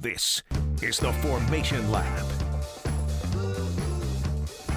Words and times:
This 0.00 0.44
is 0.80 0.96
the 0.98 1.12
Formation 1.14 1.90
Lap. 1.90 2.24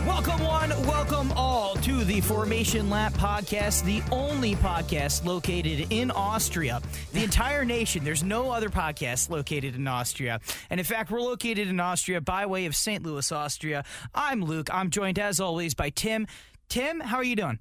Welcome, 0.07 0.43
one, 0.43 0.69
welcome 0.87 1.31
all 1.33 1.75
to 1.75 2.03
the 2.03 2.21
Formation 2.21 2.89
Lap 2.89 3.13
podcast, 3.13 3.83
the 3.83 4.01
only 4.11 4.55
podcast 4.55 5.23
located 5.23 5.85
in 5.91 6.09
Austria. 6.09 6.81
The 7.13 7.23
entire 7.23 7.63
nation, 7.63 8.03
there's 8.03 8.23
no 8.23 8.49
other 8.49 8.69
podcast 8.69 9.29
located 9.29 9.75
in 9.75 9.87
Austria. 9.87 10.39
And 10.71 10.79
in 10.79 10.85
fact, 10.87 11.11
we're 11.11 11.21
located 11.21 11.67
in 11.67 11.79
Austria 11.79 12.19
by 12.19 12.47
way 12.47 12.65
of 12.65 12.75
St. 12.75 13.03
Louis, 13.05 13.31
Austria. 13.31 13.85
I'm 14.15 14.43
Luke. 14.43 14.73
I'm 14.73 14.89
joined, 14.89 15.19
as 15.19 15.39
always, 15.39 15.75
by 15.75 15.91
Tim. 15.91 16.25
Tim, 16.67 16.99
how 16.99 17.17
are 17.17 17.23
you 17.23 17.35
doing? 17.35 17.59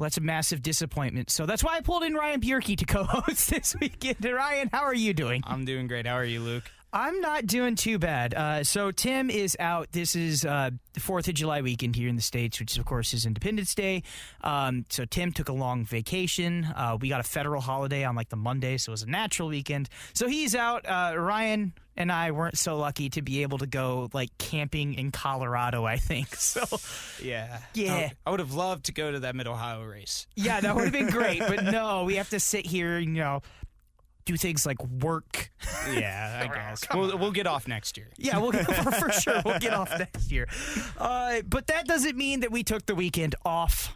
Well, 0.00 0.06
that's 0.06 0.16
a 0.16 0.22
massive 0.22 0.62
disappointment. 0.62 1.28
So 1.28 1.44
that's 1.44 1.62
why 1.62 1.76
I 1.76 1.82
pulled 1.82 2.04
in 2.04 2.14
Ryan 2.14 2.40
Bjerke 2.40 2.74
to 2.78 2.86
co 2.86 3.04
host 3.04 3.50
this 3.50 3.76
weekend. 3.78 4.24
Ryan, 4.24 4.70
how 4.72 4.80
are 4.80 4.94
you 4.94 5.12
doing? 5.12 5.42
I'm 5.46 5.66
doing 5.66 5.88
great. 5.88 6.06
How 6.06 6.14
are 6.14 6.24
you, 6.24 6.40
Luke? 6.40 6.64
I'm 6.92 7.20
not 7.20 7.46
doing 7.46 7.76
too 7.76 7.98
bad. 7.98 8.34
Uh, 8.34 8.64
so 8.64 8.90
Tim 8.90 9.30
is 9.30 9.56
out. 9.60 9.92
This 9.92 10.16
is 10.16 10.44
uh, 10.44 10.70
the 10.92 11.00
Fourth 11.00 11.28
of 11.28 11.34
July 11.34 11.60
weekend 11.62 11.94
here 11.94 12.08
in 12.08 12.16
the 12.16 12.22
states, 12.22 12.58
which 12.58 12.76
of 12.78 12.84
course 12.84 13.14
is 13.14 13.26
Independence 13.26 13.74
Day. 13.74 14.02
Um, 14.40 14.86
so 14.88 15.04
Tim 15.04 15.32
took 15.32 15.48
a 15.48 15.52
long 15.52 15.84
vacation. 15.84 16.64
Uh, 16.64 16.98
we 17.00 17.08
got 17.08 17.20
a 17.20 17.24
federal 17.24 17.60
holiday 17.60 18.04
on 18.04 18.16
like 18.16 18.28
the 18.28 18.36
Monday, 18.36 18.76
so 18.76 18.90
it 18.90 18.94
was 18.94 19.02
a 19.02 19.10
natural 19.10 19.48
weekend. 19.48 19.88
So 20.14 20.26
he's 20.26 20.54
out. 20.56 20.84
Uh, 20.84 21.14
Ryan 21.16 21.74
and 21.96 22.10
I 22.10 22.30
weren't 22.32 22.58
so 22.58 22.76
lucky 22.76 23.10
to 23.10 23.22
be 23.22 23.42
able 23.42 23.58
to 23.58 23.66
go 23.66 24.08
like 24.12 24.36
camping 24.38 24.94
in 24.94 25.12
Colorado. 25.12 25.84
I 25.84 25.96
think 25.96 26.34
so. 26.34 26.64
Yeah. 27.22 27.58
Yeah. 27.74 27.94
I, 27.94 28.12
I 28.26 28.30
would 28.30 28.40
have 28.40 28.54
loved 28.54 28.86
to 28.86 28.92
go 28.92 29.12
to 29.12 29.20
that 29.20 29.36
Mid 29.36 29.46
Ohio 29.46 29.84
race. 29.84 30.26
Yeah, 30.34 30.60
that 30.60 30.74
would 30.74 30.84
have 30.84 30.92
been 30.92 31.10
great, 31.10 31.38
but 31.40 31.64
no, 31.70 32.04
we 32.04 32.16
have 32.16 32.30
to 32.30 32.40
sit 32.40 32.66
here. 32.66 32.98
You 32.98 33.10
know. 33.10 33.42
Do 34.30 34.36
things 34.36 34.64
like 34.64 34.80
work. 34.84 35.50
Yeah, 35.92 36.48
I 36.48 36.54
guess. 36.54 36.86
we'll, 36.94 37.18
we'll 37.18 37.32
get 37.32 37.48
off 37.48 37.66
next 37.66 37.96
year. 37.96 38.06
Yeah, 38.16 38.38
we'll 38.38 38.52
get, 38.52 38.64
for, 38.64 38.92
for 38.92 39.10
sure. 39.10 39.42
We'll 39.44 39.58
get 39.58 39.72
off 39.72 39.90
next 39.98 40.30
year. 40.30 40.46
Uh, 40.96 41.42
but 41.48 41.66
that 41.66 41.86
doesn't 41.86 42.16
mean 42.16 42.38
that 42.40 42.52
we 42.52 42.62
took 42.62 42.86
the 42.86 42.94
weekend 42.94 43.34
off 43.44 43.92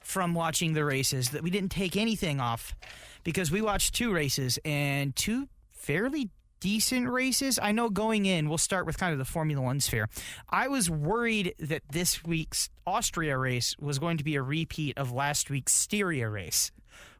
from 0.00 0.34
watching 0.34 0.74
the 0.74 0.84
races, 0.84 1.30
that 1.30 1.42
we 1.42 1.48
didn't 1.48 1.70
take 1.70 1.96
anything 1.96 2.38
off 2.38 2.76
because 3.24 3.50
we 3.50 3.62
watched 3.62 3.94
two 3.94 4.12
races 4.12 4.58
and 4.62 5.16
two 5.16 5.48
fairly 5.72 6.28
decent 6.60 7.08
races. 7.08 7.58
I 7.62 7.72
know 7.72 7.88
going 7.88 8.26
in, 8.26 8.50
we'll 8.50 8.58
start 8.58 8.84
with 8.84 8.98
kind 8.98 9.14
of 9.14 9.18
the 9.18 9.24
Formula 9.24 9.62
One 9.62 9.80
sphere. 9.80 10.10
I 10.50 10.68
was 10.68 10.90
worried 10.90 11.54
that 11.58 11.80
this 11.90 12.22
week's 12.24 12.68
Austria 12.86 13.38
race 13.38 13.74
was 13.80 13.98
going 13.98 14.18
to 14.18 14.24
be 14.24 14.36
a 14.36 14.42
repeat 14.42 14.98
of 14.98 15.12
last 15.12 15.48
week's 15.48 15.72
Styria 15.72 16.28
race 16.28 16.72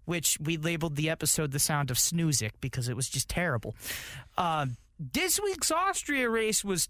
which 0.08 0.38
we 0.40 0.56
labeled 0.56 0.96
the 0.96 1.10
episode 1.10 1.52
"The 1.52 1.58
Sound 1.58 1.90
of 1.90 1.98
Snoozic 1.98 2.52
because 2.62 2.88
it 2.88 2.96
was 2.96 3.10
just 3.10 3.28
terrible. 3.28 3.76
Uh, 4.38 4.66
this 4.98 5.38
week's 5.38 5.70
Austria 5.70 6.30
race 6.30 6.64
was 6.64 6.88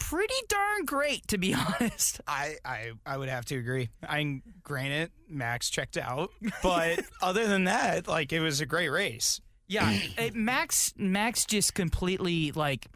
pretty 0.00 0.34
darn 0.48 0.84
great, 0.84 1.26
to 1.28 1.38
be 1.38 1.54
honest. 1.80 2.20
I, 2.26 2.56
I, 2.64 2.90
I 3.06 3.16
would 3.16 3.28
have 3.28 3.44
to 3.46 3.56
agree. 3.56 3.88
I 4.06 4.42
granted 4.64 5.12
Max 5.28 5.70
checked 5.70 5.96
out, 5.96 6.30
but 6.60 7.04
other 7.22 7.46
than 7.46 7.64
that, 7.64 8.08
like 8.08 8.32
it 8.32 8.40
was 8.40 8.60
a 8.60 8.66
great 8.66 8.88
race. 8.88 9.40
Yeah, 9.68 9.96
it, 10.18 10.34
Max 10.34 10.92
Max 10.96 11.44
just 11.44 11.74
completely 11.74 12.50
like 12.50 12.86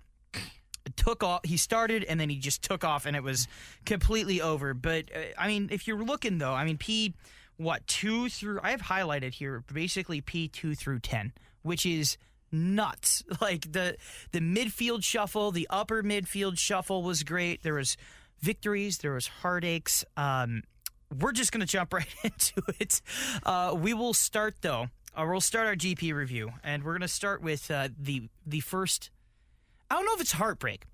took 0.97 1.23
off. 1.23 1.41
He 1.45 1.57
started 1.57 2.05
and 2.05 2.19
then 2.19 2.29
he 2.29 2.39
just 2.39 2.63
took 2.63 2.85
off, 2.85 3.07
and 3.07 3.15
it 3.15 3.23
was 3.23 3.47
completely 3.87 4.41
over. 4.41 4.75
But 4.75 5.11
uh, 5.15 5.19
I 5.39 5.47
mean, 5.47 5.69
if 5.71 5.87
you're 5.87 6.03
looking 6.03 6.39
though, 6.39 6.53
I 6.53 6.65
mean, 6.65 6.77
P 6.77 7.15
what 7.61 7.86
two 7.86 8.30
through 8.30 8.58
I 8.62 8.70
have 8.70 8.80
highlighted 8.80 9.34
here 9.34 9.62
basically 9.72 10.22
P 10.22 10.48
two 10.48 10.75
through 10.75 11.00
ten, 11.00 11.33
which 11.62 11.84
is 11.84 12.17
nuts. 12.50 13.22
Like 13.41 13.70
the 13.72 13.97
the 14.33 14.41
midfield 14.41 15.05
shuffle, 15.05 15.50
the 15.50 15.67
upper 15.69 16.02
midfield 16.02 16.58
shuffle 16.58 17.02
was 17.02 17.22
great. 17.22 17.62
There 17.62 17.75
was 17.75 17.97
victories, 18.40 18.98
there 18.98 19.12
was 19.12 19.27
heartaches. 19.27 20.05
Um, 20.17 20.62
we're 21.18 21.33
just 21.33 21.52
gonna 21.52 21.67
jump 21.67 21.92
right 22.01 22.14
into 22.24 22.62
it. 22.79 23.02
Uh, 23.45 23.74
we 23.77 23.92
will 23.92 24.14
start 24.14 24.56
though. 24.62 24.89
Uh, 25.14 25.27
we'll 25.29 25.40
start 25.40 25.67
our 25.67 25.77
GP 25.77 26.14
review, 26.14 26.52
and 26.64 26.83
we're 26.83 26.92
gonna 26.95 27.08
start 27.08 27.42
with 27.42 27.70
uh, 27.70 27.89
the 27.98 28.29
the 28.46 28.61
first. 28.61 29.11
I 29.90 29.96
don't 29.96 30.06
know 30.06 30.14
if 30.14 30.20
it's 30.20 30.33
heartbreak. 30.33 30.85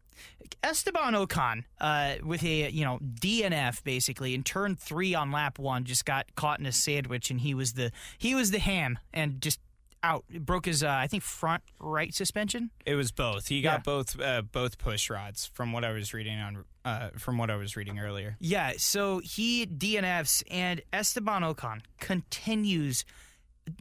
Esteban 0.62 1.14
Ocon, 1.14 1.64
uh, 1.80 2.14
with 2.24 2.42
a 2.44 2.70
you 2.70 2.84
know 2.84 2.98
DNF 3.00 3.82
basically 3.84 4.34
in 4.34 4.42
turn 4.42 4.74
three 4.76 5.14
on 5.14 5.30
lap 5.32 5.58
one, 5.58 5.84
just 5.84 6.04
got 6.04 6.26
caught 6.34 6.60
in 6.60 6.66
a 6.66 6.72
sandwich, 6.72 7.30
and 7.30 7.40
he 7.40 7.54
was 7.54 7.72
the 7.74 7.90
he 8.18 8.34
was 8.34 8.50
the 8.50 8.58
ham, 8.58 8.98
and 9.12 9.40
just 9.40 9.60
out 10.02 10.24
broke 10.28 10.66
his 10.66 10.82
uh, 10.82 10.88
I 10.90 11.06
think 11.08 11.22
front 11.22 11.62
right 11.80 12.14
suspension. 12.14 12.70
It 12.84 12.94
was 12.94 13.10
both. 13.10 13.48
He 13.48 13.60
got 13.62 13.78
Yeah. 13.78 13.82
both 13.84 14.20
uh, 14.20 14.42
both 14.42 14.78
push 14.78 15.10
rods 15.10 15.46
from 15.52 15.72
what 15.72 15.84
I 15.84 15.92
was 15.92 16.12
reading 16.14 16.38
on 16.38 16.64
uh, 16.84 17.10
from 17.18 17.38
what 17.38 17.50
I 17.50 17.56
was 17.56 17.76
reading 17.76 17.98
earlier. 17.98 18.36
Yeah, 18.38 18.74
so 18.76 19.18
he 19.18 19.66
DNFs, 19.66 20.42
and 20.50 20.80
Esteban 20.92 21.42
Ocon 21.42 21.80
continues. 21.98 23.04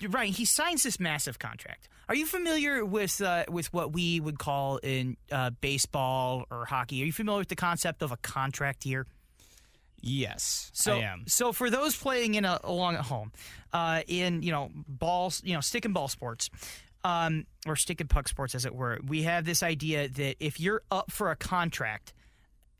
Right, 0.09 0.33
he 0.33 0.45
signs 0.45 0.83
this 0.83 0.99
massive 0.99 1.37
contract. 1.39 1.87
Are 2.09 2.15
you 2.15 2.25
familiar 2.25 2.83
with 2.85 3.21
uh, 3.21 3.45
with 3.49 3.71
what 3.73 3.93
we 3.93 4.19
would 4.19 4.39
call 4.39 4.77
in 4.77 5.17
uh, 5.31 5.51
baseball 5.61 6.45
or 6.51 6.65
hockey? 6.65 7.01
Are 7.03 7.05
you 7.05 7.13
familiar 7.13 7.39
with 7.39 7.49
the 7.49 7.55
concept 7.55 8.01
of 8.01 8.11
a 8.11 8.17
contract 8.17 8.85
year? 8.85 9.05
Yes, 10.01 10.69
So, 10.73 10.97
I 10.97 10.99
am. 10.99 11.23
so 11.25 11.51
for 11.51 11.71
those 11.71 11.95
playing 11.95 12.35
in 12.35 12.45
a, 12.45 12.59
along 12.63 12.93
at 12.93 13.01
home, 13.01 13.31
uh, 13.73 14.01
in 14.07 14.43
you 14.43 14.51
know 14.51 14.69
balls, 14.87 15.41
you 15.43 15.55
know 15.55 15.61
stick 15.61 15.83
and 15.85 15.95
ball 15.95 16.07
sports, 16.07 16.49
um, 17.03 17.45
or 17.65 17.75
stick 17.75 18.01
and 18.01 18.09
puck 18.09 18.27
sports, 18.27 18.53
as 18.53 18.65
it 18.65 18.75
were, 18.75 18.99
we 19.07 19.23
have 19.23 19.45
this 19.45 19.63
idea 19.63 20.07
that 20.07 20.35
if 20.39 20.59
you're 20.59 20.83
up 20.91 21.11
for 21.11 21.31
a 21.31 21.35
contract 21.35 22.13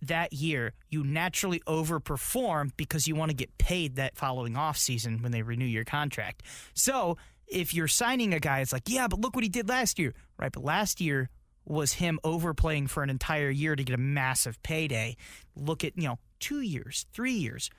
that 0.02 0.34
year, 0.34 0.74
you 0.90 1.04
naturally 1.04 1.62
overperform 1.62 2.72
because 2.78 3.08
you 3.08 3.16
want 3.16 3.32
to 3.32 3.36
get 3.36 3.58
paid 3.58 3.96
that 3.96 4.18
following 4.18 4.56
off 4.56 4.78
season 4.78 5.22
when 5.22 5.32
they 5.32 5.42
renew 5.42 5.66
your 5.66 5.86
contract. 5.86 6.44
So 6.74 7.18
if 7.48 7.74
you're 7.74 7.88
signing 7.88 8.34
a 8.34 8.40
guy, 8.40 8.60
it's 8.60 8.74
like, 8.74 8.84
yeah, 8.88 9.08
but 9.08 9.20
look 9.20 9.36
what 9.36 9.44
he 9.44 9.50
did 9.50 9.70
last 9.70 10.00
year, 10.00 10.14
right? 10.38 10.52
But 10.52 10.64
last 10.64 11.00
year 11.02 11.30
was 11.66 11.94
him 11.94 12.20
overplaying 12.24 12.88
for 12.88 13.04
an 13.04 13.10
entire 13.10 13.50
year 13.50 13.76
to 13.76 13.84
get 13.84 13.96
a 13.96 14.02
massive 14.02 14.62
payday. 14.64 15.18
Look 15.56 15.84
at 15.84 15.94
you 15.96 16.04
know 16.08 16.20
two 16.40 16.62
years, 16.62 17.06
three 17.12 17.34
years. 17.34 17.70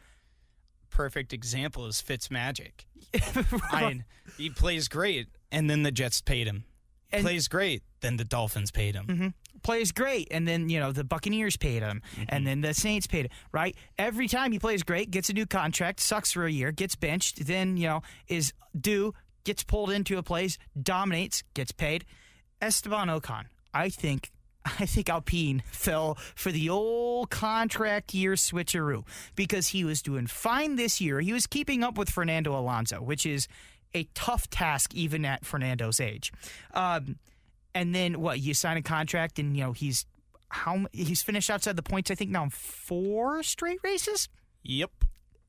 Perfect 0.90 1.32
example 1.32 1.86
is 1.86 2.02
Fitzmagic. 2.02 2.86
I 3.70 3.88
mean, 3.88 4.04
he 4.36 4.50
plays 4.50 4.88
great, 4.88 5.28
and 5.52 5.68
then 5.68 5.82
the 5.82 5.90
Jets 5.92 6.20
paid 6.20 6.46
him. 6.46 6.64
And- 7.12 7.22
plays 7.22 7.48
great, 7.48 7.82
then 8.00 8.16
the 8.16 8.24
Dolphins 8.24 8.70
paid 8.70 8.94
him. 8.94 9.06
Mm-hmm. 9.06 9.28
Plays 9.66 9.90
great, 9.90 10.28
and 10.30 10.46
then 10.46 10.68
you 10.68 10.78
know 10.78 10.92
the 10.92 11.02
Buccaneers 11.02 11.56
paid 11.56 11.82
him, 11.82 12.00
and 12.28 12.46
then 12.46 12.60
the 12.60 12.72
Saints 12.72 13.08
paid 13.08 13.26
him. 13.26 13.32
Right, 13.50 13.76
every 13.98 14.28
time 14.28 14.52
he 14.52 14.60
plays 14.60 14.84
great, 14.84 15.10
gets 15.10 15.28
a 15.28 15.32
new 15.32 15.44
contract, 15.44 15.98
sucks 15.98 16.30
for 16.32 16.46
a 16.46 16.50
year, 16.50 16.70
gets 16.70 16.94
benched, 16.94 17.44
then 17.46 17.76
you 17.76 17.88
know 17.88 18.02
is 18.28 18.52
due, 18.80 19.12
gets 19.42 19.64
pulled 19.64 19.90
into 19.90 20.18
a 20.18 20.22
place, 20.22 20.56
dominates, 20.80 21.42
gets 21.54 21.72
paid. 21.72 22.04
Esteban 22.62 23.08
Ocon, 23.08 23.46
I 23.74 23.88
think. 23.90 24.30
I 24.64 24.86
think 24.86 25.08
Alpine 25.10 25.64
fell 25.72 26.16
for 26.36 26.52
the 26.52 26.70
old 26.70 27.30
contract 27.30 28.14
year 28.14 28.34
switcheroo 28.34 29.04
because 29.34 29.68
he 29.68 29.84
was 29.84 30.00
doing 30.00 30.28
fine 30.28 30.76
this 30.76 31.00
year. 31.00 31.20
He 31.20 31.32
was 31.32 31.46
keeping 31.48 31.82
up 31.82 31.98
with 31.98 32.08
Fernando 32.08 32.56
Alonso, 32.56 33.02
which 33.02 33.26
is 33.26 33.48
a 33.94 34.08
tough 34.14 34.48
task 34.48 34.94
even 34.94 35.24
at 35.24 35.44
Fernando's 35.44 35.98
age. 36.00 36.32
Um, 36.72 37.16
and 37.76 37.94
then 37.94 38.20
what? 38.20 38.40
You 38.40 38.54
sign 38.54 38.78
a 38.78 38.82
contract, 38.82 39.38
and 39.38 39.54
you 39.54 39.62
know 39.62 39.72
he's 39.72 40.06
how 40.48 40.86
he's 40.92 41.22
finished 41.22 41.50
outside 41.50 41.76
the 41.76 41.82
points. 41.82 42.10
I 42.10 42.14
think 42.14 42.30
now 42.30 42.44
in 42.44 42.50
four 42.50 43.42
straight 43.42 43.80
races. 43.84 44.28
Yep. 44.62 44.90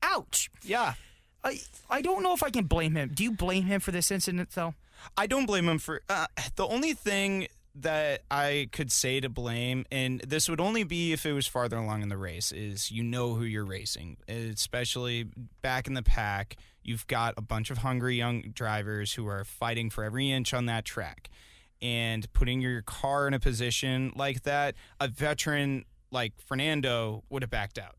Ouch! 0.02 0.50
Yeah. 0.62 0.94
I 1.42 1.60
I 1.88 2.02
don't 2.02 2.22
know 2.22 2.34
if 2.34 2.42
I 2.42 2.50
can 2.50 2.66
blame 2.66 2.94
him. 2.94 3.10
Do 3.14 3.24
you 3.24 3.32
blame 3.32 3.64
him 3.64 3.80
for 3.80 3.92
this 3.92 4.10
incident 4.10 4.50
though? 4.54 4.74
I 5.16 5.26
don't 5.26 5.46
blame 5.46 5.68
him 5.68 5.78
for 5.78 6.02
uh, 6.08 6.26
the 6.56 6.66
only 6.66 6.92
thing 6.92 7.48
that 7.76 8.22
I 8.30 8.68
could 8.72 8.90
say 8.90 9.20
to 9.20 9.28
blame, 9.28 9.86
and 9.90 10.20
this 10.20 10.48
would 10.48 10.60
only 10.60 10.82
be 10.82 11.12
if 11.12 11.24
it 11.24 11.32
was 11.32 11.46
farther 11.46 11.76
along 11.76 12.02
in 12.02 12.08
the 12.08 12.16
race, 12.16 12.52
is 12.52 12.90
you 12.90 13.04
know 13.04 13.34
who 13.34 13.44
you're 13.44 13.64
racing, 13.64 14.18
especially 14.28 15.26
back 15.62 15.86
in 15.86 15.94
the 15.94 16.02
pack. 16.02 16.56
You've 16.82 17.06
got 17.06 17.34
a 17.36 17.42
bunch 17.42 17.70
of 17.70 17.78
hungry 17.78 18.16
young 18.16 18.42
drivers 18.52 19.12
who 19.12 19.26
are 19.28 19.44
fighting 19.44 19.88
for 19.88 20.02
every 20.02 20.30
inch 20.30 20.52
on 20.52 20.66
that 20.66 20.84
track. 20.84 21.30
And 21.80 22.30
putting 22.32 22.60
your 22.60 22.82
car 22.82 23.28
in 23.28 23.34
a 23.34 23.40
position 23.40 24.12
like 24.16 24.42
that, 24.42 24.74
a 25.00 25.08
veteran 25.08 25.84
like 26.10 26.32
Fernando 26.44 27.22
would 27.30 27.42
have 27.42 27.50
backed 27.50 27.78
out. 27.78 27.94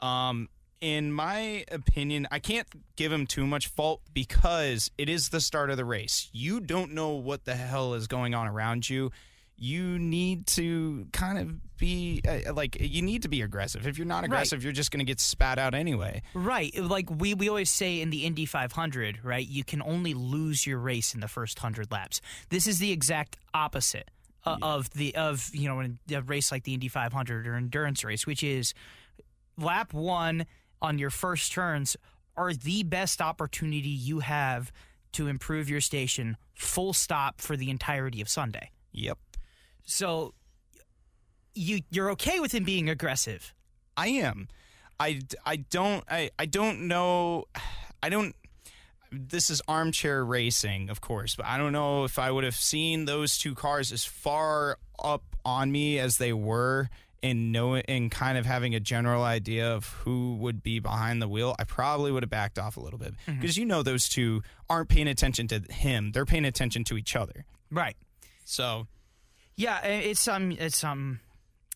Um, 0.00 0.48
in 0.80 1.12
my 1.12 1.64
opinion, 1.70 2.26
I 2.30 2.38
can't 2.38 2.66
give 2.96 3.12
him 3.12 3.26
too 3.26 3.46
much 3.46 3.66
fault 3.66 4.00
because 4.14 4.90
it 4.96 5.08
is 5.08 5.28
the 5.30 5.40
start 5.40 5.70
of 5.70 5.76
the 5.76 5.84
race. 5.84 6.30
You 6.32 6.60
don't 6.60 6.92
know 6.92 7.10
what 7.10 7.44
the 7.44 7.54
hell 7.56 7.92
is 7.94 8.06
going 8.06 8.34
on 8.34 8.46
around 8.46 8.88
you. 8.88 9.10
You 9.62 9.98
need 9.98 10.46
to 10.48 11.06
kind 11.12 11.38
of 11.38 11.76
be 11.76 12.22
uh, 12.26 12.52
like 12.54 12.78
you 12.80 13.02
need 13.02 13.22
to 13.22 13.28
be 13.28 13.42
aggressive. 13.42 13.86
If 13.86 13.98
you're 13.98 14.06
not 14.06 14.24
aggressive, 14.24 14.64
you're 14.64 14.72
just 14.72 14.90
going 14.90 15.00
to 15.00 15.04
get 15.04 15.20
spat 15.20 15.58
out 15.58 15.74
anyway. 15.74 16.22
Right. 16.32 16.74
Like 16.76 17.10
we, 17.10 17.34
we 17.34 17.48
always 17.48 17.70
say 17.70 18.00
in 18.00 18.08
the 18.08 18.24
Indy 18.24 18.46
500, 18.46 19.20
right? 19.22 19.46
You 19.46 19.62
can 19.62 19.82
only 19.82 20.14
lose 20.14 20.66
your 20.66 20.78
race 20.78 21.14
in 21.14 21.20
the 21.20 21.28
first 21.28 21.58
100 21.62 21.92
laps. 21.92 22.22
This 22.48 22.66
is 22.66 22.78
the 22.78 22.90
exact 22.90 23.36
opposite. 23.54 24.10
uh, 24.46 24.56
of 24.62 24.88
the 24.90 25.14
of 25.16 25.50
you 25.52 25.68
know 25.68 26.16
a 26.16 26.22
race 26.22 26.50
like 26.50 26.64
the 26.64 26.72
Indy 26.74 26.88
500 26.88 27.46
or 27.46 27.54
endurance 27.54 28.02
race, 28.04 28.26
which 28.26 28.42
is 28.42 28.72
lap 29.58 29.92
one 29.92 30.46
on 30.80 30.98
your 30.98 31.10
first 31.10 31.52
turns 31.52 31.96
are 32.36 32.54
the 32.54 32.82
best 32.82 33.20
opportunity 33.20 33.90
you 33.90 34.20
have 34.20 34.72
to 35.12 35.26
improve 35.26 35.68
your 35.68 35.80
station. 35.80 36.36
Full 36.54 36.92
stop 36.94 37.40
for 37.40 37.56
the 37.56 37.68
entirety 37.68 38.20
of 38.22 38.28
Sunday. 38.28 38.70
Yep. 38.92 39.18
So 39.84 40.34
you 41.54 41.80
you're 41.90 42.10
okay 42.12 42.40
with 42.40 42.52
him 42.52 42.64
being 42.64 42.88
aggressive. 42.88 43.54
I 43.96 44.08
am. 44.08 44.48
I, 44.98 45.20
I 45.46 45.56
don't 45.56 46.04
I, 46.10 46.30
I 46.38 46.44
don't 46.46 46.86
know 46.86 47.46
I 48.02 48.10
don't 48.10 48.34
this 49.12 49.50
is 49.50 49.60
armchair 49.66 50.24
racing, 50.24 50.88
of 50.88 51.00
course, 51.00 51.34
but 51.34 51.46
I 51.46 51.58
don't 51.58 51.72
know 51.72 52.04
if 52.04 52.18
I 52.18 52.30
would 52.30 52.44
have 52.44 52.54
seen 52.54 53.06
those 53.06 53.38
two 53.38 53.54
cars 53.54 53.90
as 53.92 54.04
far 54.04 54.78
up 55.02 55.24
on 55.44 55.72
me 55.72 55.98
as 55.98 56.18
they 56.18 56.32
were 56.32 56.88
in 57.22 57.52
knowing 57.52 57.82
and 57.88 58.10
kind 58.10 58.38
of 58.38 58.46
having 58.46 58.74
a 58.74 58.80
general 58.80 59.24
idea 59.24 59.74
of 59.74 59.88
who 60.04 60.36
would 60.36 60.62
be 60.62 60.78
behind 60.78 61.20
the 61.20 61.28
wheel. 61.28 61.56
I 61.58 61.64
probably 61.64 62.12
would 62.12 62.22
have 62.22 62.30
backed 62.30 62.58
off 62.58 62.76
a 62.76 62.80
little 62.80 62.98
bit 62.98 63.14
mm-hmm. 63.26 63.40
because 63.40 63.56
you 63.56 63.66
know 63.66 63.82
those 63.82 64.08
two 64.08 64.42
aren't 64.68 64.88
paying 64.88 65.08
attention 65.08 65.48
to 65.48 65.60
him; 65.70 66.12
they're 66.12 66.24
paying 66.26 66.44
attention 66.44 66.84
to 66.84 66.96
each 66.96 67.16
other. 67.16 67.44
Right. 67.70 67.96
So 68.44 68.86
Yeah, 69.60 69.80
it's 69.86 70.26
um 70.28 70.52
it's 70.52 70.82
um 70.84 71.20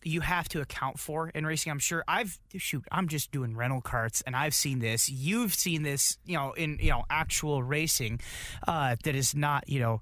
you 0.03 0.21
have 0.21 0.47
to 0.49 0.61
account 0.61 0.99
for 0.99 1.29
in 1.29 1.45
racing. 1.45 1.71
I'm 1.71 1.79
sure 1.79 2.03
I've 2.07 2.37
shoot, 2.57 2.83
I'm 2.91 3.07
just 3.07 3.31
doing 3.31 3.55
rental 3.55 3.81
karts 3.81 4.21
and 4.25 4.35
I've 4.35 4.53
seen 4.53 4.79
this. 4.79 5.09
You've 5.09 5.53
seen 5.53 5.81
this, 5.83 6.17
you 6.25 6.35
know, 6.37 6.53
in 6.53 6.77
you 6.79 6.91
know, 6.91 7.03
actual 7.09 7.63
racing 7.63 8.19
uh 8.67 8.95
that 9.03 9.15
is 9.15 9.35
not, 9.35 9.67
you 9.67 9.79
know, 9.79 10.01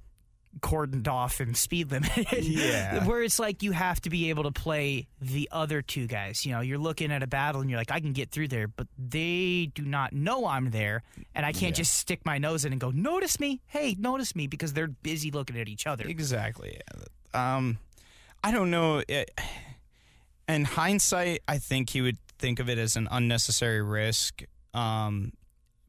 cordoned 0.60 1.08
off 1.08 1.40
and 1.40 1.58
speed 1.58 1.92
limited. 1.92 2.44
Yeah. 2.46 3.04
Where 3.08 3.24
it's 3.24 3.40
like 3.40 3.64
you 3.64 3.72
have 3.72 4.00
to 4.02 4.10
be 4.10 4.30
able 4.30 4.44
to 4.44 4.52
play 4.52 5.08
the 5.20 5.50
other 5.52 5.82
two 5.82 6.06
guys. 6.06 6.46
You 6.46 6.52
know, 6.54 6.62
you're 6.62 6.78
looking 6.78 7.12
at 7.12 7.24
a 7.24 7.28
battle 7.28 7.62
and 7.62 7.70
you're 7.70 7.80
like, 7.80 7.92
I 7.92 8.00
can 8.00 8.14
get 8.14 8.30
through 8.30 8.50
there, 8.50 8.68
but 8.68 8.88
they 8.98 9.72
do 9.74 9.84
not 9.84 10.14
know 10.14 10.46
I'm 10.46 10.70
there. 10.72 11.02
And 11.34 11.46
I 11.46 11.52
can't 11.54 11.76
Yeah. 11.76 11.84
just 11.84 11.96
stick 11.96 12.22
my 12.26 12.38
nose 12.38 12.66
in 12.66 12.72
and 12.72 12.80
go, 12.80 12.92
Notice 12.92 13.40
me. 13.40 13.62
Hey, 13.68 13.96
notice 13.98 14.36
me 14.36 14.48
because 14.48 14.74
they're 14.74 14.88
busy 14.88 15.32
looking 15.32 15.58
at 15.60 15.68
each 15.68 15.88
other. 15.88 16.06
Exactly. 16.08 16.80
Um, 17.34 17.78
I 18.44 18.52
don't 18.52 18.72
know. 18.72 19.04
It, 19.08 19.32
in 20.48 20.66
hindsight, 20.66 21.42
I 21.48 21.58
think 21.58 21.90
he 21.90 22.02
would 22.02 22.18
think 22.38 22.60
of 22.60 22.70
it 22.70 22.78
as 22.78 22.96
an 22.96 23.08
unnecessary 23.10 23.82
risk. 23.82 24.44
Um, 24.74 25.34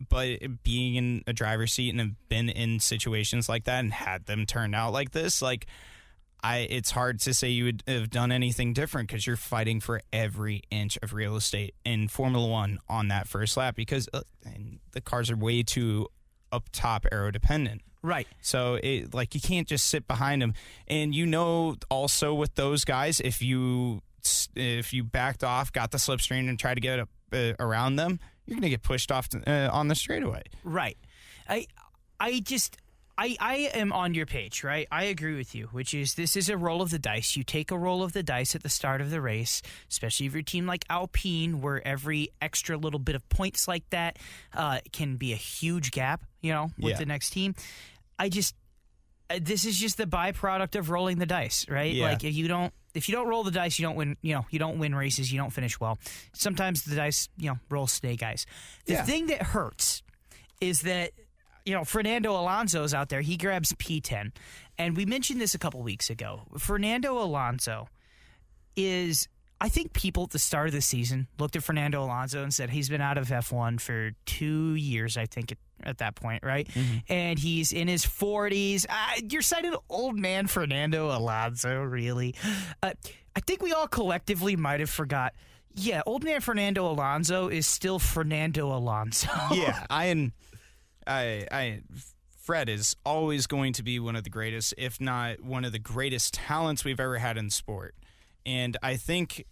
but 0.09 0.39
being 0.63 0.97
in 0.97 1.25
a 1.27 1.33
driver's 1.33 1.73
seat 1.73 1.91
and 1.91 2.01
have 2.01 2.29
been 2.29 2.49
in 2.49 2.81
situations 2.81 3.49
like 3.49 3.65
that 3.65 3.81
and 3.81 3.93
had 3.93 4.27
them 4.27 4.47
turn 4.47 4.75
out 4.75 4.93
like 4.93 5.13
this, 5.13 5.41
like 5.41 5.67
I, 6.43 6.59
it's 6.59 6.91
hard 6.91 7.21
to 7.21 7.33
say 7.33 7.49
you 7.49 7.65
would 7.65 7.83
have 7.89 8.11
done 8.11 8.31
anything 8.31 8.75
different 8.75 9.09
because 9.09 9.27
you're 9.27 9.37
fighting 9.37 9.81
for 9.81 10.03
every 10.13 10.63
inch 10.71 10.99
of 11.03 11.15
real 11.15 11.37
estate 11.37 11.75
in 11.85 12.09
Formula 12.09 12.47
One 12.47 12.79
on 12.89 13.09
that 13.09 13.29
first 13.29 13.57
lap 13.57 13.77
because 13.77 14.09
uh, 14.13 14.21
the 14.93 15.01
cars 15.01 15.31
are 15.31 15.37
way 15.37 15.63
too 15.63 16.09
up 16.55 16.69
top 16.73 17.07
aero 17.13 17.31
dependent. 17.31 17.83
Right. 18.03 18.29
So 18.41 18.79
it 18.83 19.15
like 19.15 19.35
you 19.35 19.41
can't 19.41 19.67
just 19.67 19.87
sit 19.87 20.07
behind 20.07 20.43
them, 20.43 20.55
and 20.87 21.15
you 21.15 21.27
know 21.27 21.77
also 21.91 22.35
with 22.35 22.55
those 22.55 22.85
guys, 22.85 23.21
if 23.21 23.41
you 23.41 24.03
if 24.55 24.93
you 24.93 25.05
backed 25.05 25.43
off, 25.43 25.73
got 25.73 25.91
the 25.91 25.99
slipstream, 25.99 26.49
and 26.49 26.59
tried 26.59 26.75
to 26.75 26.81
get 26.81 27.01
up, 27.01 27.09
uh, 27.33 27.53
around 27.59 27.97
them, 27.97 28.21
you're 28.47 28.57
gonna 28.57 28.69
get 28.69 28.83
pushed 28.83 29.11
off 29.11 29.29
to, 29.31 29.43
uh, 29.51 29.71
on 29.73 29.89
the 29.89 29.95
straightaway. 29.95 30.43
Right. 30.65 30.99
I 31.49 31.67
I 32.21 32.41
just 32.41 32.77
I 33.17 33.37
I 33.39 33.55
am 33.75 33.93
on 33.93 34.15
your 34.15 34.27
page, 34.27 34.65
right? 34.65 34.89
I 34.91 35.05
agree 35.05 35.37
with 35.37 35.55
you, 35.55 35.69
which 35.73 35.95
is 35.95 36.15
this 36.15 36.37
is 36.37 36.49
a 36.49 36.57
roll 36.57 36.83
of 36.83 36.91
the 36.91 36.99
dice. 36.99 37.37
You 37.37 37.45
take 37.45 37.71
a 37.71 37.79
roll 37.79 38.03
of 38.03 38.13
the 38.13 38.23
dice 38.23 38.55
at 38.55 38.63
the 38.63 38.69
start 38.69 39.01
of 39.01 39.11
the 39.11 39.21
race, 39.21 39.63
especially 39.91 40.27
if 40.27 40.33
you're 40.33 40.41
a 40.41 40.45
team 40.45 40.67
like 40.67 40.85
Alpine, 40.91 41.61
where 41.61 41.87
every 41.87 42.31
extra 42.43 42.77
little 42.77 42.99
bit 42.99 43.15
of 43.15 43.29
points 43.29 43.69
like 43.69 43.89
that 43.91 44.19
uh, 44.53 44.81
can 44.93 45.17
be 45.17 45.33
a 45.33 45.37
huge 45.37 45.91
gap, 45.93 46.23
you 46.41 46.53
know, 46.53 46.71
with 46.79 46.93
Yeah. 46.95 46.99
the 46.99 47.07
next 47.07 47.31
team. 47.31 47.55
I 48.19 48.29
just 48.29 48.55
uh, 49.31 49.39
this 49.41 49.65
is 49.65 49.79
just 49.79 49.97
the 49.97 50.07
byproduct 50.07 50.77
of 50.77 50.91
rolling 50.91 51.19
the 51.19 51.27
dice, 51.27 51.67
right? 51.69 51.95
Yeah. 51.95 52.09
Like 52.09 52.25
if 52.25 52.35
you 52.35 52.49
don't 52.49 52.73
if 52.95 53.09
you 53.09 53.15
don't 53.15 53.29
roll 53.29 53.45
the 53.45 53.51
dice, 53.53 53.79
you 53.79 53.87
don't 53.87 53.97
win. 53.97 54.17
You 54.23 54.35
know, 54.35 54.47
you 54.51 54.59
don't 54.59 54.79
win 54.79 54.95
races. 54.95 55.33
You 55.33 55.39
don't 55.39 55.51
finish 55.51 55.79
well. 55.79 55.99
Sometimes 56.33 56.83
the 56.85 56.97
dice, 56.97 57.29
you 57.39 57.49
know, 57.51 57.59
roll 57.71 57.87
snake 57.87 58.23
eyes. 58.25 58.45
The 58.87 58.95
Yeah. 58.95 59.03
thing 59.05 59.27
that 59.27 59.43
hurts 59.43 60.03
is 60.61 60.83
that 60.83 61.13
you 61.65 61.73
know 61.75 61.85
Fernando 61.85 62.33
Alonso's 62.33 62.95
out 62.95 63.09
there. 63.09 63.21
He 63.21 63.37
grabs 63.37 63.73
P10, 63.73 64.33
and 64.79 64.97
we 64.97 65.07
mentioned 65.07 65.41
this 65.41 65.55
a 65.55 65.59
couple 65.59 65.83
weeks 65.83 66.11
ago. 66.11 66.43
Fernando 66.59 67.19
Alonso 67.19 67.89
is. 68.77 69.29
I 69.61 69.69
think 69.69 69.93
people 69.95 70.25
at 70.25 70.31
the 70.31 70.39
start 70.39 70.67
of 70.67 70.75
the 70.75 70.83
season 70.83 71.29
looked 71.39 71.57
at 71.57 71.63
Fernando 71.63 72.03
Alonso 72.03 72.43
and 72.43 72.53
said 72.53 72.69
he's 72.69 72.89
been 72.91 73.01
out 73.01 73.17
of 73.17 73.29
F1 73.29 73.81
for 73.81 74.11
two 74.27 74.75
years, 74.75 75.17
I 75.17 75.25
think, 75.25 75.53
at, 75.53 75.59
at 75.85 75.99
that 75.99 76.17
point, 76.17 76.43
right? 76.45 76.69
And 77.09 77.39
he's 77.39 77.73
in 77.73 77.89
his 77.89 78.05
40s. 78.05 78.85
Uh, 78.87 79.21
you're 79.31 79.43
citing 79.43 79.75
old 79.89 80.19
man 80.19 80.49
Fernando 80.49 81.17
Alonso, 81.17 81.83
really? 81.83 82.35
Uh, 82.83 82.93
I 83.35 83.41
think 83.41 83.63
we 83.63 83.73
all 83.73 83.87
collectively 83.87 84.57
might 84.57 84.81
have 84.81 84.91
forgot. 84.91 85.33
Yeah, 85.73 86.03
old 86.05 86.25
man 86.25 86.41
Fernando 86.41 86.91
Alonso 86.91 87.49
is 87.49 87.67
still 87.67 87.99
Fernando 87.99 88.77
Alonso. 88.77 89.31
yeah, 89.53 89.87
I 89.89 90.05
and 90.07 90.33
I 91.07 91.47
I 91.51 91.83
Fred 92.45 92.69
is 92.69 92.95
always 93.07 93.47
going 93.47 93.73
to 93.73 93.83
be 93.83 93.99
one 93.99 94.17
of 94.17 94.25
the 94.25 94.31
greatest, 94.31 94.75
if 94.77 95.01
not 95.01 95.41
one 95.41 95.65
of 95.65 95.73
the 95.73 95.79
greatest 95.79 96.35
talents 96.35 96.85
we've 96.85 97.01
ever 97.01 97.17
had 97.17 97.39
in 97.39 97.49
sport. 97.49 97.95
And 98.45 98.77
I 98.83 98.97
think 98.97 99.47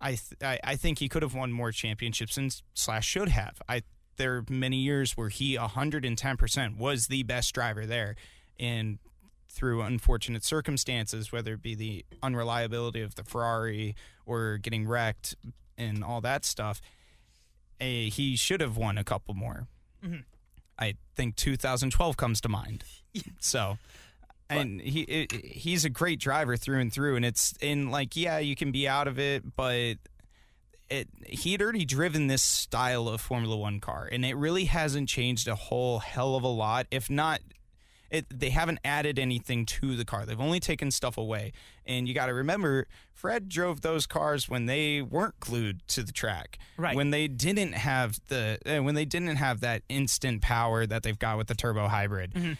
I 0.00 0.10
th- 0.10 0.60
I, 0.62 0.76
think 0.76 1.00
he 1.00 1.08
could 1.08 1.22
have 1.22 1.34
won 1.34 1.50
more 1.50 1.72
championships 1.72 2.36
and 2.36 2.54
slash 2.74 3.06
should 3.06 3.28
have. 3.28 3.60
I 3.68 3.82
there 4.16 4.36
are 4.36 4.44
many 4.48 4.76
years 4.76 5.16
where 5.16 5.28
he 5.28 5.56
110% 5.56 6.78
was 6.78 7.08
the 7.08 7.22
best 7.24 7.54
driver 7.54 7.86
there 7.86 8.16
and 8.58 8.98
through 9.48 9.82
unfortunate 9.82 10.44
circumstances 10.44 11.32
whether 11.32 11.54
it 11.54 11.62
be 11.62 11.74
the 11.74 12.04
unreliability 12.22 13.02
of 13.02 13.14
the 13.14 13.24
Ferrari 13.24 13.94
or 14.24 14.58
getting 14.58 14.86
wrecked 14.86 15.34
and 15.76 16.02
all 16.02 16.20
that 16.20 16.44
stuff 16.44 16.80
eh, 17.80 18.04
he 18.04 18.36
should 18.36 18.60
have 18.60 18.76
won 18.76 18.96
a 18.96 19.04
couple 19.04 19.34
more 19.34 19.66
I 20.78 20.94
think 21.14 21.36
2012 21.36 22.16
comes 22.16 22.40
to 22.42 22.48
mind. 22.48 22.84
So, 23.40 23.78
and 24.50 24.78
he 24.78 25.00
it, 25.00 25.32
he's 25.32 25.86
a 25.86 25.88
great 25.88 26.20
driver 26.20 26.58
through 26.58 26.80
and 26.80 26.92
through, 26.92 27.16
and 27.16 27.24
it's 27.24 27.54
in 27.62 27.90
like 27.90 28.14
yeah, 28.14 28.38
you 28.40 28.54
can 28.54 28.72
be 28.72 28.86
out 28.86 29.08
of 29.08 29.18
it, 29.18 29.56
but 29.56 29.96
it 30.90 31.08
he'd 31.24 31.62
already 31.62 31.86
driven 31.86 32.26
this 32.26 32.42
style 32.42 33.08
of 33.08 33.22
Formula 33.22 33.56
One 33.56 33.80
car, 33.80 34.06
and 34.12 34.22
it 34.22 34.36
really 34.36 34.66
hasn't 34.66 35.08
changed 35.08 35.48
a 35.48 35.54
whole 35.54 36.00
hell 36.00 36.36
of 36.36 36.42
a 36.42 36.48
lot, 36.48 36.86
if 36.90 37.08
not. 37.08 37.40
It, 38.10 38.26
they 38.30 38.50
haven't 38.50 38.78
added 38.84 39.18
anything 39.18 39.66
to 39.66 39.96
the 39.96 40.04
car. 40.04 40.26
They've 40.26 40.40
only 40.40 40.60
taken 40.60 40.90
stuff 40.90 41.18
away. 41.18 41.52
And 41.84 42.08
you 42.08 42.14
got 42.14 42.26
to 42.26 42.34
remember, 42.34 42.86
Fred 43.12 43.48
drove 43.48 43.80
those 43.80 44.06
cars 44.06 44.48
when 44.48 44.66
they 44.66 45.02
weren't 45.02 45.38
glued 45.40 45.86
to 45.88 46.02
the 46.02 46.12
track. 46.12 46.58
Right. 46.76 46.96
When 46.96 47.10
they 47.10 47.28
didn't 47.28 47.72
have 47.72 48.18
the 48.28 48.58
uh, 48.66 48.82
when 48.82 48.94
they 48.94 49.04
didn't 49.04 49.36
have 49.36 49.60
that 49.60 49.82
instant 49.88 50.42
power 50.42 50.86
that 50.86 51.02
they've 51.02 51.18
got 51.18 51.38
with 51.38 51.46
the 51.46 51.54
turbo 51.54 51.88
hybrid. 51.88 52.58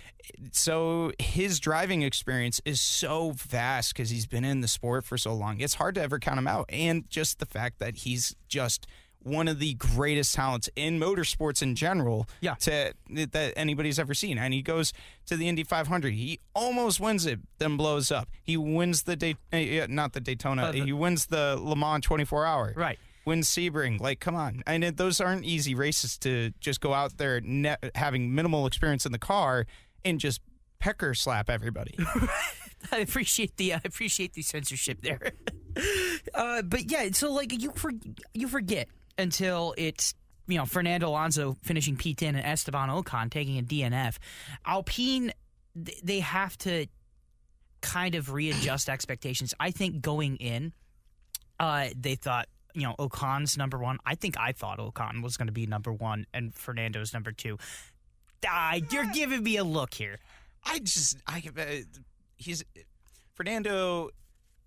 So 0.52 1.12
his 1.18 1.60
driving 1.60 2.02
experience 2.02 2.60
is 2.64 2.80
so 2.80 3.32
vast 3.36 3.94
because 3.94 4.10
he's 4.10 4.26
been 4.26 4.44
in 4.44 4.60
the 4.60 4.68
sport 4.68 5.04
for 5.04 5.16
so 5.18 5.34
long. 5.34 5.60
It's 5.60 5.74
hard 5.74 5.94
to 5.96 6.02
ever 6.02 6.18
count 6.18 6.38
him 6.38 6.48
out. 6.48 6.66
And 6.68 7.08
just 7.08 7.38
the 7.38 7.46
fact 7.46 7.78
that 7.78 7.96
he's 7.96 8.34
just 8.48 8.86
one 9.26 9.48
of 9.48 9.58
the 9.58 9.74
greatest 9.74 10.34
talents 10.34 10.68
in 10.76 10.98
motorsports 11.00 11.60
in 11.62 11.74
general 11.74 12.28
Yeah. 12.40 12.54
to 12.60 12.92
that 13.10 13.52
anybody's 13.56 13.98
ever 13.98 14.14
seen. 14.14 14.38
And 14.38 14.54
he 14.54 14.62
goes 14.62 14.92
to 15.26 15.36
the 15.36 15.48
Indy 15.48 15.64
500. 15.64 16.14
He 16.14 16.38
almost 16.54 17.00
wins 17.00 17.26
it, 17.26 17.40
then 17.58 17.76
blows 17.76 18.10
up. 18.12 18.28
He 18.42 18.56
wins 18.56 19.02
the 19.02 19.16
day, 19.16 19.34
uh, 19.52 19.86
not 19.90 20.12
the 20.12 20.20
Daytona. 20.20 20.64
Uh, 20.66 20.72
the- 20.72 20.80
he 20.84 20.92
wins 20.92 21.26
the 21.26 21.56
Le 21.60 21.74
Mans 21.76 22.04
24 22.04 22.46
hour. 22.46 22.72
Right. 22.76 22.98
Wins 23.24 23.48
Sebring. 23.48 23.98
Like, 24.00 24.20
come 24.20 24.36
on. 24.36 24.62
And 24.66 24.84
it, 24.84 24.96
those 24.96 25.20
aren't 25.20 25.44
easy 25.44 25.74
races 25.74 26.16
to 26.18 26.52
just 26.60 26.80
go 26.80 26.94
out 26.94 27.16
there 27.18 27.40
ne- 27.40 27.74
having 27.96 28.32
minimal 28.34 28.66
experience 28.66 29.04
in 29.04 29.10
the 29.10 29.18
car 29.18 29.66
and 30.04 30.20
just 30.20 30.40
pecker 30.78 31.12
slap 31.14 31.50
everybody. 31.50 31.96
I 32.92 32.98
appreciate 32.98 33.56
the 33.56 33.74
I 33.74 33.80
appreciate 33.84 34.34
the 34.34 34.42
censorship 34.42 35.00
there. 35.02 35.32
uh, 36.34 36.62
but 36.62 36.88
yeah, 36.90 37.08
so 37.12 37.32
like 37.32 37.52
you 37.60 37.72
for, 37.74 37.90
you 38.34 38.46
forget 38.46 38.86
until 39.18 39.74
it's 39.76 40.14
you 40.46 40.58
know 40.58 40.64
Fernando 40.64 41.08
Alonso 41.08 41.56
finishing 41.62 41.96
P10 41.96 42.28
and 42.28 42.38
Esteban 42.38 42.88
Ocon 42.88 43.30
taking 43.30 43.58
a 43.58 43.62
DNF. 43.62 44.16
Alpine 44.64 45.32
they 45.74 46.20
have 46.20 46.56
to 46.58 46.86
kind 47.82 48.14
of 48.14 48.32
readjust 48.32 48.88
expectations. 48.88 49.52
I 49.60 49.70
think 49.70 50.00
going 50.00 50.36
in, 50.36 50.72
uh, 51.60 51.88
they 51.94 52.14
thought 52.14 52.48
you 52.74 52.82
know 52.82 52.94
Ocon's 52.98 53.56
number 53.56 53.78
one. 53.78 53.98
I 54.04 54.14
think 54.14 54.38
I 54.38 54.52
thought 54.52 54.78
Ocon 54.78 55.22
was 55.22 55.36
going 55.36 55.48
to 55.48 55.52
be 55.52 55.66
number 55.66 55.92
one 55.92 56.26
and 56.32 56.54
Fernando's 56.54 57.12
number 57.12 57.32
two. 57.32 57.58
Ah, 58.46 58.78
you're 58.90 59.10
giving 59.12 59.42
me 59.42 59.56
a 59.56 59.64
look 59.64 59.94
here. 59.94 60.18
I 60.64 60.78
just, 60.80 61.16
I, 61.26 61.42
uh, 61.56 61.64
he's, 62.36 62.64
Fernando 63.34 64.10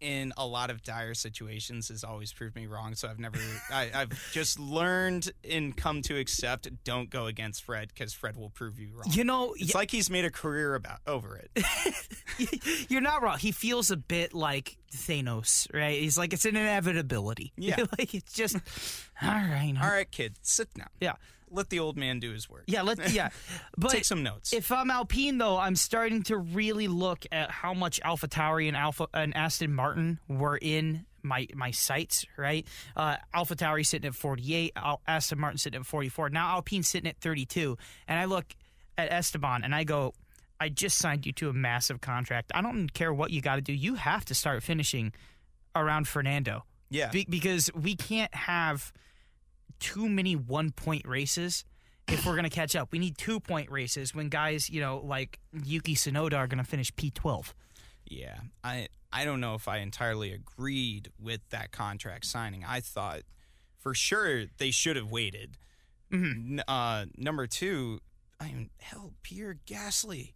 in 0.01 0.33
a 0.37 0.45
lot 0.45 0.69
of 0.69 0.83
dire 0.83 1.13
situations 1.13 1.89
has 1.89 2.03
always 2.03 2.31
proved 2.31 2.55
me 2.55 2.67
wrong. 2.67 2.95
So 2.95 3.07
I've 3.07 3.19
never, 3.19 3.37
I, 3.71 3.89
I've 3.93 4.31
just 4.31 4.59
learned 4.59 5.31
and 5.49 5.75
come 5.75 6.01
to 6.03 6.17
accept 6.17 6.67
don't 6.83 7.09
go 7.09 7.25
against 7.25 7.63
Fred 7.63 7.89
because 7.89 8.13
Fred 8.13 8.37
will 8.37 8.49
prove 8.49 8.79
you 8.79 8.89
wrong. 8.93 9.11
You 9.11 9.23
know, 9.23 9.53
it's 9.57 9.75
like 9.75 9.91
he's 9.91 10.09
made 10.09 10.25
a 10.25 10.31
career 10.31 10.75
about 10.75 10.99
over 11.05 11.37
it. 11.37 12.85
You're 12.89 13.01
not 13.01 13.21
wrong. 13.21 13.37
He 13.37 13.51
feels 13.51 13.91
a 13.91 13.97
bit 13.97 14.33
like 14.33 14.77
Thanos, 14.93 15.71
right? 15.73 15.99
He's 15.99 16.17
like 16.17 16.33
it's 16.33 16.45
an 16.45 16.55
inevitability. 16.55 17.53
Yeah. 17.57 17.77
like 17.97 18.13
it's 18.13 18.33
just 18.33 18.55
all 19.21 19.29
right. 19.29 19.73
All 19.81 19.89
right, 19.89 20.09
kid, 20.09 20.35
sit 20.41 20.73
down. 20.73 20.89
Yeah. 20.99 21.13
Let 21.51 21.69
the 21.69 21.79
old 21.79 21.97
man 21.97 22.19
do 22.19 22.31
his 22.31 22.49
work. 22.49 22.63
Yeah, 22.67 22.81
let 22.83 23.11
yeah. 23.11 23.29
But 23.77 23.91
Take 23.91 24.05
some 24.05 24.23
notes. 24.23 24.53
If 24.53 24.71
I'm 24.71 24.89
Alpine 24.91 25.37
though, 25.37 25.57
I'm 25.57 25.75
starting 25.75 26.23
to 26.23 26.37
really 26.37 26.87
look 26.87 27.25
at 27.31 27.49
how 27.51 27.73
much 27.73 27.99
Alpha 28.03 28.27
Tauri 28.27 28.67
and 28.67 28.77
Alpha 28.77 29.07
and 29.13 29.35
Aston 29.35 29.73
Martin 29.73 30.19
were 30.27 30.57
in 30.57 31.05
my 31.23 31.47
my 31.55 31.71
sights, 31.71 32.25
right? 32.37 32.65
Uh, 32.95 33.17
Alpha 33.33 33.55
Tauri 33.55 33.85
sitting 33.85 34.07
at 34.07 34.15
48, 34.15 34.73
Al- 34.75 35.01
Aston 35.07 35.39
Martin 35.39 35.57
sitting 35.57 35.79
at 35.81 35.85
44. 35.85 36.29
Now 36.29 36.49
Alpine 36.55 36.83
sitting 36.83 37.09
at 37.09 37.17
32, 37.19 37.77
and 38.07 38.19
I 38.19 38.25
look 38.25 38.45
at 38.97 39.11
Esteban 39.11 39.63
and 39.63 39.73
I 39.73 39.83
go, 39.83 40.13
I 40.59 40.69
just 40.69 40.97
signed 40.97 41.25
you 41.25 41.31
to 41.33 41.49
a 41.49 41.53
massive 41.53 42.01
contract. 42.01 42.51
I 42.53 42.61
don't 42.61 42.93
care 42.93 43.13
what 43.13 43.31
you 43.31 43.41
got 43.41 43.55
to 43.55 43.61
do. 43.61 43.73
You 43.73 43.95
have 43.95 44.25
to 44.25 44.35
start 44.35 44.61
finishing 44.63 45.13
around 45.75 46.07
Fernando. 46.07 46.65
yeah. 46.89 47.09
Be- 47.09 47.25
because 47.29 47.69
we 47.73 47.95
can't 47.95 48.33
have 48.35 48.91
too 49.79 50.07
many 50.09 50.35
one 50.35 50.71
point 50.71 51.07
races 51.07 51.65
if 52.07 52.25
we're 52.25 52.33
going 52.33 52.43
to 52.43 52.49
catch 52.49 52.75
up. 52.75 52.91
We 52.91 52.99
need 52.99 53.17
two 53.17 53.39
point 53.39 53.69
races 53.71 54.13
when 54.15 54.29
guys, 54.29 54.69
you 54.69 54.81
know, 54.81 55.01
like 55.03 55.39
Yuki 55.63 55.95
Tsunoda 55.95 56.33
are 56.33 56.47
going 56.47 56.57
to 56.63 56.69
finish 56.69 56.91
P12. 56.93 57.53
Yeah, 58.05 58.37
I 58.63 58.87
I 59.11 59.25
don't 59.25 59.39
know 59.39 59.55
if 59.55 59.67
I 59.67 59.77
entirely 59.77 60.31
agreed 60.33 61.09
with 61.21 61.41
that 61.49 61.71
contract 61.71 62.25
signing. 62.25 62.63
I 62.67 62.79
thought 62.79 63.21
for 63.77 63.93
sure 63.93 64.45
they 64.57 64.71
should 64.71 64.95
have 64.95 65.11
waited. 65.11 65.57
N- 66.11 66.61
uh, 66.67 67.05
number 67.17 67.45
two, 67.45 67.99
I 68.39 68.45
mean, 68.47 68.69
hell, 68.79 69.13
Pierre 69.21 69.57
Gasly, 69.67 70.33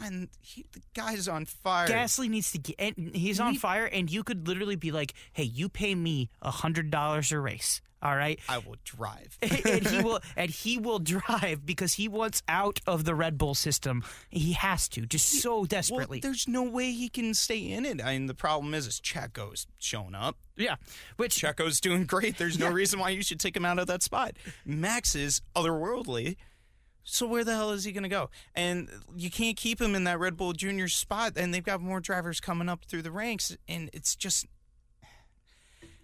and 0.00 0.28
he, 0.40 0.64
the 0.72 0.80
guy's 0.94 1.28
on 1.28 1.44
fire. 1.44 1.86
Gasly 1.86 2.28
needs 2.28 2.50
to 2.52 2.58
get, 2.58 2.96
and 2.96 3.14
he's 3.14 3.38
on 3.38 3.54
fire, 3.54 3.84
and 3.84 4.10
you 4.10 4.24
could 4.24 4.48
literally 4.48 4.74
be 4.76 4.90
like, 4.90 5.12
hey, 5.32 5.44
you 5.44 5.68
pay 5.68 5.94
me 5.94 6.28
a 6.40 6.50
$100 6.50 7.32
a 7.32 7.38
race. 7.38 7.80
All 8.02 8.16
right. 8.16 8.40
I 8.48 8.58
will 8.58 8.74
drive. 8.84 9.38
and 9.42 9.86
he 9.86 10.02
will 10.02 10.18
and 10.36 10.50
he 10.50 10.76
will 10.76 10.98
drive 10.98 11.64
because 11.64 11.94
he 11.94 12.08
wants 12.08 12.42
out 12.48 12.80
of 12.86 13.04
the 13.04 13.14
Red 13.14 13.38
Bull 13.38 13.54
system. 13.54 14.02
He 14.28 14.52
has 14.54 14.88
to, 14.90 15.06
just 15.06 15.40
so 15.40 15.58
well, 15.58 15.64
desperately. 15.64 16.18
there's 16.20 16.48
no 16.48 16.64
way 16.64 16.90
he 16.90 17.08
can 17.08 17.32
stay 17.34 17.70
in 17.70 17.86
it. 17.86 18.02
I 18.02 18.14
mean, 18.14 18.26
the 18.26 18.34
problem 18.34 18.74
is, 18.74 18.86
is 18.88 18.98
Checo's 18.98 19.66
showing 19.78 20.14
up. 20.16 20.36
yeah. 20.56 20.76
Which 21.16 21.36
Checo's 21.36 21.80
doing 21.80 22.04
great. 22.06 22.38
There's 22.38 22.58
no 22.58 22.66
Yeah. 22.66 22.72
reason 22.74 22.98
why 22.98 23.10
you 23.10 23.22
should 23.22 23.38
take 23.38 23.56
him 23.56 23.64
out 23.64 23.78
of 23.78 23.86
that 23.86 24.02
spot. 24.02 24.32
Max 24.66 25.14
is 25.14 25.40
otherworldly. 25.54 26.36
So 27.04 27.26
where 27.26 27.42
the 27.44 27.54
hell 27.54 27.70
is 27.70 27.84
he 27.84 27.90
going 27.92 28.04
to 28.04 28.08
go? 28.08 28.30
And 28.54 28.88
you 29.16 29.28
can't 29.30 29.56
keep 29.56 29.80
him 29.80 29.94
in 29.94 30.04
that 30.04 30.18
Red 30.20 30.36
Bull 30.36 30.52
Junior 30.52 30.88
spot. 30.88 31.32
And 31.36 31.52
they've 31.54 31.62
got 31.64 31.80
more 31.80 32.00
drivers 32.00 32.40
coming 32.40 32.68
up 32.68 32.84
through 32.84 33.02
the 33.02 33.10
ranks, 33.12 33.56
and 33.68 33.90
it's 33.92 34.14
just 34.16 34.46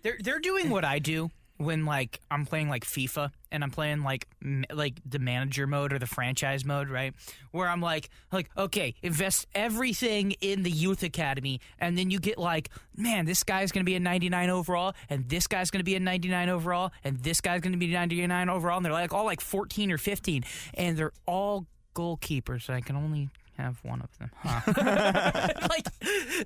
They're 0.02 0.18
they're 0.20 0.38
doing 0.40 0.70
what 0.70 0.84
I 0.84 0.98
do 0.98 1.30
when 1.58 1.84
like 1.84 2.20
I'm 2.30 2.46
playing 2.46 2.68
like 2.68 2.84
FIFA 2.84 3.30
and 3.52 3.62
I'm 3.62 3.70
playing 3.70 4.02
like 4.02 4.26
m- 4.42 4.64
like 4.72 4.94
the 5.04 5.18
manager 5.18 5.66
mode 5.66 5.92
or 5.92 5.98
the 5.98 6.06
franchise 6.06 6.64
mode, 6.64 6.88
right? 6.88 7.12
Where 7.50 7.68
I'm 7.68 7.80
like 7.80 8.10
like 8.32 8.48
okay, 8.56 8.94
invest 9.02 9.46
everything 9.54 10.32
in 10.40 10.62
the 10.62 10.70
youth 10.70 11.02
academy 11.02 11.60
and 11.78 11.98
then 11.98 12.10
you 12.10 12.18
get 12.20 12.38
like, 12.38 12.70
man, 12.96 13.26
this 13.26 13.42
guy's 13.42 13.72
going 13.72 13.84
to 13.84 13.88
be 13.88 13.96
a 13.96 14.00
99 14.00 14.50
overall 14.50 14.94
and 15.10 15.28
this 15.28 15.46
guy's 15.46 15.70
going 15.70 15.80
to 15.80 15.84
be 15.84 15.96
a 15.96 16.00
99 16.00 16.48
overall 16.48 16.92
and 17.04 17.18
this 17.18 17.40
guy's 17.40 17.60
going 17.60 17.72
to 17.72 17.78
be 17.78 17.88
99 17.88 18.48
overall 18.48 18.76
and 18.76 18.86
they're 18.86 18.92
like 18.92 19.12
all 19.12 19.24
like 19.24 19.40
14 19.40 19.90
or 19.92 19.98
15 19.98 20.44
and 20.74 20.96
they're 20.96 21.12
all 21.26 21.66
goalkeepers. 21.94 22.62
So 22.62 22.72
I 22.74 22.80
can 22.80 22.96
only 22.96 23.30
have 23.58 23.78
one 23.82 24.00
of 24.00 24.16
them. 24.18 24.30
Huh? 24.36 25.52
like, 25.68 25.86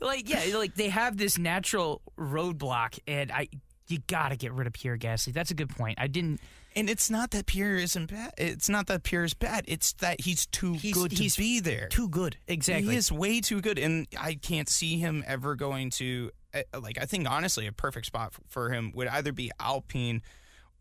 like 0.00 0.28
yeah, 0.28 0.56
like 0.56 0.74
they 0.74 0.88
have 0.88 1.16
this 1.16 1.38
natural 1.38 2.00
roadblock, 2.18 2.98
and 3.06 3.30
I 3.30 3.48
you 3.92 3.98
got 4.08 4.30
to 4.30 4.36
get 4.36 4.52
rid 4.52 4.66
of 4.66 4.72
Pierre 4.72 4.96
Gasly. 4.98 5.32
That's 5.32 5.50
a 5.50 5.54
good 5.54 5.68
point. 5.68 5.98
I 6.00 6.06
didn't. 6.08 6.40
and 6.74 6.88
it's 6.90 7.10
not 7.10 7.30
that 7.32 7.46
Pierre 7.46 7.76
isn't 7.76 8.10
bad. 8.10 8.32
It's 8.38 8.68
not 8.68 8.86
that 8.88 9.02
Pierre 9.02 9.24
is 9.24 9.34
bad. 9.34 9.64
It's 9.68 9.92
that 9.94 10.22
he's 10.22 10.46
too 10.46 10.72
He's- 10.72 10.94
good 10.96 11.10
to 11.16 11.38
be 11.38 11.60
there. 11.60 11.88
Too 11.88 12.08
good, 12.08 12.36
exactly. 12.48 12.90
He 12.92 12.96
is 12.96 13.12
way 13.12 13.40
too 13.40 13.60
good, 13.60 13.78
and 13.78 14.06
I 14.18 14.34
can't 14.34 14.68
see 14.68 14.98
him 14.98 15.22
ever 15.26 15.54
going 15.54 15.90
to 15.90 16.30
uh, 16.54 16.62
like. 16.80 16.98
I 17.00 17.04
think 17.04 17.28
honestly, 17.30 17.66
a 17.66 17.72
perfect 17.72 18.06
spot 18.06 18.32
for 18.48 18.70
him 18.70 18.90
would 18.94 19.08
either 19.08 19.32
be 19.32 19.50
Alpine 19.60 20.22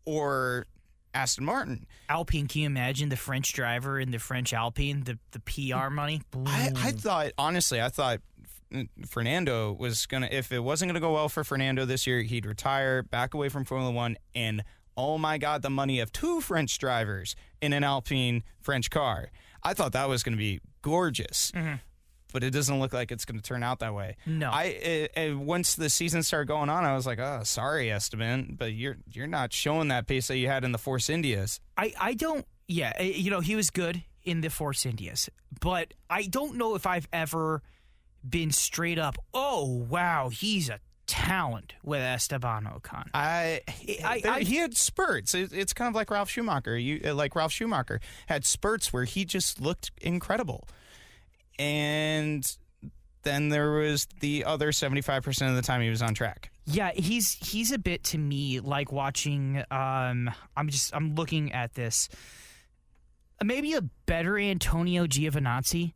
or 0.04 0.66
Aston 1.14 1.44
Martin. 1.44 1.86
Alpine. 2.08 2.46
Can 2.46 2.62
you 2.62 2.66
imagine 2.66 3.08
the 3.10 3.16
French 3.16 3.52
driver 3.52 4.00
in 4.00 4.10
the 4.10 4.18
French 4.18 4.52
Alpine? 4.54 5.04
The 5.04 5.18
the 5.32 5.40
PR 5.40 5.90
money. 5.90 6.22
I, 6.46 6.72
I 6.74 6.90
thought 6.92 7.32
honestly, 7.38 7.80
I 7.80 7.88
thought 7.90 8.20
Fernando 9.06 9.72
was 9.72 10.06
gonna. 10.06 10.28
If 10.30 10.52
it 10.52 10.60
wasn't 10.60 10.90
gonna 10.90 11.00
go 11.00 11.12
well 11.14 11.28
for 11.28 11.44
Fernando 11.44 11.84
this 11.84 12.06
year, 12.06 12.22
he'd 12.22 12.46
retire, 12.46 13.02
back 13.02 13.34
away 13.34 13.48
from 13.48 13.64
Formula 13.64 13.92
One, 13.92 14.16
and 14.34 14.62
oh 14.96 15.18
my 15.18 15.38
God, 15.38 15.62
the 15.62 15.70
money 15.70 16.00
of 16.00 16.12
two 16.12 16.40
French 16.40 16.78
drivers 16.78 17.34
in 17.60 17.72
an 17.72 17.84
Alpine 17.84 18.42
French 18.60 18.90
car. 18.90 19.30
I 19.62 19.74
thought 19.74 19.92
that 19.92 20.08
was 20.08 20.22
gonna 20.22 20.36
be 20.36 20.60
gorgeous. 20.82 21.52
But 22.32 22.42
it 22.42 22.50
doesn't 22.50 22.80
look 22.80 22.94
like 22.94 23.12
it's 23.12 23.26
going 23.26 23.38
to 23.38 23.42
turn 23.46 23.62
out 23.62 23.80
that 23.80 23.92
way. 23.92 24.16
No. 24.24 24.48
I 24.50 25.08
uh, 25.14 25.20
uh, 25.20 25.38
once 25.38 25.74
the 25.74 25.90
season 25.90 26.22
started 26.22 26.46
going 26.46 26.70
on, 26.70 26.82
I 26.82 26.94
was 26.94 27.06
like, 27.06 27.18
"Oh, 27.18 27.42
sorry, 27.44 27.92
Esteban, 27.92 28.56
but 28.58 28.72
you're 28.72 28.96
you're 29.12 29.26
not 29.26 29.52
showing 29.52 29.88
that 29.88 30.06
pace 30.06 30.28
that 30.28 30.38
you 30.38 30.48
had 30.48 30.64
in 30.64 30.72
the 30.72 30.78
Force 30.78 31.10
Indias." 31.10 31.60
I, 31.76 31.92
I 32.00 32.14
don't 32.14 32.46
yeah 32.68 32.92
eh, 32.96 33.12
you 33.16 33.30
know 33.30 33.40
he 33.40 33.54
was 33.54 33.68
good 33.70 34.02
in 34.24 34.40
the 34.40 34.48
Force 34.48 34.86
Indias 34.86 35.28
but 35.60 35.94
I 36.08 36.22
don't 36.22 36.56
know 36.56 36.74
if 36.74 36.86
I've 36.86 37.08
ever 37.12 37.62
been 38.28 38.50
straight 38.50 38.98
up 38.98 39.16
oh 39.34 39.66
wow 39.88 40.28
he's 40.28 40.68
a 40.68 40.78
talent 41.06 41.74
with 41.82 42.00
Esteban 42.00 42.64
Ocon 42.64 43.08
I, 43.12 43.60
I- 44.04 44.22
I- 44.24 44.40
he 44.40 44.56
had 44.56 44.76
spurts. 44.76 45.34
It, 45.34 45.52
it's 45.52 45.72
kind 45.74 45.88
of 45.88 45.94
like 45.94 46.10
Ralf 46.10 46.30
Schumacher. 46.30 46.78
You 46.78 47.00
uh, 47.04 47.14
like 47.14 47.34
Ralf 47.36 47.52
Schumacher 47.52 48.00
had 48.28 48.46
spurts 48.46 48.92
where 48.92 49.04
he 49.04 49.24
just 49.26 49.60
looked 49.60 49.90
incredible, 50.00 50.66
and 51.58 52.56
then 53.24 53.48
there 53.50 53.72
was 53.72 54.06
the 54.20 54.44
other 54.44 54.72
seventy 54.72 55.00
five 55.02 55.22
percent 55.22 55.50
of 55.50 55.56
the 55.56 55.62
time 55.62 55.80
he 55.82 55.90
was 55.90 56.02
on 56.02 56.14
track. 56.14 56.50
Yeah, 56.66 56.92
he's 56.94 57.32
he's 57.32 57.72
a 57.72 57.78
bit 57.78 58.04
to 58.04 58.18
me 58.18 58.60
like 58.60 58.92
watching. 58.92 59.62
Um, 59.70 60.30
I'm 60.56 60.68
just 60.68 60.94
I'm 60.94 61.14
looking 61.14 61.52
at 61.52 61.74
this. 61.74 62.08
Maybe 63.42 63.74
a 63.74 63.82
better 64.06 64.38
Antonio 64.38 65.06
Giovinazzi. 65.06 65.92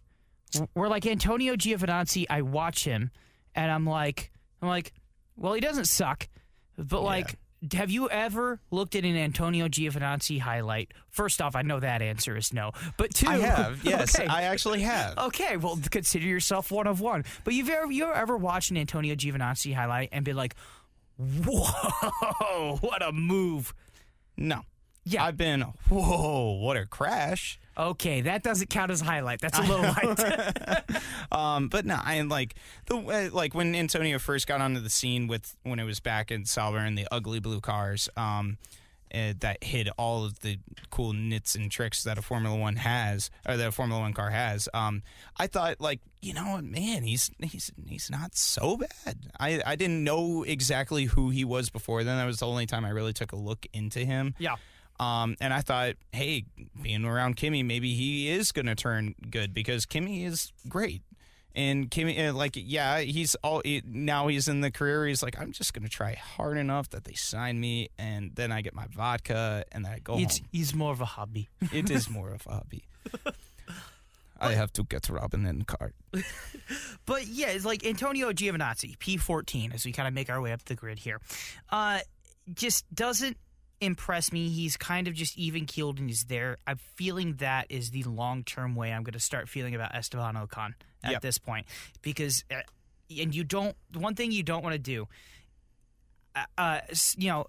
Where 0.74 0.88
like 0.88 1.06
Antonio 1.06 1.54
Giovinazzi, 1.56 2.26
I 2.30 2.42
watch 2.42 2.84
him 2.84 3.10
and 3.54 3.70
I'm 3.70 3.86
like, 3.86 4.30
I'm 4.62 4.68
like, 4.68 4.92
well, 5.36 5.52
he 5.52 5.60
doesn't 5.60 5.86
suck, 5.86 6.28
but 6.78 7.02
like, 7.02 7.36
have 7.72 7.90
you 7.90 8.08
ever 8.10 8.60
looked 8.70 8.94
at 8.94 9.04
an 9.04 9.16
Antonio 9.16 9.66
Giovinazzi 9.68 10.40
highlight? 10.40 10.92
First 11.08 11.40
off, 11.42 11.56
I 11.56 11.62
know 11.62 11.80
that 11.80 12.02
answer 12.02 12.36
is 12.36 12.52
no, 12.52 12.72
but 12.96 13.12
two, 13.14 13.26
I 13.28 13.38
have, 13.38 13.80
yes, 13.84 14.18
okay. 14.18 14.28
I 14.28 14.42
actually 14.42 14.82
have. 14.82 15.16
Okay, 15.18 15.56
well, 15.56 15.78
consider 15.90 16.26
yourself 16.26 16.70
one 16.70 16.86
of 16.86 17.00
one. 17.00 17.24
But 17.44 17.54
you've 17.54 17.68
ever 17.70 17.90
you 17.90 18.12
ever 18.12 18.36
watched 18.36 18.70
an 18.70 18.76
Antonio 18.76 19.14
Giovinazzi 19.14 19.74
highlight 19.74 20.10
and 20.12 20.24
been 20.24 20.36
like, 20.36 20.54
"Whoa, 21.18 22.76
what 22.80 23.02
a 23.02 23.12
move!" 23.12 23.74
No, 24.36 24.62
Yeah. 25.04 25.24
I've 25.24 25.36
been. 25.36 25.62
Whoa, 25.88 26.52
what 26.60 26.76
a 26.76 26.84
crash! 26.86 27.58
Okay, 27.78 28.22
that 28.22 28.42
doesn't 28.42 28.70
count 28.70 28.90
as 28.90 29.02
a 29.02 29.04
highlight. 29.04 29.40
That's 29.40 29.58
a 29.58 29.62
little 29.62 29.82
light. 29.82 30.82
Um, 31.32 31.68
but 31.68 31.84
no, 31.84 31.98
I 32.02 32.20
like 32.22 32.54
the 32.86 32.96
uh, 32.96 33.28
like 33.32 33.52
when 33.54 33.74
Antonio 33.74 34.18
first 34.18 34.46
got 34.46 34.60
onto 34.60 34.80
the 34.80 34.88
scene 34.88 35.26
with 35.26 35.56
when 35.64 35.78
it 35.78 35.84
was 35.84 36.00
back 36.00 36.30
in 36.30 36.44
Sauber 36.44 36.78
and 36.78 36.96
the 36.96 37.06
ugly 37.10 37.40
blue 37.40 37.60
cars. 37.60 38.08
Um, 38.16 38.58
uh, 39.14 39.34
that 39.40 39.62
hid 39.62 39.88
all 39.98 40.24
of 40.24 40.40
the 40.40 40.58
cool 40.90 41.12
nits 41.12 41.54
and 41.54 41.70
tricks 41.70 42.02
that 42.04 42.18
a 42.18 42.22
Formula 42.22 42.56
One 42.56 42.76
has, 42.76 43.30
or 43.48 43.56
that 43.56 43.68
a 43.68 43.72
Formula 43.72 44.00
One 44.00 44.12
car 44.12 44.30
has. 44.30 44.68
Um, 44.74 45.02
I 45.36 45.46
thought, 45.46 45.80
like, 45.80 46.00
you 46.20 46.34
know 46.34 46.52
what, 46.52 46.64
man, 46.64 47.02
he's 47.04 47.30
he's 47.40 47.70
he's 47.86 48.10
not 48.10 48.36
so 48.36 48.76
bad. 48.76 49.16
I 49.38 49.62
I 49.64 49.76
didn't 49.76 50.02
know 50.02 50.42
exactly 50.42 51.04
who 51.04 51.30
he 51.30 51.44
was 51.44 51.70
before 51.70 52.02
then. 52.04 52.16
That 52.16 52.26
was 52.26 52.40
the 52.40 52.46
only 52.46 52.66
time 52.66 52.84
I 52.84 52.90
really 52.90 53.12
took 53.12 53.32
a 53.32 53.36
look 53.36 53.66
into 53.72 54.00
him. 54.00 54.34
yeah. 54.38 54.56
Um, 54.98 55.36
and 55.40 55.52
I 55.52 55.60
thought, 55.60 55.94
hey, 56.12 56.44
being 56.82 57.04
around 57.04 57.36
Kimi, 57.36 57.62
maybe 57.62 57.94
he 57.94 58.28
is 58.30 58.52
going 58.52 58.66
to 58.66 58.74
turn 58.74 59.14
good 59.30 59.52
because 59.52 59.84
Kimi 59.86 60.24
is 60.24 60.52
great. 60.68 61.02
And 61.54 61.90
Kimi, 61.90 62.22
uh, 62.22 62.34
like, 62.34 62.52
yeah, 62.54 63.00
he's 63.00 63.34
all 63.36 63.62
now 63.84 64.28
he's 64.28 64.46
in 64.46 64.60
the 64.60 64.70
career. 64.70 65.06
He's 65.06 65.22
like, 65.22 65.40
I'm 65.40 65.52
just 65.52 65.72
going 65.72 65.84
to 65.84 65.88
try 65.88 66.12
hard 66.14 66.58
enough 66.58 66.90
that 66.90 67.04
they 67.04 67.14
sign 67.14 67.58
me, 67.58 67.88
and 67.98 68.30
then 68.34 68.52
I 68.52 68.60
get 68.60 68.74
my 68.74 68.86
vodka, 68.94 69.64
and 69.72 69.84
then 69.84 69.92
I 69.92 69.98
go 70.00 70.18
It's 70.18 70.38
home. 70.38 70.48
he's 70.52 70.74
more 70.74 70.92
of 70.92 71.00
a 71.00 71.06
hobby. 71.06 71.48
It 71.72 71.90
is 71.90 72.10
more 72.10 72.30
of 72.34 72.46
a 72.46 72.50
hobby. 72.56 72.84
I 74.38 74.52
have 74.52 74.70
to 74.74 74.82
get 74.84 75.08
Robin 75.08 75.46
in 75.46 75.60
the 75.60 75.64
car. 75.64 75.92
But 77.06 77.26
yeah, 77.28 77.48
it's 77.48 77.64
like 77.64 77.86
Antonio 77.86 78.32
Giovinazzi, 78.32 78.98
P14, 78.98 79.72
as 79.72 79.84
we 79.86 79.92
kind 79.92 80.08
of 80.08 80.12
make 80.12 80.28
our 80.28 80.40
way 80.40 80.52
up 80.52 80.64
the 80.64 80.74
grid 80.74 80.98
here. 80.98 81.20
Uh, 81.70 82.00
just 82.52 82.84
doesn't 82.94 83.36
impress 83.80 84.32
me. 84.32 84.48
He's 84.48 84.76
kind 84.76 85.06
of 85.08 85.14
just 85.14 85.36
even 85.38 85.66
keeled 85.66 85.98
and 85.98 86.08
he's 86.08 86.24
there. 86.24 86.56
I'm 86.66 86.78
feeling 86.78 87.34
that 87.36 87.66
is 87.70 87.90
the 87.90 88.02
long 88.04 88.42
term 88.44 88.74
way 88.74 88.92
I'm 88.92 89.02
going 89.02 89.12
to 89.12 89.20
start 89.20 89.48
feeling 89.48 89.74
about 89.74 89.94
Esteban 89.94 90.34
Ocon 90.34 90.74
at 91.04 91.12
Yep. 91.12 91.22
this 91.22 91.38
point 91.38 91.66
because, 92.02 92.44
uh, 92.50 92.60
and 93.20 93.34
you 93.34 93.44
don't. 93.44 93.76
One 93.94 94.14
thing 94.14 94.32
you 94.32 94.42
don't 94.42 94.62
want 94.62 94.72
to 94.74 94.78
do, 94.78 95.06
uh, 96.34 96.44
uh, 96.58 96.80
you 97.16 97.28
know, 97.28 97.46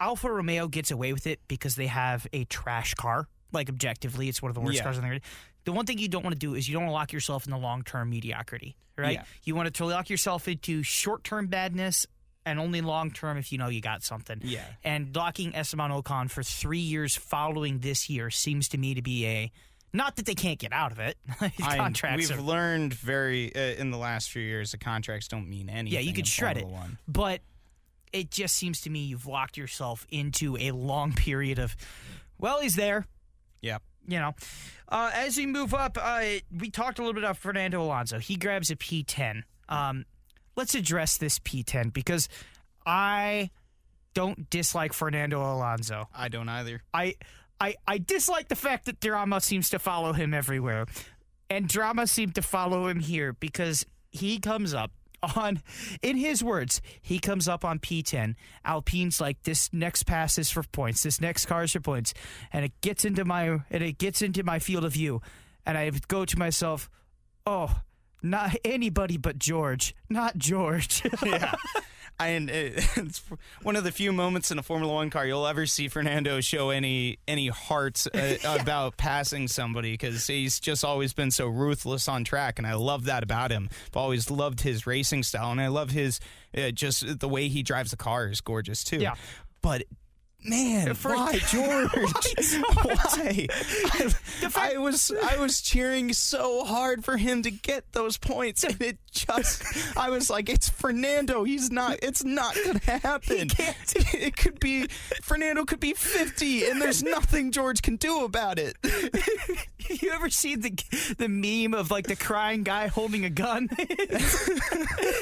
Alfa 0.00 0.30
Romeo 0.30 0.68
gets 0.68 0.90
away 0.90 1.12
with 1.12 1.26
it 1.26 1.40
because 1.48 1.74
they 1.76 1.86
have 1.88 2.26
a 2.32 2.44
trash 2.44 2.94
car. 2.94 3.28
Like 3.52 3.68
objectively, 3.68 4.28
it's 4.28 4.40
one 4.42 4.50
of 4.50 4.54
the 4.54 4.60
worst 4.60 4.76
Yeah. 4.78 4.82
cars 4.84 4.96
on 4.96 5.02
the 5.02 5.08
grid. 5.08 5.22
The 5.64 5.72
one 5.72 5.86
thing 5.86 5.98
you 5.98 6.08
don't 6.08 6.22
want 6.22 6.34
to 6.34 6.38
do 6.38 6.54
is 6.54 6.68
you 6.68 6.74
don't 6.74 6.84
want 6.84 6.90
to 6.90 6.94
lock 6.94 7.12
yourself 7.12 7.44
in 7.46 7.50
the 7.50 7.58
long 7.58 7.82
term 7.82 8.10
mediocrity, 8.10 8.76
right? 8.96 9.14
Yeah. 9.14 9.24
You 9.42 9.54
want 9.54 9.72
to 9.74 9.84
lock 9.84 10.08
yourself 10.10 10.46
into 10.48 10.82
short 10.82 11.24
term 11.24 11.48
badness 11.48 12.06
and 12.46 12.60
only 12.60 12.80
long 12.80 13.10
term 13.10 13.36
if 13.36 13.52
you 13.52 13.58
know 13.58 13.68
you 13.68 13.82
got 13.82 14.02
something. 14.02 14.40
Yeah. 14.42 14.64
And 14.82 15.14
locking 15.14 15.54
Esteban 15.54 15.90
Ocon 15.90 16.30
for 16.30 16.42
three 16.42 16.78
years 16.78 17.16
following 17.16 17.80
this 17.80 18.08
year 18.08 18.30
seems 18.30 18.68
to 18.68 18.78
me 18.78 18.94
to 18.94 19.02
be 19.02 19.26
a 19.26 19.52
not 19.92 20.16
that 20.16 20.26
they 20.26 20.34
can't 20.34 20.58
get 20.58 20.72
out 20.72 20.92
of 20.92 20.98
it. 20.98 21.18
Contracts 21.60 22.30
we've 22.30 22.38
are 22.38 22.42
learned 22.42 22.94
very 22.94 23.54
uh, 23.54 23.80
in 23.80 23.90
the 23.90 23.98
last 23.98 24.30
few 24.30 24.42
years 24.42 24.70
the 24.70 24.78
contracts 24.78 25.28
don't 25.28 25.48
mean 25.48 25.68
anything. 25.68 25.92
Yeah, 25.92 26.00
you 26.00 26.14
could 26.14 26.26
shred 26.26 26.56
it. 26.56 26.66
One. 26.66 26.98
But 27.08 27.40
it 28.12 28.30
just 28.30 28.54
seems 28.54 28.80
to 28.82 28.90
me 28.90 29.00
you've 29.00 29.26
locked 29.26 29.56
yourself 29.56 30.06
into 30.10 30.56
a 30.56 30.70
long 30.70 31.12
period 31.12 31.58
of, 31.58 31.76
well, 32.38 32.60
he's 32.60 32.76
there. 32.76 33.06
Yep. 33.62 33.82
You 34.08 34.20
know, 34.20 34.34
uh, 34.88 35.10
as 35.12 35.36
we 35.36 35.46
move 35.46 35.74
up, 35.74 35.98
uh, 36.00 36.22
we 36.56 36.70
talked 36.70 37.00
a 37.00 37.02
little 37.02 37.14
bit 37.14 37.24
about 37.24 37.38
Fernando 37.38 37.82
Alonso. 37.82 38.20
He 38.20 38.36
grabs 38.36 38.70
a 38.70 38.76
P10. 38.76 39.42
Um, 39.68 40.04
let's 40.56 40.74
address 40.74 41.18
this 41.18 41.38
P10 41.38 41.92
because 41.92 42.28
I 42.84 43.50
don't 44.14 44.48
dislike 44.48 44.92
Fernando 44.92 45.40
Alonso. 45.40 46.08
I 46.14 46.28
don't 46.28 46.48
either. 46.48 46.82
I, 46.94 47.16
I, 47.60 47.74
I 47.86 47.98
dislike 47.98 48.48
the 48.48 48.56
fact 48.56 48.86
that 48.86 49.00
drama 49.00 49.40
seems 49.40 49.70
to 49.70 49.78
follow 49.78 50.12
him 50.12 50.32
everywhere, 50.32 50.86
and 51.50 51.68
drama 51.68 52.06
seemed 52.06 52.34
to 52.36 52.42
follow 52.42 52.88
him 52.88 53.00
here 53.00 53.34
because 53.34 53.84
he 54.10 54.38
comes 54.38 54.72
up 54.72 54.90
on, 55.36 55.60
in 56.02 56.16
his 56.16 56.42
words, 56.42 56.80
he 57.00 57.18
comes 57.18 57.48
up 57.48 57.64
on 57.64 57.78
P10. 57.78 58.34
Alpine's 58.64 59.20
like 59.20 59.42
this 59.42 59.72
next 59.72 60.04
pass 60.04 60.38
is 60.38 60.50
for 60.50 60.62
points, 60.62 61.02
this 61.02 61.20
next 61.20 61.46
car 61.46 61.64
is 61.64 61.72
for 61.72 61.80
points, 61.80 62.14
and 62.52 62.64
it 62.64 62.72
gets 62.80 63.04
into 63.04 63.24
my 63.24 63.60
and 63.70 63.82
it 63.82 63.98
gets 63.98 64.22
into 64.22 64.42
my 64.42 64.58
field 64.58 64.84
of 64.84 64.92
view, 64.92 65.20
and 65.64 65.76
I 65.76 65.90
go 66.08 66.24
to 66.24 66.38
myself, 66.38 66.88
oh. 67.44 67.80
Not 68.22 68.56
anybody 68.64 69.16
but 69.16 69.38
George. 69.38 69.94
Not 70.08 70.36
George. 70.38 71.02
yeah. 71.24 71.54
And 72.18 72.50
it's 72.50 73.22
one 73.62 73.76
of 73.76 73.84
the 73.84 73.92
few 73.92 74.12
moments 74.12 74.50
in 74.50 74.58
a 74.58 74.62
Formula 74.62 74.92
One 74.92 75.10
car 75.10 75.26
you'll 75.26 75.46
ever 75.46 75.66
see 75.66 75.88
Fernando 75.88 76.40
show 76.40 76.70
any 76.70 77.18
any 77.28 77.48
heart 77.48 78.06
uh, 78.14 78.34
about 78.60 78.96
passing 78.96 79.48
somebody 79.48 79.92
because 79.92 80.26
he's 80.26 80.58
just 80.58 80.84
always 80.84 81.12
been 81.12 81.30
so 81.30 81.46
ruthless 81.46 82.08
on 82.08 82.24
track, 82.24 82.58
and 82.58 82.66
I 82.66 82.74
love 82.74 83.04
that 83.04 83.22
about 83.22 83.50
him. 83.50 83.68
I've 83.88 83.96
always 83.96 84.30
loved 84.30 84.62
his 84.62 84.86
racing 84.86 85.24
style, 85.24 85.52
and 85.52 85.60
I 85.60 85.68
love 85.68 85.90
his 85.90 86.20
uh, 86.56 86.70
just 86.70 87.20
the 87.20 87.28
way 87.28 87.48
he 87.48 87.62
drives 87.62 87.90
the 87.90 87.96
car 87.96 88.28
is 88.28 88.40
gorgeous 88.40 88.82
too. 88.82 88.98
Yeah. 88.98 89.14
but. 89.62 89.82
Man, 90.44 90.94
For- 90.94 91.14
why 91.14 91.38
George? 91.50 91.90
why? 91.92 93.46
I, 93.50 94.12
I 94.54 94.76
was 94.78 95.10
I 95.10 95.38
was 95.38 95.60
cheering 95.60 96.12
so 96.12 96.64
hard 96.64 97.04
for 97.04 97.16
him 97.16 97.42
to 97.42 97.50
get 97.50 97.92
those 97.92 98.16
points, 98.16 98.62
and 98.62 98.80
it 98.80 98.98
just 99.10 99.64
I 99.96 100.08
was 100.10 100.30
like, 100.30 100.48
it's 100.48 100.68
Fernando. 100.68 101.42
He's 101.42 101.72
not. 101.72 101.98
It's 102.02 102.22
not 102.22 102.56
gonna 102.64 102.78
happen. 103.00 103.48
It 104.14 104.36
could 104.36 104.60
be 104.60 104.86
Fernando 105.22 105.64
could 105.64 105.80
be 105.80 105.94
fifty, 105.94 106.64
and 106.66 106.80
there's 106.80 107.02
nothing 107.02 107.50
George 107.50 107.82
can 107.82 107.96
do 107.96 108.24
about 108.24 108.58
it. 108.60 108.76
you 110.00 110.10
ever 110.12 110.30
seen 110.30 110.60
the 110.60 110.70
the 111.18 111.28
meme 111.28 111.74
of 111.76 111.90
like 111.90 112.06
the 112.06 112.14
crying 112.16 112.62
guy 112.62 112.86
holding 112.86 113.24
a 113.24 113.30
gun? 113.30 113.68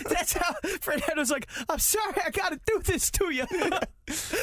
That's 0.08 0.34
how 0.34 0.52
Fernando's 0.82 1.30
like, 1.30 1.48
I'm 1.68 1.78
sorry, 1.78 2.14
I 2.26 2.30
gotta 2.30 2.60
do 2.66 2.80
this 2.84 3.10
to 3.12 3.32
you. 3.32 3.46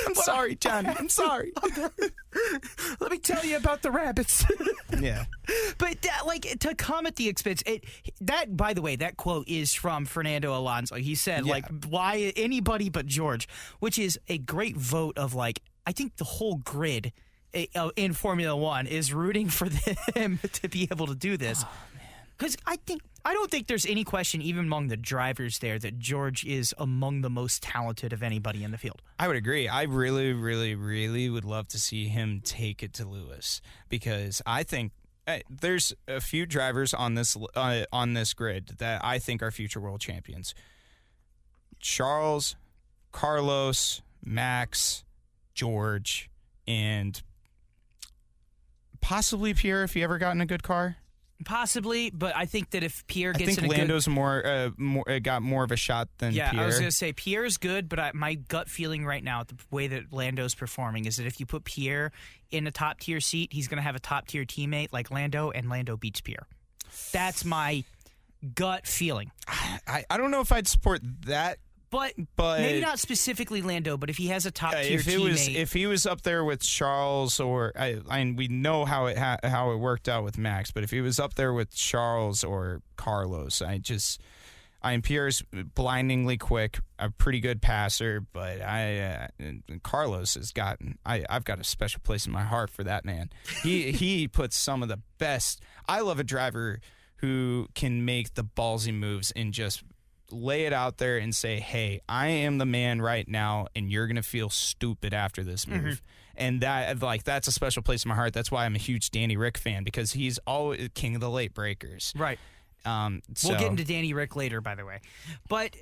I'm 0.08 0.16
sorry, 0.16 0.56
Johnny. 0.72 0.96
I'm 1.00 1.10
sorry. 1.10 1.52
Let 3.00 3.12
me 3.12 3.18
tell 3.18 3.44
you 3.46 3.58
about 3.58 3.82
the 3.82 3.92
rabbits. 3.92 4.46
yeah. 5.00 5.26
but 5.78 6.02
that, 6.02 6.26
like 6.26 6.44
to 6.60 6.76
come 6.76 7.06
at 7.06 7.16
the 7.16 7.28
expense, 7.28 7.62
it 7.66 7.84
that 8.22 8.56
by 8.56 8.74
the 8.74 8.82
way, 8.82 8.96
that 8.96 9.18
quote 9.18 9.48
is 9.48 9.74
from 9.74 10.06
Fernando 10.06 10.56
Alonso. 10.58 10.96
He 10.96 11.16
said 11.16 11.46
Yeah. 11.46 11.52
like, 11.54 11.66
why 11.90 12.34
anybody 12.36 12.90
but 12.90 13.06
George, 13.06 13.48
which 13.80 14.00
is 14.00 14.20
a 14.28 14.38
great 14.38 14.78
vote 14.78 15.18
of 15.18 15.34
like, 15.34 15.62
I 15.86 15.92
think 15.92 16.18
the 16.18 16.24
whole 16.26 16.56
grid. 16.58 17.12
uh, 17.76 17.90
In 17.96 18.14
Formula 18.14 18.56
One, 18.56 18.88
is 18.88 19.14
rooting 19.14 19.50
for 19.50 19.68
them 20.16 20.40
to 20.54 20.70
be 20.70 20.88
able 20.92 21.08
to 21.08 21.16
do 21.16 21.38
this. 21.38 21.66
Because 22.42 22.58
I 22.66 22.78
think 22.88 23.04
I 23.24 23.36
don't 23.36 23.52
think 23.52 23.68
there's 23.68 23.86
any 23.86 24.04
question, 24.04 24.42
even 24.42 24.66
among 24.66 24.88
the 24.88 24.98
drivers 24.98 25.60
there, 25.60 25.78
that 25.78 26.00
George 26.00 26.44
is 26.44 26.74
among 26.80 27.22
the 27.22 27.30
most 27.30 27.62
talented 27.62 28.14
of 28.14 28.24
anybody 28.24 28.64
in 28.64 28.72
the 28.72 28.80
field. 28.80 29.04
I 29.20 29.28
would 29.28 29.36
agree. 29.36 29.68
I 29.68 29.84
really, 29.84 30.34
really, 30.34 30.74
really 30.74 31.30
would 31.30 31.46
love 31.46 31.68
to 31.68 31.80
see 31.80 32.08
him 32.08 32.42
take 32.44 32.82
it 32.82 32.94
to 32.94 33.08
Lewis 33.08 33.62
because 33.90 34.42
I 34.48 34.64
think 34.64 34.92
uh, 35.28 35.38
there's 35.52 35.94
a 36.08 36.20
few 36.20 36.48
drivers 36.48 36.96
on 36.96 37.14
this 37.14 37.38
uh, 37.56 37.84
on 37.94 38.14
this 38.16 38.34
grid 38.34 38.78
that 38.80 39.06
I 39.06 39.20
think 39.20 39.44
are 39.44 39.52
future 39.52 39.80
world 39.80 40.02
champions. 40.02 40.56
Charles, 41.80 42.56
Carlos, 43.12 44.02
Max, 44.26 45.04
George, 45.54 46.28
and 46.68 47.22
possibly 49.00 49.54
Pierre 49.54 49.84
if 49.84 49.94
he 49.94 50.02
ever 50.02 50.18
got 50.18 50.32
in 50.32 50.42
a 50.42 50.48
good 50.48 50.64
car. 50.64 50.98
Possibly, 51.46 52.10
but 52.12 52.36
I 52.36 52.46
think 52.46 52.72
that 52.72 52.84
if 52.84 53.06
Pierre 53.08 53.32
I 53.36 53.40
gets 53.40 53.56
think 53.56 53.60
in 53.60 53.66
a 53.66 53.78
Lando's 53.78 54.08
more, 54.08 54.46
uh, 54.46 54.70
more 54.78 55.10
uh, 55.10 55.20
got 55.20 55.42
more 55.42 55.64
of 55.64 55.72
a 55.72 55.76
shot 55.76 56.08
than 56.18 56.34
yeah, 56.34 56.52
Pierre. 56.52 56.64
I 56.64 56.66
was 56.66 56.78
gonna 56.78 56.92
say 56.92 57.14
Pierre's 57.14 57.58
good, 57.58 57.90
but 57.90 58.00
I, 58.00 58.12
my 58.14 58.36
gut 58.36 58.70
feeling 58.70 59.06
right 59.06 59.24
now, 59.24 59.44
the 59.44 59.56
way 59.72 59.88
that 59.88 60.12
Lando's 60.12 60.56
performing, 60.56 61.06
is 61.06 61.18
that 61.18 61.26
if 61.26 61.40
you 61.40 61.46
put 61.46 61.64
Pierre 61.64 62.12
in 62.52 62.68
a 62.68 62.72
top 62.72 63.00
tier 63.00 63.20
seat, 63.20 63.54
he's 63.54 63.68
gonna 63.68 63.82
have 63.82 63.96
a 63.96 64.00
top 64.00 64.28
tier 64.28 64.46
teammate 64.46 64.90
like 64.92 65.12
Lando, 65.12 65.52
and 65.52 65.70
Lando 65.70 65.98
beats 65.98 66.22
Pierre. 66.22 66.48
That's 67.12 67.46
my 67.46 67.84
gut 68.56 68.88
feeling. 68.88 69.32
I, 69.88 70.06
I 70.10 70.18
don't 70.18 70.32
know 70.32 70.42
if 70.42 70.52
I'd 70.52 70.68
support 70.68 71.02
that, 71.26 71.58
But, 71.92 72.14
but 72.38 72.62
maybe 72.62 72.80
not 72.80 73.00
specifically 73.00 73.62
Lando, 73.62 73.98
but 73.98 74.10
if 74.10 74.16
he 74.16 74.28
has 74.28 74.46
a 74.46 74.52
top 74.52 74.72
tier 74.72 74.98
if 74.98 75.08
it 75.08 75.20
teammate, 75.20 75.30
was 75.30 75.48
if 75.50 75.74
he 75.74 75.88
was 75.88 76.06
up 76.06 76.22
there 76.22 76.46
with 76.46 76.62
Charles 76.62 77.40
or 77.42 77.74
I, 77.76 78.00
I 78.10 78.34
we 78.36 78.48
know 78.48 78.86
how 78.86 79.08
it 79.08 79.18
ha- 79.18 79.40
how 79.44 79.72
it 79.72 79.76
worked 79.76 80.08
out 80.08 80.24
with 80.24 80.38
Max, 80.38 80.72
but 80.72 80.84
if 80.84 80.92
he 80.92 81.02
was 81.02 81.20
up 81.20 81.34
there 81.34 81.54
with 81.54 81.76
Charles 81.76 82.46
or 82.46 82.82
Carlos, 82.96 83.62
I 83.62 83.78
just 83.78 84.22
I 84.82 84.92
mean 84.92 85.02
Pierre's 85.02 85.44
blindingly 85.52 86.38
quick, 86.38 86.80
a 86.98 87.10
pretty 87.10 87.42
good 87.42 87.62
passer, 87.62 88.22
but 88.32 88.62
I 88.62 89.00
uh, 89.00 89.28
Carlos 89.84 90.36
has 90.36 90.54
gotten 90.54 90.98
I 91.06 91.26
I've 91.30 91.44
got 91.44 91.60
a 91.60 91.66
special 91.66 92.00
place 92.06 92.26
in 92.26 92.32
my 92.32 92.44
heart 92.44 92.70
for 92.70 92.86
that 92.86 93.04
man. 93.04 93.32
He 93.64 93.92
he 93.92 94.30
puts 94.30 94.56
some 94.56 94.82
of 94.82 94.88
the 94.88 95.02
best. 95.18 95.62
I 95.90 96.00
love 96.00 96.20
a 96.22 96.24
driver 96.24 96.80
who 97.18 97.68
can 97.76 98.04
make 98.04 98.34
the 98.34 98.44
ballsy 98.44 98.94
moves 98.94 99.32
and 99.36 99.54
just 99.54 99.84
lay 100.32 100.66
it 100.66 100.74
out 100.74 100.98
there 100.98 101.18
and 101.18 101.36
say, 101.36 101.60
"Hey, 101.60 102.02
I 102.08 102.28
am 102.28 102.58
the 102.58 102.66
man 102.66 103.02
right 103.02 103.28
now, 103.28 103.68
and 103.76 103.92
you're 103.92 104.08
gonna 104.08 104.24
feel 104.24 104.50
stupid 104.50 105.14
after 105.14 105.44
this 105.44 105.68
move." 105.68 106.02
And 106.36 106.62
that, 106.62 107.02
like, 107.02 107.24
that's 107.24 107.48
a 107.48 107.52
special 107.52 107.84
place 107.84 108.06
in 108.06 108.10
my 108.10 108.16
heart. 108.16 108.34
That's 108.34 108.50
why 108.50 108.66
I'm 108.66 108.76
a 108.76 108.80
huge 108.80 109.12
Danny 109.12 109.36
Rick 109.38 109.58
fan 109.58 109.84
because 109.84 110.14
he's 110.14 110.40
always 110.48 110.90
king 110.94 111.14
of 111.16 111.22
the 111.22 111.30
late 111.30 111.54
brakers. 111.54 112.14
right. 112.16 112.40
Um, 112.84 113.22
We'll 113.44 113.60
get 113.60 113.68
into 113.68 113.84
Danny 113.84 114.12
Rick 114.14 114.36
later, 114.36 114.60
by 114.60 114.74
the 114.74 114.84
way. 114.84 115.02
But 115.48 115.76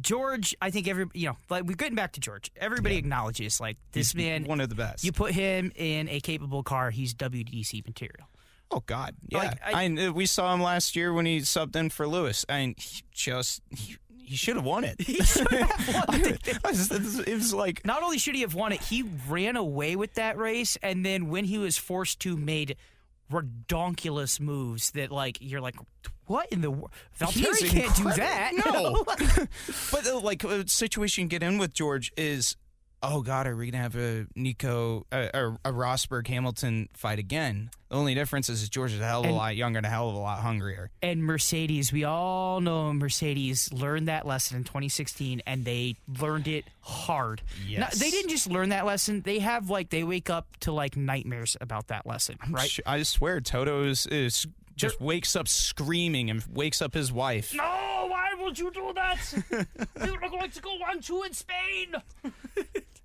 George, 0.00 0.54
I 0.60 0.70
think 0.70 0.88
every 0.88 1.06
you 1.14 1.28
know, 1.28 1.36
like 1.48 1.64
we're 1.64 1.76
getting 1.76 1.94
back 1.94 2.12
to 2.12 2.20
George. 2.20 2.50
Everybody 2.56 2.96
acknowledges 2.96 3.60
like 3.60 3.76
this 3.92 4.12
he's 4.12 4.16
man. 4.16 4.44
one 4.44 4.60
of 4.60 4.68
the 4.68 4.74
best. 4.74 5.04
You 5.04 5.12
put 5.12 5.32
him 5.32 5.70
in 5.76 6.08
a 6.08 6.18
capable 6.20 6.62
car, 6.64 6.90
he's 6.90 7.14
WDC 7.14 7.86
material. 7.86 8.26
Oh 8.74 8.82
God, 8.86 9.14
yeah. 9.28 9.38
Like, 9.38 9.58
I- 9.64 9.84
I, 9.84 9.88
mean, 9.88 10.14
we 10.14 10.26
saw 10.26 10.52
him 10.52 10.60
last 10.62 10.96
year 10.96 11.12
when 11.12 11.26
he 11.26 11.38
subbed 11.40 11.76
in 11.76 11.90
for 11.90 12.06
Lewis. 12.06 12.44
I 12.48 12.58
mean, 12.60 12.74
he 12.78 13.02
just 13.12 13.62
he, 13.70 13.96
he 14.18 14.36
should 14.36 14.56
have 14.56 14.64
won 14.64 14.84
it. 14.84 15.00
He 15.06 15.22
should 15.22 15.48
have 15.52 16.04
won 16.08 16.20
it. 16.24 16.46
it 16.48 16.62
was- 16.64 17.54
like 17.54 17.84
Not 17.86 18.02
only 18.02 18.18
should 18.18 18.34
he 18.34 18.40
have 18.42 18.54
won 18.54 18.72
it, 18.72 18.82
he 18.82 19.02
ran 19.28 19.56
away 19.56 19.96
with 19.96 20.14
that 20.14 20.36
race, 20.36 20.76
and 20.82 21.04
then 21.06 21.28
when 21.28 21.44
he 21.44 21.58
was 21.58 21.78
forced 21.78 22.20
to, 22.20 22.36
made 22.36 22.76
redonkulous 23.32 24.40
moves 24.40 24.90
that 24.92 25.10
like 25.10 25.38
you're 25.40 25.60
like, 25.60 25.76
what 26.26 26.46
in 26.50 26.60
the 26.62 26.70
world? 26.70 26.90
Valtteri 27.18 27.68
can't 27.68 27.94
do 27.96 28.04
that. 28.04 28.52
No. 28.64 29.04
but 29.04 30.06
uh, 30.06 30.18
like 30.20 30.44
a 30.44 30.66
situation 30.68 31.22
you 31.22 31.28
get 31.28 31.42
in 31.42 31.58
with 31.58 31.74
George 31.74 32.12
is 32.16 32.56
oh 33.12 33.22
God, 33.22 33.46
are 33.46 33.56
we 33.56 33.70
gonna 33.70 33.82
have 33.82 33.96
a 33.96 34.26
Nico, 34.34 35.06
a, 35.12 35.30
a, 35.34 35.70
a 35.70 35.72
Rosberg 35.72 36.26
Hamilton 36.26 36.88
fight 36.94 37.18
again? 37.18 37.70
The 37.88 37.96
only 37.96 38.14
difference 38.14 38.48
is 38.48 38.68
George 38.68 38.92
is 38.92 39.00
a 39.00 39.04
hell 39.04 39.24
of 39.24 39.30
a 39.30 39.32
lot 39.32 39.56
younger 39.56 39.78
and 39.78 39.86
a 39.86 39.88
hell 39.88 40.08
of 40.08 40.14
a 40.14 40.18
lot 40.18 40.40
hungrier. 40.40 40.90
And 41.02 41.22
Mercedes, 41.22 41.92
we 41.92 42.04
all 42.04 42.60
know 42.60 42.92
Mercedes 42.92 43.72
learned 43.72 44.08
that 44.08 44.26
lesson 44.26 44.56
in 44.56 44.64
2016, 44.64 45.42
and 45.46 45.64
they 45.64 45.96
learned 46.20 46.48
it 46.48 46.64
hard. 46.80 47.42
Yes. 47.66 47.80
Not- 47.80 47.92
they 47.92 48.10
didn't 48.10 48.30
just 48.30 48.48
learn 48.50 48.70
that 48.70 48.84
lesson; 48.86 49.22
they 49.22 49.38
have 49.38 49.70
like 49.70 49.90
they 49.90 50.04
wake 50.04 50.30
up 50.30 50.46
to 50.60 50.72
like 50.72 50.96
nightmares 50.96 51.56
about 51.60 51.88
that 51.88 52.06
lesson, 52.06 52.38
right? 52.50 52.78
I 52.86 53.02
swear, 53.04 53.40
Toto 53.40 53.84
is, 53.84 54.06
is 54.06 54.46
just 54.76 55.00
wakes 55.00 55.36
up 55.36 55.46
screaming 55.48 56.30
and 56.30 56.42
wakes 56.52 56.82
up 56.82 56.94
his 56.94 57.12
wife. 57.12 57.54
No, 57.54 57.62
why 57.62 58.30
would 58.40 58.58
you 58.58 58.70
do 58.72 58.92
that? 58.94 59.18
we 60.02 60.10
were 60.10 60.28
going 60.28 60.50
to 60.50 60.60
go 60.60 60.74
one 60.78 61.00
two 61.00 61.22
in 61.22 61.32
Spain. 61.32 61.94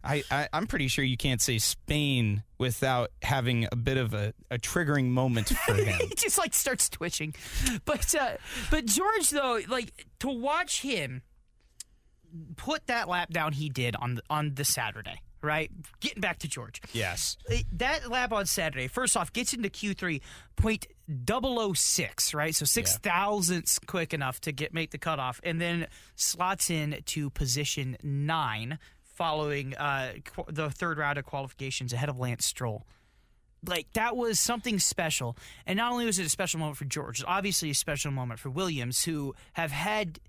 I, 0.04 0.24
I 0.32 0.48
I'm 0.54 0.66
pretty 0.68 0.88
sure 0.88 1.04
you 1.04 1.18
can't 1.18 1.42
say 1.42 1.58
Spain 1.58 2.44
without 2.58 3.12
having 3.22 3.68
a 3.72 3.76
bit 3.76 3.98
of 3.98 4.14
a, 4.14 4.34
a 4.50 4.58
triggering 4.58 5.08
moment 5.10 5.50
for 5.50 5.74
him. 5.76 6.00
he 6.08 6.16
just 6.16 6.38
like 6.38 6.54
starts 6.54 6.90
twitching. 6.90 7.34
But 7.86 8.14
uh, 8.16 8.38
but 8.72 8.86
George 8.86 9.30
though, 9.30 9.60
like 9.68 10.06
to 10.20 10.30
watch 10.30 10.82
him 10.82 11.22
put 12.58 12.88
that 12.88 13.08
lap 13.10 13.30
down 13.32 13.54
he 13.54 13.70
did 13.70 13.96
on 13.96 14.16
the, 14.16 14.22
on 14.30 14.54
the 14.54 14.64
Saturday, 14.64 15.22
right? 15.42 15.72
Getting 16.00 16.22
back 16.22 16.38
to 16.40 16.48
George. 16.48 16.80
yes. 16.94 17.38
Uh, 17.52 17.56
That 17.74 18.10
lap 18.10 18.32
on 18.32 18.46
Saturday, 18.46 18.88
first 18.88 19.18
off, 19.18 19.34
gets 19.34 19.54
into 19.54 19.70
Q3 19.70 20.22
point 20.56 20.86
006, 21.28 22.34
right? 22.34 22.56
So 22.56 22.66
six 22.66 22.98
thousandths 22.98 23.80
quick 23.80 24.14
enough 24.14 24.40
to 24.42 24.52
get 24.52 24.74
make 24.74 24.92
the 24.92 24.98
cutoff, 25.00 25.42
and 25.44 25.60
then 25.60 25.88
slots 26.16 26.70
in 26.70 27.02
to 27.08 27.30
position 27.32 27.98
nine, 28.04 28.78
following 29.20 29.76
uh, 29.76 30.14
qu- 30.26 30.46
the 30.52 30.72
third 30.72 30.98
round 30.98 31.20
of 31.20 31.26
qualifications 31.26 31.94
ahead 31.94 32.10
of 32.10 32.18
Lance 32.18 32.46
Stroll. 32.46 32.88
Like 33.68 33.92
that 33.94 34.16
was 34.16 34.40
something 34.40 34.80
special, 34.80 35.36
and 35.68 35.76
not 35.78 35.92
only 35.92 36.06
was 36.06 36.18
it 36.18 36.26
a 36.26 36.30
special 36.30 36.60
moment 36.62 36.78
for 36.78 36.86
George, 36.86 37.20
it's 37.20 37.26
obviously 37.28 37.70
a 37.70 37.76
special 37.76 38.10
moment 38.12 38.40
for 38.40 38.50
Williams, 38.50 39.04
who 39.04 39.36
have 39.54 39.72
had 39.72 40.20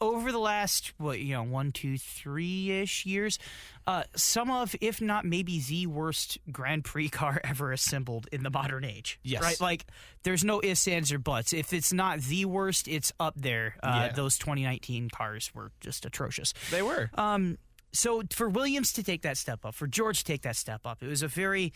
over 0.00 0.30
the 0.32 0.38
last 0.38 0.92
what 0.98 1.18
you 1.20 1.32
know 1.34 1.42
one 1.42 1.72
two 1.72 1.96
three 1.96 2.70
ish 2.82 3.06
years 3.06 3.38
uh 3.86 4.02
some 4.16 4.50
of 4.50 4.74
if 4.80 5.00
not 5.00 5.24
maybe 5.24 5.60
the 5.60 5.86
worst 5.86 6.36
grand 6.50 6.84
prix 6.84 7.08
car 7.08 7.40
ever 7.44 7.70
assembled 7.72 8.26
in 8.32 8.42
the 8.42 8.50
modern 8.50 8.84
age 8.84 9.18
Yes. 9.22 9.40
right 9.42 9.60
like 9.60 9.86
there's 10.24 10.42
no 10.44 10.60
ifs 10.62 10.88
ands 10.88 11.12
or 11.12 11.18
buts 11.18 11.52
if 11.52 11.72
it's 11.72 11.92
not 11.92 12.18
the 12.20 12.44
worst 12.44 12.86
it's 12.88 13.12
up 13.20 13.34
there 13.36 13.76
uh 13.84 14.06
Yeah. 14.08 14.12
those 14.12 14.36
2019 14.36 15.10
cars 15.10 15.54
were 15.54 15.70
just 15.80 16.04
atrocious 16.04 16.52
They 16.72 16.82
were. 16.82 17.08
um, 17.14 17.56
so 17.94 18.22
for 18.30 18.48
Williams 18.48 18.92
to 18.94 19.02
take 19.02 19.22
that 19.22 19.38
step 19.38 19.64
up, 19.64 19.74
for 19.74 19.86
George 19.86 20.18
to 20.18 20.24
take 20.24 20.42
that 20.42 20.56
step 20.56 20.80
up, 20.84 21.02
it 21.02 21.06
was 21.06 21.22
a 21.22 21.28
very 21.28 21.72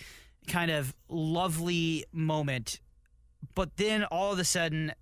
kind 0.47 0.71
of 0.71 0.95
lovely 1.09 2.05
moment. 2.13 2.81
But 3.55 3.77
then 3.77 4.05
all 4.05 4.33
of 4.33 4.39
a 4.39 4.45
sudden, 4.45 4.93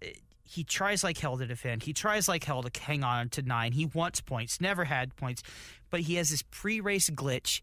he 0.44 0.62
tries 0.62 1.02
like 1.02 1.18
hell 1.18 1.38
to 1.38 1.46
defend. 1.46 1.84
He 1.84 1.94
tries 1.94 2.28
like 2.28 2.44
hell 2.44 2.62
to 2.62 2.80
hang 2.80 3.02
on 3.02 3.30
to 3.30 3.42
nine. 3.42 3.72
He 3.72 3.86
wants 3.86 4.20
points, 4.20 4.60
never 4.60 4.84
had 4.84 5.16
points, 5.16 5.42
but 5.90 6.00
he 6.00 6.16
has 6.16 6.28
this 6.28 6.42
pre-race 6.42 7.08
glitch, 7.10 7.62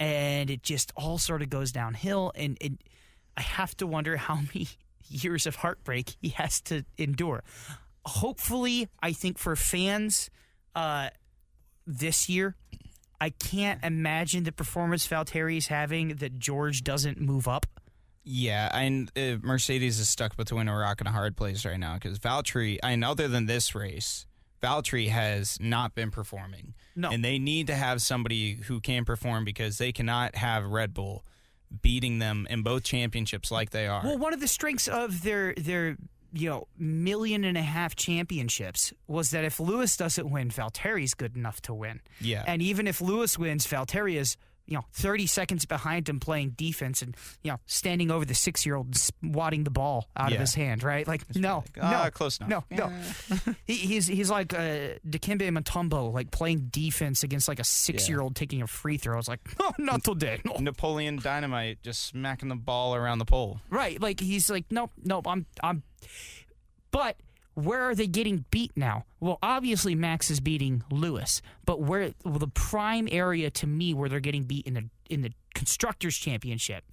and 0.00 0.48
it 0.48 0.62
just 0.62 0.92
all 0.96 1.18
sort 1.18 1.42
of 1.42 1.50
goes 1.50 1.72
downhill. 1.72 2.32
And 2.34 2.56
it, 2.60 2.72
I 3.36 3.42
have 3.42 3.76
to 3.76 3.86
wonder 3.86 4.16
how 4.16 4.36
many 4.54 4.68
years 5.08 5.46
of 5.46 5.56
heartbreak 5.56 6.16
he 6.22 6.30
has 6.30 6.62
to 6.62 6.84
endure. 6.96 7.44
Hopefully, 8.06 8.88
I 9.02 9.12
think 9.12 9.38
for 9.38 9.54
fans. 9.56 10.30
Uh, 10.74 11.10
this 11.86 12.28
year. 12.28 12.54
I 13.22 13.30
can't 13.30 13.84
imagine 13.84 14.42
the 14.42 14.50
performance 14.50 15.06
Valtteri's 15.06 15.68
having 15.68 16.16
that 16.16 16.40
George 16.40 16.82
doesn't 16.82 17.20
move 17.20 17.46
up. 17.46 17.66
Yeah, 18.24 18.68
and 18.76 19.12
uh, 19.16 19.36
Mercedes 19.40 20.00
is 20.00 20.08
stuck 20.08 20.36
between 20.36 20.66
a 20.66 20.76
rock 20.76 21.00
and 21.00 21.06
a 21.06 21.12
hard 21.12 21.36
place 21.36 21.64
right 21.64 21.78
now 21.78 21.94
because 21.94 22.18
Valtteri, 22.18 22.80
I 22.82 22.90
mean, 22.90 23.04
other 23.04 23.28
than 23.28 23.46
this 23.46 23.76
race, 23.76 24.26
Valtteri 24.60 25.08
has 25.08 25.56
not 25.60 25.94
been 25.94 26.10
performing. 26.10 26.74
No. 26.96 27.10
And 27.10 27.24
they 27.24 27.38
need 27.38 27.68
to 27.68 27.76
have 27.76 28.02
somebody 28.02 28.54
who 28.54 28.80
can 28.80 29.04
perform 29.04 29.44
because 29.44 29.78
they 29.78 29.92
cannot 29.92 30.34
have 30.34 30.66
Red 30.66 30.92
Bull 30.92 31.24
beating 31.80 32.18
them 32.18 32.48
in 32.50 32.64
both 32.64 32.82
championships 32.82 33.52
like 33.52 33.70
they 33.70 33.86
are. 33.86 34.02
Well, 34.02 34.18
one 34.18 34.34
of 34.34 34.40
the 34.40 34.48
strengths 34.48 34.88
of 34.88 35.22
their 35.22 35.54
their 35.54 35.96
you 36.32 36.48
know 36.48 36.66
million 36.78 37.44
and 37.44 37.56
a 37.56 37.62
half 37.62 37.94
championships 37.94 38.92
was 39.06 39.30
that 39.30 39.44
if 39.44 39.60
Lewis 39.60 39.96
doesn't 39.96 40.28
win, 40.28 40.48
Valtteri's 40.50 41.14
good 41.14 41.36
enough 41.36 41.60
to 41.62 41.74
win. 41.74 42.00
Yeah. 42.20 42.44
And 42.46 42.62
even 42.62 42.86
if 42.86 43.00
Lewis 43.00 43.38
wins, 43.38 43.66
Valtteri 43.66 44.16
is 44.16 44.36
you 44.66 44.76
know 44.76 44.84
30 44.92 45.26
seconds 45.26 45.64
behind 45.64 46.08
him 46.08 46.20
playing 46.20 46.50
defense 46.50 47.02
and 47.02 47.16
you 47.42 47.50
know 47.50 47.58
standing 47.66 48.10
over 48.10 48.24
the 48.24 48.34
six 48.34 48.64
year 48.64 48.76
old 48.76 48.86
and 48.86 48.96
swatting 49.34 49.64
the 49.64 49.70
ball 49.70 50.08
out 50.16 50.32
of 50.32 50.38
his 50.38 50.54
hand. 50.54 50.82
Right? 50.82 51.06
Like 51.06 51.22
no, 51.36 51.56
like, 51.56 51.78
ah, 51.82 52.04
no, 52.04 52.10
close 52.10 52.38
enough. 52.38 52.64
No, 52.70 52.88
no. 52.88 52.92
he, 53.66 53.74
he's 53.74 54.06
he's 54.06 54.30
like 54.30 54.54
uh, 54.54 54.98
Dikembe 55.06 55.48
Mutombo, 55.50 56.12
like 56.12 56.30
playing 56.30 56.68
defense 56.70 57.22
against 57.22 57.48
like 57.48 57.60
a 57.60 57.64
six 57.64 58.08
year 58.08 58.20
old 58.20 58.36
taking 58.36 58.62
a 58.62 58.66
free 58.66 58.96
throw. 58.96 59.14
I 59.14 59.16
was 59.16 59.28
like, 59.28 59.40
oh, 59.60 59.72
not 59.78 60.04
today. 60.04 60.40
No. 60.44 60.56
Napoleon 60.58 61.16
Dynamite 61.16 61.82
just 61.82 62.06
smacking 62.06 62.48
the 62.48 62.56
ball 62.56 62.94
around 62.94 63.18
the 63.18 63.24
pole. 63.24 63.60
Right. 63.68 64.00
Like 64.00 64.20
he's 64.20 64.48
like, 64.48 64.64
nope, 64.70 64.92
nope, 65.04 65.26
I'm 65.28 65.46
I'm 65.62 65.82
but 66.90 67.16
where 67.54 67.82
are 67.82 67.94
they 67.94 68.06
getting 68.06 68.44
beat 68.50 68.72
now? 68.76 69.04
Well, 69.20 69.38
obviously 69.42 69.94
Max 69.94 70.30
is 70.30 70.40
beating 70.40 70.84
Lewis, 70.90 71.42
but 71.64 71.80
where 71.80 72.12
well, 72.24 72.38
the 72.38 72.48
prime 72.48 73.08
area 73.10 73.50
to 73.50 73.66
me 73.66 73.94
where 73.94 74.08
they're 74.08 74.20
getting 74.20 74.44
beat 74.44 74.66
in 74.66 74.74
the 74.74 74.84
in 75.10 75.22
the 75.22 75.32
constructors 75.54 76.16
championship 76.16 76.84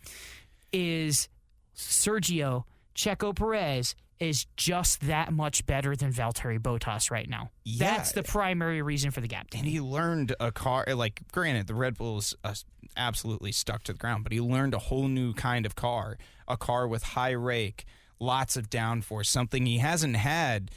is 0.73 1.29
Sergio 1.75 2.65
Checo 2.95 3.35
Perez 3.35 3.95
is 4.19 4.45
just 4.57 5.01
that 5.07 5.31
much 5.31 5.65
better 5.65 5.95
than 5.95 6.11
Valtteri 6.11 6.59
Bottas 6.59 7.09
right 7.09 7.29
now. 7.29 7.51
Yeah. 7.63 7.95
That's 7.95 8.11
the 8.11 8.23
primary 8.23 8.81
reason 8.81 9.11
for 9.11 9.21
the 9.21 9.27
gap. 9.27 9.47
And 9.55 9.65
he 9.65 9.79
learned 9.79 10.35
a 10.39 10.51
car, 10.51 10.85
like, 10.93 11.21
granted, 11.31 11.67
the 11.67 11.75
Red 11.75 11.97
Bull's 11.97 12.35
uh, 12.43 12.53
absolutely 12.97 13.53
stuck 13.53 13.83
to 13.83 13.93
the 13.93 13.97
ground, 13.97 14.23
but 14.23 14.33
he 14.33 14.41
learned 14.41 14.73
a 14.73 14.79
whole 14.79 15.07
new 15.07 15.33
kind 15.33 15.65
of 15.65 15.75
car, 15.75 16.17
a 16.47 16.57
car 16.57 16.87
with 16.87 17.03
high 17.03 17.31
rake, 17.31 17.85
lots 18.19 18.57
of 18.57 18.69
downforce, 18.69 19.27
something 19.27 19.65
he 19.65 19.77
hasn't 19.77 20.15
had 20.15 20.71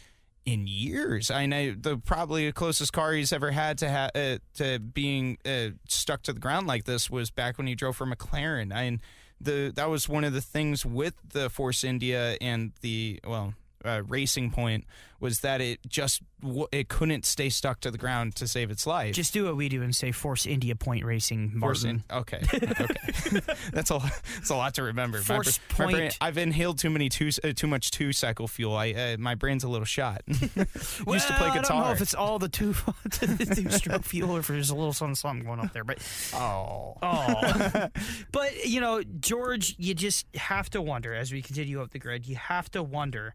in 0.45 0.67
years. 0.67 1.31
I 1.31 1.47
know 1.47 1.75
the 1.79 1.99
probably 1.99 2.47
the 2.47 2.53
closest 2.53 2.93
car 2.93 3.13
he's 3.13 3.33
ever 3.33 3.53
had 3.53 3.79
to 3.79 3.91
ha- 3.91 4.11
uh, 4.15 4.39
to 4.55 4.79
being 4.79 5.39
uh, 5.47 5.71
stuck 5.89 6.23
to 6.25 6.33
the 6.33 6.41
ground 6.41 6.67
like 6.67 6.85
this 6.85 7.11
was 7.11 7.31
back 7.31 7.59
when 7.59 7.67
he 7.67 7.75
drove 7.75 7.97
for 7.97 8.07
McLaren. 8.07 8.75
I 8.75 8.85
mean, 8.85 9.01
the 9.41 9.73
that 9.75 9.89
was 9.89 10.09
one 10.09 10.25
of 10.25 10.33
the 10.33 10.41
things 10.41 10.85
with 10.85 11.15
the 11.33 11.51
Force 11.51 11.85
India 11.85 12.37
and 12.41 12.73
the 12.81 13.21
well 13.27 13.55
uh, 13.85 14.03
Racing 14.07 14.51
Point 14.51 14.85
was 15.21 15.41
that 15.41 15.61
it 15.61 15.79
just 15.89 16.21
w- 16.43 16.67
it 16.73 16.89
couldn't 16.89 17.25
stay 17.25 17.49
stuck 17.49 17.79
to 17.81 17.93
the 17.93 17.99
ground 17.99 18.35
to 18.35 18.49
save 18.49 18.73
its 18.73 18.89
life. 18.89 19.15
Just 19.15 19.33
do 19.33 19.45
what 19.45 19.55
we 19.57 19.69
do 19.69 19.81
and 19.83 19.95
say 19.95 20.11
Force 20.11 20.47
India 20.47 20.75
Point 20.75 21.05
Racing 21.05 21.61
Force 21.61 21.85
Martin. 21.85 22.03
in- 22.11 22.17
okay, 22.19 22.41
okay, 22.53 23.41
that's 23.73 23.91
a 23.91 23.95
lot, 23.99 24.11
that's 24.35 24.51
a 24.51 24.57
lot 24.57 24.75
to 24.75 24.83
remember. 24.83 25.19
My 25.19 25.25
Force 25.25 25.61
my 25.79 25.85
brain- 25.87 25.97
point. 25.97 26.19
I've 26.21 26.39
inhaled 26.39 26.79
too 26.79 26.91
many 26.91 27.09
two 27.09 27.31
uh, 27.45 27.53
too 27.55 27.69
much 27.69 27.93
two 27.93 28.13
cycle 28.13 28.49
fuel. 28.49 28.75
I 28.75 28.91
uh, 28.93 29.17
my 29.19 29.37
brain's 29.37 29.63
a 29.63 29.69
little 29.69 29.85
shot. 29.85 30.23
Used 30.27 30.49
to 30.57 31.35
play 31.35 31.49
guitar. 31.51 31.57
I 31.57 31.61
don't 31.63 31.81
know 31.81 31.91
if 31.93 32.01
it's 32.01 32.15
all 32.15 32.39
the 32.41 32.49
two, 32.49 32.73
the 33.05 33.53
two 33.55 33.71
stroke 33.71 34.03
fuel 34.05 34.37
or 34.37 34.41
if 34.41 34.49
there's 34.49 34.71
a 34.71 34.75
little 34.75 34.93
something, 34.93 35.15
something 35.15 35.47
going 35.47 35.61
up 35.61 35.73
there. 35.73 35.85
But 35.85 35.99
oh, 36.35 36.97
oh, 37.01 37.87
but 38.33 38.67
you 38.67 38.81
know, 38.81 39.03
George, 39.21 39.77
you 39.79 39.95
just 39.95 40.27
have 40.35 40.69
to 40.71 40.83
wonder 40.83 41.15
as 41.15 41.33
we 41.33 41.43
continue 41.43 41.81
up 41.81 41.91
the 41.91 41.99
grid. 42.01 42.27
You 42.27 42.37
have 42.37 42.69
to 42.73 42.83
wonder, 42.83 43.35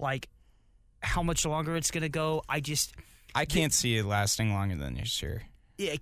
like, 0.00 0.28
how 1.02 1.22
much 1.22 1.46
longer 1.46 1.76
it's 1.76 1.90
going 1.90 2.02
to 2.02 2.08
go. 2.08 2.42
I 2.48 2.60
just, 2.60 2.94
I 3.34 3.44
can't 3.44 3.72
see 3.72 3.96
it 3.96 4.04
lasting 4.04 4.52
longer 4.52 4.76
than 4.76 4.94
this 4.94 5.22
year. 5.22 5.42
yeah, 5.78 5.96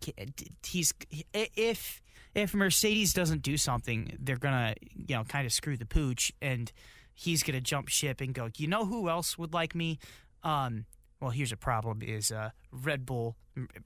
he's 0.67 0.93
if 1.33 2.03
if 2.35 2.55
Mercedes 2.55 3.13
doesn't 3.13 3.43
do 3.43 3.57
something, 3.57 4.17
they're 4.21 4.37
gonna 4.37 4.75
you 4.95 5.17
know 5.17 5.25
kind 5.25 5.47
of 5.47 5.53
screw 5.53 5.77
the 5.77 5.87
pooch, 5.87 6.33
and 6.43 6.71
he's 7.15 7.43
gonna 7.43 7.61
jump 7.61 7.89
ship 7.89 8.21
and 8.21 8.35
go. 8.35 8.49
You 8.57 8.67
know 8.69 8.85
who 8.85 9.09
else 9.09 9.39
would 9.39 9.53
like 9.53 9.75
me? 9.75 9.99
Um, 10.43 10.87
well, 11.21 11.31
here's 11.31 11.53
a 11.53 11.57
problem: 11.57 12.03
is 12.03 12.31
uh, 12.31 12.51
Red 12.73 13.07
Bull. 13.07 13.37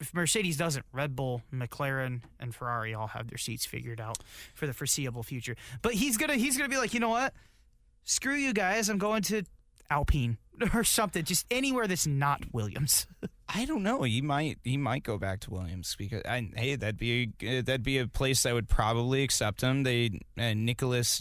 If 0.00 0.12
Mercedes 0.12 0.58
doesn't, 0.58 0.84
Red 0.92 1.16
Bull, 1.16 1.42
McLaren, 1.52 2.22
and 2.38 2.54
Ferrari 2.54 2.92
all 2.92 3.06
have 3.08 3.28
their 3.28 3.38
seats 3.38 3.64
figured 3.64 4.00
out 4.00 4.18
for 4.54 4.66
the 4.66 4.74
foreseeable 4.74 5.22
future. 5.22 5.56
But 5.80 5.94
he's 5.94 6.16
gonna 6.16 6.36
he's 6.36 6.56
gonna 6.56 6.68
be 6.68 6.76
like, 6.78 6.94
you 6.94 7.00
know 7.00 7.08
what? 7.08 7.34
Screw 8.04 8.34
you 8.34 8.52
guys. 8.52 8.88
I'm 8.88 8.98
going 8.98 9.22
to 9.24 9.44
Alpine 9.92 10.38
or 10.74 10.82
something. 10.84 11.24
Just 11.24 11.46
anywhere 11.50 11.86
that's 11.86 12.06
not 12.06 12.42
Williams. 12.52 13.06
I 13.54 13.66
don't 13.66 13.82
know. 13.82 14.02
He 14.02 14.22
might 14.22 14.58
he 14.64 14.76
might 14.78 15.02
go 15.02 15.18
back 15.18 15.40
to 15.40 15.50
Williams 15.50 15.94
because 15.98 16.22
I, 16.24 16.48
hey, 16.56 16.74
that'd 16.74 16.96
be 16.96 17.32
a, 17.42 17.60
that'd 17.60 17.82
be 17.82 17.98
a 17.98 18.06
place 18.06 18.42
that 18.44 18.54
would 18.54 18.68
probably 18.68 19.22
accept 19.22 19.60
him. 19.60 19.82
They 19.82 20.20
uh, 20.38 20.54
Nicholas 20.54 21.20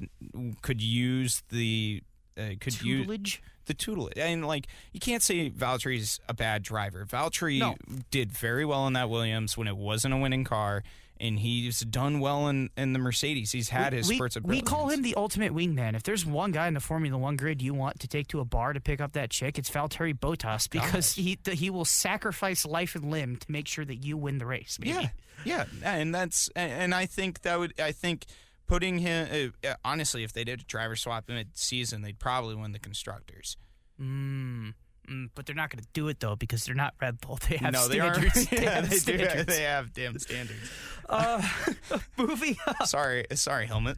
could 0.62 0.82
use 0.82 1.44
the 1.50 2.02
uh, 2.38 2.52
could 2.62 2.82
use 2.82 3.06
Tutelage. 3.06 3.42
the 3.66 3.74
tutelage. 3.74 4.14
And 4.18 4.48
like 4.48 4.68
you 4.94 5.02
can't 5.02 5.22
say 5.22 5.50
Valtteri's 5.50 6.22
a 6.30 6.34
bad 6.34 6.64
driver. 6.64 7.06
Valtteri 7.06 7.60
No. 7.60 7.76
did 8.12 8.32
very 8.32 8.64
well 8.64 8.88
in 8.88 8.94
that 8.94 9.10
Williams 9.10 9.58
when 9.58 9.68
it 9.68 9.76
wasn't 9.76 10.14
a 10.14 10.18
winning 10.18 10.46
car, 10.46 10.84
and 11.22 11.40
he's 11.40 11.82
done 11.82 12.20
well 12.20 12.48
in, 12.48 12.70
in 12.76 12.94
the 12.94 13.00
Mercedes. 13.00 13.52
He's 13.52 13.70
had 13.70 13.94
his 13.94 14.10
we, 14.10 14.16
spurts 14.16 14.36
of 14.36 14.44
we 14.44 14.62
call 14.62 14.90
him 14.90 15.04
the 15.04 15.16
ultimate 15.16 15.54
wingman. 15.54 15.96
If 15.96 16.04
there's 16.04 16.26
one 16.26 16.52
guy 16.52 16.68
in 16.68 16.74
the 16.74 16.80
Formula 16.80 17.18
One 17.18 17.38
grid 17.38 17.62
you 17.62 17.74
want 17.74 18.00
to 18.00 18.08
take 18.08 18.28
to 18.30 18.40
a 18.40 18.46
bar 18.46 18.74
to 18.74 18.82
pick 18.82 19.00
up 19.00 19.14
that 19.14 19.30
chick, 19.30 19.60
it's 19.60 19.70
Valtteri 19.70 20.18
Bottas 20.18 20.70
because 20.70 21.14
he 21.14 21.38
he 21.52 21.70
will 21.70 21.86
sacrifice 21.86 22.66
life 22.66 22.96
and 22.96 23.10
limb 23.12 23.38
to 23.38 23.52
make 23.52 23.68
sure 23.68 23.86
that 23.86 23.98
you 23.98 24.18
win 24.18 24.40
the 24.40 24.46
race. 24.46 24.78
Maybe. 24.82 25.12
Yeah, 25.46 25.66
yeah, 25.84 25.94
and 25.96 26.14
that's 26.14 26.50
and 26.56 26.94
I 26.94 27.06
think 27.06 27.42
that 27.44 27.60
would 27.60 27.80
I 27.80 27.92
think 27.92 28.26
putting 28.68 29.00
him 29.00 29.54
uh, 29.64 29.76
honestly, 29.86 30.24
if 30.24 30.34
they 30.34 30.44
did 30.44 30.62
a 30.62 30.64
driver 30.64 30.96
swap 30.96 31.26
mid 31.28 31.58
season, 31.58 32.02
they'd 32.02 32.20
probably 32.20 32.56
win 32.56 32.72
the 32.72 32.80
constructors. 32.80 33.58
Mm, 34.02 34.74
mm, 35.12 35.30
but 35.36 35.46
they're 35.46 35.56
not 35.56 35.70
going 35.70 35.84
to 35.84 35.90
do 35.94 36.08
it 36.08 36.20
though 36.20 36.36
because 36.36 36.64
they're 36.66 36.76
not 36.76 36.94
Red 37.02 37.20
Bull. 37.22 37.38
They 37.50 37.58
have 37.58 37.74
no, 37.74 37.88
they 37.88 37.96
standards. 38.00 38.38
are. 38.38 38.56
They 38.56 38.64
yeah, 38.64 38.70
have 38.76 38.84
they 38.90 38.96
do. 38.96 39.00
standards. 39.00 39.46
They 39.58 39.64
have 39.64 39.94
damn 39.94 40.20
standards. 40.20 40.72
Uh, 41.10 41.42
moving 42.18 42.56
on. 42.68 42.88
sorry, 42.88 43.26
sorry, 43.34 43.66
helmet. 43.68 43.98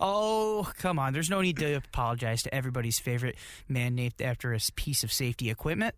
Oh, 0.00 0.70
come 0.78 0.98
on. 0.98 1.12
There's 1.12 1.28
no 1.30 1.40
need 1.42 1.58
to 1.58 1.74
apologize 1.74 2.42
to 2.44 2.54
everybody's 2.54 2.98
favorite 2.98 3.36
man 3.68 3.94
named 3.94 4.14
after 4.22 4.54
a 4.54 4.58
piece 4.74 5.04
of 5.04 5.12
safety 5.12 5.50
equipment. 5.50 5.94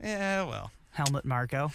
yeah, 0.00 0.44
well, 0.44 0.70
Helmut 0.92 1.24
Marko. 1.24 1.70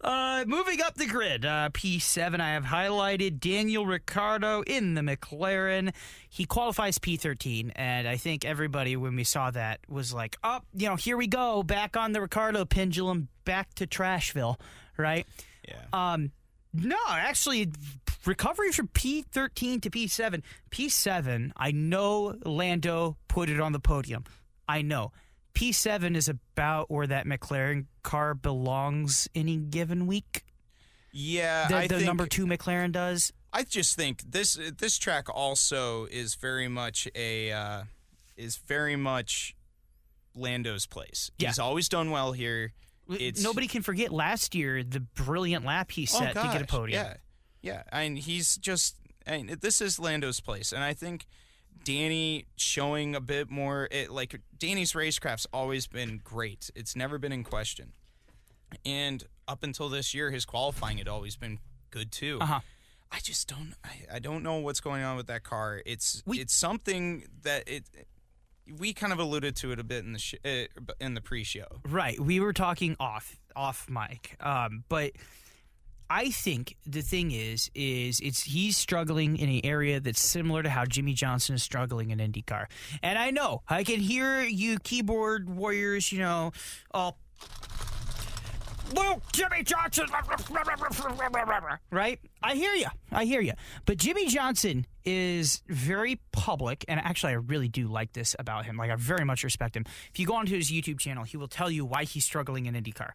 Uh, 0.00 0.44
moving 0.46 0.80
up 0.82 0.94
the 0.94 1.06
grid, 1.06 1.44
uh, 1.44 1.70
P7, 1.72 2.40
I 2.40 2.52
have 2.52 2.64
highlighted 2.64 3.40
Daniel 3.40 3.86
Ricciardo 3.86 4.62
in 4.62 4.94
the 4.94 5.00
McLaren. 5.00 5.92
He 6.28 6.44
qualifies 6.44 6.98
P13, 6.98 7.72
and 7.76 8.08
I 8.08 8.16
think 8.16 8.44
everybody, 8.44 8.96
when 8.96 9.16
we 9.16 9.24
saw 9.24 9.50
that, 9.52 9.80
was 9.88 10.12
like, 10.12 10.36
oh, 10.42 10.60
you 10.74 10.88
know, 10.88 10.96
here 10.96 11.16
we 11.16 11.26
go, 11.26 11.62
back 11.62 11.96
on 11.96 12.12
the 12.12 12.20
Ricciardo 12.20 12.64
pendulum, 12.64 13.28
back 13.44 13.74
to 13.74 13.86
Trashville, 13.86 14.58
right? 14.96 15.26
yeah. 15.68 15.84
Um, 15.92 16.32
no, 16.72 16.96
actually, 17.08 17.70
recovery 18.26 18.72
from 18.72 18.88
P13 18.88 19.80
to 19.82 19.90
P7. 19.90 20.42
P7, 20.70 21.52
I 21.56 21.70
know 21.70 22.36
Lando 22.44 23.16
put 23.28 23.48
it 23.48 23.60
on 23.60 23.72
the 23.72 23.80
podium. 23.80 24.24
I 24.68 24.82
know. 24.82 25.12
P7 25.54 26.16
is 26.16 26.28
about 26.28 26.90
where 26.90 27.06
that 27.06 27.26
McLaren 27.26 27.86
car 28.02 28.34
belongs 28.34 29.28
any 29.34 29.56
given 29.56 30.06
week. 30.06 30.44
Yeah, 31.12 31.68
The, 31.68 31.76
I 31.76 31.86
the 31.86 31.94
think, 31.96 32.06
number 32.06 32.26
two 32.26 32.44
McLaren 32.46 32.90
does. 32.92 33.32
I 33.52 33.62
just 33.62 33.96
think 33.96 34.22
this 34.28 34.58
this 34.78 34.98
track 34.98 35.28
also 35.32 36.06
is 36.06 36.34
very 36.34 36.66
much 36.66 37.06
a 37.14 37.52
uh, 37.52 37.82
is 38.36 38.56
very 38.56 38.96
much 38.96 39.54
Lando's 40.34 40.86
place. 40.86 41.30
Yeah. 41.38 41.48
He's 41.48 41.60
always 41.60 41.88
done 41.88 42.10
well 42.10 42.32
here. 42.32 42.72
It's 43.08 43.42
Nobody 43.42 43.68
can 43.68 43.82
forget 43.82 44.10
last 44.10 44.54
year 44.56 44.82
the 44.82 45.00
brilliant 45.00 45.64
lap 45.64 45.92
he 45.92 46.02
Oh, 46.02 46.18
set 46.18 46.34
to 46.34 46.42
get 46.52 46.62
a 46.62 46.66
podium. 46.66 47.04
Yeah, 47.04 47.14
yeah, 47.62 47.82
and 47.92 48.18
he's 48.18 48.56
just 48.56 48.96
and 49.24 49.48
this 49.50 49.80
is 49.80 50.00
Lando's 50.00 50.40
place, 50.40 50.72
and 50.72 50.82
I 50.82 50.94
think 50.94 51.26
Danny 51.82 52.46
showing 52.56 53.14
a 53.14 53.20
bit 53.20 53.50
more. 53.50 53.88
It, 53.90 54.10
like 54.10 54.40
Danny's 54.58 54.94
racecraft's 54.94 55.46
always 55.52 55.86
been 55.86 56.20
great. 56.22 56.70
It's 56.74 56.94
never 56.94 57.18
been 57.18 57.32
in 57.32 57.44
question, 57.44 57.92
and 58.84 59.24
up 59.48 59.62
until 59.62 59.88
this 59.88 60.14
year, 60.14 60.30
his 60.30 60.44
qualifying 60.44 60.98
had 60.98 61.08
always 61.08 61.36
been 61.36 61.58
good 61.90 62.10
too. 62.12 62.38
Uh-huh. 62.40 62.60
I 63.12 63.18
just 63.20 63.48
don't. 63.48 63.74
I, 63.84 64.16
I 64.16 64.18
don't 64.18 64.42
know 64.42 64.56
what's 64.56 64.80
going 64.80 65.02
on 65.04 65.16
with 65.16 65.26
that 65.28 65.42
car. 65.44 65.82
It's 65.86 66.22
We- 66.26 66.40
it's 66.40 66.54
something 66.54 67.26
that 67.42 67.68
it. 67.68 67.84
We 68.78 68.94
kind 68.94 69.12
of 69.12 69.18
alluded 69.18 69.56
to 69.56 69.72
it 69.72 69.78
a 69.78 69.84
bit 69.84 70.04
in 70.06 70.14
the 70.14 70.18
sh- 70.18 70.34
uh, 70.42 70.64
in 70.98 71.12
the 71.12 71.20
pre-show. 71.20 71.66
Right. 71.86 72.18
We 72.18 72.40
were 72.40 72.54
talking 72.54 72.96
off 72.98 73.36
off 73.54 73.88
mic. 73.90 74.36
Um, 74.40 74.84
but 74.88 75.12
I 76.10 76.30
think 76.30 76.76
the 76.86 77.02
thing 77.02 77.30
is 77.30 77.70
is 77.74 78.20
it's 78.20 78.42
he's 78.42 78.76
struggling 78.76 79.36
in 79.36 79.48
an 79.48 79.60
area 79.64 80.00
that's 80.00 80.22
similar 80.22 80.62
to 80.62 80.70
how 80.70 80.84
Jimmie 80.84 81.14
Johnson 81.14 81.54
is 81.54 81.62
struggling 81.62 82.10
in 82.10 82.18
IndyCar. 82.18 82.66
And 83.02 83.18
I 83.18 83.30
know 83.30 83.62
I 83.68 83.84
can 83.84 84.00
hear 84.00 84.42
you 84.42 84.78
keyboard 84.78 85.48
warriors, 85.48 86.12
you 86.12 86.18
know, 86.18 86.52
all 86.92 87.18
well, 88.94 89.22
Jimmie 89.32 89.62
Johnson, 89.62 90.06
right? 91.90 92.20
I 92.42 92.54
hear 92.54 92.74
you. 92.74 92.86
I 93.10 93.24
hear 93.24 93.40
you. 93.40 93.52
But 93.86 93.96
Jimmie 93.96 94.28
Johnson 94.28 94.86
is 95.04 95.62
very 95.68 96.20
public, 96.32 96.84
and 96.86 97.00
actually, 97.00 97.32
I 97.32 97.36
really 97.36 97.68
do 97.68 97.88
like 97.88 98.12
this 98.12 98.36
about 98.38 98.66
him. 98.66 98.76
Like, 98.76 98.90
I 98.90 98.96
very 98.96 99.24
much 99.24 99.42
respect 99.42 99.74
him. 99.76 99.84
If 100.12 100.20
you 100.20 100.26
go 100.26 100.34
onto 100.34 100.54
his 100.54 100.70
YouTube 100.70 101.00
channel, 101.00 101.24
he 101.24 101.36
will 101.36 101.48
tell 101.48 101.70
you 101.70 101.84
why 101.84 102.04
he's 102.04 102.24
struggling 102.24 102.66
in 102.66 102.74
IndyCar. 102.74 103.10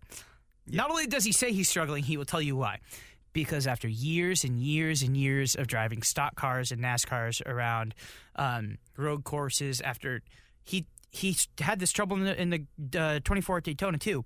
Not 0.72 0.90
only 0.92 1.08
does 1.08 1.24
he 1.24 1.32
say 1.32 1.52
he's 1.52 1.70
struggling, 1.70 2.04
he 2.04 2.18
will 2.18 2.26
tell 2.26 2.42
you 2.42 2.56
why. 2.56 2.80
Because 3.34 3.68
after 3.68 3.88
years 3.88 4.44
and 4.44 4.60
years 4.60 5.02
and 5.04 5.16
years 5.16 5.56
of 5.56 5.68
driving 5.68 6.02
stock 6.02 6.36
cars 6.36 6.72
and 6.72 6.82
NASCARs 6.82 7.46
around 7.46 7.94
um, 8.36 8.78
road 8.98 9.24
courses, 9.24 9.82
after 9.82 10.22
he 10.64 10.86
he 11.12 11.36
had 11.60 11.80
this 11.80 11.92
trouble 11.92 12.18
in 12.18 12.24
the, 12.26 12.40
in 12.42 12.50
the 12.92 13.00
uh, 13.00 13.20
24 13.24 13.58
at 13.58 13.64
Daytona 13.64 13.98
too. 13.98 14.24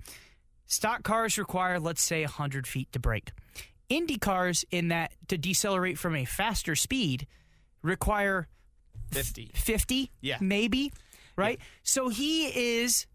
Stock 0.65 1.03
cars 1.03 1.37
require, 1.37 1.79
let's 1.79 2.03
say, 2.03 2.21
100 2.23 2.65
feet 2.67 2.91
to 2.93 2.99
brake. 2.99 3.31
Indy 3.89 4.17
cars, 4.17 4.65
in 4.71 4.87
that 4.89 5.11
to 5.27 5.37
decelerate 5.37 5.97
from 5.99 6.15
a 6.15 6.25
faster 6.25 6.75
speed, 6.75 7.27
require 7.81 8.47
Fifty. 9.11 9.51
50, 9.53 10.09
Yeah. 10.21 10.37
maybe, 10.41 10.91
right? 11.35 11.59
So 11.83 12.09
he 12.09 12.47
is 12.79 13.05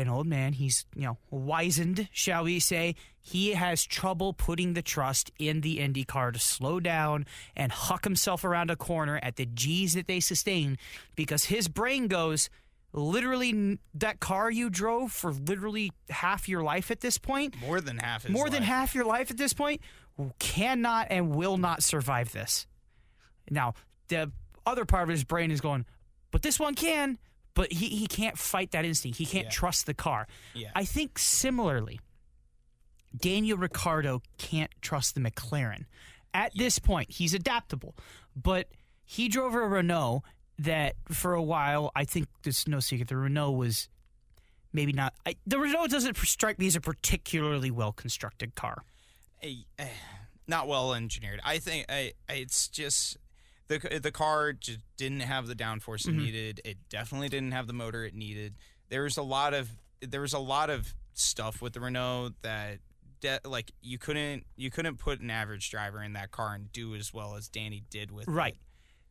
an 0.00 0.08
old 0.08 0.26
man. 0.26 0.52
He's, 0.54 0.86
you 0.94 1.02
know, 1.02 1.18
wizened, 1.30 2.08
shall 2.12 2.44
we 2.44 2.58
say. 2.60 2.94
He 3.20 3.52
has 3.52 3.84
trouble 3.84 4.32
putting 4.32 4.74
the 4.74 4.82
trust 4.82 5.30
in 5.38 5.60
the 5.60 5.78
Indy 5.78 6.04
car 6.04 6.32
to 6.32 6.38
slow 6.38 6.80
down 6.80 7.26
and 7.56 7.70
huck 7.70 8.04
himself 8.04 8.44
around 8.44 8.70
a 8.70 8.76
corner 8.76 9.20
at 9.22 9.36
the 9.36 9.46
G's 9.46 9.94
that 9.94 10.08
they 10.08 10.20
sustain 10.20 10.76
because 11.14 11.44
his 11.44 11.68
brain 11.68 12.08
goes, 12.08 12.50
literally, 12.92 13.78
that 13.94 14.18
car 14.18 14.50
you 14.50 14.70
drove 14.70 15.12
for 15.12 15.32
literally 15.32 15.92
half 16.10 16.48
your 16.48 16.62
life 16.62 16.90
at 16.90 17.00
this 17.00 17.16
point, 17.18 17.54
More 17.60 17.80
than 17.80 17.98
half. 17.98 18.28
More 18.28 18.50
than 18.50 18.62
half 18.62 18.94
your 18.94 19.04
life 19.04 19.30
at 19.30 19.36
this 19.36 19.52
point 19.52 19.80
cannot 20.38 21.06
and 21.10 21.34
will 21.34 21.56
not 21.56 21.82
survive 21.82 22.32
this. 22.32 22.66
Now, 23.50 23.74
the 24.08 24.30
other 24.66 24.84
part 24.84 25.04
of 25.04 25.08
his 25.08 25.24
brain 25.24 25.50
is 25.50 25.60
going, 25.60 25.86
but 26.30 26.42
this 26.42 26.58
one 26.58 26.74
can, 26.74 27.18
but 27.54 27.72
he, 27.72 27.88
he 27.88 28.06
can't 28.06 28.38
fight 28.38 28.70
that 28.72 28.84
instinct. 28.84 29.18
He 29.18 29.26
can't 29.26 29.44
Yeah. 29.46 29.50
trust 29.50 29.86
the 29.86 29.94
car. 29.94 30.26
Yeah. 30.54 30.70
I 30.74 30.84
think 30.84 31.18
similarly, 31.18 32.00
Daniel 33.16 33.58
Ricciardo 33.58 34.22
can't 34.38 34.70
trust 34.80 35.14
the 35.14 35.20
McLaren. 35.20 35.84
At 36.34 36.52
this 36.56 36.78
point, 36.78 37.10
he's 37.10 37.34
adaptable, 37.34 37.94
but 38.34 38.68
he 39.04 39.28
drove 39.28 39.54
a 39.54 39.60
Renault 39.68 40.22
that 40.58 40.94
for 41.08 41.34
a 41.34 41.42
while, 41.42 41.90
I 41.94 42.04
think 42.04 42.28
there's 42.42 42.66
no 42.66 42.80
secret, 42.80 43.08
the 43.08 43.16
Renault 43.16 43.52
was 43.52 43.88
maybe 44.72 44.92
not. 44.92 45.12
I, 45.26 45.36
the 45.46 45.58
Renault 45.58 45.88
doesn't 45.88 46.16
strike 46.18 46.58
me 46.58 46.66
as 46.68 46.76
a 46.76 46.80
particularly 46.80 47.70
well 47.70 47.92
constructed 47.92 48.54
car. 48.54 48.82
a- 49.42 49.66
eh, 49.78 49.88
not 50.46 50.68
well 50.68 50.94
engineered. 50.94 51.40
I 51.44 51.58
think 51.58 51.86
I- 51.90 52.12
it's 52.30 52.68
just 52.68 53.16
the 53.68 54.00
the 54.02 54.12
car 54.12 54.52
just 54.52 54.80
didn't 54.96 55.20
have 55.20 55.46
the 55.46 55.54
downforce 55.54 56.06
Mm-hmm. 56.06 56.18
it 56.18 56.22
needed. 56.22 56.60
It 56.64 56.76
definitely 56.88 57.28
didn't 57.28 57.52
have 57.52 57.66
the 57.66 57.72
motor 57.72 58.04
it 58.04 58.14
needed. 58.14 58.54
There 58.88 59.02
was 59.02 59.16
a 59.16 59.22
lot 59.22 59.54
of 59.54 59.70
there 60.00 60.20
was 60.20 60.32
a 60.32 60.38
lot 60.38 60.68
of 60.70 60.94
stuff 61.14 61.60
with 61.62 61.72
the 61.74 61.80
Renault 61.80 62.30
that 62.42 62.78
de- 63.20 63.40
like 63.44 63.72
you 63.80 63.98
couldn't 63.98 64.44
you 64.56 64.70
couldn't 64.70 64.98
put 64.98 65.20
an 65.20 65.30
average 65.30 65.70
driver 65.70 66.02
in 66.02 66.12
that 66.14 66.30
car 66.30 66.54
and 66.54 66.72
do 66.72 66.94
as 66.94 67.12
well 67.14 67.36
as 67.36 67.48
Danny 67.48 67.82
did 67.90 68.10
with 68.10 68.28
it. 68.28 68.30
Right. 68.30 68.54
it. 68.54 68.58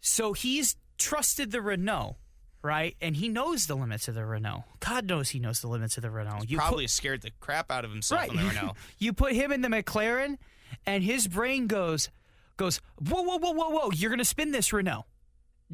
So 0.01 0.33
he's 0.33 0.75
trusted 0.97 1.51
the 1.51 1.61
Renault, 1.61 2.17
right? 2.61 2.95
And 3.01 3.15
he 3.15 3.29
knows 3.29 3.67
the 3.67 3.75
limits 3.75 4.07
of 4.07 4.15
the 4.15 4.25
Renault. 4.25 4.63
God 4.79 5.07
knows 5.07 5.29
he 5.29 5.39
knows 5.39 5.61
the 5.61 5.67
limits 5.67 5.95
of 5.97 6.03
the 6.03 6.11
Renault. 6.11 6.43
You 6.47 6.57
Probably 6.57 6.87
scared 6.87 7.21
the 7.21 7.31
crap 7.39 7.71
out 7.71 7.85
of 7.85 7.91
himself 7.91 8.21
right. 8.21 8.29
in 8.31 8.37
the 8.37 8.43
Renault. 8.47 8.73
you 8.99 9.13
put 9.13 9.33
him 9.33 9.51
in 9.51 9.61
the 9.61 9.67
McLaren, 9.67 10.37
and 10.85 11.03
his 11.03 11.27
brain 11.27 11.67
goes 11.67 12.09
goes 12.57 12.81
whoa 12.99 13.21
whoa 13.21 13.37
whoa 13.37 13.51
whoa 13.51 13.69
whoa. 13.69 13.91
You're 13.91 14.09
gonna 14.11 14.25
spin 14.25 14.51
this 14.51 14.71
Renault, 14.73 15.05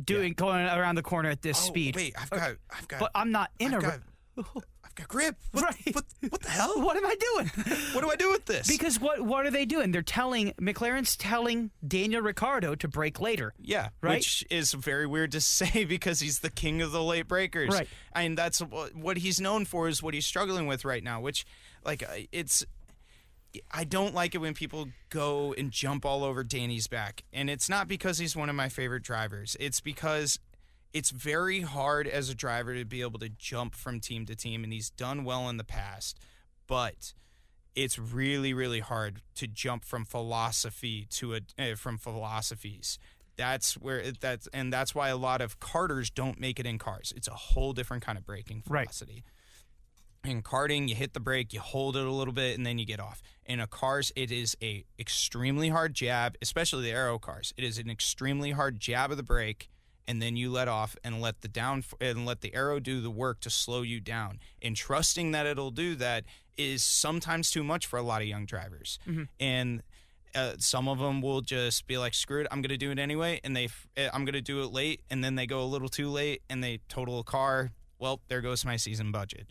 doing 0.02 0.34
going 0.34 0.66
around 0.66 0.96
the 0.96 1.04
corner 1.04 1.30
at 1.30 1.42
this 1.42 1.58
Oh, 1.63 1.68
speed. 1.68 1.96
Wait, 1.96 2.13
I've 2.20 2.30
got 2.30 2.52
I've 2.70 2.88
got 2.88 3.00
But 3.00 3.12
I'm 3.16 3.32
not 3.32 3.52
in 3.60 3.74
I've 3.74 3.84
a. 3.84 3.86
got, 3.86 4.00
Re- 4.36 4.44
I've 4.84 4.96
got 4.96 5.08
grip. 5.08 5.36
What, 5.52 5.63
Right. 5.63 5.76
what, 5.96 6.06
what 6.30 6.42
the 6.42 6.50
hell? 6.50 6.82
what 6.82 6.96
am 6.98 7.06
I 7.06 7.16
doing? 7.16 7.52
What 7.94 8.02
do 8.04 8.12
I 8.12 8.16
do 8.16 8.32
with 8.32 8.46
this? 8.46 8.68
because 8.68 9.00
what 9.00 9.22
what 9.22 9.46
are 9.46 9.52
they 9.52 9.66
doing? 9.66 9.92
They're 9.92 10.02
telling 10.04 10.54
McLaren's 10.62 11.16
telling 11.18 11.72
Daniel 11.88 12.22
Ricciardo 12.22 12.76
to 12.76 12.88
brake 12.88 13.20
later. 13.20 13.54
Yeah, 13.60 13.90
Right? 14.02 14.18
which 14.18 14.46
is 14.52 14.74
very 14.74 15.08
weird 15.08 15.32
to 15.34 15.42
say 15.60 15.84
because 15.86 16.20
he's 16.20 16.40
the 16.40 16.50
king 16.52 16.82
of 16.82 16.92
the 16.92 17.02
late 17.04 17.28
brakers. 17.28 17.70
Right. 17.74 17.88
And 18.13 18.38
that's 18.38 18.60
what, 18.60 18.96
what 18.96 19.18
he's 19.18 19.40
known 19.42 19.66
for 19.66 19.88
is 19.88 20.02
what 20.04 20.13
he's 20.13 20.26
struggling 20.28 20.68
with 20.68 20.86
right 20.86 21.04
now. 21.04 21.22
Which, 21.22 21.46
like, 21.84 22.04
I- 22.04 22.28
it's. 22.32 22.63
I 23.72 23.84
don't 23.84 24.14
like 24.14 24.36
it 24.36 24.40
when 24.40 24.54
people 24.54 24.88
go 25.10 25.54
and 25.58 25.72
jump 25.72 26.06
all 26.06 26.24
over 26.24 26.44
Danny's 26.44 26.88
back, 26.88 27.24
and 27.34 27.50
it's 27.50 27.70
not 27.70 27.88
because 27.88 28.18
he's 28.18 28.36
one 28.36 28.50
of 28.50 28.56
my 28.56 28.70
favorite 28.70 29.04
drivers. 29.04 29.56
It's 29.60 29.82
because 29.82 30.40
it's 30.94 31.10
very 31.10 31.62
hard 31.62 32.08
as 32.08 32.30
a 32.30 32.36
driver 32.36 32.76
to 32.76 32.86
be 32.86 33.02
able 33.02 33.20
to 33.20 33.30
jump 33.30 33.76
from 33.76 34.00
team 34.00 34.26
to 34.26 34.36
team, 34.36 34.64
and 34.64 34.74
he's 34.74 34.90
done 34.90 35.24
well 35.24 35.50
in 35.50 35.58
the 35.58 35.64
past, 35.64 36.20
but 36.68 37.14
it's 37.76 38.00
really 38.00 38.54
really 38.54 38.80
hard 38.80 39.22
to 39.36 39.48
jump 39.48 39.86
from 39.86 40.04
philosophy 40.04 41.06
to 41.12 41.36
a 41.36 41.42
uh, 41.60 41.76
from 41.76 41.98
philosophies. 41.98 42.98
That's 43.36 43.76
where 43.76 44.00
it, 44.00 44.20
that's 44.20 44.48
and 44.48 44.74
that's 44.74 44.96
why 44.96 45.10
a 45.10 45.18
lot 45.18 45.42
of 45.42 45.60
karters 45.60 46.12
don't 46.12 46.40
make 46.40 46.60
it 46.60 46.66
in 46.66 46.80
cars. 46.80 47.14
It's 47.16 47.28
a 47.28 47.36
whole 47.36 47.74
different 47.74 48.04
kind 48.04 48.18
of 48.18 48.26
braking 48.26 48.64
Right. 48.68 48.88
In 50.28 50.42
karting, 50.42 50.90
you 50.90 50.96
hit 50.96 51.13
the 51.13 51.22
brake, 51.22 51.54
you 51.54 51.62
hold 51.62 51.96
it 51.96 52.06
a 52.06 52.12
little 52.12 52.34
bit, 52.34 52.58
and 52.58 52.66
then 52.66 52.78
you 52.78 52.86
get 52.86 53.00
off. 53.00 53.22
In 53.46 53.62
a 53.62 53.66
cars, 53.68 54.12
it 54.13 54.30
is 54.30 54.58
a 54.62 54.84
extremely 55.00 55.70
hard 55.70 55.94
jab, 55.94 56.36
especially 56.42 56.84
the 56.84 56.92
aero 56.92 57.18
cars. 57.18 57.54
It 57.56 57.63
is 57.63 57.78
an 57.78 57.90
extremely 57.90 58.52
hard 58.52 58.78
jab 58.78 59.10
of 59.10 59.16
the 59.16 59.24
brake, 59.24 59.70
and 60.06 60.22
then 60.22 60.36
you 60.36 60.52
let 60.52 60.68
off 60.68 60.98
and 61.02 61.22
let 61.22 61.40
the 61.42 61.48
down 61.48 61.86
and 62.02 62.26
let 62.26 62.42
the 62.42 62.54
aero 62.54 62.80
do 62.82 63.00
the 63.00 63.10
work 63.10 63.40
to 63.40 63.50
slow 63.50 63.84
you 63.84 64.02
down. 64.02 64.40
And 64.62 64.76
trusting 64.76 65.32
that 65.32 65.46
it'll 65.46 65.72
do 65.72 65.96
that 65.96 66.26
is 66.58 66.84
sometimes 66.84 67.50
too 67.50 67.63
much 67.63 67.86
for 67.86 67.98
a 67.98 68.02
lot 68.04 68.22
of 68.22 68.28
young 68.28 68.46
drivers. 68.46 69.00
And 69.40 69.82
uh, 70.36 70.56
some 70.60 70.90
of 70.90 71.00
them 71.00 71.22
will 71.22 71.40
just 71.40 71.88
be 71.88 71.98
like, 71.98 72.13
"Screw 72.13 72.42
it, 72.42 72.48
I'm 72.52 72.62
going 72.62 72.70
to 72.70 72.78
do 72.78 72.92
it 72.92 73.00
anyway," 73.00 73.40
and 73.46 73.56
they, 73.56 73.66
f- 73.66 73.88
uh, 73.98 74.10
I'm 74.13 74.26
going 74.26 74.34
to 74.34 74.42
do 74.42 74.62
it 74.62 74.74
late, 74.74 75.04
and 75.10 75.24
then 75.24 75.36
they 75.36 75.46
go 75.48 75.62
a 75.62 75.66
little 75.66 75.88
too 75.88 76.10
late, 76.10 76.42
and 76.50 76.62
they 76.62 76.82
total 76.90 77.20
a 77.20 77.24
car. 77.24 77.72
Well, 77.98 78.20
there 78.28 78.42
goes 78.42 78.66
my 78.66 78.76
season 78.76 79.13
budget. 79.13 79.48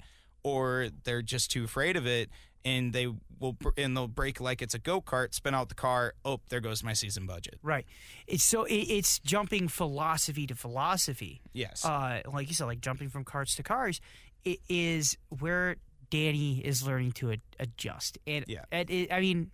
Or 0.47 0.89
they're 1.03 1.23
just 1.23 1.51
too 1.51 1.65
afraid 1.65 1.97
of 1.97 2.07
it, 2.07 2.31
and 2.65 2.93
they 2.93 3.09
will, 3.41 3.57
and 3.77 3.97
they'll 3.97 4.07
brake 4.07 4.41
like 4.41 4.63
it's 4.63 4.75
a 4.75 4.79
go 4.79 5.01
kart, 5.01 5.35
spin 5.35 5.55
out 5.55 5.69
the 5.69 5.75
car. 5.75 6.15
Oh, 6.25 6.39
there 6.51 6.61
goes 6.61 6.85
my 6.85 6.93
season 6.93 7.27
budget. 7.27 7.59
Right. 7.65 7.85
It's 8.29 8.45
so 8.45 8.63
it, 8.65 8.75
it's 8.75 9.19
jumping 9.19 9.67
philosophy 9.67 10.47
to 10.47 10.55
philosophy. 10.55 11.41
Yes. 11.53 11.85
Uh, 11.85 12.21
like 12.33 12.47
you 12.49 12.55
said, 12.55 12.67
like 12.67 12.81
jumping 12.81 13.09
from 13.09 13.25
karts 13.25 13.57
to 13.57 13.65
cars, 13.65 14.01
it 14.45 14.61
is 14.69 15.17
where 15.41 15.77
Danny 16.11 16.61
is 16.65 16.87
learning 16.87 17.11
to 17.13 17.33
ad- 17.33 17.41
adjust. 17.59 18.17
And 18.27 18.45
Yeah. 18.47 18.65
and 18.71 18.89
it, 18.89 19.13
I 19.13 19.21
mean, 19.21 19.51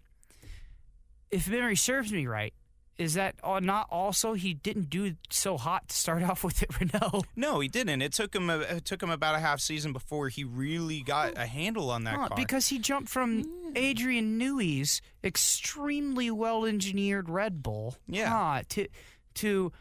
if 1.31 1.49
memory 1.49 1.77
serves 1.77 2.13
me 2.13 2.27
right, 2.27 2.53
is 2.99 3.15
that 3.15 3.35
uh, 3.43 3.59
not 3.61 3.87
also 3.91 4.35
he 4.35 4.55
didn't 4.55 4.91
do 4.91 5.15
so 5.31 5.57
hot 5.57 5.89
to 5.89 5.97
start 5.97 6.23
off 6.31 6.45
with 6.45 6.63
at 6.63 6.79
Renault? 6.81 7.25
no, 7.37 7.61
he 7.61 7.69
didn't. 7.69 8.03
It 8.03 8.13
took 8.13 8.35
him. 8.35 8.51
A, 8.51 8.59
it 8.61 8.85
took 8.85 9.03
him 9.03 9.11
about 9.11 9.35
a 9.35 9.39
half 9.39 9.61
season 9.61 9.93
before 9.93 10.29
he 10.29 10.45
really 10.45 11.01
got 11.03 11.37
a 11.37 11.47
handle 11.47 11.91
on 11.91 12.05
that 12.05 12.15
Huh, 12.17 12.29
car. 12.29 12.37
because 12.37 12.69
he 12.69 12.79
jumped 12.79 13.09
from 13.09 13.45
Adrian 13.75 14.37
Newey's 14.39 15.01
extremely 15.25 16.31
well 16.31 16.65
engineered 16.65 17.29
Red 17.29 17.63
Bull 17.63 17.97
Yeah. 18.07 18.29
huh, 18.29 18.63
to 18.71 18.89
to 19.35 19.73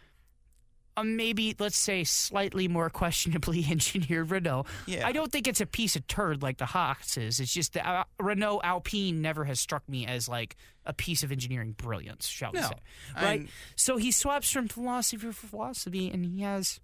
a 1.02 1.04
maybe 1.04 1.56
let's 1.60 1.78
say 1.78 2.04
slightly 2.04 2.68
more 2.68 2.90
questionably 2.90 3.66
engineered 3.70 4.32
Renault. 4.32 4.66
Yeah. 4.86 5.06
I 5.08 5.12
don't 5.12 5.32
think 5.32 5.48
it's 5.48 5.62
a 5.62 5.66
piece 5.66 5.96
of 5.96 6.08
turd 6.08 6.42
like 6.42 6.58
the 6.58 6.66
Haas 6.68 7.18
is. 7.18 7.40
It's 7.40 7.54
just 7.54 7.74
the 7.74 7.88
uh, 7.88 8.04
Renault 8.20 8.62
Alpine 8.64 9.22
never 9.22 9.46
has 9.46 9.60
struck 9.60 9.88
me 9.90 10.06
as 10.06 10.28
like 10.30 10.56
a 10.86 10.94
piece 10.94 11.24
of 11.24 11.32
engineering 11.32 11.74
brilliance, 11.78 12.28
shall 12.28 12.52
we 12.54 12.62
say? 12.62 12.70
Right. 13.16 13.40
And- 13.42 13.50
so 13.76 13.98
he 13.98 14.12
swaps 14.12 14.52
from 14.52 14.68
philosophy 14.68 15.28
to 15.28 15.34
philosophy, 15.34 16.10
and 16.10 16.26
he 16.26 16.42
has 16.42 16.80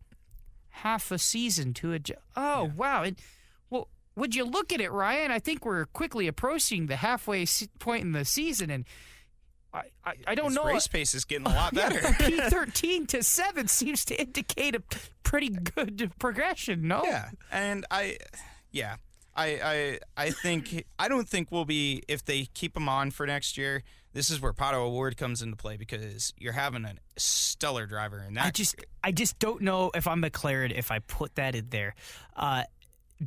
half 0.69 1.11
a 1.11 1.17
season 1.17 1.73
to 1.75 1.93
adjust. 1.93 2.21
Oh 2.35 2.71
wow! 2.75 3.03
And 3.03 3.17
well, 3.69 3.87
would 4.15 4.35
you 4.35 4.45
look 4.45 4.71
at 4.71 4.81
it, 4.81 4.91
Ryan? 4.91 5.31
I 5.31 5.39
think 5.39 5.65
we're 5.65 5.85
quickly 5.85 6.27
approaching 6.27 6.87
the 6.87 6.97
halfway 6.97 7.45
point 7.79 8.03
in 8.03 8.11
the 8.11 8.25
season, 8.25 8.69
and 8.69 8.85
I 9.77 10.09
I, 10.09 10.13
I 10.27 10.35
don't 10.35 10.47
His 10.47 10.55
know. 10.55 10.65
race 10.65 10.87
pace 10.87 11.13
is 11.13 11.25
getting 11.25 11.47
a 11.47 11.53
lot 11.53 11.73
better. 11.75 11.99
P 12.19 12.37
thirteen 12.49 13.05
to 13.07 13.23
seven 13.23 13.67
seems 13.67 14.05
to 14.05 14.19
indicate 14.19 14.75
a 14.75 14.81
pretty 15.23 15.49
good 15.49 16.11
progression. 16.19 16.87
No. 16.87 17.03
Yeah, 17.05 17.29
and 17.51 17.85
I, 17.91 18.17
yeah, 18.71 18.95
I, 19.35 19.99
I, 20.17 20.25
I 20.25 20.29
think 20.31 20.85
I 20.97 21.07
don't 21.07 21.27
think 21.29 21.51
we'll 21.51 21.65
be 21.65 22.03
if 22.07 22.25
they 22.25 22.45
keep 22.53 22.75
him 22.75 22.89
on 22.89 23.11
for 23.11 23.25
next 23.27 23.57
year. 23.57 23.83
This 24.13 24.31
is 24.31 24.41
where 24.41 24.53
Pato 24.53 24.75
O'Ward 24.75 25.15
comes 25.15 25.43
into 25.43 25.55
play 25.57 25.77
because 25.77 26.33
you're 26.39 26.53
having 26.53 26.85
a 26.85 26.95
stellar 27.17 27.85
driver, 27.85 28.17
and 28.17 28.35
that 28.37 28.45
I 28.45 28.49
just 28.51 28.75
I 29.03 29.11
just 29.11 29.37
don't 29.37 29.61
know 29.61 29.91
if 29.93 30.07
I'm 30.07 30.23
McLaren 30.23 30.71
if 30.75 30.89
I 30.89 30.99
put 30.99 31.35
that 31.35 31.53
in 31.55 31.69
there, 31.69 31.93
uh, 32.35 32.63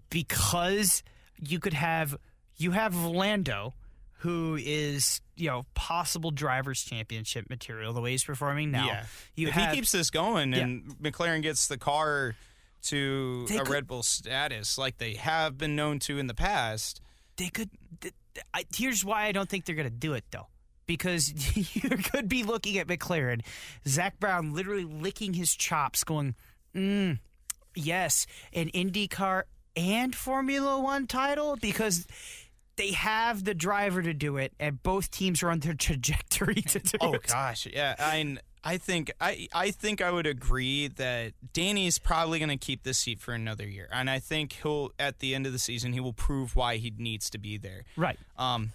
because 0.09 1.03
you 1.39 1.61
could 1.61 1.75
have 1.75 2.17
you 2.57 2.73
have 2.73 2.95
Lando, 2.97 3.75
who 4.20 4.56
is 4.61 5.20
you 5.37 5.48
know 5.48 5.64
possible 5.74 6.30
drivers 6.30 6.83
championship 6.83 7.48
material 7.50 7.92
the 7.92 8.00
way 8.00 8.12
he's 8.12 8.24
performing 8.24 8.70
now. 8.70 8.87
yeah. 8.87 9.04
You 9.35 9.48
if 9.48 9.54
have 9.54 9.70
he 9.70 9.76
keeps 9.76 9.92
this 9.92 10.11
going 10.11 10.54
and 10.54 10.85
McLaren 11.02 11.42
gets 11.42 11.68
the 11.68 11.78
car 11.78 12.35
to 12.83 13.46
They 13.48 13.56
a 13.56 13.61
could- 13.61 13.68
Red 13.72 13.87
Bull 13.87 14.02
status 14.02 14.78
like 14.78 14.98
they 14.98 15.14
have 15.14 15.59
been 15.59 15.76
known 15.76 15.98
to 16.00 16.18
in 16.18 16.26
the 16.26 16.35
past, 16.35 17.00
they 17.37 17.48
could. 17.48 17.70
I, 18.54 18.64
here's 18.76 19.04
why 19.04 19.24
I 19.24 19.33
don't 19.33 19.48
think 19.48 19.64
they're 19.64 19.74
going 19.74 19.88
to 19.88 19.94
do 19.94 20.14
it 20.14 20.24
though. 20.30 20.46
Because 20.87 21.56
you 21.76 21.90
could 21.90 22.28
be 22.28 22.42
looking 22.42 22.76
at 22.78 22.87
McLaren, 22.88 23.42
Zak 23.87 24.18
Brown 24.18 24.52
literally 24.54 24.85
licking 24.85 25.35
his 25.35 25.54
chops, 25.54 26.02
going, 26.04 26.35
mm, 26.74 27.18
"Yes, 27.74 28.26
an 28.52 28.68
IndyCar 28.70 29.44
and 29.76 30.14
Formula 30.14 30.80
One 30.80 31.06
title." 31.06 31.56
Because 31.56 32.06
they 32.76 32.92
have 32.92 33.44
the 33.44 33.54
driver 33.54 34.02
to 34.02 34.14
do 34.14 34.37
it, 34.37 34.52
and 34.59 34.83
both 34.83 35.11
teams 35.11 35.42
are 35.42 35.50
on 35.50 35.61
their 35.61 35.74
trajectory 35.78 36.62
to 36.62 36.78
do 36.78 36.98
Oh 37.00 37.14
it. 37.14 37.26
gosh, 37.26 37.66
yeah. 37.72 37.94
I 37.98 38.37
I 38.62 38.76
think 38.78 39.11
I 39.20 39.48
I 39.54 39.70
think 39.70 40.00
I 40.02 40.11
would 40.11 40.26
agree 40.26 40.88
that 40.88 41.33
Danny's 41.52 41.98
probably 41.98 42.38
going 42.38 42.50
to 42.50 42.56
keep 42.56 42.83
this 42.83 42.98
seat 42.98 43.20
for 43.20 43.33
another 43.35 43.66
year, 43.66 43.88
and 43.92 44.09
I 44.11 44.18
think 44.18 44.52
he'll 44.62 44.90
at 44.98 45.18
the 45.20 45.35
end 45.35 45.46
of 45.46 45.52
the 45.52 45.59
season 45.59 45.92
he 45.92 46.00
will 46.00 46.12
prove 46.12 46.56
why 46.56 46.76
he 46.76 46.92
needs 46.96 47.28
to 47.30 47.38
be 47.38 47.56
there. 47.59 47.85
Right. 47.96 48.18
Um, 48.38 48.72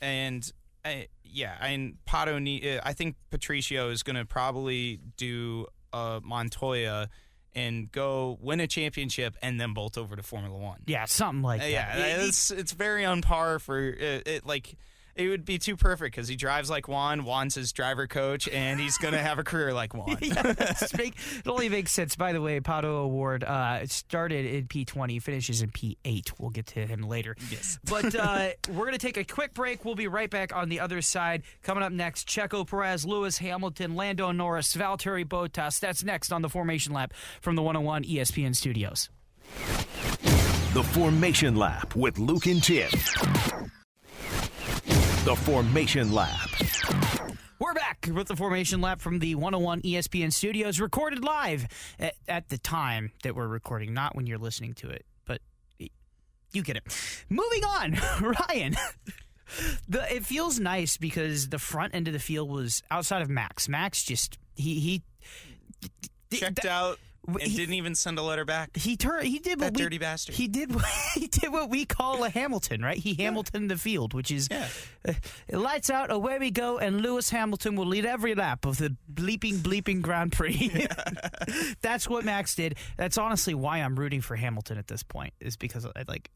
and 0.00 0.50
I, 0.84 1.08
yeah, 1.24 1.56
and 1.60 1.96
Pato 2.08 2.40
need. 2.40 2.66
uh, 2.66 2.80
I 2.84 2.92
think 2.92 3.16
Patricio 3.30 3.90
is 3.90 4.02
going 4.02 4.16
to 4.16 4.24
probably 4.24 5.00
do 5.16 5.66
uh, 5.92 6.20
Montoya 6.22 7.08
and 7.54 7.90
go 7.90 8.38
win 8.40 8.60
a 8.60 8.66
championship 8.66 9.36
and 9.42 9.60
then 9.60 9.72
bolt 9.74 9.96
over 9.98 10.14
to 10.16 10.22
Formula 10.22 10.56
One. 10.56 10.80
Yeah, 10.86 11.04
something 11.06 11.42
like 11.42 11.60
Uh, 11.60 11.64
that. 11.64 11.70
yeah, 11.70 11.96
It- 11.96 12.20
it- 12.20 12.28
it's 12.28 12.50
it's 12.50 12.72
very 12.72 13.04
on 13.04 13.22
par 13.22 13.58
for 13.58 13.78
uh, 13.78 14.20
it. 14.26 14.46
Like 14.46 14.74
it 15.18 15.28
would 15.28 15.44
be 15.44 15.58
too 15.58 15.76
perfect 15.76 16.14
because 16.14 16.28
he 16.28 16.36
drives 16.36 16.70
like 16.70 16.86
Juan. 16.86 17.24
Juan's 17.24 17.56
his 17.56 17.72
driver 17.72 18.06
coach, 18.06 18.48
and 18.48 18.78
he's 18.78 18.96
gonna 18.98 19.18
have 19.18 19.38
a 19.38 19.44
career 19.44 19.74
like 19.74 19.92
Juan. 19.92 20.16
yeah, 20.22 20.54
make, 20.96 21.16
it 21.16 21.48
only 21.48 21.68
makes 21.68 21.92
sense. 21.92 22.14
By 22.16 22.32
the 22.32 22.40
way, 22.40 22.60
Pato 22.60 22.84
O'Ward 22.84 23.44
uh, 23.44 23.80
it 23.82 23.90
started 23.90 24.46
in 24.46 24.68
P20, 24.68 25.20
finishes 25.20 25.60
in 25.60 25.70
P8. 25.70 26.32
We'll 26.38 26.50
get 26.50 26.66
to 26.68 26.86
him 26.86 27.02
later. 27.02 27.36
Yes. 27.50 27.78
But 27.88 28.14
uh, 28.14 28.50
we're 28.68 28.84
going 28.84 28.92
to 28.92 28.98
take 28.98 29.16
a 29.16 29.24
quick 29.24 29.54
break. 29.54 29.84
We'll 29.84 29.94
be 29.94 30.08
right 30.08 30.28
back 30.28 30.54
on 30.54 30.68
the 30.68 30.80
other 30.80 31.00
side. 31.00 31.42
Coming 31.62 31.82
up 31.82 31.90
next, 31.90 32.28
Checo 32.28 32.68
Perez, 32.68 33.04
Lewis 33.04 33.38
Hamilton, 33.38 33.96
Lando 33.96 34.30
Norris, 34.30 34.76
Valtteri 34.76 35.24
Bottas. 35.24 35.80
That's 35.80 36.04
next 36.04 36.32
on 36.32 36.42
the 36.42 36.48
Formation 36.48 36.92
Lap 36.92 37.14
from 37.40 37.56
the 37.56 37.62
101 37.62 38.04
ESPN 38.04 38.54
studios. 38.54 39.08
The 40.74 40.82
Formation 40.92 41.56
Lap 41.56 41.96
with 41.96 42.18
Luke 42.18 42.46
and 42.46 42.62
Tim. 42.62 42.90
The 45.28 45.36
Formation 45.36 46.10
Lap. 46.10 46.48
We're 47.58 47.74
back 47.74 48.08
with 48.10 48.28
the 48.28 48.34
Formation 48.34 48.80
Lap 48.80 48.98
from 48.98 49.18
the 49.18 49.34
101 49.34 49.82
ESPN 49.82 50.32
studios, 50.32 50.80
recorded 50.80 51.22
live 51.22 51.68
at, 51.98 52.14
at 52.26 52.48
the 52.48 52.56
time 52.56 53.12
that 53.24 53.36
we're 53.36 53.46
recording, 53.46 53.92
not 53.92 54.16
when 54.16 54.26
you're 54.26 54.38
listening 54.38 54.72
to 54.76 54.88
it, 54.88 55.04
but 55.26 55.42
you 55.78 56.62
get 56.62 56.78
it. 56.78 57.24
Moving 57.28 57.62
on, 57.62 57.98
Ryan. 58.48 58.74
The, 59.86 60.16
it 60.16 60.24
feels 60.24 60.58
nice 60.58 60.96
because 60.96 61.50
the 61.50 61.58
front 61.58 61.94
end 61.94 62.06
of 62.06 62.14
the 62.14 62.20
field 62.20 62.48
was 62.48 62.82
outside 62.90 63.20
of 63.20 63.28
Max. 63.28 63.68
Max 63.68 64.02
just 64.02 64.38
he 64.54 64.80
he 64.80 65.02
Checked 66.32 66.64
out 66.64 66.98
and 67.26 67.40
he- 67.42 67.56
didn't 67.56 67.74
even 67.74 67.94
send 67.94 68.18
a 68.18 68.22
letter 68.22 68.44
back. 68.44 68.76
he 68.76 68.96
turned 68.96 69.26
he 69.26 69.38
did 69.38 69.58
what 69.60 69.74
That 69.74 69.76
we, 69.76 69.82
dirty 69.82 69.98
bastard. 69.98 70.34
He 70.34 70.48
did 70.48 70.74
what 70.74 70.84
he 71.14 71.26
did 71.26 71.52
what 71.52 71.68
we 71.70 71.84
call 71.84 72.24
a 72.24 72.30
Hamilton, 72.30 72.82
right? 72.82 72.96
He 72.96 73.14
Hamilton 73.14 73.68
the 73.68 73.76
field, 73.76 74.14
which 74.14 74.30
is 74.30 74.48
Yeah. 74.50 74.68
uh, 75.06 75.12
lights 75.58 75.90
out, 75.90 76.10
away 76.10 76.38
we 76.38 76.50
go, 76.50 76.78
and 76.78 77.00
Lewis 77.00 77.30
Hamilton 77.30 77.76
will 77.76 77.86
lead 77.86 78.06
every 78.06 78.34
lap 78.34 78.64
of 78.64 78.78
the 78.78 78.96
bleeping 79.12 79.56
bleeping 79.58 80.00
Grand 80.00 80.32
Prix. 80.32 80.86
That's 81.82 82.08
what 82.08 82.24
Max 82.24 82.54
did. 82.54 82.76
That's 82.96 83.18
honestly 83.18 83.54
why 83.54 83.78
I'm 83.78 83.96
rooting 83.98 84.20
for 84.20 84.36
Hamilton 84.36 84.78
at 84.78 84.86
this 84.86 85.02
point, 85.02 85.34
is 85.40 85.56
because 85.56 85.84
I 85.86 86.04
like. 86.06 86.30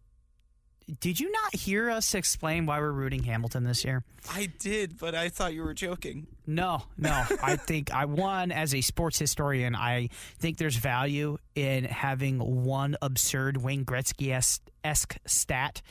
Did 1.01 1.21
you 1.21 1.31
not 1.31 1.55
hear 1.55 1.91
us 1.91 2.15
explain 2.15 2.67
why 2.67 2.79
we're 2.81 2.91
rooting 2.93 3.23
Hamilton 3.25 3.65
this 3.65 3.85
year? 3.85 4.05
I 4.31 4.47
did, 4.59 4.99
but 4.99 5.15
I 5.15 5.29
thought 5.29 5.55
you 5.55 5.63
were 5.63 5.75
joking. 5.75 6.27
No, 6.47 6.83
no. 6.97 7.11
I 7.43 7.57
think 7.57 7.93
I 7.93 8.05
won 8.05 8.53
as 8.53 8.75
a 8.75 8.81
sports 8.81 9.19
historian. 9.19 9.75
I 9.75 10.09
think 10.39 10.59
there's 10.59 10.77
value 10.77 11.39
in 11.55 11.85
having 11.85 12.39
one 12.65 12.97
absurd 13.03 13.57
Wayne 13.57 13.85
Gretzky 13.85 14.33
esque 14.85 15.17
stat 15.27 15.83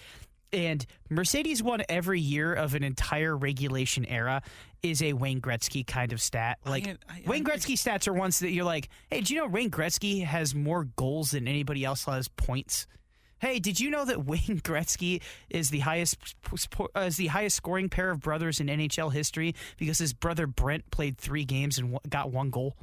and 0.54 0.86
Mercedes 1.10 1.64
won 1.64 1.82
every 1.88 2.20
year 2.20 2.54
of 2.54 2.76
an 2.76 2.84
entire 2.84 3.38
regulation 3.38 4.04
era 4.06 4.42
is 4.84 5.02
a 5.02 5.14
Wayne 5.14 5.40
Gretzky 5.40 5.88
kind 5.88 6.12
of 6.12 6.22
stat. 6.22 6.58
Like 6.66 6.88
I- 6.88 6.98
I- 7.10 7.24
Wayne 7.26 7.46
Gretzky 7.46 7.76
stats 7.76 8.06
are 8.08 8.14
ones 8.14 8.40
that 8.40 8.52
you're 8.52 8.66
like, 8.66 8.90
hey, 9.10 9.22
do 9.22 9.34
you 9.34 9.40
know 9.40 9.48
Wayne 9.48 9.72
Gretzky 9.72 10.26
has 10.26 10.54
more 10.54 10.84
goals 10.98 11.32
than 11.32 11.48
anybody 11.48 11.86
else 11.86 12.04
has 12.06 12.28
points? 12.28 12.86
Hey, 13.42 13.58
did 13.58 13.80
you 13.80 13.90
know 13.90 14.06
that 14.06 14.26
Wayne 14.26 14.62
Gretzky 14.62 15.22
is 15.50 15.72
the 15.72 15.80
highest 15.80 16.18
uh, 16.80 17.00
is 17.02 17.18
the 17.18 17.28
highest 17.28 17.58
scoring 17.58 17.90
pair 17.90 18.12
of 18.12 18.22
brothers 18.22 18.60
in 18.60 18.68
NHL 18.68 19.12
history 19.12 19.56
because 19.78 19.98
his 19.98 20.14
brother 20.14 20.48
Brent 20.48 20.90
played 20.92 21.18
three 21.18 21.44
games 21.44 21.78
and 21.78 21.98
got 22.08 22.32
one 22.32 22.52
goal? 22.52 22.76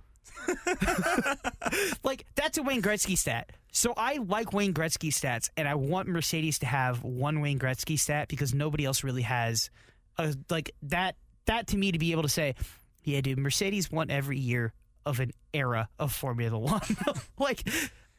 like 2.03 2.27
that's 2.35 2.59
a 2.59 2.63
Wayne 2.63 2.83
Gretzky 2.83 3.17
stat. 3.17 3.51
So 3.71 3.95
I 3.97 4.17
like 4.17 4.53
Wayne 4.53 4.75
Gretzky 4.75 5.11
stats, 5.11 5.51
and 5.57 5.69
I 5.69 5.75
want 5.75 6.09
Mercedes 6.09 6.59
to 6.61 6.67
have 6.67 7.05
one 7.05 7.41
Wayne 7.41 7.59
Gretzky 7.59 7.99
stat 7.99 8.29
because 8.29 8.55
nobody 8.55 8.85
else 8.85 9.05
really 9.05 9.23
has 9.23 9.71
a, 10.17 10.35
like 10.51 10.73
that. 10.83 11.17
That 11.47 11.69
to 11.69 11.79
me 11.79 11.93
to 11.93 11.99
be 11.99 12.13
able 12.13 12.25
to 12.25 12.29
say, 12.29 12.57
yeah, 13.05 13.23
dude, 13.23 13.39
Mercedes 13.39 13.91
won 13.91 14.11
every 14.11 14.39
year 14.39 14.75
of 15.07 15.21
an 15.21 15.33
era 15.55 15.89
of 15.99 16.13
Formula 16.13 16.59
One. 16.59 16.83
like 17.39 17.67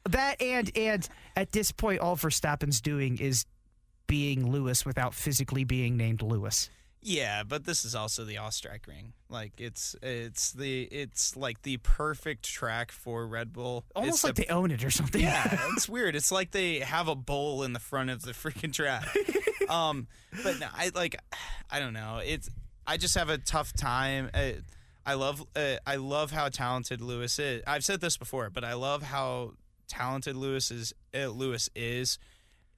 that, 0.10 0.42
and 0.42 0.72
and 0.76 1.08
at 1.36 1.52
this 1.52 1.72
point, 1.72 2.00
all 2.02 2.16
Verstappen's 2.16 2.82
doing 2.82 3.18
is 3.18 3.46
being 4.08 4.52
Lewis 4.52 4.86
without 4.86 5.14
physically 5.14 5.64
being 5.64 5.98
named 5.98 6.22
Lewis. 6.22 6.70
Yeah, 7.02 7.44
but 7.44 7.64
this 7.66 7.86
is 7.86 7.96
also 7.96 8.26
the 8.26 8.36
Österreichring. 8.36 9.14
Like 9.30 9.54
it's 9.58 9.96
it's 10.02 10.52
the 10.52 10.84
it's 10.84 11.38
like 11.38 11.62
the 11.62 11.78
perfect 11.78 12.44
track 12.44 12.92
for 12.92 13.26
Red 13.26 13.54
Bull. 13.54 13.86
Almost 13.96 14.16
It's 14.16 14.24
like 14.26 14.36
the- 14.36 14.42
they 14.44 14.48
own 14.54 14.72
it 14.72 14.84
or 14.84 14.92
something. 14.92 15.22
Yeah, 15.22 15.60
it's 15.76 15.88
weird. 15.88 16.16
It's 16.16 16.32
like 16.32 16.52
they 16.52 16.80
have 16.80 17.08
a 17.08 17.16
bowl 17.16 17.64
in 17.64 17.72
the 17.72 17.80
front 17.80 18.10
of 18.10 18.24
the 18.24 18.32
freaking 18.34 18.74
track. 18.74 19.08
um, 19.70 20.08
but 20.44 20.60
no, 20.60 20.68
I 20.74 20.92
like, 20.94 21.16
I 21.72 21.80
don't 21.80 21.94
know. 21.94 22.20
It's 22.24 22.50
I 22.86 22.98
just 22.98 23.16
have 23.16 23.30
a 23.30 23.38
tough 23.38 23.72
time. 23.74 24.30
Uh, 24.34 24.52
I 25.06 25.14
love 25.14 25.42
uh, 25.56 25.76
I 25.88 25.96
love 25.96 26.32
how 26.32 26.50
talented 26.50 27.00
Lewis 27.00 27.40
is. 27.40 27.64
I've 27.66 27.86
said 27.86 28.02
this 28.02 28.18
before, 28.18 28.50
but 28.50 28.66
I 28.66 28.74
love 28.74 29.04
how 29.04 29.54
talented 29.90 30.36
Lewis 30.38 30.72
is. 30.72 30.94
Uh, 31.14 31.28
Lewis 31.28 31.70
is, 31.76 32.18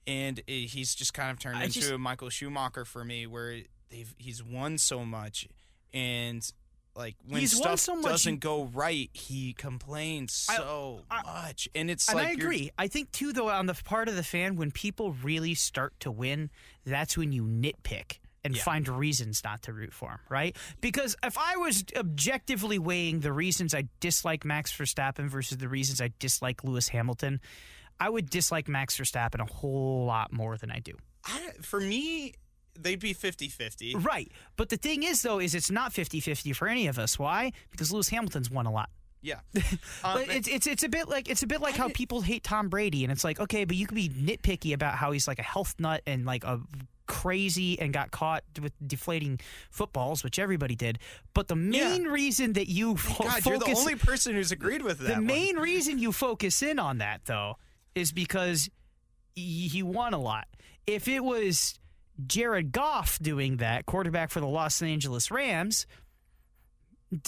and 0.06 0.42
he's 0.48 0.94
just 0.96 1.14
kind 1.14 1.30
of 1.30 1.38
turned 1.38 1.58
I 1.58 1.64
into 1.64 1.78
just- 1.80 1.92
a 1.92 1.98
Michael 1.98 2.30
Schumacher 2.30 2.84
for 2.84 3.04
me, 3.04 3.26
where 3.28 3.60
they've 3.90 4.12
he's 4.18 4.42
won 4.42 4.78
so 4.78 5.04
much, 5.04 5.46
and. 5.92 6.50
Like 6.94 7.16
when 7.26 7.40
He's 7.40 7.54
won 7.54 7.62
stuff 7.62 7.80
so 7.80 7.96
much, 7.96 8.04
doesn't 8.10 8.40
go 8.40 8.64
right, 8.64 9.08
he 9.14 9.54
complains 9.54 10.46
I- 10.50 10.56
so 10.58 11.00
I- 11.10 11.22
much, 11.22 11.66
and 11.74 11.90
it's 11.90 12.06
and 12.06 12.18
like 12.18 12.28
I 12.28 12.30
agree. 12.32 12.70
I 12.76 12.86
think 12.86 13.12
too, 13.12 13.32
though, 13.32 13.48
on 13.48 13.64
the 13.64 13.72
part 13.72 14.08
of 14.10 14.14
the 14.14 14.22
fan, 14.22 14.56
when 14.56 14.70
people 14.72 15.14
really 15.14 15.54
start 15.54 15.98
to 16.00 16.10
win, 16.10 16.50
that's 16.84 17.16
when 17.16 17.32
you 17.32 17.44
nitpick 17.44 18.18
and 18.44 18.56
Yeah. 18.56 18.62
find 18.62 18.88
reasons 18.88 19.42
not 19.44 19.62
to 19.62 19.72
root 19.72 19.92
for 19.92 20.10
him, 20.10 20.18
right? 20.28 20.56
Because 20.80 21.14
if 21.22 21.36
I 21.38 21.56
was 21.56 21.84
objectively 21.96 22.78
weighing 22.78 23.20
the 23.20 23.32
reasons 23.32 23.74
I 23.74 23.84
dislike 24.00 24.44
Max 24.44 24.72
Verstappen 24.76 25.28
versus 25.28 25.58
the 25.58 25.68
reasons 25.68 26.00
I 26.00 26.10
dislike 26.18 26.64
Lewis 26.64 26.88
Hamilton, 26.88 27.40
I 28.00 28.08
would 28.08 28.28
dislike 28.30 28.68
Max 28.68 28.96
Verstappen 28.96 29.40
a 29.40 29.44
whole 29.52 30.06
lot 30.06 30.32
more 30.32 30.56
than 30.56 30.70
I 30.70 30.80
do. 30.80 30.92
I, 31.24 31.50
for 31.60 31.78
me, 31.80 32.34
they'd 32.78 32.98
be 32.98 33.14
50-50. 33.14 33.94
Right. 34.04 34.32
But 34.56 34.70
the 34.70 34.76
thing 34.76 35.02
is, 35.04 35.22
though, 35.22 35.38
is 35.38 35.54
it's 35.54 35.70
not 35.70 35.92
50-50 35.92 36.56
for 36.56 36.66
any 36.66 36.88
of 36.88 36.98
us. 36.98 37.18
Why? 37.18 37.52
Because 37.70 37.92
Lewis 37.92 38.08
Hamilton's 38.08 38.50
won 38.50 38.66
a 38.66 38.72
lot. 38.72 38.90
Yeah. 39.20 39.38
Um, 40.02 40.14
But 40.14 40.30
it's 40.30 40.48
it's 40.48 40.66
it's 40.66 40.82
a 40.82 40.88
bit 40.88 41.08
like 41.08 41.28
it's 41.30 41.44
a 41.44 41.46
bit 41.46 41.60
like 41.60 41.76
how 41.76 41.88
people 41.90 42.22
hate 42.22 42.42
Tom 42.42 42.68
Brady, 42.68 43.04
and 43.04 43.12
it's 43.12 43.22
like 43.22 43.38
okay, 43.38 43.64
but 43.64 43.76
you 43.76 43.86
can 43.86 43.94
be 43.94 44.08
nitpicky 44.08 44.72
about 44.74 44.96
how 44.96 45.12
he's 45.12 45.28
like 45.28 45.38
a 45.38 45.44
health 45.44 45.76
nut 45.78 46.02
and 46.08 46.26
like 46.26 46.42
a 46.42 46.60
crazy 47.12 47.78
and 47.78 47.92
got 47.92 48.10
caught 48.10 48.42
with 48.60 48.72
deflating 48.86 49.38
footballs, 49.70 50.24
which 50.24 50.38
everybody 50.38 50.74
did. 50.74 50.98
But 51.34 51.48
the 51.48 51.56
main 51.56 52.04
reason 52.04 52.54
that 52.54 52.68
you 52.68 52.96
fo- 52.96 53.24
God, 53.24 53.42
focus, 53.42 53.46
you're 53.46 53.58
the 53.58 53.80
only 53.80 53.96
person 53.96 54.34
who's 54.34 54.50
agreed 54.50 54.82
with 54.82 54.98
that. 55.00 55.08
the 55.08 55.14
one. 55.14 55.26
main 55.26 55.56
reason 55.56 55.98
you 55.98 56.10
focus 56.12 56.62
in 56.62 56.78
on 56.78 56.98
that 56.98 57.26
though 57.26 57.58
is 57.94 58.12
because 58.12 58.70
he 59.34 59.68
he 59.68 59.82
won 59.82 60.14
a 60.14 60.18
lot. 60.18 60.46
If 60.86 61.06
it 61.06 61.22
was 61.22 61.78
Jared 62.26 62.72
Goff 62.72 63.18
doing 63.20 63.58
that, 63.58 63.84
quarterback 63.84 64.30
for 64.30 64.40
the 64.40 64.46
Los 64.46 64.80
Angeles 64.80 65.30
Rams, 65.30 65.86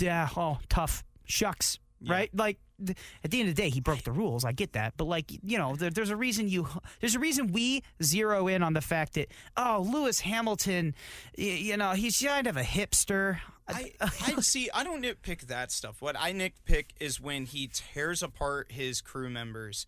yeah, 0.01 0.29
oh, 0.37 0.59
tough 0.69 1.05
shucks, 1.25 1.79
right? 2.11 2.31
Like 2.35 2.59
th- 2.85 2.97
at 3.23 3.31
the 3.31 3.41
end 3.41 3.49
of 3.49 3.55
the 3.57 3.63
day, 3.63 3.71
he 3.71 3.81
broke 3.81 4.03
the 4.03 4.13
rules. 4.13 4.45
I 4.45 4.53
get 4.53 4.73
that, 4.75 4.95
but 4.97 5.05
like 5.07 5.31
you 5.43 5.59
know, 5.59 5.77
there, 5.77 5.91
there's 5.91 6.11
a 6.11 6.17
reason 6.17 6.49
you 6.49 6.67
there's 7.01 7.15
a 7.15 7.19
reason 7.19 7.53
we 7.53 7.83
zero 8.03 8.47
in 8.49 8.63
on 8.63 8.73
the 8.75 8.81
fact 8.81 9.15
that 9.15 9.29
oh, 9.57 9.87
Lewis 9.91 10.21
Hamilton, 10.21 10.95
y- 11.39 11.45
you 11.45 11.77
know, 11.77 11.93
he's 11.93 12.21
kind 12.21 12.47
of 12.47 12.57
a 12.57 12.63
hipster. 12.63 13.39
I, 13.69 13.93
I 14.01 14.41
see. 14.41 14.69
I 14.75 14.85
don't 14.85 15.03
nitpick 15.03 15.43
that 15.49 15.73
stuff. 15.73 16.03
What 16.03 16.17
I 16.19 16.33
nitpick 16.33 16.87
is 17.01 17.21
when 17.21 17.47
he 17.47 17.71
tears 17.73 18.23
apart 18.23 18.71
his 18.73 19.01
crew 19.01 19.31
members, 19.31 19.87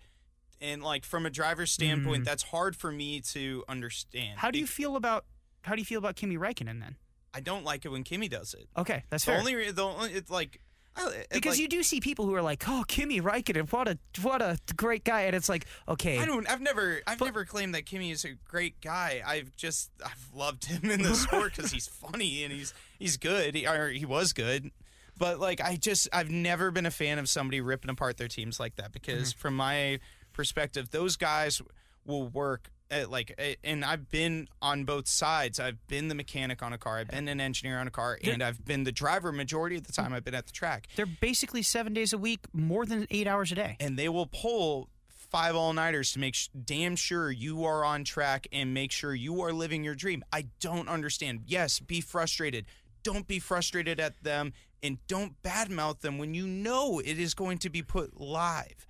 and 0.60 0.82
like 0.82 1.04
from 1.04 1.26
a 1.26 1.30
driver's 1.30 1.72
standpoint, 1.72 2.24
that's 2.24 2.44
hard 2.44 2.74
for 2.76 2.90
me 2.90 3.20
to 3.32 3.64
understand. 3.68 4.36
Mm. 4.38 4.40
How 4.40 4.50
do 4.50 4.58
you 4.58 4.66
feel 4.66 4.96
about 4.96 5.24
how 5.62 5.74
do 5.74 5.80
you 5.80 5.84
feel 5.84 5.98
about 5.98 6.16
Kimi 6.16 6.36
Räikkönen 6.38 6.80
then? 6.80 6.96
I 7.34 7.40
don't 7.40 7.64
like 7.64 7.84
it 7.84 7.90
when 7.90 8.02
Kimi 8.02 8.28
does 8.28 8.54
it. 8.54 8.66
Okay, 8.78 9.02
that's 9.10 9.26
The 9.26 9.32
fair. 9.32 9.40
only, 9.40 9.70
the 9.70 9.82
only, 9.82 10.10
it's 10.12 10.30
like, 10.30 10.58
because 11.30 11.52
like, 11.54 11.60
you 11.60 11.68
do 11.68 11.82
see 11.82 12.00
people 12.00 12.24
who 12.26 12.34
are 12.34 12.42
like, 12.42 12.64
"Oh, 12.66 12.84
Kimi 12.88 13.20
Räikkönen, 13.20 13.70
what 13.72 13.88
a 13.88 13.98
what 14.22 14.40
a 14.42 14.58
great 14.76 15.04
guy," 15.04 15.22
and 15.22 15.36
it's 15.36 15.48
like, 15.48 15.66
okay, 15.88 16.18
I 16.18 16.24
don't. 16.24 16.48
I've 16.48 16.60
never. 16.60 17.00
I've 17.06 17.20
never 17.20 17.44
claimed 17.44 17.74
that 17.74 17.86
Kimi 17.86 18.10
is 18.10 18.24
a 18.24 18.34
great 18.48 18.80
guy. 18.80 19.22
I've 19.26 19.54
just. 19.56 19.90
I've 20.04 20.28
loved 20.34 20.64
him 20.66 20.90
in 20.90 21.02
the 21.02 21.14
sport 21.14 21.54
because 21.56 21.70
he's 21.72 21.86
funny 22.10 22.44
and 22.44 22.52
he's 22.52 22.72
he's 22.98 23.16
good. 23.16 23.54
He, 23.54 23.66
or 23.66 23.88
he 23.90 24.06
was 24.06 24.32
good. 24.32 24.70
But 25.18 25.38
like, 25.40 25.60
I 25.60 25.76
just. 25.76 26.08
I've 26.12 26.30
never 26.30 26.70
been 26.70 26.86
a 26.86 26.90
fan 26.90 27.18
of 27.18 27.28
somebody 27.28 27.60
ripping 27.60 27.90
apart 27.90 28.16
their 28.16 28.28
teams 28.28 28.58
like 28.60 28.76
that 28.76 28.92
because, 28.92 29.30
Mm-hmm. 29.32 29.38
from 29.40 29.56
my 29.56 29.98
perspective, 30.32 30.90
those 30.90 31.16
guys 31.16 31.60
will 32.04 32.28
work. 32.28 32.70
At 32.90 33.10
like, 33.10 33.34
eh, 33.38 33.54
and 33.64 33.84
I've 33.84 34.08
been 34.10 34.48
on 34.62 34.84
both 34.84 35.08
sides. 35.08 35.58
I've 35.58 35.84
been 35.88 36.08
the 36.08 36.14
mechanic 36.14 36.62
on 36.62 36.72
a 36.72 36.78
car. 36.78 36.98
I've 36.98 37.08
been 37.08 37.26
an 37.26 37.40
engineer 37.40 37.78
on 37.78 37.88
a 37.88 37.90
car, 37.90 38.18
and 38.22 38.42
I've 38.42 38.64
been 38.64 38.84
the 38.84 38.92
driver 38.92 39.32
majority 39.32 39.76
of 39.76 39.84
the 39.86 39.92
time. 39.92 40.12
I've 40.12 40.24
been 40.24 40.34
at 40.36 40.46
the 40.46 40.52
track. 40.52 40.86
they're 40.94 41.04
basically 41.06 41.62
seven 41.62 41.92
days 41.94 42.12
a 42.12 42.18
week, 42.18 42.40
more 42.52 42.86
than 42.86 43.06
eight 43.10 43.26
hours 43.26 43.50
a 43.50 43.56
day. 43.56 43.76
and 43.80 43.98
they 43.98 44.08
will 44.08 44.26
pull 44.26 44.88
five 45.08 45.56
all 45.56 45.72
nighters 45.72 46.12
to 46.12 46.20
make 46.20 46.36
sh- 46.36 46.48
damn 46.64 46.94
sure 46.94 47.32
you 47.32 47.64
are 47.64 47.84
on 47.84 48.04
track 48.04 48.46
and 48.52 48.72
make 48.72 48.92
sure 48.92 49.12
you 49.12 49.40
are 49.42 49.52
living 49.52 49.82
your 49.82 49.96
dream. 49.96 50.22
I 50.32 50.46
don't 50.60 50.88
understand. 50.88 51.40
Yes, 51.46 51.80
be 51.80 52.00
frustrated. 52.00 52.66
Don't 53.02 53.26
be 53.26 53.40
frustrated 53.40 53.98
at 53.98 54.22
them 54.22 54.52
and 54.82 54.98
don't 55.08 55.42
badmouth 55.42 56.00
them 56.00 56.18
when 56.18 56.34
you 56.34 56.46
know 56.46 57.00
it 57.00 57.18
is 57.18 57.34
going 57.34 57.58
to 57.58 57.68
be 57.70 57.82
put 57.82 58.20
live. 58.20 58.86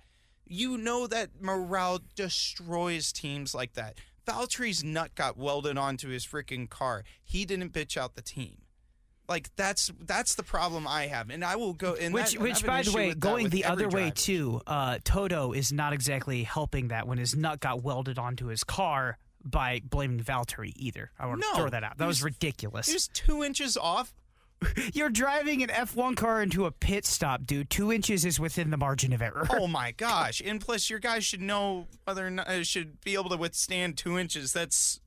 You 0.49 0.77
know 0.77 1.07
that 1.07 1.29
morale 1.41 1.99
destroys 2.15 3.11
teams 3.11 3.53
like 3.55 3.73
that. 3.73 3.97
Valtteri's 4.27 4.83
nut 4.83 5.15
got 5.15 5.37
welded 5.37 5.77
onto 5.77 6.09
his 6.09 6.25
freaking 6.25 6.69
car. 6.69 7.03
He 7.23 7.45
didn't 7.45 7.71
bitch 7.73 7.97
out 7.97 8.15
the 8.15 8.21
team. 8.21 8.57
Like 9.29 9.53
that's 9.57 9.91
that's 9.99 10.35
the 10.35 10.43
problem 10.43 10.87
I 10.87 11.07
have, 11.07 11.29
and 11.29 11.43
I 11.43 11.57
will 11.57 11.73
go. 11.73 11.95
And 11.95 12.13
Which, 12.13 12.31
that- 12.33 12.41
which, 12.41 12.65
by 12.65 12.81
the 12.83 12.91
way, 12.93 13.13
going 13.13 13.49
the 13.49 13.65
other 13.65 13.89
way 13.89 14.09
too, 14.11 14.61
uh, 14.65 14.99
Toto 15.03 15.51
is 15.51 15.73
not 15.73 15.91
exactly 15.91 16.43
helping 16.43 16.89
that 16.89 17.07
when 17.07 17.17
his 17.17 17.35
nut 17.35 17.59
got 17.59 17.83
welded 17.83 18.17
onto 18.17 18.47
his 18.47 18.63
car 18.63 19.17
by 19.43 19.81
blaming 19.83 20.21
Valtteri 20.21 20.71
either. 20.77 21.11
I 21.19 21.25
want 21.27 21.41
to 21.41 21.47
No, 21.51 21.55
throw 21.57 21.69
that 21.69 21.83
out. 21.83 21.97
That 21.97 22.05
was 22.07 22.17
was- 22.17 22.23
ridiculous. 22.23 22.87
He 22.87 22.93
was 22.93 23.09
two 23.09 23.43
inches 23.43 23.75
off. 23.75 24.13
You're 24.93 25.09
driving 25.09 25.61
an 25.61 25.69
F1 25.69 26.15
car 26.15 26.41
into 26.41 26.65
a 26.65 26.71
pit 26.71 27.05
stop, 27.05 27.45
dude. 27.45 27.69
Two 27.69 27.91
inches 27.91 28.25
is 28.25 28.39
within 28.39 28.71
the 28.71 28.77
margin 28.77 29.13
of 29.13 29.21
error. 29.21 29.47
Oh 29.51 29.67
my 29.67 29.91
gosh! 29.91 30.41
And 30.43 30.59
plus, 30.59 30.89
your 30.89 30.99
guys 30.99 31.23
should 31.23 31.41
know 31.41 31.87
whether 32.05 32.25
or 32.25 32.29
not 32.29 32.47
uh, 32.47 32.63
should 32.63 33.01
be 33.01 33.13
able 33.13 33.29
to 33.29 33.37
withstand 33.37 33.97
two 33.97 34.17
inches. 34.17 34.53
That's 34.53 34.99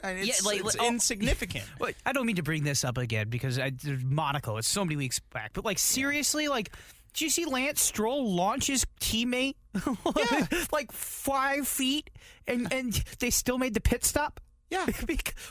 and 0.00 0.18
it's, 0.18 0.42
Yeah, 0.42 0.48
like- 0.48 0.60
it's 0.60 0.76
oh. 0.78 0.86
insignificant. 0.86 1.64
Wait, 1.80 1.96
I 2.06 2.12
don't 2.12 2.26
mean 2.26 2.36
to 2.36 2.42
bring 2.42 2.64
this 2.64 2.84
up 2.84 2.98
again 2.98 3.28
because 3.28 3.58
I, 3.58 3.72
Monaco. 4.02 4.56
It's 4.56 4.68
so 4.68 4.84
many 4.84 4.96
weeks 4.96 5.18
back, 5.18 5.52
but 5.52 5.64
like 5.64 5.78
seriously, 5.78 6.48
like. 6.48 6.72
Did 7.14 7.24
you 7.24 7.30
see 7.30 7.46
Lance 7.46 7.80
Stroll 7.80 8.32
launch 8.32 8.66
his 8.66 8.84
teammate 9.00 9.54
yeah. 9.74 10.46
like 10.70 10.92
five 10.92 11.66
feet, 11.66 12.10
and 12.46 12.72
and 12.72 12.92
they 13.18 13.30
still 13.30 13.58
made 13.58 13.74
the 13.74 13.80
pit 13.80 14.04
stop? 14.04 14.40
Yeah. 14.70 14.86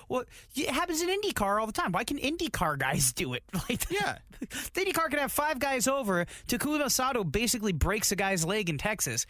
Well, 0.10 0.24
it 0.56 0.70
happens 0.70 1.02
in 1.02 1.10
IndyCar 1.10 1.60
all 1.60 1.66
the 1.68 1.74
time. 1.74 1.92
Why 1.92 2.04
can 2.04 2.18
IndyCar 2.20 2.78
guys 2.78 3.12
do 3.14 3.34
it? 3.34 3.44
Like, 3.70 3.90
Yeah. 3.90 4.20
the 4.40 4.46
IndyCar 4.82 5.10
can 5.10 5.20
have 5.20 5.32
five 5.32 5.60
guys 5.60 5.88
over. 5.88 6.26
Takuma 6.48 6.90
Sato 6.92 7.24
basically 7.24 7.74
breaks 7.74 8.12
a 8.12 8.16
guy's 8.16 8.46
leg 8.46 8.70
in 8.70 8.78
Texas, 8.78 9.26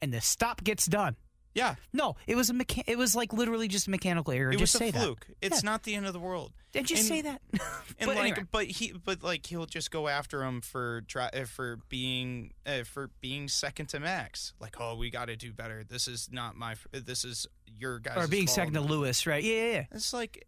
and 0.00 0.12
the 0.12 0.20
stop 0.20 0.62
gets 0.64 0.86
done. 0.86 1.16
Yeah, 1.54 1.76
No, 1.90 2.16
it 2.26 2.36
was 2.36 2.50
a 2.50 2.52
mecha- 2.52 2.84
It 2.86 2.98
was 2.98 3.16
like 3.16 3.32
literally 3.32 3.66
just 3.66 3.86
a 3.86 3.90
mechanical 3.90 4.30
error. 4.34 4.50
it 4.50 4.58
just 4.58 4.74
was 4.74 4.78
say 4.78 4.88
a 4.90 4.92
that. 4.92 5.16
It's 5.40 5.62
Yeah. 5.62 5.70
not 5.70 5.84
the 5.84 5.94
end 5.94 6.04
of 6.06 6.12
the 6.12 6.20
world. 6.20 6.52
Did 6.72 6.90
you 6.90 6.98
And- 6.98 7.06
say 7.06 7.22
that. 7.22 7.40
And 7.50 7.60
But 8.00 8.08
like, 8.08 8.18
anyway. 8.18 8.44
but 8.50 8.66
he, 8.66 8.92
but 8.92 9.22
like, 9.22 9.46
he'll 9.46 9.64
just 9.64 9.90
go 9.90 10.06
after 10.06 10.42
him 10.44 10.60
for 10.60 11.00
dri- 11.00 11.22
uh, 11.32 11.46
for 11.46 11.78
being 11.88 12.52
uh, 12.66 12.84
for 12.84 13.08
being 13.22 13.48
second 13.48 13.86
to 13.88 14.00
Max. 14.00 14.52
Like, 14.60 14.78
oh, 14.78 14.96
we 14.96 15.08
got 15.08 15.24
to 15.26 15.36
do 15.36 15.50
better. 15.54 15.82
This 15.82 16.06
is 16.08 16.28
not 16.30 16.56
my. 16.56 16.74
This 16.92 17.24
is 17.24 17.46
your 17.66 17.98
guys 17.98 18.16
or 18.16 18.28
being 18.28 18.46
second 18.46 18.74
to 18.74 18.80
Lewis, 18.80 19.26
right? 19.26 19.42
Yeah, 19.42 19.54
yeah, 19.54 19.72
yeah. 19.72 19.84
It's 19.92 20.12
like 20.12 20.46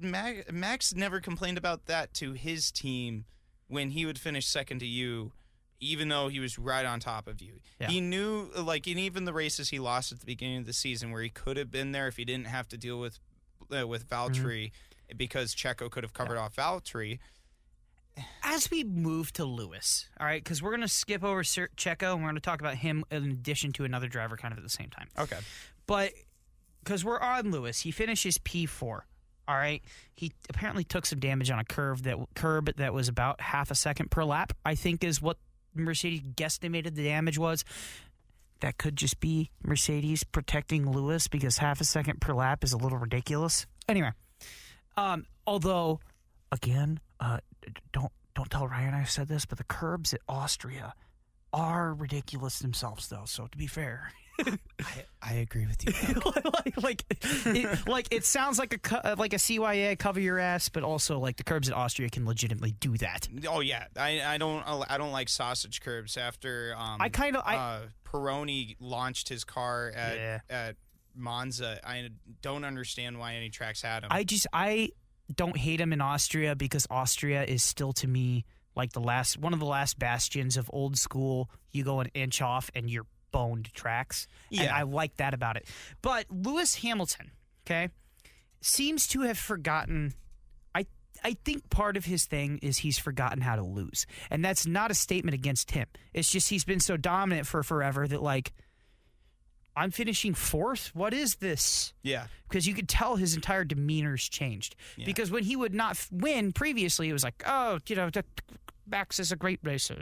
Max, 0.00 0.50
Max 0.52 0.94
never 0.94 1.20
complained 1.20 1.58
about 1.58 1.86
that 1.86 2.14
to 2.14 2.32
his 2.32 2.70
team 2.70 3.24
when 3.68 3.90
he 3.90 4.06
would 4.06 4.18
finish 4.18 4.46
second 4.46 4.80
to 4.80 4.86
you, 4.86 5.32
even 5.80 6.08
though 6.08 6.28
he 6.28 6.40
was 6.40 6.58
right 6.58 6.84
on 6.84 7.00
top 7.00 7.26
of 7.26 7.40
you. 7.40 7.60
Yeah. 7.80 7.88
He 7.88 8.00
knew, 8.00 8.50
like, 8.56 8.86
in 8.86 8.98
even 8.98 9.24
the 9.24 9.32
races 9.32 9.70
he 9.70 9.78
lost 9.78 10.12
at 10.12 10.20
the 10.20 10.26
beginning 10.26 10.58
of 10.58 10.66
the 10.66 10.72
season, 10.72 11.10
where 11.10 11.22
he 11.22 11.30
could 11.30 11.56
have 11.56 11.70
been 11.70 11.92
there 11.92 12.08
if 12.08 12.16
he 12.16 12.24
didn't 12.24 12.48
have 12.48 12.68
to 12.68 12.76
deal 12.76 12.98
with 12.98 13.18
uh, 13.76 13.86
with 13.86 14.08
Valtteri 14.08 14.72
because 15.16 15.54
Checo 15.54 15.90
could 15.90 16.04
have 16.04 16.12
covered 16.12 16.38
off 16.38 16.56
Valtteri. 16.56 17.18
As 18.42 18.70
we 18.70 18.84
move 18.84 19.32
to 19.34 19.44
Lewis, 19.44 20.08
all 20.18 20.26
right, 20.26 20.42
because 20.42 20.62
we're 20.62 20.70
going 20.70 20.80
to 20.82 20.88
skip 20.88 21.22
over 21.22 21.44
Sir 21.44 21.68
Checo 21.76 22.12
and 22.12 22.22
we're 22.22 22.30
going 22.30 22.34
to 22.34 22.40
talk 22.40 22.60
about 22.60 22.74
him 22.74 23.04
in 23.10 23.30
addition 23.30 23.72
to 23.74 23.84
another 23.84 24.08
driver 24.08 24.36
kind 24.36 24.52
of 24.52 24.58
at 24.58 24.64
the 24.64 24.68
same 24.68 24.90
time. 24.90 25.08
Okay. 25.18 25.38
But 25.86 26.12
because 26.82 27.04
we're 27.04 27.20
on 27.20 27.50
Lewis, 27.50 27.80
he 27.80 27.90
finishes 27.90 28.38
P4. 28.38 29.00
All 29.48 29.56
right, 29.56 29.82
he 30.14 30.32
apparently 30.48 30.84
took 30.84 31.06
some 31.06 31.18
damage 31.18 31.50
on 31.50 31.58
a 31.58 31.64
curve 31.64 32.04
that 32.04 32.18
curb 32.34 32.70
that 32.76 32.94
was 32.94 33.08
about 33.08 33.40
half 33.40 33.70
a 33.70 33.74
second 33.74 34.10
per 34.10 34.22
lap. 34.22 34.52
I 34.64 34.76
think 34.76 35.02
is 35.02 35.20
what 35.20 35.38
Mercedes 35.74 36.20
guesstimated 36.20 36.94
the 36.94 37.04
damage 37.04 37.38
was. 37.38 37.64
That 38.60 38.78
could 38.78 38.94
just 38.94 39.18
be 39.20 39.50
Mercedes 39.62 40.22
protecting 40.22 40.90
Lewis 40.90 41.26
because 41.28 41.58
half 41.58 41.80
a 41.80 41.84
second 41.84 42.20
per 42.20 42.34
lap 42.34 42.62
is 42.62 42.72
a 42.72 42.76
little 42.76 42.98
ridiculous. 42.98 43.66
Anyway, 43.88 44.12
um, 44.96 45.26
although 45.46 45.98
again, 46.52 47.00
uh, 47.18 47.38
don't 47.92 48.12
don't 48.34 48.50
tell 48.50 48.68
Ryan 48.68 48.94
I 48.94 49.04
said 49.04 49.28
this, 49.28 49.46
but 49.46 49.58
the 49.58 49.64
curbs 49.64 50.14
at 50.14 50.20
Austria 50.28 50.94
are 51.52 51.94
ridiculous 51.94 52.58
themselves, 52.60 53.08
though. 53.08 53.24
So 53.26 53.46
to 53.46 53.58
be 53.58 53.66
fair. 53.66 54.12
I, 54.40 55.04
I 55.22 55.32
agree 55.34 55.66
with 55.66 55.84
you. 55.84 55.92
like, 56.64 56.82
like, 56.82 57.04
it, 57.44 57.86
like 57.86 58.08
it 58.10 58.24
sounds 58.24 58.58
like 58.58 58.72
a 58.72 58.78
co- 58.78 58.96
uh, 58.96 59.14
like 59.18 59.34
a 59.34 59.36
CYA 59.36 59.98
cover 59.98 60.18
your 60.18 60.38
ass, 60.38 60.70
but 60.70 60.82
also 60.82 61.18
like 61.18 61.36
the 61.36 61.44
curbs 61.44 61.68
at 61.68 61.76
Austria 61.76 62.08
can 62.08 62.24
legitimately 62.24 62.70
do 62.72 62.96
that. 62.98 63.28
oh 63.46 63.60
yeah, 63.60 63.84
I 63.98 64.22
I 64.24 64.38
don't 64.38 64.62
I 64.66 64.96
don't 64.96 65.12
like 65.12 65.28
sausage 65.28 65.82
curbs 65.82 66.16
after 66.16 66.74
um 66.78 67.02
I 67.02 67.10
kind 67.10 67.36
of 67.36 67.42
I 67.44 67.56
uh, 67.56 67.80
Peroni 68.06 68.76
launched 68.80 69.28
his 69.28 69.44
car 69.44 69.92
at 69.94 70.16
Yeah. 70.16 70.38
at 70.48 70.76
Monza. 71.14 71.78
I 71.86 72.08
don't 72.40 72.64
understand 72.64 73.18
why 73.18 73.34
any 73.34 73.50
tracks 73.50 73.82
had 73.82 74.04
him. 74.04 74.08
I 74.10 74.24
just 74.24 74.46
I 74.54 74.90
don't 75.34 75.56
hate 75.58 75.82
him 75.82 75.92
in 75.92 76.00
Austria 76.00 76.56
because 76.56 76.86
Austria 76.88 77.44
is 77.44 77.62
still 77.62 77.92
to 77.94 78.08
me 78.08 78.46
like 78.80 78.92
the 78.92 79.00
last 79.00 79.38
one 79.38 79.52
of 79.52 79.60
the 79.60 79.66
last 79.66 79.98
bastions 79.98 80.56
of 80.56 80.70
old 80.72 80.96
school. 80.96 81.50
You 81.70 81.84
go 81.84 82.00
an 82.00 82.08
inch 82.14 82.40
off 82.42 82.70
and 82.74 82.90
you're 82.90 83.06
boned 83.30 83.72
tracks. 83.74 84.26
And 84.50 84.62
Yeah. 84.62 84.74
I 84.76 84.82
like 84.82 85.16
that 85.18 85.34
about 85.34 85.56
it. 85.56 85.68
But 86.02 86.26
Lewis 86.30 86.76
Hamilton, 86.76 87.30
okay, 87.66 87.90
seems 88.60 89.06
to 89.08 89.20
have 89.22 89.38
forgotten. 89.38 90.14
I 90.74 90.86
I 91.22 91.36
think 91.44 91.68
part 91.70 91.96
of 91.96 92.06
his 92.06 92.24
thing 92.24 92.58
is 92.62 92.78
he's 92.78 92.98
forgotten 92.98 93.42
how 93.42 93.56
to 93.56 93.62
lose, 93.62 94.06
and 94.30 94.44
that's 94.44 94.66
not 94.66 94.90
a 94.90 94.94
statement 94.94 95.34
against 95.34 95.72
him. 95.72 95.86
It's 96.14 96.30
just 96.30 96.48
he's 96.48 96.64
been 96.64 96.80
so 96.80 96.96
dominant 96.96 97.46
for 97.46 97.62
forever 97.62 98.08
that 98.08 98.22
like. 98.22 98.52
I'm 99.76 99.90
finishing 99.90 100.34
fourth. 100.34 100.90
What 100.94 101.14
is 101.14 101.36
this? 101.36 101.92
yeah, 102.02 102.26
because 102.48 102.66
you 102.66 102.74
could 102.74 102.88
tell 102.88 103.16
his 103.16 103.34
entire 103.34 103.64
demeanor's 103.64 104.28
changed. 104.28 104.74
Yeah. 104.96 105.06
Because 105.06 105.30
when 105.30 105.44
he 105.44 105.56
would 105.56 105.74
not 105.74 105.92
f- 105.92 106.08
win 106.12 106.52
previously, 106.52 107.08
it 107.08 107.12
was 107.12 107.22
like, 107.24 107.42
oh, 107.46 107.78
you 107.86 107.96
know, 107.96 108.10
Max 108.86 109.20
is 109.20 109.30
a 109.32 109.36
great 109.36 109.60
racer. 109.62 109.96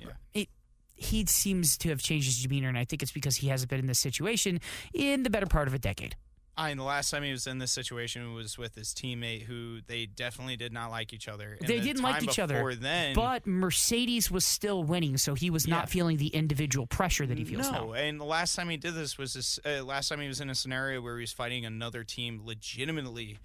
Yeah. 0.00 0.08
It, 0.34 0.48
he 0.96 1.24
seems 1.26 1.78
to 1.78 1.90
have 1.90 2.00
changed 2.02 2.26
his 2.26 2.42
demeanor, 2.42 2.68
and 2.68 2.76
I 2.76 2.84
think 2.84 3.02
it's 3.02 3.12
because 3.12 3.36
he 3.36 3.48
hasn't 3.48 3.70
been 3.70 3.78
in 3.78 3.86
this 3.86 4.00
situation 4.00 4.60
in 4.92 5.22
the 5.22 5.30
better 5.30 5.46
part 5.46 5.68
of 5.68 5.74
a 5.74 5.78
decade. 5.78 6.16
I 6.58 6.70
and 6.70 6.78
the 6.80 6.84
last 6.84 7.10
time 7.10 7.22
he 7.22 7.30
was 7.30 7.46
in 7.46 7.58
this 7.58 7.70
situation 7.70 8.34
was 8.34 8.58
with 8.58 8.74
his 8.74 8.88
teammate, 8.92 9.42
who 9.44 9.78
they 9.86 10.06
definitely 10.06 10.56
did 10.56 10.72
not 10.72 10.90
like 10.90 11.12
each 11.12 11.28
other. 11.28 11.56
And 11.60 11.68
They 11.68 11.78
the 11.78 11.84
didn't 11.86 12.02
like 12.02 12.22
each 12.22 12.38
other, 12.40 12.74
Then, 12.74 13.14
But 13.14 13.46
Mercedes 13.46 14.30
was 14.30 14.44
still 14.44 14.82
winning, 14.82 15.16
so 15.18 15.34
he 15.34 15.50
was 15.50 15.66
Yeah. 15.66 15.76
not 15.76 15.88
feeling 15.88 16.16
the 16.16 16.28
individual 16.28 16.86
pressure 16.86 17.26
that 17.26 17.38
he 17.38 17.44
feels 17.44 17.70
no, 17.70 17.86
now. 17.88 17.92
and 17.92 18.20
the 18.20 18.24
last 18.24 18.56
time 18.56 18.68
he 18.68 18.76
did 18.76 18.94
this 18.94 19.16
was 19.16 19.34
this. 19.34 19.60
Uh, 19.64 19.84
last 19.84 20.08
time 20.08 20.20
he 20.20 20.26
was 20.28 20.40
in 20.40 20.50
a 20.50 20.54
scenario 20.54 21.00
where 21.00 21.16
he 21.16 21.20
was 21.22 21.32
fighting 21.32 21.64
another 21.64 22.02
team 22.02 22.42
legitimately 22.44 23.38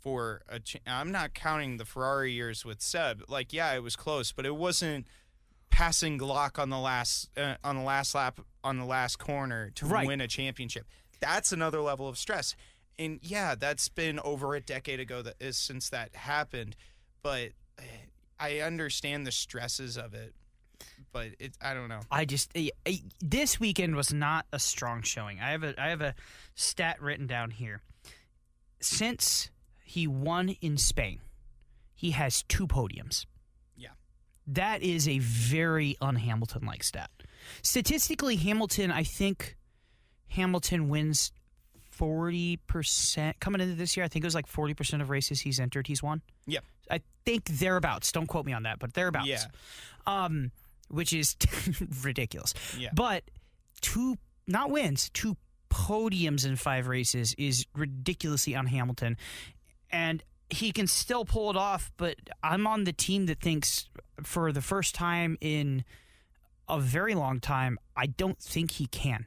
for 0.00 0.42
a. 0.48 0.60
Ch- 0.60 0.76
I'm 0.86 1.10
not 1.12 1.34
counting 1.34 1.76
the 1.76 1.84
Ferrari 1.84 2.32
years 2.32 2.64
with 2.64 2.80
Seb. 2.80 3.24
Like, 3.28 3.52
yeah, 3.52 3.72
it 3.74 3.82
was 3.82 3.96
close, 3.96 4.32
but 4.32 4.46
it 4.46 4.54
wasn't 4.54 5.06
passing 5.70 6.18
Glock 6.18 6.58
on 6.58 6.70
the 6.70 6.78
last 6.78 7.28
uh, 7.36 7.56
on 7.64 7.76
the 7.76 7.82
last 7.82 8.14
lap 8.14 8.40
on 8.62 8.78
the 8.78 8.84
last 8.84 9.18
corner 9.18 9.70
to 9.74 9.86
Right. 9.86 10.06
win 10.06 10.20
a 10.20 10.28
championship. 10.28 10.86
That's 11.20 11.52
another 11.52 11.80
level 11.80 12.08
of 12.08 12.18
stress. 12.18 12.56
And 12.98 13.18
yeah, 13.22 13.54
that's 13.54 13.88
been 13.88 14.18
over 14.20 14.54
a 14.54 14.60
decade 14.60 15.00
ago 15.00 15.22
that 15.22 15.34
is 15.40 15.56
since 15.56 15.88
that 15.90 16.14
happened, 16.14 16.76
but 17.22 17.50
uh, 17.78 17.82
I 18.38 18.58
understand 18.60 19.26
the 19.26 19.32
stresses 19.32 19.96
of 19.96 20.14
it. 20.14 20.34
But 21.12 21.28
it, 21.38 21.56
I 21.60 21.74
don't 21.74 21.88
know. 21.88 22.00
I 22.10 22.24
just 22.24 22.50
eh, 22.54 22.68
eh, 22.86 22.98
this 23.20 23.58
weekend 23.58 23.96
was 23.96 24.12
not 24.12 24.46
a 24.52 24.58
strong 24.58 25.02
showing. 25.02 25.40
I 25.40 25.50
have 25.50 25.62
a 25.62 25.74
I 25.80 25.88
have 25.88 26.00
a 26.00 26.14
stat 26.54 27.00
written 27.02 27.26
down 27.26 27.50
here. 27.50 27.82
Since 28.80 29.50
he 29.82 30.06
won 30.06 30.50
in 30.60 30.78
Spain, 30.78 31.20
he 31.94 32.12
has 32.12 32.42
two 32.44 32.66
podiums. 32.66 33.26
Yeah. 33.76 33.90
That 34.46 34.82
is 34.82 35.08
a 35.08 35.18
very 35.18 35.96
un-Hamilton 36.00 36.64
like 36.64 36.82
stat. 36.82 37.10
Statistically, 37.62 38.36
Hamilton, 38.36 38.90
I 38.90 39.02
think 39.04 39.56
Hamilton 40.30 40.88
wins 40.88 41.32
forty 41.90 42.56
percent 42.56 43.38
coming 43.40 43.60
into 43.60 43.74
this 43.74 43.96
year. 43.96 44.04
I 44.04 44.08
think 44.08 44.24
it 44.24 44.26
was 44.26 44.34
like 44.34 44.46
forty 44.46 44.74
percent 44.74 45.02
of 45.02 45.10
races 45.10 45.40
he's 45.40 45.60
entered, 45.60 45.86
he's 45.86 46.02
won. 46.02 46.22
Yep. 46.46 46.64
I 46.90 47.00
think 47.24 47.44
thereabouts. 47.44 48.10
Don't 48.12 48.26
quote 48.26 48.46
me 48.46 48.52
on 48.52 48.64
that, 48.64 48.78
but 48.78 48.94
thereabouts. 48.94 49.28
Yeah. 49.28 49.44
Um, 50.06 50.50
which 50.88 51.12
is 51.12 51.36
ridiculous. 52.02 52.54
Yeah. 52.78 52.90
But 52.92 53.24
two 53.80 54.16
not 54.46 54.70
wins, 54.70 55.10
two 55.10 55.36
podiums 55.70 56.44
in 56.44 56.56
five 56.56 56.88
races 56.88 57.34
is 57.38 57.66
ridiculously 57.74 58.54
on 58.54 58.66
Hamilton. 58.66 59.16
And 59.90 60.22
he 60.50 60.72
can 60.72 60.86
still 60.86 61.24
pull 61.24 61.50
it 61.50 61.56
off, 61.56 61.92
but 61.96 62.16
I'm 62.42 62.66
on 62.66 62.84
the 62.84 62.92
team 62.92 63.26
that 63.26 63.40
thinks 63.40 63.88
for 64.22 64.52
the 64.52 64.60
first 64.60 64.94
time 64.94 65.38
in 65.40 65.84
a 66.68 66.80
very 66.80 67.14
long 67.14 67.40
time, 67.40 67.78
I 67.96 68.06
don't 68.06 68.38
think 68.38 68.72
he 68.72 68.86
can. 68.86 69.26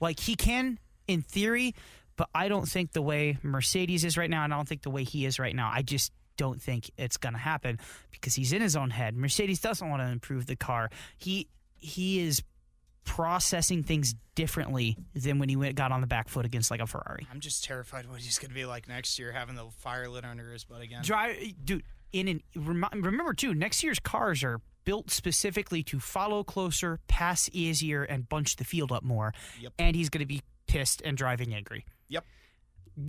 Like 0.00 0.20
he 0.20 0.34
can 0.34 0.78
in 1.06 1.22
theory, 1.22 1.74
but 2.16 2.28
I 2.34 2.48
don't 2.48 2.66
think 2.68 2.92
the 2.92 3.02
way 3.02 3.38
Mercedes 3.42 4.04
is 4.04 4.16
right 4.16 4.30
now, 4.30 4.44
and 4.44 4.52
I 4.52 4.56
don't 4.56 4.68
think 4.68 4.82
the 4.82 4.90
way 4.90 5.04
he 5.04 5.24
is 5.24 5.38
right 5.38 5.54
now, 5.54 5.70
I 5.72 5.82
just 5.82 6.12
don't 6.36 6.60
think 6.60 6.90
it's 6.96 7.16
going 7.16 7.32
to 7.34 7.38
happen 7.38 7.78
because 8.10 8.34
he's 8.34 8.52
in 8.52 8.62
his 8.62 8.76
own 8.76 8.90
head. 8.90 9.16
Mercedes 9.16 9.60
doesn't 9.60 9.88
want 9.88 10.02
to 10.02 10.08
improve 10.08 10.46
the 10.46 10.56
car. 10.56 10.90
He 11.16 11.48
he 11.74 12.20
is 12.20 12.42
processing 13.04 13.82
things 13.82 14.14
differently 14.34 14.96
than 15.14 15.38
when 15.38 15.48
he 15.48 15.56
went 15.56 15.74
got 15.74 15.92
on 15.92 16.00
the 16.00 16.06
back 16.06 16.28
foot 16.28 16.44
against 16.44 16.70
like 16.70 16.80
a 16.80 16.86
Ferrari. 16.86 17.26
I'm 17.32 17.40
just 17.40 17.64
terrified 17.64 18.08
what 18.08 18.20
he's 18.20 18.38
going 18.38 18.50
to 18.50 18.54
be 18.54 18.66
like 18.66 18.86
next 18.86 19.18
year, 19.18 19.32
having 19.32 19.54
the 19.54 19.66
fire 19.78 20.08
lit 20.08 20.24
under 20.24 20.52
his 20.52 20.64
butt 20.64 20.82
again. 20.82 21.02
Drive, 21.02 21.36
dude. 21.64 21.84
In 22.12 22.28
an 22.28 22.42
remember 22.54 23.34
too, 23.34 23.54
next 23.54 23.82
year's 23.82 23.98
cars 23.98 24.42
are 24.42 24.60
built 24.84 25.10
specifically 25.10 25.82
to 25.82 26.00
follow 26.00 26.42
closer, 26.42 26.98
pass 27.08 27.50
easier, 27.52 28.04
and 28.04 28.26
bunch 28.26 28.56
the 28.56 28.64
field 28.64 28.90
up 28.90 29.02
more. 29.02 29.34
Yep. 29.60 29.74
And 29.78 29.94
he's 29.94 30.08
going 30.08 30.20
to 30.20 30.26
be 30.26 30.40
pissed 30.66 31.02
and 31.04 31.14
driving 31.14 31.54
angry. 31.54 31.84
Yep. 32.08 32.24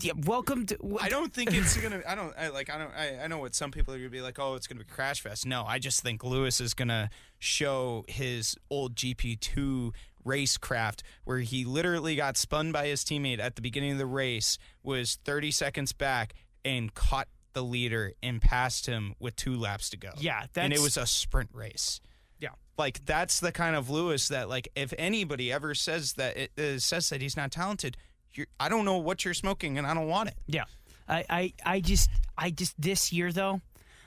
Yeah. 0.01 0.11
Welcome 0.25 0.65
to. 0.67 0.97
I 1.01 1.07
don't 1.07 1.33
think 1.33 1.53
it's 1.53 1.77
gonna. 1.77 2.01
I 2.07 2.15
don't. 2.15 2.33
I 2.37 2.49
like. 2.49 2.69
I 2.69 2.77
don't. 2.77 2.91
I, 2.91 3.23
I 3.23 3.27
know 3.27 3.39
what 3.39 3.55
some 3.55 3.71
people 3.71 3.93
are 3.93 3.97
gonna 3.97 4.09
be 4.09 4.21
like. 4.21 4.37
Oh, 4.37 4.53
it's 4.55 4.67
gonna 4.67 4.79
be 4.79 4.85
crash 4.85 5.21
fest. 5.21 5.47
No, 5.47 5.63
I 5.65 5.79
just 5.79 6.01
think 6.01 6.23
Lewis 6.23 6.61
is 6.61 6.73
gonna 6.75 7.09
show 7.39 8.05
his 8.07 8.55
old 8.69 8.95
GP 8.95 9.39
two 9.39 9.93
racecraft, 10.23 11.01
where 11.23 11.39
he 11.39 11.65
literally 11.65 12.15
got 12.15 12.37
spun 12.37 12.71
by 12.71 12.87
his 12.87 13.03
teammate 13.03 13.39
at 13.39 13.55
the 13.55 13.63
beginning 13.63 13.93
of 13.93 13.97
the 13.97 14.05
race, 14.05 14.59
was 14.83 15.17
thirty 15.25 15.49
seconds 15.49 15.91
back, 15.91 16.35
and 16.63 16.93
caught 16.93 17.27
the 17.53 17.63
leader 17.63 18.13
and 18.21 18.41
passed 18.41 18.85
him 18.85 19.15
with 19.19 19.35
two 19.35 19.55
laps 19.57 19.89
to 19.91 19.97
go. 19.97 20.09
Yeah, 20.17 20.45
and 20.55 20.73
it 20.73 20.79
was 20.79 20.97
a 20.97 21.05
sprint 21.05 21.49
race. 21.53 21.99
Yeah. 22.39 22.49
like 22.77 23.05
that's 23.05 23.39
the 23.41 23.51
kind 23.51 23.75
of 23.75 23.89
Lewis 23.89 24.29
that 24.29 24.47
like 24.47 24.69
if 24.75 24.93
anybody 24.97 25.51
ever 25.51 25.75
says 25.75 26.13
that 26.13 26.37
it 26.37 26.51
uh, 26.57 26.79
says 26.79 27.09
that 27.09 27.21
he's 27.21 27.35
not 27.35 27.51
talented, 27.51 27.97
you're, 28.33 28.47
I 28.59 28.69
don't 28.69 28.85
know 28.85 28.97
what 28.97 29.25
you're 29.25 29.33
smoking 29.33 29.77
and 29.77 29.85
I 29.85 29.93
don't 29.93 30.07
want 30.07 30.29
it. 30.29 30.35
Yeah. 30.47 30.63
I, 31.07 31.25
I, 31.29 31.53
I 31.65 31.79
just 31.81 32.09
I 32.37 32.51
just 32.51 32.79
this 32.79 33.11
year 33.11 33.31
though, 33.31 33.61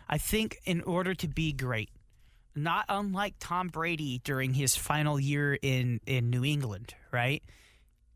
I 0.09 0.19
think 0.19 0.59
in 0.65 0.81
order 0.83 1.15
to 1.15 1.29
be 1.29 1.53
great, 1.53 1.91
not 2.55 2.85
unlike 2.89 3.35
Tom 3.39 3.69
Brady 3.69 4.21
during 4.25 4.55
his 4.55 4.77
final 4.77 5.19
year 5.21 5.59
in, 5.61 6.01
in 6.07 6.31
New 6.31 6.45
England, 6.45 6.95
right? 7.11 7.43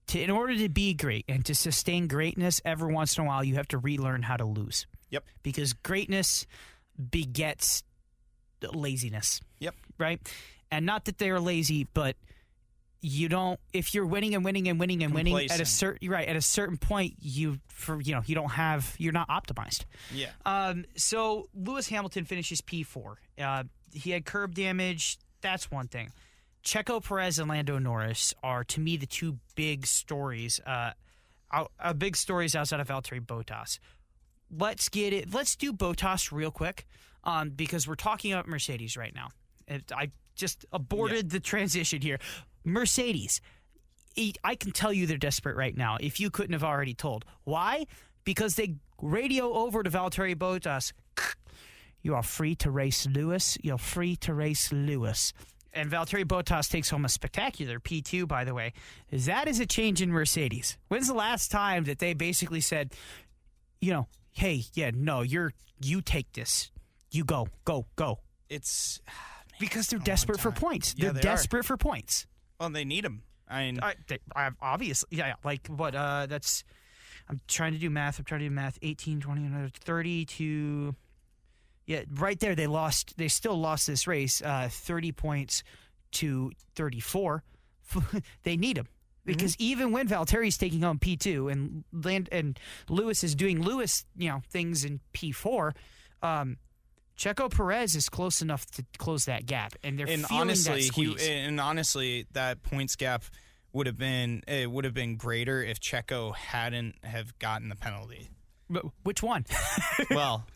To 0.09 0.21
in 0.21 0.31
order 0.31 0.57
to 0.57 0.69
be 0.69 0.95
great 0.95 1.25
and 1.29 1.45
to 1.47 1.55
sustain 1.55 2.07
greatness 2.07 2.61
every 2.65 2.93
once 2.93 3.19
in 3.19 3.25
a 3.25 3.27
while 3.27 3.43
you 3.43 3.57
have 3.57 3.69
to 3.69 3.79
relearn 3.79 4.23
how 4.23 4.37
to 4.37 4.45
lose. 4.45 4.87
Yep. 5.11 5.25
Because 5.43 5.73
greatness 5.73 6.47
begets 7.11 7.83
laziness. 8.73 9.41
Yep. 9.61 9.75
Right? 9.99 10.21
And 10.71 10.87
not 10.87 11.05
that 11.07 11.19
they're 11.19 11.41
lazy, 11.41 11.87
but 11.95 12.17
you 13.03 13.29
don't 13.29 13.61
if 13.73 13.95
you're 13.95 14.07
winning 14.07 14.35
and 14.35 14.45
winning 14.45 14.69
and 14.69 14.81
winning 14.81 15.03
and 15.03 15.15
winning 15.15 15.37
at 15.51 15.61
a 15.61 15.65
certain 15.65 16.09
right 16.09 16.27
at 16.27 16.35
a 16.35 16.41
certain 16.41 16.77
point 16.77 17.15
you 17.21 17.59
for 17.69 18.01
you 18.01 18.13
know 18.13 18.23
you 18.27 18.35
don't 18.35 18.51
have 18.51 18.95
you're 18.99 19.13
not 19.13 19.29
optimized. 19.29 19.85
Yeah. 20.13 20.31
Um, 20.45 20.87
so 20.97 21.49
Lewis 21.55 21.89
Hamilton 21.89 22.25
finishes 22.25 22.61
P4. 22.63 23.15
Uh, 23.39 23.65
he 23.93 24.11
had 24.11 24.25
curb 24.25 24.55
damage. 24.55 25.19
That's 25.41 25.71
one 25.71 25.89
thing. 25.89 26.11
Checo 26.65 27.05
Perez 27.07 27.39
and 27.39 27.49
Lando 27.49 27.79
Norris 27.79 28.35
are 28.43 28.65
to 28.65 28.81
me 28.81 28.97
the 28.97 29.07
two 29.07 29.39
big 29.55 29.87
stories. 29.87 30.59
Uh, 30.67 30.91
out, 31.53 31.71
uh, 31.79 31.93
big 31.93 32.17
stories 32.17 32.57
outside 32.57 32.81
of 32.81 32.89
Valtteri 32.89 33.25
Bottas. 33.25 33.79
Let's 34.51 34.89
get 34.89 35.13
it. 35.13 35.33
Let's 35.33 35.57
do 35.57 35.73
Bottas 35.73 36.31
real 36.33 36.51
quick, 36.51 36.87
um, 37.25 37.51
because 37.51 37.87
we're 37.89 37.95
talking 37.97 38.33
about 38.33 38.47
Mercedes 38.49 38.97
right 38.97 39.15
now. 39.15 39.29
And 39.69 39.83
I 39.95 40.11
just 40.35 40.65
aborted 40.73 41.31
the 41.31 41.41
transition 41.41 42.01
here. 42.03 42.19
Mercedes. 42.65 43.41
I- 44.19 44.33
I 44.45 44.55
can 44.55 44.73
tell 44.73 44.93
you 44.93 45.07
they're 45.07 45.17
desperate 45.19 45.57
right 45.57 45.77
now. 45.77 45.97
If 46.01 46.21
you 46.21 46.31
couldn't 46.31 46.53
have 46.53 46.65
already 46.65 46.95
told, 46.95 47.25
why? 47.45 47.87
Because 48.25 48.55
they 48.57 48.75
radio 49.03 49.53
over 49.53 49.83
to 49.83 49.91
Valtteri 49.91 50.35
Bottas. 50.35 50.93
You 52.03 52.15
are 52.15 52.23
free 52.23 52.55
to 52.57 52.71
race 52.71 53.05
Lewis. 53.09 53.59
You're 53.65 53.79
free 53.79 54.15
to 54.17 54.33
race 54.33 54.71
Lewis. 54.73 55.33
And 55.73 55.91
Valtteri 55.91 56.25
Bottas 56.25 56.71
takes 56.71 56.89
home 56.91 57.05
a 57.05 57.09
spectacular 57.09 57.81
P2, 57.81 58.29
by 58.29 58.45
the 58.45 58.55
way. 58.55 58.75
That 59.11 59.49
is 59.49 59.59
a 59.59 59.67
change 59.67 60.01
in 60.01 60.13
Mercedes. 60.13 60.79
When's 60.87 61.09
the 61.09 61.15
last 61.15 61.51
time 61.51 61.83
that 61.85 61.99
they 61.99 62.15
basically 62.15 62.61
said, 62.61 62.93
you 63.81 63.93
know, 63.93 64.07
hey, 64.37 64.65
yeah, 64.75 64.91
no, 64.95 65.23
you're 65.23 65.53
you 65.81 66.01
take 66.01 66.33
this. 66.33 66.71
You 67.11 67.25
go, 67.25 67.49
go, 67.65 67.87
go. 67.97 68.21
It's 68.49 69.01
Because 69.59 69.89
they're 69.89 69.99
desperate 69.99 70.39
for 70.39 70.53
points. 70.53 70.95
Yeah, 70.97 71.05
they're 71.05 71.13
they 71.15 71.21
are. 71.21 71.23
desperate 71.23 71.65
for 71.65 71.79
points. 71.79 72.27
well, 72.61 72.69
they 72.69 72.85
need 72.85 73.05
them. 73.05 73.23
I 73.49 73.65
mean, 73.65 73.79
I, 73.81 73.95
they, 74.07 74.19
I 74.35 74.51
obviously, 74.61 75.17
yeah, 75.17 75.35
like 75.45 75.67
what? 75.69 75.95
Uh, 75.95 76.27
that's. 76.27 76.63
I'm 77.29 77.41
trying 77.49 77.73
to 77.73 77.79
do 77.79 77.89
math. 77.91 78.19
I'm 78.19 78.25
trying 78.25 78.41
to 78.41 78.47
do 78.47 78.55
math. 78.55 78.79
18, 78.83 79.21
20, 79.21 79.47
another 79.47 79.71
30 79.73 80.27
to. 80.27 80.95
Yeah, 81.87 82.03
right 82.15 82.39
there. 82.39 82.55
They 82.55 82.67
lost. 82.67 83.17
They 83.17 83.29
still 83.29 83.59
lost 83.59 83.87
this 83.87 84.07
race. 84.07 84.43
Uh, 84.43 84.69
30 84.71 85.13
points 85.13 85.63
to 86.13 86.53
34. 86.75 87.43
they 88.43 88.57
need 88.57 88.77
him 88.77 88.89
because 89.27 89.57
even 89.59 89.93
when 89.93 90.09
Valtteri's 90.09 90.57
taking 90.57 90.83
home 90.83 90.99
P2 90.99 91.51
and 91.51 91.85
Land 91.93 92.29
and 92.33 92.59
Lewis 92.89 93.23
is 93.25 93.35
doing 93.35 93.63
Lewis, 93.63 94.05
you 94.17 94.29
know, 94.31 94.43
things 94.51 94.85
in 94.85 95.01
P4. 95.13 95.73
Um, 96.23 96.57
Checo 97.19 97.51
Perez 97.51 97.95
is 97.95 98.09
close 98.09 98.43
enough 98.43 98.67
to 98.73 98.85
close 98.99 99.25
that 99.25 99.47
gap, 99.47 99.73
and 99.83 99.99
they're 99.99 100.07
and 100.07 100.27
feeling 100.27 100.43
honestly, 100.43 100.73
that 100.73 100.79
he, 100.81 100.87
squeeze. 100.87 101.27
and 101.29 101.61
honestly, 101.61 102.27
that 102.33 102.63
points 102.63 102.95
gap 102.97 103.25
would 103.73 103.87
have 103.87 103.97
been 103.99 104.43
it 104.47 104.71
would 104.71 104.85
have 104.85 104.95
been 104.95 105.17
greater 105.17 105.63
if 105.63 105.81
Checo 105.81 106.35
hadn't 106.35 106.95
have 107.05 107.39
gotten 107.39 107.69
the 107.69 107.77
penalty. 107.77 108.29
But 108.69 108.85
which 109.03 109.23
one? 109.23 109.47
well, 110.11 110.47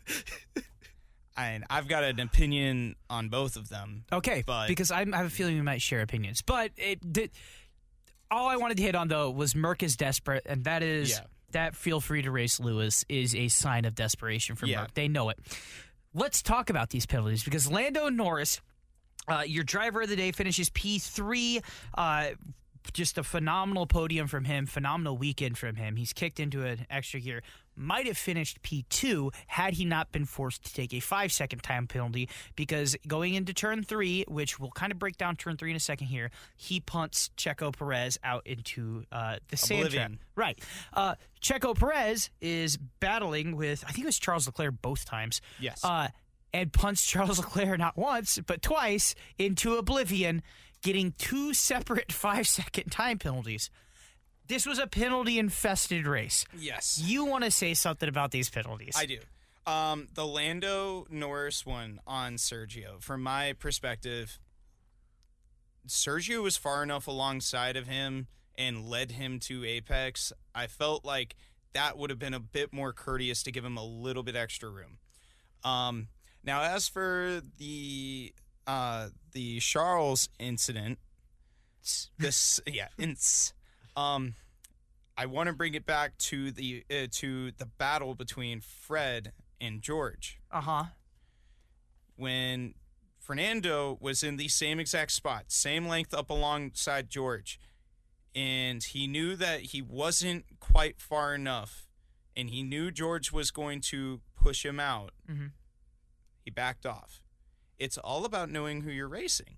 I 1.37 1.61
I've 1.69 1.87
got 1.87 2.03
an 2.03 2.19
opinion 2.19 2.95
on 3.09 3.29
both 3.29 3.55
of 3.55 3.69
them. 3.69 4.05
Okay, 4.11 4.43
But- 4.45 4.67
because 4.67 4.91
I'm, 4.91 5.13
I 5.13 5.17
have 5.17 5.27
a 5.27 5.29
feeling 5.31 5.55
we 5.55 5.61
might 5.61 5.81
share 5.81 6.01
opinions. 6.01 6.41
But 6.41 6.71
it 6.77 7.13
did. 7.13 7.31
All 8.31 8.47
I 8.47 8.55
wanted 8.55 8.77
to 8.77 8.83
hit 8.83 8.95
on 8.95 9.07
though 9.09 9.29
was 9.29 9.53
Merc 9.55 9.83
is 9.83 9.95
desperate, 9.97 10.43
and 10.45 10.63
that 10.63 10.81
is 10.83 11.11
Yeah. 11.11 11.19
that 11.51 11.75
feel 11.75 11.99
free 11.99 12.21
to 12.21 12.31
race 12.31 12.59
Lewis 12.59 13.03
is 13.09 13.35
a 13.35 13.49
sign 13.49 13.85
of 13.85 13.93
desperation 13.93 14.55
for 14.55 14.65
Yeah. 14.65 14.81
Merc. 14.81 14.93
They 14.93 15.07
know 15.09 15.29
it. 15.29 15.37
Let's 16.13 16.41
talk 16.41 16.69
about 16.69 16.89
these 16.89 17.05
penalties 17.05 17.43
because 17.43 17.69
Lando 17.69 18.09
Norris, 18.09 18.61
uh, 19.27 19.43
your 19.45 19.63
driver 19.63 20.01
of 20.01 20.09
the 20.09 20.15
day, 20.15 20.31
finishes 20.31 20.69
P 20.69 20.97
three. 20.99 21.61
Uh, 21.93 22.31
just 22.93 23.17
a 23.19 23.23
phenomenal 23.23 23.85
podium 23.85 24.27
from 24.27 24.43
him, 24.45 24.65
phenomenal 24.65 25.15
weekend 25.17 25.57
from 25.57 25.75
him. 25.75 25.95
He's 25.97 26.13
kicked 26.13 26.39
into 26.39 26.65
an 26.65 26.87
extra 26.89 27.19
gear. 27.19 27.43
Might 27.81 28.05
have 28.07 28.17
finished 28.17 28.61
P2 28.61 29.33
had 29.47 29.73
he 29.73 29.85
not 29.85 30.11
been 30.11 30.25
forced 30.25 30.65
to 30.65 30.73
take 30.73 30.93
a 30.93 30.99
five 30.99 31.31
second 31.31 31.63
time 31.63 31.87
penalty 31.87 32.29
because 32.55 32.95
going 33.07 33.33
into 33.33 33.53
turn 33.53 33.83
three, 33.83 34.23
which 34.27 34.59
we'll 34.59 34.71
kind 34.71 34.91
of 34.91 34.99
break 34.99 35.17
down 35.17 35.35
turn 35.35 35.57
three 35.57 35.71
in 35.71 35.75
a 35.75 35.79
second 35.79 36.07
here, 36.07 36.29
he 36.55 36.79
punts 36.79 37.31
Checo 37.37 37.75
Perez 37.75 38.19
out 38.23 38.45
into 38.45 39.03
uh, 39.11 39.37
the 39.49 39.57
sand 39.57 39.81
trap. 39.81 39.87
Oblivion. 39.87 40.19
Right. 40.35 40.59
Uh, 40.93 41.15
Checo 41.41 41.77
Perez 41.77 42.29
is 42.39 42.77
battling 42.99 43.55
with, 43.55 43.83
I 43.87 43.91
think 43.91 44.05
it 44.05 44.07
was 44.07 44.19
Charles 44.19 44.45
Leclerc 44.45 44.75
both 44.81 45.05
times. 45.05 45.41
Yes. 45.59 45.83
Uh, 45.83 46.09
and 46.53 46.71
punched 46.71 47.07
Charles 47.07 47.39
Leclerc 47.39 47.79
not 47.79 47.97
once, 47.97 48.39
but 48.45 48.61
twice 48.61 49.15
into 49.37 49.75
oblivion, 49.75 50.43
getting 50.83 51.13
two 51.17 51.53
separate 51.53 52.11
five 52.11 52.47
second 52.47 52.89
time 52.91 53.17
penalties. 53.17 53.69
This 54.51 54.65
was 54.65 54.79
a 54.79 54.87
penalty 54.87 55.39
infested 55.39 56.05
race. 56.05 56.43
Yes, 56.59 57.01
You 57.01 57.23
want 57.23 57.45
to 57.45 57.51
say 57.51 57.73
something 57.73 58.09
about 58.09 58.31
these 58.31 58.49
penalties? 58.49 58.95
I 58.97 59.05
do. 59.05 59.19
Um, 59.65 60.09
the 60.13 60.27
Lando 60.27 61.07
Norris 61.09 61.65
one 61.65 62.01
on 62.05 62.35
Sergio, 62.35 63.01
from 63.01 63.23
my 63.23 63.53
perspective, 63.53 64.39
Sergio 65.87 66.43
was 66.43 66.57
far 66.57 66.83
enough 66.83 67.07
alongside 67.07 67.77
of 67.77 67.87
him 67.87 68.27
and 68.57 68.89
led 68.89 69.13
him 69.13 69.39
to 69.39 69.63
apex. 69.63 70.33
I 70.53 70.67
felt 70.67 71.05
like 71.05 71.37
that 71.71 71.97
would 71.97 72.09
have 72.09 72.19
been 72.19 72.33
a 72.33 72.39
bit 72.41 72.73
more 72.73 72.91
courteous 72.91 73.43
to 73.43 73.53
give 73.53 73.63
him 73.63 73.77
a 73.77 73.85
little 73.85 74.21
bit 74.21 74.35
extra 74.35 74.69
room. 74.69 74.97
Um, 75.63 76.09
now, 76.43 76.61
as 76.61 76.89
for 76.89 77.41
the 77.57 78.33
uh, 78.67 79.07
the 79.31 79.61
Charles 79.61 80.27
incident, 80.39 80.99
this 82.17 82.59
yeah, 82.67 82.89
ins, 82.97 83.53
um, 83.95 84.35
I 85.17 85.25
want 85.25 85.47
to 85.47 85.53
bring 85.53 85.73
it 85.73 85.85
back 85.85 86.17
to 86.19 86.51
the 86.51 86.83
uh, 86.89 87.07
to 87.11 87.51
the 87.51 87.65
battle 87.65 88.15
between 88.15 88.61
Fred 88.61 89.33
and 89.59 89.81
George 89.81 90.39
Uh 90.51 90.61
huh. 90.61 90.83
when 92.15 92.73
Fernando 93.19 93.97
was 94.01 94.23
in 94.23 94.37
the 94.37 94.47
same 94.47 94.79
exact 94.79 95.11
spot, 95.11 95.45
same 95.47 95.87
length 95.87 96.13
up 96.13 96.29
alongside 96.29 97.09
George, 97.09 97.59
and 98.33 98.83
he 98.83 99.07
knew 99.07 99.35
that 99.35 99.61
he 99.61 99.81
wasn't 99.81 100.45
quite 100.59 100.99
far 100.99 101.35
enough, 101.35 101.87
and 102.35 102.49
he 102.49 102.63
knew 102.63 102.89
George 102.91 103.31
was 103.31 103.51
going 103.51 103.81
to 103.81 104.21
push 104.35 104.65
him 104.65 104.79
out. 104.79 105.11
Mhm. 105.29 105.51
He 106.43 106.49
backed 106.51 106.85
off. 106.85 107.21
It's 107.77 107.97
all 107.97 108.25
about 108.25 108.49
knowing 108.49 108.81
who 108.81 108.91
you're 108.91 109.07
racing. 109.07 109.57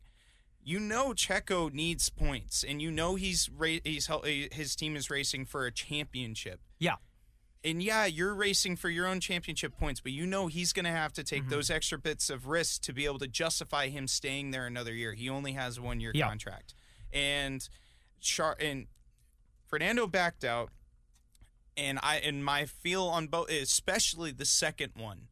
You 0.64 0.80
know 0.80 1.10
Checo 1.10 1.72
needs 1.74 2.10
points, 2.10 2.64
and 2.64 2.82
you 2.82 2.92
know 2.92 3.16
he's 3.16 3.50
ra- 3.50 3.84
he's 3.84 4.08
hel- 4.08 4.24
eh, 4.26 4.48
his 4.52 4.76
team 4.76 4.96
is 4.96 5.10
racing 5.10 5.46
for 5.46 5.66
a 5.66 5.72
championship. 5.72 6.62
Yeah. 6.80 6.96
And 7.66 7.82
yeah, 7.82 8.06
you're 8.06 8.34
racing 8.34 8.76
for 8.76 8.90
your 8.90 9.08
own 9.08 9.20
championship 9.20 9.78
points, 9.78 10.02
but 10.02 10.12
you 10.12 10.26
know 10.26 10.48
he's 10.48 10.74
going 10.74 10.86
to 10.86 10.92
have 10.92 11.14
to 11.14 11.24
take 11.24 11.44
mm-hmm. 11.44 11.52
those 11.52 11.70
extra 11.70 11.98
bits 11.98 12.30
of 12.30 12.48
risk 12.48 12.82
to 12.84 12.94
be 12.94 13.06
able 13.06 13.20
to 13.20 13.28
justify 13.28 13.88
him 13.88 14.06
staying 14.08 14.52
there 14.52 14.66
another 14.66 14.94
year. 14.94 15.14
He 15.14 15.30
only 15.30 15.54
has 15.54 15.80
one 15.80 16.00
year 16.02 16.12
Yeah. 16.14 16.28
contract. 16.28 16.74
And 17.14 17.68
Char- 18.20 18.58
and 18.60 18.88
Fernando 19.68 20.08
backed 20.08 20.44
out 20.44 20.70
and 21.76 22.00
I 22.02 22.18
and 22.18 22.44
my 22.44 22.66
feel 22.66 23.04
on 23.04 23.28
both 23.28 23.50
especially 23.50 24.32
the 24.32 24.46
second 24.46 24.94
one 24.96 25.28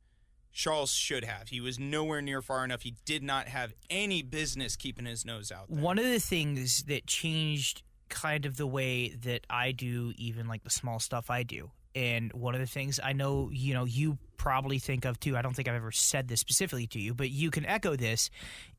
Charles 0.53 0.91
should 0.91 1.23
have. 1.23 1.49
He 1.49 1.61
was 1.61 1.79
nowhere 1.79 2.21
near 2.21 2.41
far 2.41 2.63
enough. 2.65 2.81
He 2.81 2.95
did 3.05 3.23
not 3.23 3.47
have 3.47 3.73
any 3.89 4.21
business 4.21 4.75
keeping 4.75 5.05
his 5.05 5.25
nose 5.25 5.51
out 5.51 5.69
there. 5.69 5.79
One 5.79 5.97
of 5.97 6.05
the 6.05 6.19
things 6.19 6.83
that 6.83 7.07
changed 7.07 7.83
kind 8.09 8.45
of 8.45 8.57
the 8.57 8.67
way 8.67 9.09
that 9.23 9.47
I 9.49 9.71
do 9.71 10.13
even 10.17 10.47
like 10.47 10.63
the 10.63 10.69
small 10.69 10.99
stuff 10.99 11.29
I 11.29 11.43
do. 11.43 11.71
And 11.95 12.31
one 12.33 12.53
of 12.53 12.61
the 12.61 12.67
things 12.67 12.99
I 13.03 13.13
know, 13.13 13.49
you 13.51 13.73
know, 13.73 13.85
you 13.85 14.17
probably 14.37 14.79
think 14.79 15.05
of 15.05 15.19
too, 15.19 15.37
I 15.37 15.41
don't 15.41 15.55
think 15.55 15.67
I've 15.67 15.75
ever 15.75 15.91
said 15.91 16.27
this 16.27 16.39
specifically 16.39 16.87
to 16.87 16.99
you, 16.99 17.13
but 17.13 17.29
you 17.29 17.51
can 17.51 17.65
echo 17.65 17.95
this 17.95 18.29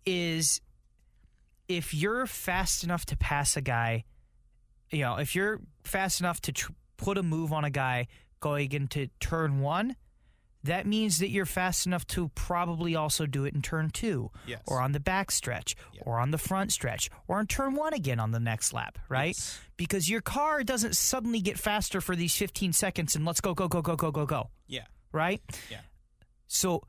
is 0.06 0.60
if 1.68 1.94
you're 1.94 2.26
fast 2.26 2.84
enough 2.84 3.06
to 3.06 3.16
pass 3.16 3.56
a 3.56 3.60
guy, 3.60 4.04
you 4.90 5.00
know, 5.00 5.16
if 5.16 5.34
you're 5.34 5.60
fast 5.84 6.20
enough 6.20 6.40
to 6.42 6.52
tr- 6.52 6.72
put 6.96 7.18
a 7.18 7.22
move 7.22 7.52
on 7.52 7.64
a 7.64 7.70
guy 7.70 8.08
going 8.40 8.72
into 8.72 9.08
turn 9.20 9.60
1, 9.60 9.96
that 10.64 10.86
means 10.86 11.18
that 11.18 11.30
you're 11.30 11.46
fast 11.46 11.86
enough 11.86 12.06
to 12.08 12.28
probably 12.34 12.94
also 12.94 13.26
do 13.26 13.44
it 13.44 13.54
in 13.54 13.62
turn 13.62 13.90
2 13.90 14.30
Yes. 14.46 14.60
or 14.66 14.80
on 14.80 14.92
the 14.92 15.00
back 15.00 15.30
stretch 15.30 15.74
or 16.02 16.18
on 16.20 16.30
the 16.30 16.38
front 16.38 16.72
stretch 16.72 17.10
or 17.26 17.40
in 17.40 17.46
turn 17.46 17.74
one 17.74 17.94
again 17.94 18.20
on 18.20 18.30
the 18.30 18.38
next 18.40 18.72
lap, 18.72 18.98
right? 19.08 19.34
Yes. 19.36 19.58
Because 19.76 20.08
your 20.08 20.20
car 20.20 20.62
doesn't 20.62 20.94
suddenly 20.96 21.40
get 21.40 21.58
faster 21.58 22.00
for 22.00 22.14
these 22.14 22.36
15 22.36 22.72
seconds 22.72 23.16
and 23.16 23.24
let's 23.24 23.40
go, 23.40 23.54
go, 23.54 23.66
go, 23.66 23.82
go, 23.82 23.96
go, 23.96 24.10
go, 24.12 24.24
go, 24.26 24.50
Yeah. 24.68 24.84
right? 25.10 25.40
Yeah. 25.70 25.80
So 26.46 26.82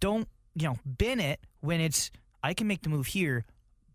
don't, 0.00 0.28
you 0.54 0.68
know, 0.68 0.76
bin 0.98 1.20
it 1.20 1.40
when 1.60 1.80
it's, 1.80 2.10
I 2.42 2.54
can 2.54 2.66
make 2.66 2.82
the 2.82 2.88
move 2.88 3.08
here, 3.08 3.44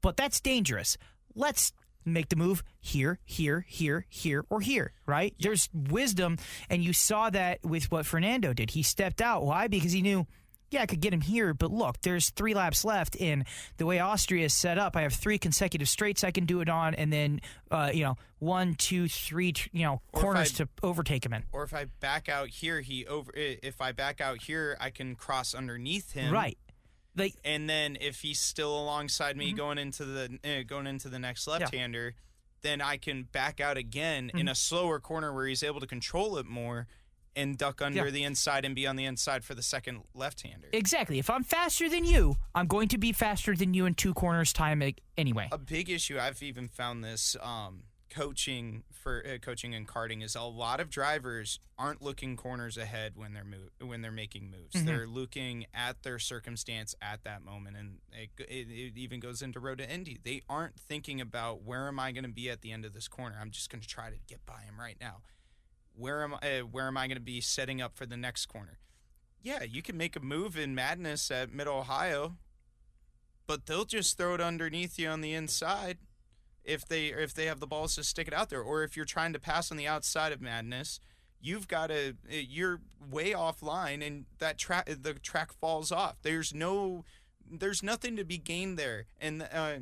but 0.01 0.15
that's 0.17 0.39
dangerous. 0.39 0.97
Let's 1.33 1.71
make 2.13 2.29
the 2.29 2.35
move 2.35 2.63
here, 2.79 3.19
here, 3.25 3.65
here, 3.67 4.05
here, 4.09 4.45
or 4.49 4.61
here, 4.61 4.93
right? 5.05 5.33
There's 5.39 5.69
wisdom, 5.73 6.37
and 6.69 6.83
you 6.83 6.93
saw 6.93 7.29
that 7.29 7.59
with 7.63 7.91
what 7.91 8.05
Fernando 8.05 8.53
did. 8.53 8.71
He 8.71 8.83
stepped 8.83 9.21
out. 9.21 9.43
Why? 9.45 9.67
Because 9.67 9.91
he 9.91 10.01
knew 10.01 10.27
yeah, 10.69 10.81
I 10.81 10.85
could 10.85 10.99
get 10.99 11.13
him 11.13 11.21
here, 11.21 11.53
but 11.53 11.71
look, 11.71 12.01
there's 12.01 12.29
three 12.31 12.53
laps 12.53 12.83
left. 12.83 13.19
And 13.19 13.45
the 13.77 13.85
way 13.85 13.99
Austria 13.99 14.45
is 14.45 14.53
set 14.53 14.77
up, 14.77 14.95
I 14.95 15.01
have 15.01 15.13
three 15.13 15.37
consecutive 15.37 15.87
straights 15.87 16.23
I 16.23 16.31
can 16.31 16.45
do 16.45 16.61
it 16.61 16.69
on, 16.69 16.93
and 16.95 17.11
then 17.11 17.41
uh, 17.71 17.91
you 17.93 18.03
know 18.03 18.17
one, 18.39 18.75
two, 18.75 19.07
three, 19.07 19.53
you 19.71 19.83
know 19.83 20.01
corners 20.11 20.53
I- 20.59 20.63
to 20.63 20.69
overtake 20.83 21.25
him 21.25 21.33
in. 21.33 21.43
Or 21.51 21.63
if 21.63 21.73
I 21.73 21.85
back 21.99 22.27
out 22.27 22.49
here, 22.49 22.81
he 22.81 23.05
over. 23.05 23.31
If 23.33 23.81
I 23.81 23.91
back 23.91 24.19
out 24.19 24.41
here, 24.41 24.77
I 24.79 24.89
can 24.89 25.15
cross 25.15 25.53
underneath 25.55 26.11
him. 26.11 26.33
Right. 26.33 26.57
Like 27.17 27.33
And 27.43 27.69
then 27.69 27.97
if 27.99 28.21
he's 28.21 28.39
still 28.39 28.77
alongside 28.79 29.31
Mm-hmm. 29.31 29.39
me 29.39 29.53
going 29.53 29.77
into 29.77 30.05
the 30.05 30.39
uh, 30.43 30.63
going 30.65 30.87
into 30.87 31.09
the 31.09 31.19
next 31.19 31.47
left-hander, 31.47 32.15
then 32.61 32.81
I 32.81 32.97
can 32.97 33.23
back 33.23 33.59
out 33.59 33.77
again 33.77 34.27
Mm-hmm. 34.27 34.37
in 34.37 34.47
a 34.47 34.55
slower 34.55 34.99
corner 34.99 35.33
where 35.33 35.47
he's 35.47 35.63
able 35.63 35.79
to 35.79 35.87
control 35.87 36.37
it 36.37 36.45
more 36.45 36.87
and 37.35 37.55
duck 37.57 37.81
under 37.83 38.05
Yeah. 38.05 38.09
the 38.11 38.23
inside 38.23 38.65
and 38.65 38.73
be 38.73 38.87
on 38.87 38.95
the 38.95 39.05
inside 39.05 39.43
for 39.43 39.53
the 39.53 39.61
second 39.61 40.01
left-hander. 40.15 40.69
exactly. 40.73 41.19
If 41.19 41.29
I'm 41.29 41.43
faster 41.43 41.87
than 41.87 42.03
you, 42.03 42.37
I'm 42.55 42.65
going 42.65 42.87
to 42.89 42.97
be 42.97 43.11
faster 43.11 43.55
than 43.55 43.75
you 43.75 43.85
in 43.85 43.93
two 43.93 44.13
corners 44.15 44.51
time 44.53 44.81
anyway. 45.17 45.47
a 45.51 45.57
big 45.59 45.89
issue 45.89 46.17
I've 46.19 46.41
even 46.41 46.67
found 46.67 47.03
this 47.03 47.35
um, 47.41 47.83
coaching 48.17 48.83
for 48.91 49.23
uh, 49.25 49.37
coaching 49.37 49.75
and 49.75 49.87
karting 49.87 50.23
is 50.23 50.35
a 50.35 50.41
lot 50.41 50.79
of 50.79 50.89
drivers 50.89 51.59
aren't 51.77 52.01
looking 52.01 52.35
corners 52.35 52.75
ahead 52.75 53.13
when 53.15 53.33
they're 53.33 53.43
move, 53.43 53.69
when 53.79 54.01
they're 54.01 54.11
making 54.11 54.49
moves. 54.49 54.75
Mm-hmm. 54.75 54.87
They're 54.87 55.05
looking 55.05 55.65
at 55.71 56.01
their 56.01 56.17
circumstance 56.17 56.95
at 56.99 57.23
that 57.25 57.45
moment, 57.45 57.77
and 57.77 57.97
it, 58.11 58.29
it, 58.39 58.67
it 58.69 58.97
even 58.97 59.19
goes 59.19 59.43
into 59.43 59.59
road 59.59 59.77
to 59.77 59.89
Indy. 59.89 60.17
They 60.23 60.41
aren't 60.49 60.79
thinking 60.79 61.21
about 61.21 61.61
where 61.61 61.87
am 61.87 61.99
I 61.99 62.11
going 62.11 62.23
to 62.23 62.29
be 62.29 62.49
at 62.49 62.61
the 62.61 62.71
end 62.71 62.85
of 62.85 62.93
this 62.93 63.07
corner. 63.07 63.35
I'm 63.39 63.51
just 63.51 63.69
going 63.69 63.81
to 63.81 63.87
try 63.87 64.09
to 64.09 64.17
get 64.27 64.43
by 64.47 64.61
him 64.61 64.79
right 64.79 64.97
now. 64.99 65.17
Where 65.95 66.23
am 66.23 66.35
I? 66.41 66.59
Uh, 66.59 66.61
where 66.61 66.87
am 66.87 66.97
I 66.97 67.05
going 67.07 67.17
to 67.17 67.21
be 67.21 67.39
setting 67.39 67.81
up 67.81 67.95
for 67.95 68.07
the 68.07 68.17
next 68.17 68.47
corner? 68.47 68.79
Yeah, 69.43 69.61
you 69.61 69.83
can 69.83 69.95
make 69.95 70.15
a 70.15 70.19
move 70.19 70.57
in 70.57 70.73
madness 70.73 71.29
at 71.29 71.53
Mid 71.53 71.67
Ohio, 71.67 72.37
but 73.45 73.67
they'll 73.67 73.85
just 73.85 74.17
throw 74.17 74.33
it 74.33 74.41
underneath 74.41 74.97
you 74.97 75.07
on 75.07 75.21
the 75.21 75.33
inside 75.33 75.99
if 76.67 76.87
they 76.87 77.07
if 77.07 77.33
they 77.33 77.45
have 77.45 77.59
the 77.59 77.67
balls 77.67 77.95
to 77.95 78.03
stick 78.03 78.27
it 78.27 78.33
out 78.33 78.49
there 78.49 78.61
or 78.61 78.83
if 78.83 78.95
you're 78.95 79.05
trying 79.05 79.33
to 79.33 79.39
pass 79.39 79.71
on 79.71 79.77
the 79.77 79.87
outside 79.87 80.31
of 80.31 80.41
madness 80.41 80.99
you've 81.39 81.67
got 81.67 81.87
to 81.87 82.15
you're 82.29 82.81
way 83.09 83.31
offline 83.31 84.05
and 84.05 84.25
that 84.39 84.57
track 84.57 84.87
the 85.01 85.13
track 85.13 85.51
falls 85.53 85.91
off 85.91 86.17
there's 86.21 86.53
no 86.53 87.03
there's 87.49 87.81
nothing 87.81 88.15
to 88.15 88.23
be 88.23 88.37
gained 88.37 88.77
there 88.77 89.05
and 89.19 89.47
uh, 89.53 89.73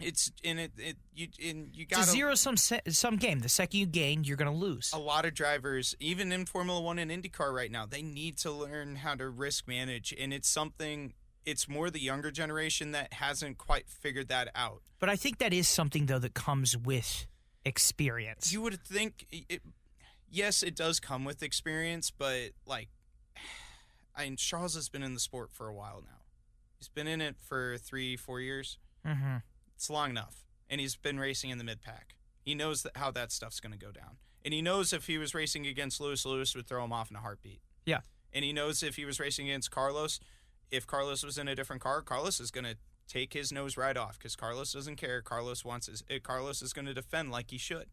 it's 0.00 0.30
in 0.42 0.58
it, 0.58 0.72
it 0.76 0.96
you 1.14 1.28
and 1.48 1.70
you 1.74 1.86
got 1.86 2.04
zero 2.04 2.34
some 2.34 2.56
se- 2.56 2.82
sum 2.88 3.16
game. 3.16 3.40
The 3.40 3.48
second 3.48 3.80
you 3.80 3.86
gain, 3.86 4.24
you're 4.24 4.36
going 4.36 4.52
to 4.52 4.56
lose. 4.56 4.90
a 4.92 4.98
lot 4.98 5.24
of 5.24 5.34
drivers, 5.34 5.94
even 6.00 6.32
in 6.32 6.44
Formula 6.44 6.80
One 6.80 6.98
and 6.98 7.10
IndyCar 7.10 7.52
right 7.52 7.70
now, 7.70 7.86
they 7.86 8.02
need 8.02 8.36
to 8.38 8.50
learn 8.50 8.96
how 8.96 9.14
to 9.14 9.28
risk 9.28 9.66
manage, 9.66 10.14
and 10.18 10.32
it's 10.32 10.48
something. 10.48 11.14
It's 11.46 11.68
more 11.68 11.90
the 11.90 12.00
younger 12.00 12.30
generation 12.30 12.90
that 12.92 13.14
hasn't 13.14 13.56
quite 13.56 13.88
figured 13.88 14.28
that 14.28 14.48
out. 14.54 14.82
But 14.98 15.08
I 15.08 15.16
think 15.16 15.38
that 15.38 15.52
is 15.52 15.68
something 15.68 16.06
though 16.06 16.18
that 16.18 16.34
comes 16.34 16.76
with 16.76 17.26
experience. 17.64 18.52
You 18.52 18.62
would 18.62 18.82
think, 18.84 19.26
it, 19.30 19.62
yes, 20.30 20.62
it 20.62 20.74
does 20.74 20.98
come 21.00 21.24
with 21.24 21.42
experience, 21.42 22.10
but 22.10 22.50
like, 22.66 22.88
I 24.16 24.24
mean, 24.24 24.36
Charles 24.36 24.74
has 24.74 24.88
been 24.88 25.02
in 25.02 25.14
the 25.14 25.20
sport 25.20 25.50
for 25.52 25.68
a 25.68 25.74
while 25.74 26.02
now. 26.04 26.22
He's 26.78 26.88
been 26.88 27.06
in 27.06 27.20
it 27.20 27.36
for 27.38 27.76
three, 27.78 28.16
four 28.16 28.40
years. 28.40 28.78
mm-hmm. 29.06 29.36
It's 29.74 29.90
long 29.90 30.10
enough, 30.10 30.44
and 30.70 30.80
he's 30.80 30.96
been 30.96 31.18
racing 31.20 31.50
in 31.50 31.58
the 31.58 31.64
mid 31.64 31.82
pack. 31.82 32.14
He 32.40 32.54
knows 32.54 32.82
that 32.82 32.96
how 32.96 33.10
that 33.10 33.30
stuff's 33.30 33.60
going 33.60 33.72
to 33.72 33.78
go 33.78 33.92
down, 33.92 34.16
and 34.42 34.54
he 34.54 34.62
knows 34.62 34.92
if 34.94 35.06
he 35.06 35.18
was 35.18 35.34
racing 35.34 35.66
against 35.66 36.00
Lewis, 36.00 36.24
Lewis 36.24 36.54
would 36.54 36.66
throw 36.66 36.82
him 36.82 36.92
off 36.94 37.10
in 37.10 37.16
a 37.16 37.20
heartbeat. 37.20 37.60
Yeah. 37.84 38.00
and 38.32 38.42
he 38.44 38.52
knows 38.54 38.82
if 38.82 38.96
he 38.96 39.04
was 39.04 39.20
racing 39.20 39.48
against 39.48 39.70
Carlos, 39.70 40.18
if 40.70 40.86
Carlos 40.86 41.22
was 41.24 41.38
in 41.38 41.48
a 41.48 41.54
different 41.54 41.82
car, 41.82 42.02
Carlos 42.02 42.40
is 42.40 42.50
going 42.50 42.64
to 42.64 42.76
take 43.08 43.32
his 43.32 43.52
nose 43.52 43.76
right 43.76 43.96
off 43.96 44.18
because 44.18 44.34
Carlos 44.36 44.72
doesn't 44.72 44.96
care. 44.96 45.22
Carlos 45.22 45.64
wants 45.64 45.86
his. 45.86 46.02
uh, 46.10 46.14
Carlos 46.22 46.60
is 46.62 46.72
going 46.72 46.86
to 46.86 46.94
defend 46.94 47.30
like 47.30 47.50
he 47.50 47.58
should. 47.58 47.86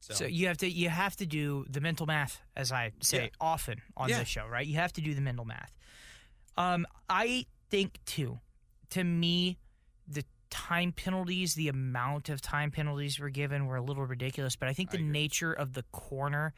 So, 0.00 0.14
So 0.14 0.24
you 0.26 0.48
have 0.48 0.58
to 0.58 0.68
you 0.68 0.88
have 0.88 1.14
to 1.16 1.26
do 1.26 1.64
the 1.70 1.80
mental 1.80 2.06
math, 2.06 2.40
as 2.56 2.72
I 2.72 2.92
say 3.00 3.24
Yeah. 3.24 3.28
often 3.40 3.82
on 3.96 4.08
Yeah. 4.08 4.18
this 4.18 4.28
show, 4.28 4.46
right? 4.46 4.66
You 4.66 4.76
have 4.76 4.92
to 4.94 5.00
do 5.00 5.14
the 5.14 5.20
mental 5.20 5.44
math. 5.44 5.72
Um, 6.56 6.86
I 7.08 7.46
think 7.70 7.98
too. 8.04 8.40
To 8.90 9.04
me, 9.04 9.58
the 10.06 10.24
time 10.50 10.92
penalties, 10.92 11.54
the 11.54 11.68
amount 11.68 12.28
of 12.28 12.42
time 12.42 12.70
penalties 12.70 13.18
were 13.18 13.30
given 13.30 13.66
were 13.66 13.76
a 13.76 13.82
little 13.82 14.04
ridiculous. 14.04 14.56
But 14.56 14.68
I 14.68 14.74
think 14.74 14.90
the 14.90 14.98
agree. 14.98 15.08
nature 15.08 15.52
of 15.52 15.72
the 15.72 15.84
corner 15.92 16.52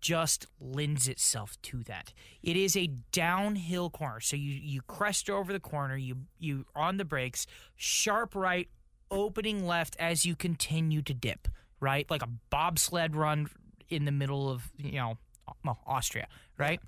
just 0.00 0.46
lends 0.60 1.08
itself 1.08 1.56
to 1.62 1.82
that. 1.84 2.12
It 2.42 2.56
is 2.56 2.76
a 2.76 2.88
downhill 3.12 3.90
corner, 3.90 4.20
so 4.20 4.36
you 4.36 4.52
you 4.52 4.82
crest 4.82 5.30
over 5.30 5.52
the 5.52 5.60
corner, 5.60 5.96
you 5.96 6.16
you 6.38 6.66
on 6.74 6.96
the 6.96 7.04
brakes, 7.04 7.46
sharp 7.76 8.34
right, 8.34 8.68
opening 9.10 9.66
left 9.66 9.96
as 9.98 10.26
you 10.26 10.36
continue 10.36 11.02
to 11.02 11.14
dip, 11.14 11.48
right, 11.80 12.08
like 12.10 12.22
a 12.22 12.28
bobsled 12.50 13.16
run 13.16 13.48
in 13.88 14.04
the 14.04 14.12
middle 14.12 14.50
of 14.50 14.70
you 14.76 14.98
know 14.98 15.18
well, 15.64 15.78
Austria, 15.86 16.26
right. 16.58 16.80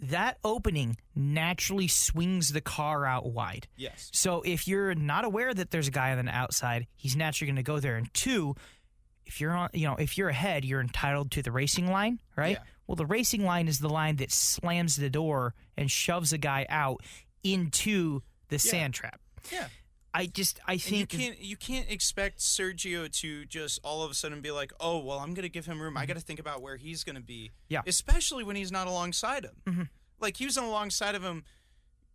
That 0.00 0.38
opening 0.42 0.96
naturally 1.14 1.86
swings 1.86 2.52
the 2.52 2.60
car 2.60 3.06
out 3.06 3.26
wide. 3.30 3.68
yes, 3.76 4.10
So 4.12 4.42
if 4.42 4.66
you're 4.66 4.94
not 4.96 5.24
aware 5.24 5.54
that 5.54 5.70
there's 5.70 5.86
a 5.86 5.92
guy 5.92 6.10
on 6.10 6.24
the 6.24 6.32
outside, 6.32 6.88
he's 6.96 7.14
naturally 7.14 7.46
going 7.46 7.56
to 7.56 7.62
go 7.62 7.78
there. 7.78 7.96
And 7.96 8.12
two, 8.12 8.56
if 9.26 9.40
you're 9.40 9.52
on, 9.52 9.70
you 9.72 9.86
know, 9.86 9.96
if 9.96 10.16
you're 10.18 10.28
ahead, 10.28 10.64
you're 10.64 10.80
entitled 10.80 11.30
to 11.32 11.42
the 11.42 11.50
racing 11.52 11.90
line, 11.90 12.20
right? 12.36 12.56
Yeah. 12.58 12.62
Well, 12.86 12.96
the 12.96 13.06
racing 13.06 13.44
line 13.44 13.68
is 13.68 13.78
the 13.78 13.88
line 13.88 14.16
that 14.16 14.30
slams 14.32 14.96
the 14.96 15.08
door 15.10 15.54
and 15.76 15.90
shoves 15.90 16.32
a 16.32 16.38
guy 16.38 16.66
out 16.68 17.00
into 17.42 18.22
the 18.48 18.58
sand 18.58 18.94
trap. 18.94 19.20
yeah. 19.52 19.66
I 20.14 20.26
just, 20.26 20.60
I 20.68 20.72
And 20.72 20.82
you 20.90 21.06
think, 21.06 21.08
can't 21.08 21.38
you 21.38 21.56
can't 21.56 21.90
expect 21.90 22.40
Sergio 22.40 23.10
to 23.20 23.46
just 23.46 23.80
all 23.82 24.02
of 24.02 24.10
a 24.10 24.14
sudden 24.14 24.42
be 24.42 24.50
like, 24.50 24.70
oh 24.78 24.98
well, 24.98 25.18
I'm 25.20 25.32
gonna 25.32 25.48
give 25.48 25.64
him 25.64 25.80
room. 25.80 25.96
I 25.96 26.04
got 26.04 26.16
to 26.18 26.20
think 26.22 26.38
about 26.38 26.60
where 26.60 26.76
he's 26.76 27.02
gonna 27.02 27.22
be. 27.22 27.44
Mm-hmm. 27.44 27.64
Yeah. 27.70 27.80
especially 27.86 28.44
when 28.44 28.54
he's 28.54 28.70
not 28.70 28.86
alongside 28.88 29.44
him. 29.46 29.56
Mhm. 29.66 29.88
Like 30.20 30.36
he 30.36 30.44
was 30.44 30.58
alongside 30.58 31.14
of 31.14 31.22
him 31.22 31.44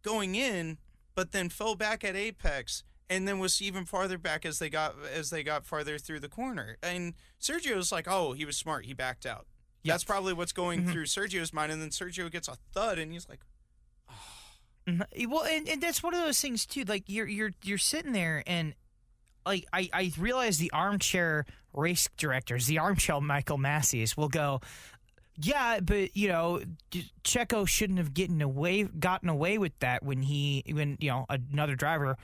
going 0.04 0.36
in, 0.36 0.78
but 1.16 1.32
then 1.32 1.50
fell 1.50 1.74
back 1.74 2.04
at 2.04 2.16
apex, 2.16 2.84
and 3.10 3.28
then 3.28 3.40
was 3.40 3.62
even 3.62 3.86
farther 3.86 4.18
back 4.18 4.46
as 4.46 4.60
they 4.60 4.70
got 4.70 4.96
as 5.14 5.30
they 5.30 5.44
got 5.44 5.66
farther 5.66 5.98
through 5.98 6.20
the 6.20 6.30
corner. 6.30 6.78
And 6.84 7.14
Sergio 7.42 7.76
was 7.76 7.92
like, 7.92 8.08
oh, 8.08 8.34
he 8.34 8.46
was 8.46 8.58
smart. 8.58 8.86
He 8.86 8.94
backed 8.94 9.26
out. 9.26 9.46
Yeah. 9.84 9.94
That's 9.94 10.04
probably 10.04 10.34
what's 10.34 10.52
going 10.52 10.84
Mhm. 10.84 10.92
through 10.92 11.06
Sergio's 11.06 11.54
mind. 11.54 11.72
And 11.72 11.82
then 11.82 11.90
Sergio 11.90 12.30
gets 12.32 12.48
a 12.48 12.58
thud, 12.74 13.00
and 13.00 13.12
he's 13.14 13.30
like, 13.30 13.40
Mhm. 14.88 15.28
well, 15.28 15.44
and, 15.44 15.68
and 15.68 15.82
that's 15.82 16.02
one 16.02 16.14
of 16.14 16.22
those 16.22 16.40
things 16.40 16.66
too. 16.66 16.84
Like 16.84 17.04
you're 17.08 17.28
you're 17.28 17.52
you're 17.64 17.78
sitting 17.78 18.14
there 18.14 18.44
and 18.48 18.74
like 19.46 19.66
I 19.74 19.90
I 19.94 20.12
realize 20.18 20.58
the 20.60 20.72
armchair 20.72 21.46
race 21.74 22.08
directors, 22.18 22.68
the 22.68 22.80
armchair 22.80 23.20
Michael 23.22 23.58
Masis 23.58 24.16
will 24.16 24.30
go. 24.30 24.62
Yeah, 25.40 25.82
but 25.82 26.16
you 26.16 26.30
know, 26.30 26.62
Checo 27.24 27.68
shouldn't 27.68 28.00
have 28.00 28.14
gotten 28.14 28.42
away 28.42 28.84
gotten 28.84 29.30
away 29.30 29.58
with 29.58 29.78
that 29.80 30.04
when 30.04 30.22
he 30.24 30.64
when 30.72 30.98
you 31.00 31.10
know 31.12 31.26
another 31.30 31.76
driver 31.76 32.18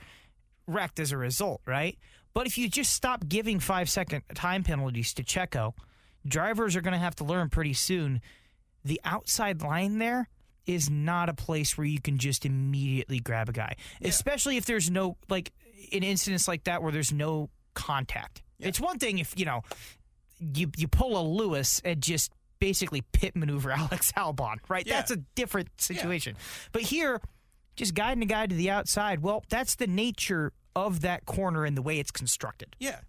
wrecked 0.66 1.00
as 1.00 1.12
a 1.12 1.16
result, 1.16 1.60
right? 1.66 1.98
But 2.32 2.46
if 2.46 2.58
you 2.58 2.68
just 2.68 2.92
stop 2.92 3.28
giving 3.28 3.60
five 3.60 3.88
second 3.88 4.22
time 4.34 4.64
penalties 4.64 5.14
to 5.14 5.22
Checo, 5.22 5.74
drivers 6.26 6.74
are 6.76 6.80
going 6.80 6.92
to 6.92 6.98
have 6.98 7.14
to 7.16 7.24
learn 7.24 7.48
pretty 7.48 7.74
soon. 7.74 8.20
The 8.84 9.00
outside 9.04 9.62
line 9.62 9.98
there 9.98 10.28
is 10.66 10.90
not 10.90 11.28
a 11.28 11.34
place 11.34 11.76
where 11.76 11.86
you 11.86 12.00
can 12.00 12.18
just 12.18 12.44
immediately 12.44 13.20
grab 13.20 13.48
a 13.48 13.52
guy, 13.52 13.76
especially 14.02 14.56
if 14.56 14.64
there's 14.66 14.90
no 14.90 15.16
like 15.28 15.52
in 15.92 16.02
incidents 16.02 16.48
like 16.48 16.64
that 16.64 16.82
where 16.82 16.92
there's 16.92 17.12
no 17.12 17.50
contact. 17.74 18.42
It's 18.58 18.80
one 18.80 18.98
thing 18.98 19.18
if 19.18 19.38
you 19.38 19.44
know 19.44 19.62
you 20.40 20.70
you 20.76 20.88
pull 20.88 21.18
a 21.18 21.24
Lewis 21.26 21.80
and 21.84 22.02
just 22.02 22.32
basically 22.58 23.02
pit 23.12 23.36
maneuver 23.36 23.70
Alex 23.76 24.12
Albon, 24.12 24.56
right? 24.68 24.86
Yeah. 24.86 24.94
That's 24.94 25.10
a 25.10 25.16
different 25.34 25.68
situation. 25.80 26.36
But 26.72 26.82
here, 26.82 27.20
just 27.76 27.94
guiding 27.94 28.22
a 28.22 28.26
guy 28.26 28.46
to 28.46 28.54
the 28.54 28.70
outside, 28.70 29.20
well, 29.20 29.44
that's 29.48 29.74
the 29.76 29.86
nature 29.86 30.52
of 30.76 31.00
that 31.02 31.24
corner 31.26 31.64
and 31.64 31.76
the 31.76 31.82
way 31.82 31.98
it's 31.98 32.10
constructed. 32.10 32.76
Yeah, 32.78 33.00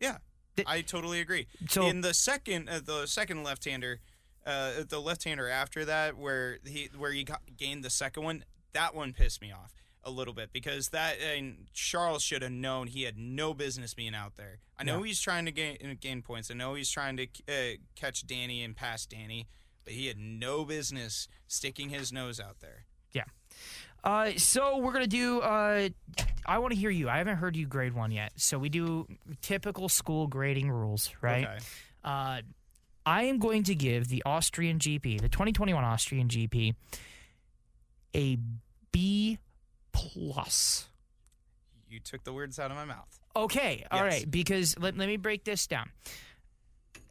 yeah, 0.00 0.18
Th- 0.56 0.66
I 0.68 0.80
totally 0.80 1.20
agree. 1.20 1.46
So- 1.68 1.86
in 1.86 2.00
the 2.00 2.14
second, 2.14 2.68
uh, 2.68 2.80
the 2.84 3.06
second 3.06 3.44
left-hander, 3.44 4.00
uh, 4.46 4.84
the 4.88 5.00
left-hander 5.00 5.48
after 5.48 5.84
that, 5.84 6.16
where 6.16 6.58
he 6.64 6.88
where 6.96 7.12
he 7.12 7.24
got, 7.24 7.42
gained 7.56 7.84
the 7.84 7.90
second 7.90 8.22
one, 8.22 8.44
that 8.72 8.94
one 8.94 9.12
pissed 9.12 9.40
me 9.40 9.52
off 9.52 9.72
a 10.04 10.10
little 10.10 10.32
bit 10.32 10.52
because 10.52 10.88
that 10.90 11.16
and 11.20 11.66
Charles 11.74 12.22
should 12.22 12.40
have 12.42 12.52
known 12.52 12.86
he 12.86 13.02
had 13.02 13.18
no 13.18 13.52
business 13.52 13.92
being 13.94 14.14
out 14.14 14.36
there. 14.36 14.58
I 14.78 14.84
know 14.84 15.02
he's 15.02 15.20
trying 15.20 15.44
to 15.46 15.52
gain 15.52 15.98
gain 16.00 16.22
points. 16.22 16.50
I 16.50 16.54
know 16.54 16.74
he's 16.74 16.90
trying 16.90 17.16
to 17.18 17.26
uh, 17.48 17.76
catch 17.94 18.26
Danny 18.26 18.62
and 18.62 18.74
pass 18.76 19.04
Danny, 19.06 19.48
but 19.84 19.92
he 19.92 20.06
had 20.06 20.16
no 20.16 20.64
business 20.64 21.28
sticking 21.46 21.90
his 21.90 22.12
nose 22.12 22.40
out 22.40 22.60
there. 22.60 22.84
Yeah. 23.12 23.24
Uh, 24.04 24.32
so 24.36 24.78
we're 24.78 24.92
gonna 24.92 25.06
do. 25.06 25.40
Uh, 25.40 25.88
I 26.46 26.58
want 26.58 26.72
to 26.72 26.78
hear 26.78 26.90
you. 26.90 27.08
I 27.08 27.18
haven't 27.18 27.36
heard 27.36 27.56
you 27.56 27.66
grade 27.66 27.92
one 27.92 28.10
yet. 28.10 28.32
So 28.36 28.58
we 28.58 28.68
do 28.70 29.06
typical 29.42 29.88
school 29.88 30.26
grading 30.26 30.70
rules, 30.70 31.10
right? 31.20 31.44
Okay. 31.46 31.58
Uh, 32.02 32.40
I 33.04 33.24
am 33.24 33.38
going 33.38 33.64
to 33.64 33.74
give 33.74 34.08
the 34.08 34.22
Austrian 34.24 34.78
GP, 34.78 35.20
the 35.20 35.28
2021 35.28 35.82
Austrian 35.84 36.28
GP, 36.28 36.74
a 38.14 38.38
B 38.92 39.38
plus. 39.92 40.88
You 41.90 42.00
took 42.00 42.24
the 42.24 42.32
words 42.32 42.58
out 42.58 42.70
of 42.70 42.76
my 42.76 42.84
mouth. 42.84 43.18
Okay, 43.34 43.84
all 43.90 44.02
right. 44.02 44.20
Yes. 44.20 44.24
because 44.24 44.78
let, 44.78 44.96
let 44.96 45.06
me 45.08 45.16
break 45.16 45.44
this 45.44 45.66
down. 45.66 45.90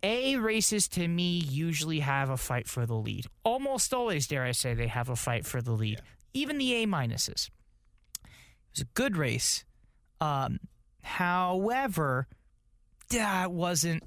A 0.04 0.36
races 0.36 0.88
to 0.90 1.08
me 1.08 1.40
usually 1.40 2.00
have 2.00 2.30
a 2.30 2.38
fight 2.38 2.68
for 2.68 2.86
the 2.86 2.94
lead. 2.94 3.26
Almost 3.44 3.94
always, 3.94 4.28
dare 4.28 4.44
I 4.44 4.52
say, 4.52 4.74
they 4.74 4.88
have 4.88 5.10
a 5.10 5.16
fight 5.16 5.46
for 5.46 5.62
the 5.62 5.72
lead. 5.72 6.02
Even 6.38 6.58
the 6.60 6.74
A 6.84 6.86
minuses. 6.88 7.50
It 8.24 8.30
was 8.74 8.82
a 8.82 8.86
good 8.94 9.18
race. 9.18 9.66
Um, 10.22 10.60
however, 11.02 12.28
that 13.10 13.52
wasn't. 13.52 14.04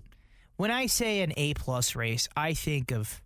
When 0.56 0.70
I 0.70 0.86
say 0.86 1.22
an 1.22 1.32
A 1.36 1.54
plus 1.54 1.96
race, 1.96 2.28
I 2.36 2.54
think 2.54 2.92
of 2.92 3.20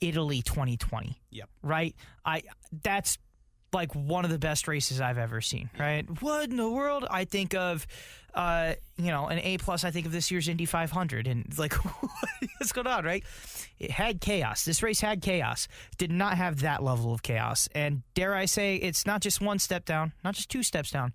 Italy 0.00 0.40
2020 0.42 1.20
Yep. 1.30 1.48
right? 1.62 1.94
I 2.24 2.42
that's 2.82 3.18
like 3.72 3.94
one 3.94 4.24
of 4.24 4.30
the 4.30 4.38
best 4.38 4.68
races 4.68 5.00
I've 5.00 5.18
ever 5.18 5.40
seen, 5.40 5.70
right? 5.78 6.04
What 6.22 6.50
in 6.50 6.56
the 6.56 6.70
world? 6.70 7.06
I 7.10 7.24
think 7.24 7.54
of 7.54 7.86
uh, 8.34 8.74
you 8.96 9.10
know, 9.10 9.26
an 9.26 9.38
A 9.40 9.58
plus 9.58 9.84
I 9.84 9.90
think 9.90 10.06
of 10.06 10.12
this 10.12 10.30
year's 10.30 10.48
Indy 10.48 10.64
500 10.64 11.26
and 11.26 11.46
like 11.58 11.74
what's 12.58 12.72
going 12.72 12.86
on, 12.86 13.04
right? 13.04 13.24
It 13.78 13.90
had 13.90 14.20
chaos. 14.20 14.64
This 14.64 14.82
race 14.82 15.00
had 15.00 15.20
chaos. 15.20 15.68
Did 15.98 16.10
not 16.10 16.36
have 16.38 16.60
that 16.60 16.82
level 16.82 17.12
of 17.12 17.22
chaos. 17.22 17.68
And 17.74 18.02
dare 18.14 18.34
I 18.34 18.46
say 18.46 18.76
it's 18.76 19.06
not 19.06 19.20
just 19.20 19.40
one 19.40 19.58
step 19.58 19.84
down, 19.84 20.12
not 20.24 20.34
just 20.34 20.48
two 20.50 20.62
steps 20.62 20.90
down. 20.90 21.12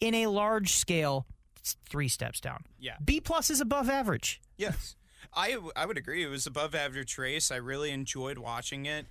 In 0.00 0.14
a 0.14 0.26
large 0.28 0.72
scale, 0.72 1.26
it's 1.58 1.76
three 1.88 2.08
steps 2.08 2.40
down. 2.40 2.64
Yeah. 2.78 2.96
B 3.04 3.20
plus 3.20 3.50
is 3.50 3.60
above 3.60 3.90
average. 3.90 4.40
Yes, 4.56 4.96
I, 5.34 5.58
I 5.76 5.84
would 5.86 5.98
agree. 5.98 6.24
It 6.24 6.28
was 6.28 6.46
above 6.46 6.74
average 6.74 7.18
race. 7.18 7.50
I 7.50 7.56
really 7.56 7.90
enjoyed 7.90 8.38
watching 8.38 8.86
it. 8.86 9.06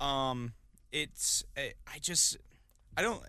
Um, 0.00 0.52
it's 0.92 1.44
I 1.56 1.72
I 1.86 1.98
just 1.98 2.36
I 2.96 3.02
don't 3.02 3.22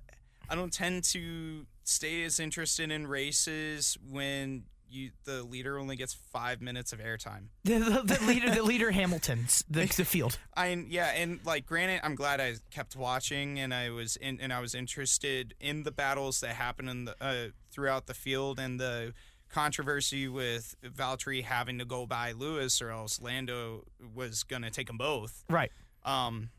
I 0.49 0.55
don't 0.55 0.71
tend 0.71 1.03
to 1.05 1.65
stay 1.83 2.23
as 2.23 2.39
interested 2.39 2.91
in 2.91 3.07
races 3.07 3.97
when 4.09 4.63
you 4.93 5.09
the 5.25 5.43
leader 5.43 5.79
only 5.79 5.95
gets 5.95 6.13
five 6.13 6.61
minutes 6.61 6.93
of 6.93 6.99
airtime. 6.99 7.47
The, 7.63 7.79
the, 7.79 8.17
the 8.17 8.25
leader, 8.25 8.51
the 8.51 8.63
leader 8.63 8.91
Hamilton's 8.91 9.63
the, 9.69 9.85
the 9.85 10.05
field. 10.05 10.37
I 10.55 10.85
yeah, 10.87 11.07
and 11.07 11.39
like 11.45 11.65
granted, 11.65 12.01
I'm 12.03 12.15
glad 12.15 12.39
I 12.39 12.55
kept 12.71 12.95
watching 12.95 13.59
and 13.59 13.73
I 13.73 13.89
was 13.89 14.15
in 14.17 14.39
and 14.39 14.53
I 14.53 14.59
was 14.59 14.75
interested 14.75 15.55
in 15.59 15.83
the 15.83 15.91
battles 15.91 16.41
that 16.41 16.51
happened 16.51 16.89
in 16.89 17.05
the 17.05 17.15
uh, 17.19 17.47
throughout 17.71 18.05
the 18.05 18.13
field 18.13 18.59
and 18.59 18.79
the 18.79 19.13
controversy 19.49 20.27
with 20.27 20.75
Valtteri 20.83 21.43
having 21.43 21.77
to 21.79 21.85
go 21.85 22.05
by 22.05 22.31
Lewis 22.31 22.81
or 22.81 22.89
else 22.89 23.21
Lando 23.21 23.83
was 24.13 24.43
gonna 24.43 24.69
take 24.69 24.87
them 24.87 24.97
both. 24.97 25.43
Right. 25.49 25.71
Um, 26.03 26.49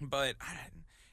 but 0.00 0.36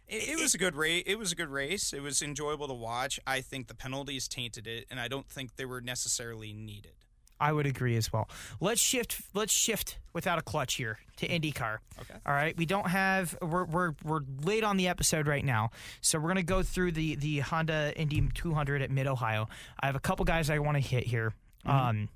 it, 0.07 0.29
it 0.29 0.39
was 0.39 0.53
a 0.53 0.57
good 0.57 0.75
race. 0.75 1.03
It 1.05 1.17
was 1.17 1.31
a 1.31 1.35
good 1.35 1.49
race. 1.49 1.93
It 1.93 2.01
was 2.01 2.21
enjoyable 2.21 2.67
to 2.67 2.73
watch. 2.73 3.19
I 3.25 3.41
think 3.41 3.67
the 3.67 3.75
penalties 3.75 4.27
tainted 4.27 4.67
it, 4.67 4.85
and 4.89 4.99
I 4.99 5.07
don't 5.07 5.27
think 5.27 5.55
they 5.55 5.65
were 5.65 5.81
necessarily 5.81 6.53
needed. 6.53 6.93
I 7.39 7.51
would 7.51 7.65
agree 7.65 7.97
as 7.97 8.13
well. 8.13 8.29
Let's 8.61 8.79
shift. 8.79 9.21
Let's 9.33 9.51
shift 9.51 9.99
without 10.13 10.39
a 10.39 10.41
clutch 10.41 10.75
here 10.75 10.99
to 11.17 11.27
IndyCar. 11.27 11.79
Okay. 12.01 12.13
All 12.25 12.33
right. 12.33 12.55
We 12.55 12.65
don't 12.65 12.87
have. 12.87 13.37
We're 13.41 13.65
we're 13.65 13.93
we're 14.03 14.21
late 14.43 14.63
on 14.63 14.77
the 14.77 14.87
episode 14.87 15.27
right 15.27 15.43
now, 15.43 15.71
so 15.99 16.19
we're 16.19 16.29
gonna 16.29 16.43
go 16.43 16.63
through 16.63 16.93
the 16.93 17.15
the 17.15 17.39
Honda 17.39 17.91
Indy 17.97 18.29
200 18.33 18.81
at 18.81 18.91
Mid 18.91 19.07
Ohio. 19.07 19.49
I 19.79 19.87
have 19.87 19.95
a 19.95 19.99
couple 19.99 20.23
guys 20.25 20.49
I 20.49 20.59
want 20.59 20.77
to 20.77 20.81
hit 20.81 21.05
here, 21.05 21.33
um, 21.65 22.07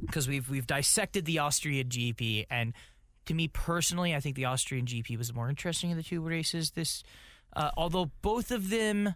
because 0.00 0.26
we've 0.26 0.48
we've 0.50 0.66
dissected 0.66 1.26
the 1.26 1.38
Austrian 1.38 1.88
GP, 1.88 2.46
and 2.50 2.72
to 3.26 3.34
me 3.34 3.48
personally, 3.48 4.14
I 4.14 4.20
think 4.20 4.36
the 4.36 4.46
Austrian 4.46 4.86
GP 4.86 5.16
was 5.18 5.32
more 5.34 5.48
interesting 5.48 5.90
of 5.90 5.96
the 5.96 6.02
two 6.02 6.20
races. 6.20 6.70
This, 6.72 7.02
uh, 7.54 7.70
although 7.76 8.10
both 8.22 8.50
of 8.50 8.70
them 8.70 9.14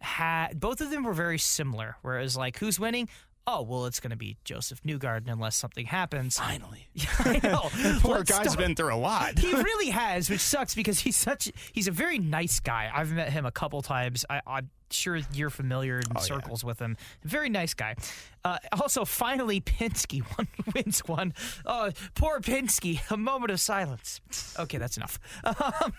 had 0.00 0.60
both 0.60 0.80
of 0.80 0.90
them 0.90 1.04
were 1.04 1.14
very 1.14 1.38
similar. 1.38 1.96
Whereas 2.02 2.36
like 2.36 2.58
who's 2.58 2.78
winning? 2.78 3.08
Oh 3.48 3.62
well, 3.62 3.86
it's 3.86 4.00
going 4.00 4.10
to 4.10 4.16
be 4.16 4.36
Joseph 4.44 4.82
Newgarden 4.82 5.28
unless 5.30 5.54
something 5.56 5.86
happens. 5.86 6.36
Finally, 6.38 6.88
I 7.20 7.40
know. 7.42 7.68
poor 8.00 8.18
Let's 8.18 8.30
guy's 8.30 8.40
start- 8.52 8.58
been 8.58 8.74
through 8.74 8.92
a 8.94 8.96
lot. 8.96 9.38
he 9.38 9.52
really 9.52 9.90
has, 9.90 10.28
which 10.28 10.40
sucks 10.40 10.74
because 10.74 10.98
he's 10.98 11.16
such 11.16 11.50
he's 11.72 11.86
a 11.88 11.92
very 11.92 12.18
nice 12.18 12.58
guy. 12.60 12.90
I've 12.92 13.12
met 13.12 13.32
him 13.32 13.46
a 13.46 13.52
couple 13.52 13.82
times. 13.82 14.24
I, 14.28 14.40
I'm 14.46 14.70
sure 14.90 15.20
you're 15.32 15.50
familiar 15.50 15.98
in 15.98 16.04
Oh, 16.10 16.20
yeah. 16.20 16.20
circles 16.20 16.64
with 16.64 16.78
him. 16.78 16.96
Very 17.24 17.48
nice 17.48 17.74
guy. 17.74 17.96
Uh, 18.44 18.58
also, 18.80 19.04
finally, 19.04 19.60
Penske 19.60 20.22
won, 20.38 20.48
wins 20.74 21.00
one. 21.00 21.34
Oh, 21.64 21.90
poor 22.14 22.40
Penske. 22.40 23.00
A 23.10 23.16
moment 23.16 23.50
of 23.50 23.60
silence. 23.60 24.20
Okay, 24.58 24.78
that's 24.78 24.96
enough. 24.96 25.18
Um, 25.44 25.92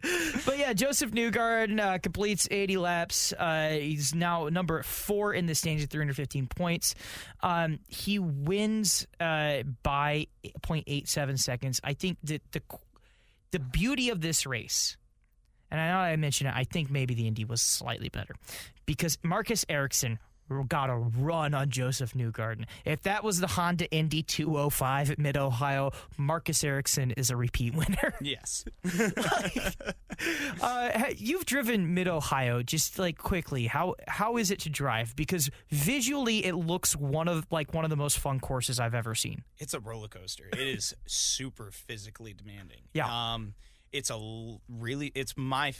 but 0.46 0.58
yeah, 0.58 0.72
Joseph 0.72 1.10
Newgarden 1.10 1.80
uh, 1.80 1.98
completes 1.98 2.46
80 2.50 2.76
laps. 2.76 3.32
Uh, 3.32 3.70
he's 3.80 4.14
now 4.14 4.48
number 4.48 4.82
four 4.82 5.34
in 5.34 5.46
the 5.46 5.54
standings 5.54 5.84
at 5.84 5.90
315 5.90 6.46
points. 6.46 6.94
Um, 7.42 7.78
he 7.88 8.18
wins 8.18 9.06
uh, 9.20 9.62
by 9.82 10.26
0.87 10.62 11.38
seconds. 11.38 11.80
I 11.82 11.94
think 11.94 12.18
that 12.24 12.42
the 12.52 12.62
the 13.50 13.58
beauty 13.58 14.10
of 14.10 14.20
this 14.20 14.44
race, 14.46 14.98
and 15.70 15.80
I 15.80 15.88
know 15.88 15.98
I 15.98 16.16
mentioned 16.16 16.48
it, 16.48 16.56
I 16.56 16.64
think 16.64 16.90
maybe 16.90 17.14
the 17.14 17.26
Indy 17.26 17.44
was 17.44 17.62
slightly 17.62 18.08
better 18.08 18.34
because 18.86 19.18
Marcus 19.22 19.64
Ericsson 19.68 20.18
got 20.68 20.90
a 20.90 20.96
run 20.96 21.54
on 21.54 21.70
Joseph 21.70 22.14
Newgarden. 22.14 22.64
If 22.84 23.02
that 23.02 23.22
was 23.22 23.38
the 23.38 23.46
Honda 23.46 23.90
Indy 23.90 24.22
205 24.22 25.10
at 25.10 25.18
Mid 25.18 25.36
Ohio, 25.36 25.92
Marcus 26.16 26.64
Ericsson 26.64 27.10
is 27.12 27.30
a 27.30 27.36
repeat 27.36 27.74
winner. 27.74 28.14
yes. 28.20 28.64
Uh, 30.60 31.04
you've 31.16 31.46
driven 31.46 31.94
Mid 31.94 32.08
Ohio. 32.08 32.60
Just 32.60 32.98
like 32.98 33.18
quickly, 33.18 33.68
how 33.68 33.94
how 34.08 34.36
is 34.36 34.50
it 34.50 34.58
to 34.60 34.68
drive? 34.68 35.14
Because 35.14 35.48
visually, 35.70 36.44
it 36.44 36.56
looks 36.56 36.96
one 36.96 37.28
of 37.28 37.46
like 37.52 37.72
one 37.72 37.84
of 37.84 37.90
the 37.90 37.96
most 37.96 38.18
fun 38.18 38.40
courses 38.40 38.80
I've 38.80 38.96
ever 38.96 39.14
seen. 39.14 39.44
It's 39.58 39.74
a 39.74 39.80
roller 39.80 40.08
coaster. 40.08 40.48
It 40.52 40.58
is 40.58 40.92
super 41.06 41.70
physically 41.70 42.32
demanding. 42.32 42.80
Yeah. 42.94 43.06
Um, 43.34 43.54
it's 43.92 44.10
a 44.10 44.58
really 44.68 45.12
it's 45.14 45.34
my 45.36 45.74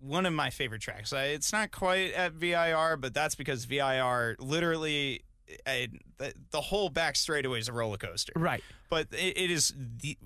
one 0.00 0.26
of 0.26 0.32
my 0.32 0.50
favorite 0.50 0.80
tracks. 0.82 1.12
It's 1.12 1.52
not 1.52 1.70
quite 1.70 2.12
at 2.12 2.32
VIR, 2.32 2.96
but 2.96 3.14
that's 3.14 3.34
because 3.34 3.64
VIR 3.66 4.36
literally 4.40 5.22
uh, 5.66 5.72
the, 6.18 6.34
the 6.50 6.60
whole 6.60 6.88
back 6.88 7.14
straightaway 7.16 7.58
is 7.60 7.68
a 7.68 7.72
roller 7.72 7.98
coaster. 7.98 8.32
Right. 8.36 8.62
But 8.90 9.08
it, 9.12 9.36
it 9.38 9.50
is 9.50 9.72
the 9.76 10.16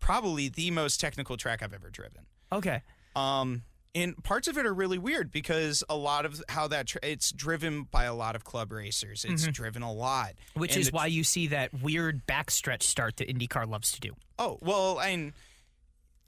probably 0.00 0.48
the 0.48 0.70
most 0.70 1.00
technical 1.00 1.36
track 1.36 1.62
I've 1.62 1.74
ever 1.74 1.90
driven. 1.90 2.26
Okay. 2.52 2.82
Um, 3.14 3.62
and 3.94 4.22
parts 4.22 4.46
of 4.48 4.56
it 4.56 4.66
are 4.66 4.72
really 4.74 4.98
weird 4.98 5.30
because 5.32 5.82
a 5.88 5.96
lot 5.96 6.24
of 6.24 6.40
how 6.48 6.68
that 6.68 6.86
tra- 6.86 7.00
it's 7.02 7.32
driven 7.32 7.84
by 7.84 8.04
a 8.04 8.14
lot 8.14 8.36
of 8.36 8.44
club 8.44 8.70
racers. 8.72 9.24
It's 9.28 9.46
driven 9.48 9.82
a 9.82 9.92
lot, 9.92 10.30
Mm-hmm. 10.30 10.60
Which 10.60 10.72
And 10.72 10.80
is 10.80 10.92
why 10.92 11.06
you 11.06 11.24
see 11.24 11.48
that 11.48 11.74
weird 11.82 12.24
backstretch 12.26 12.82
start 12.84 13.16
that 13.16 13.28
IndyCar 13.28 13.68
loves 13.68 13.92
to 13.92 14.00
do. 14.00 14.14
Oh 14.38 14.58
well, 14.62 15.00
and 15.00 15.32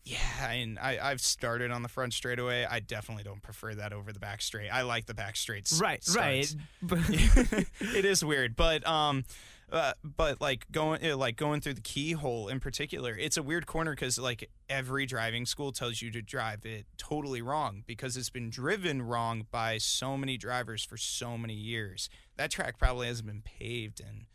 yeah, 0.04 0.50
and 0.50 0.78
I 0.78 0.98
I've 1.00 1.20
started 1.20 1.70
on 1.70 1.82
the 1.82 1.88
front 1.88 2.12
straightaway. 2.12 2.66
I 2.68 2.80
definitely 2.80 3.24
don't 3.24 3.42
prefer 3.42 3.74
that 3.74 3.92
over 3.92 4.12
the 4.12 4.18
back 4.18 4.42
straight. 4.42 4.68
I 4.68 4.82
like 4.82 5.06
the 5.06 5.14
back 5.14 5.36
straights. 5.36 5.80
Right. 5.80 6.02
starts. 6.02 6.56
Right. 6.82 7.66
it 7.80 8.04
is 8.04 8.24
weird, 8.24 8.56
but 8.56 8.86
um, 8.86 9.24
uh, 9.70 9.92
but 10.02 10.40
like 10.40 10.66
going 10.72 11.08
uh, 11.08 11.16
like 11.16 11.36
going 11.36 11.60
through 11.60 11.74
the 11.74 11.80
keyhole 11.80 12.48
in 12.48 12.58
particular, 12.58 13.16
it's 13.16 13.36
a 13.36 13.42
weird 13.42 13.66
corner 13.66 13.92
because 13.92 14.18
like 14.18 14.50
every 14.68 15.06
driving 15.06 15.46
school 15.46 15.70
tells 15.70 16.02
you 16.02 16.10
to 16.10 16.20
drive 16.20 16.66
it 16.66 16.84
totally 16.98 17.40
wrong 17.40 17.84
because 17.86 18.16
it's 18.16 18.30
been 18.30 18.50
driven 18.50 19.02
wrong 19.02 19.46
by 19.50 19.78
so 19.78 20.16
many 20.16 20.36
drivers 20.36 20.84
for 20.84 20.96
so 20.96 21.38
many 21.38 21.54
years. 21.54 22.10
That 22.36 22.50
track 22.50 22.76
probably 22.76 23.06
hasn't 23.06 23.28
been 23.28 23.42
paved 23.42 24.00
in 24.00 24.26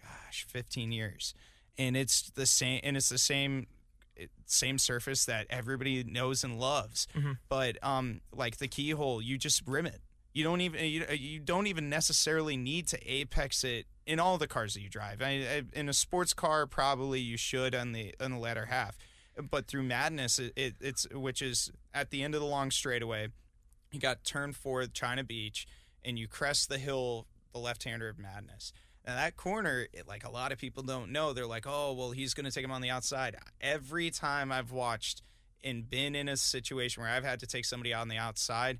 gosh, 0.00 0.46
15 0.48 0.92
years. 0.92 1.34
And 1.76 1.96
it's 1.96 2.30
the 2.30 2.46
same 2.46 2.80
and 2.84 2.96
it's 2.96 3.08
the 3.08 3.18
same 3.18 3.66
same 4.46 4.78
surface 4.78 5.24
that 5.26 5.46
everybody 5.50 6.02
knows 6.04 6.44
and 6.44 6.58
loves. 6.58 7.06
But 7.48 7.82
um 7.82 8.20
like 8.32 8.58
the 8.58 8.68
keyhole, 8.68 9.22
you 9.22 9.38
just 9.38 9.62
rim 9.66 9.86
it. 9.86 10.00
You 10.32 10.44
don't 10.44 10.60
even 10.60 10.84
you, 10.84 11.04
you 11.12 11.40
don't 11.40 11.66
even 11.66 11.88
necessarily 11.88 12.56
need 12.56 12.86
to 12.88 12.98
apex 13.10 13.64
it 13.64 13.86
in 14.06 14.20
all 14.20 14.38
the 14.38 14.46
cars 14.46 14.74
that 14.74 14.80
you 14.80 14.88
drive. 14.88 15.20
I, 15.20 15.26
I, 15.26 15.62
in 15.72 15.88
a 15.88 15.92
sports 15.92 16.32
car, 16.32 16.66
probably 16.66 17.20
you 17.20 17.36
should 17.36 17.74
on 17.74 17.92
the 17.92 18.14
on 18.20 18.32
the 18.32 18.38
latter 18.38 18.66
half. 18.66 18.96
But 19.50 19.66
through 19.66 19.84
madness, 19.84 20.38
it, 20.38 20.52
it, 20.56 20.74
it's 20.80 21.06
which 21.12 21.42
is 21.42 21.70
at 21.94 22.10
the 22.10 22.22
end 22.22 22.34
of 22.34 22.40
the 22.40 22.46
long 22.46 22.70
straightaway, 22.70 23.28
you 23.92 24.00
got 24.00 24.24
turn 24.24 24.52
four 24.52 24.84
China 24.86 25.22
Beach, 25.24 25.66
and 26.04 26.18
you 26.18 26.26
crest 26.26 26.68
the 26.68 26.78
hill, 26.78 27.26
the 27.52 27.58
left-hander 27.58 28.08
of 28.08 28.18
madness. 28.18 28.72
Now 29.08 29.14
that 29.14 29.38
corner, 29.38 29.86
it, 29.94 30.06
like 30.06 30.26
a 30.26 30.30
lot 30.30 30.52
of 30.52 30.58
people 30.58 30.82
don't 30.82 31.10
know, 31.12 31.32
they're 31.32 31.46
like, 31.46 31.64
oh 31.66 31.94
well, 31.94 32.10
he's 32.10 32.34
going 32.34 32.44
to 32.44 32.52
take 32.52 32.62
him 32.62 32.70
on 32.70 32.82
the 32.82 32.90
outside. 32.90 33.36
Every 33.58 34.10
time 34.10 34.52
I've 34.52 34.70
watched 34.70 35.22
and 35.64 35.88
been 35.88 36.14
in 36.14 36.28
a 36.28 36.36
situation 36.36 37.02
where 37.02 37.10
I've 37.10 37.24
had 37.24 37.40
to 37.40 37.46
take 37.46 37.64
somebody 37.64 37.94
on 37.94 38.08
the 38.08 38.18
outside, 38.18 38.78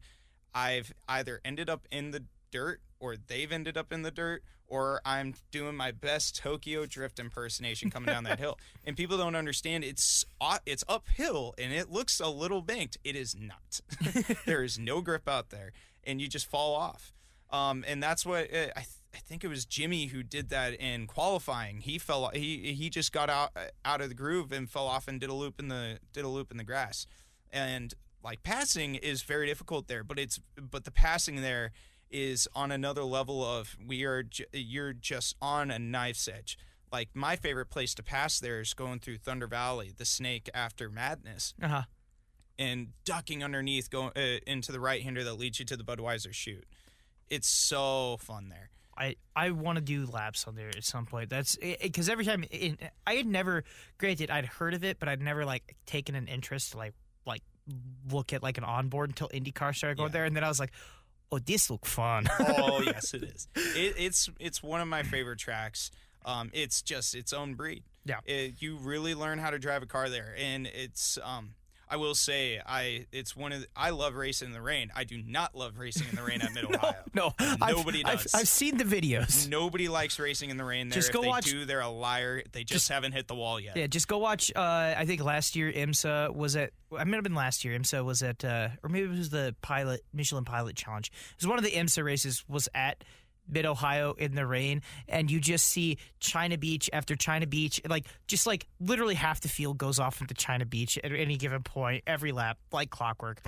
I've 0.54 0.92
either 1.08 1.40
ended 1.46 1.70
up 1.70 1.88
in 1.90 2.10
the 2.10 2.24
dirt 2.50 2.82
or 3.00 3.16
they've 3.16 3.50
ended 3.50 3.78
up 3.78 3.90
in 3.90 4.02
the 4.02 4.10
dirt 4.10 4.42
or 4.66 5.00
I'm 5.02 5.32
doing 5.50 5.74
my 5.74 5.92
best 5.92 6.36
Tokyo 6.36 6.84
Drift 6.84 7.18
impersonation 7.18 7.88
coming 7.90 8.12
down 8.12 8.24
that 8.24 8.38
hill. 8.38 8.58
And 8.84 8.98
people 8.98 9.16
don't 9.16 9.34
understand 9.34 9.82
it's 9.82 10.26
it's 10.66 10.84
uphill 10.88 11.54
and 11.56 11.72
it 11.72 11.90
looks 11.90 12.20
a 12.20 12.28
little 12.28 12.60
banked. 12.60 12.98
It 13.02 13.16
is 13.16 13.34
not. 13.34 13.80
there 14.44 14.62
is 14.62 14.78
no 14.78 15.00
grip 15.00 15.26
out 15.26 15.48
there, 15.48 15.72
and 16.04 16.20
you 16.20 16.28
just 16.28 16.50
fall 16.50 16.74
off. 16.74 17.14
Um, 17.50 17.82
and 17.88 18.02
that's 18.02 18.26
what 18.26 18.52
uh, 18.54 18.68
I. 18.76 18.84
I 19.14 19.18
think 19.18 19.42
it 19.44 19.48
was 19.48 19.64
Jimmie 19.64 20.06
who 20.06 20.22
did 20.22 20.50
that 20.50 20.74
in 20.74 21.06
qualifying. 21.06 21.80
He 21.80 21.98
fell. 21.98 22.30
He 22.34 22.72
he 22.74 22.90
just 22.90 23.12
got 23.12 23.30
out 23.30 23.50
out 23.84 24.00
of 24.00 24.08
the 24.08 24.14
groove 24.14 24.52
and 24.52 24.68
fell 24.70 24.86
off 24.86 25.08
and 25.08 25.18
did 25.20 25.30
a 25.30 25.34
loop 25.34 25.58
in 25.58 25.68
the 25.68 25.98
did 26.12 26.24
a 26.24 26.28
loop 26.28 26.50
in 26.50 26.56
the 26.58 26.64
grass. 26.64 27.06
And 27.50 27.94
like 28.22 28.42
passing 28.42 28.94
is 28.96 29.22
very 29.22 29.46
difficult 29.46 29.88
there, 29.88 30.04
but 30.04 30.18
it's 30.18 30.38
but 30.60 30.84
the 30.84 30.90
passing 30.90 31.36
there 31.42 31.72
is 32.10 32.48
on 32.54 32.70
another 32.70 33.02
level 33.04 33.44
of 33.44 33.76
we 33.84 34.04
are 34.04 34.24
you're 34.52 34.92
just 34.92 35.36
on 35.40 35.70
a 35.70 35.78
knife's 35.78 36.28
edge. 36.28 36.58
Like 36.92 37.08
my 37.14 37.36
favorite 37.36 37.66
place 37.70 37.94
to 37.94 38.02
pass 38.02 38.38
there 38.40 38.60
is 38.60 38.72
going 38.74 39.00
through 39.00 39.18
Thunder 39.18 39.46
Valley, 39.46 39.92
the 39.96 40.04
snake 40.06 40.48
after 40.54 40.88
Madness, 40.90 41.52
Uh 41.62 41.68
huh. 41.68 41.82
and 42.58 42.88
ducking 43.04 43.42
underneath 43.44 43.90
going 43.90 44.12
uh, 44.16 44.38
into 44.46 44.72
the 44.72 44.80
right 44.80 45.02
hander 45.02 45.22
that 45.24 45.34
leads 45.34 45.58
you 45.58 45.64
to 45.66 45.76
the 45.76 45.84
Budweiser 45.84 46.32
shoot. 46.32 46.64
It's 47.28 47.48
so 47.48 48.16
fun 48.20 48.48
there. 48.48 48.70
I, 48.98 49.16
I 49.36 49.50
want 49.52 49.76
to 49.76 49.82
do 49.82 50.06
laps 50.06 50.46
on 50.48 50.56
there 50.56 50.68
at 50.68 50.84
some 50.84 51.06
point. 51.06 51.30
That's 51.30 51.56
because 51.56 52.08
every 52.08 52.24
time 52.24 52.44
it, 52.50 52.78
I 53.06 53.14
had 53.14 53.26
never, 53.26 53.64
granted, 53.96 54.30
I'd 54.30 54.46
heard 54.46 54.74
of 54.74 54.82
it, 54.84 54.98
but 54.98 55.08
I'd 55.08 55.22
never 55.22 55.44
like 55.44 55.76
taken 55.86 56.14
an 56.14 56.26
interest 56.26 56.72
to 56.72 56.78
like 56.78 56.94
like 57.24 57.42
look 58.10 58.32
at 58.32 58.42
like 58.42 58.58
an 58.58 58.64
onboard 58.64 59.10
until 59.10 59.28
IndyCar 59.28 59.74
started 59.74 59.96
going 59.98 60.08
Yeah. 60.08 60.12
there, 60.14 60.24
and 60.24 60.34
then 60.34 60.42
I 60.44 60.48
was 60.48 60.58
like, 60.58 60.72
oh, 61.30 61.38
this 61.38 61.70
look 61.70 61.86
fun. 61.86 62.26
oh 62.40 62.80
yes, 62.84 63.14
it 63.14 63.22
is. 63.22 63.46
It, 63.54 63.94
it's 63.98 64.28
it's 64.40 64.62
one 64.62 64.80
of 64.80 64.88
my 64.88 65.02
favorite 65.04 65.38
tracks. 65.38 65.90
Um, 66.24 66.50
it's 66.52 66.82
just 66.82 67.14
its 67.14 67.32
own 67.32 67.54
breed. 67.54 67.84
Yeah. 68.04 68.20
It, 68.24 68.60
you 68.60 68.76
really 68.78 69.14
learn 69.14 69.38
how 69.38 69.50
to 69.50 69.58
drive 69.58 69.82
a 69.82 69.86
car 69.86 70.08
there, 70.08 70.34
and 70.36 70.66
it's. 70.66 71.18
Um, 71.22 71.50
I 71.90 71.96
will 71.96 72.14
say, 72.14 72.60
I 72.64 73.06
it's 73.12 73.34
one 73.36 73.52
of 73.52 73.60
the, 73.62 73.66
I 73.76 73.90
love 73.90 74.14
racing 74.14 74.48
in 74.48 74.52
the 74.54 74.60
rain. 74.62 74.90
I 74.94 75.04
do 75.04 75.22
not 75.24 75.54
love 75.54 75.78
racing 75.78 76.06
in 76.10 76.16
the 76.16 76.22
rain 76.22 76.40
at 76.42 76.52
Mid 76.54 76.64
Ohio. 76.64 76.94
no, 77.14 77.32
I've- 77.38 77.74
Nobody 77.76 78.04
I've, 78.04 78.22
does. 78.22 78.34
I've 78.34 78.48
seen 78.48 78.76
the 78.76 78.84
videos. 78.84 79.48
Nobody 79.48 79.88
likes 79.88 80.18
racing 80.18 80.50
in 80.50 80.56
the 80.56 80.64
rain 80.64 80.88
there. 80.88 80.96
Just 80.96 81.08
if 81.08 81.14
go 81.14 81.22
they 81.22 81.28
watch- 81.28 81.46
do, 81.46 81.64
they're 81.64 81.80
a 81.80 81.88
liar. 81.88 82.42
They 82.52 82.64
just, 82.64 82.88
haven't 82.88 83.12
hit 83.12 83.28
the 83.28 83.34
wall 83.34 83.58
yet. 83.60 83.76
Yeah, 83.76 83.86
just 83.86 84.08
go 84.08 84.18
watch. 84.18 84.52
Uh, 84.54 84.60
I 84.96 85.04
think 85.06 85.22
last 85.22 85.56
year 85.56 85.72
IMSA 85.72 86.34
was 86.34 86.56
at. 86.56 86.70
I 86.96 87.04
might 87.04 87.14
have 87.16 87.24
been 87.24 87.34
last 87.34 87.64
year. 87.64 87.78
IMSA 87.78 88.04
was 88.04 88.22
at, 88.22 88.44
uh, 88.44 88.68
or 88.82 88.88
maybe 88.88 89.06
it 89.06 89.10
was 89.10 89.30
the 89.30 89.54
pilot 89.62 90.02
Michelin 90.12 90.44
Pilot 90.44 90.76
Challenge. 90.76 91.08
It 91.08 91.36
was 91.42 91.46
one 91.46 91.58
of 91.58 91.64
the 91.64 91.72
IMSA 91.72 92.02
races. 92.04 92.44
Was 92.48 92.68
at 92.74 93.04
Mid 93.48 93.66
Ohio 93.66 94.12
in 94.12 94.34
the 94.34 94.46
rain, 94.46 94.82
and 95.08 95.30
you 95.30 95.40
just 95.40 95.66
see 95.66 95.98
China 96.20 96.58
Beach 96.58 96.90
after 96.92 97.16
China 97.16 97.46
Beach, 97.46 97.80
like 97.88 98.06
just 98.26 98.46
like 98.46 98.66
literally 98.80 99.14
half 99.14 99.40
the 99.40 99.48
field 99.48 99.78
goes 99.78 99.98
off 99.98 100.20
into 100.20 100.34
China 100.34 100.66
Beach 100.66 100.98
at 101.02 101.12
any 101.12 101.36
given 101.36 101.62
point, 101.62 102.04
every 102.06 102.32
lap, 102.32 102.58
like 102.72 102.90
clockwork. 102.90 103.40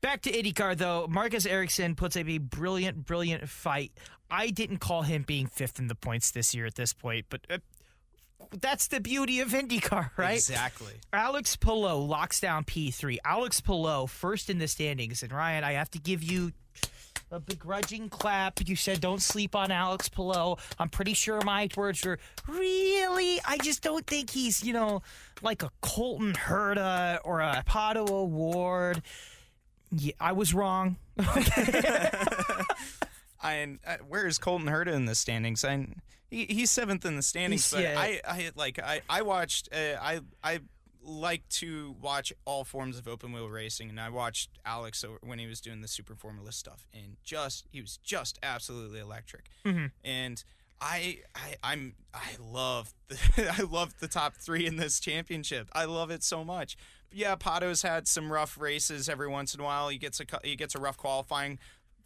Back 0.00 0.22
to 0.22 0.32
IndyCar 0.32 0.76
though, 0.76 1.06
Marcus 1.08 1.46
Ericsson 1.46 1.94
puts 1.94 2.16
up 2.16 2.28
a 2.28 2.38
brilliant, 2.38 3.06
brilliant 3.06 3.48
fight. 3.48 3.92
I 4.30 4.50
didn't 4.50 4.78
call 4.78 5.02
him 5.02 5.22
being 5.22 5.46
fifth 5.46 5.78
in 5.78 5.86
the 5.86 5.94
points 5.94 6.30
this 6.30 6.54
year 6.54 6.66
at 6.66 6.74
this 6.74 6.92
point, 6.92 7.26
but. 7.28 7.40
Uh, 7.48 7.58
that's 8.60 8.88
the 8.88 9.00
beauty 9.00 9.40
of 9.40 9.50
IndyCar, 9.50 10.10
right? 10.16 10.34
Exactly. 10.34 10.94
Alex 11.12 11.56
Palou 11.56 12.04
locks 12.04 12.40
down 12.40 12.64
P3. 12.64 13.18
Alex 13.24 13.60
Palou 13.60 14.06
first 14.06 14.50
in 14.50 14.58
the 14.58 14.68
standings. 14.68 15.22
And 15.22 15.32
Ryan, 15.32 15.64
I 15.64 15.72
have 15.72 15.90
to 15.92 15.98
give 15.98 16.22
you 16.22 16.52
a 17.32 17.40
begrudging 17.40 18.08
clap. 18.08 18.60
You 18.66 18.76
said 18.76 19.00
don't 19.00 19.22
sleep 19.22 19.56
on 19.56 19.70
Alex 19.70 20.08
Palou. 20.08 20.56
I'm 20.78 20.88
pretty 20.90 21.14
sure 21.14 21.40
my 21.44 21.68
words 21.76 22.04
were 22.04 22.18
really. 22.46 23.40
I 23.44 23.58
just 23.58 23.82
don't 23.82 24.06
think 24.06 24.30
he's, 24.30 24.62
you 24.62 24.72
know, 24.72 25.02
like 25.42 25.62
a 25.62 25.70
Colton 25.80 26.34
Herta 26.34 27.18
or 27.24 27.40
a 27.40 27.64
Pato 27.66 28.08
O'Ward. 28.08 29.02
Yeah, 29.90 30.12
I 30.20 30.32
was 30.32 30.54
wrong. 30.54 30.96
I, 31.18 32.64
I 33.86 33.96
where 34.08 34.26
is 34.26 34.38
Colton 34.38 34.68
Herta 34.68 34.92
in 34.92 35.06
the 35.06 35.14
standings? 35.14 35.64
I 35.64 35.86
he, 36.30 36.46
he's 36.46 36.70
seventh 36.70 37.04
in 37.04 37.16
the 37.16 37.22
standings, 37.22 37.70
He's- 37.70 37.82
but 37.82 37.90
yeah. 37.90 38.00
I, 38.00 38.20
I 38.26 38.50
like 38.56 38.78
I 38.78 39.02
I 39.08 39.22
watched 39.22 39.68
uh, 39.72 39.96
I 40.00 40.20
I 40.42 40.60
like 41.04 41.48
to 41.48 41.96
watch 42.00 42.32
all 42.44 42.64
forms 42.64 42.98
of 42.98 43.08
open 43.08 43.32
wheel 43.32 43.48
racing, 43.48 43.90
and 43.90 44.00
I 44.00 44.08
watched 44.08 44.50
Alex 44.64 45.04
when 45.22 45.38
he 45.38 45.46
was 45.46 45.60
doing 45.60 45.80
the 45.80 45.88
Super 45.88 46.14
Formula 46.14 46.52
stuff, 46.52 46.86
and 46.92 47.16
just 47.22 47.66
he 47.70 47.80
was 47.80 47.98
just 47.98 48.38
absolutely 48.42 49.00
electric, 49.00 49.50
mm-hmm. 49.64 49.86
and. 50.04 50.42
I, 50.84 51.18
I 51.36 51.54
I'm 51.62 51.94
I 52.12 52.30
love 52.40 52.92
the, 53.08 53.54
I 53.56 53.62
love 53.62 53.94
the 54.00 54.08
top 54.08 54.34
three 54.34 54.66
in 54.66 54.78
this 54.78 54.98
championship. 54.98 55.68
I 55.72 55.84
love 55.84 56.10
it 56.10 56.24
so 56.24 56.42
much. 56.42 56.76
Yeah, 57.12 57.36
Pato's 57.36 57.82
had 57.82 58.08
some 58.08 58.32
rough 58.32 58.58
races 58.58 59.08
every 59.08 59.28
once 59.28 59.54
in 59.54 59.60
a 59.60 59.62
while. 59.62 59.90
He 59.90 59.98
gets 59.98 60.18
a 60.18 60.24
he 60.42 60.56
gets 60.56 60.74
a 60.74 60.80
rough 60.80 60.96
qualifying, 60.96 61.60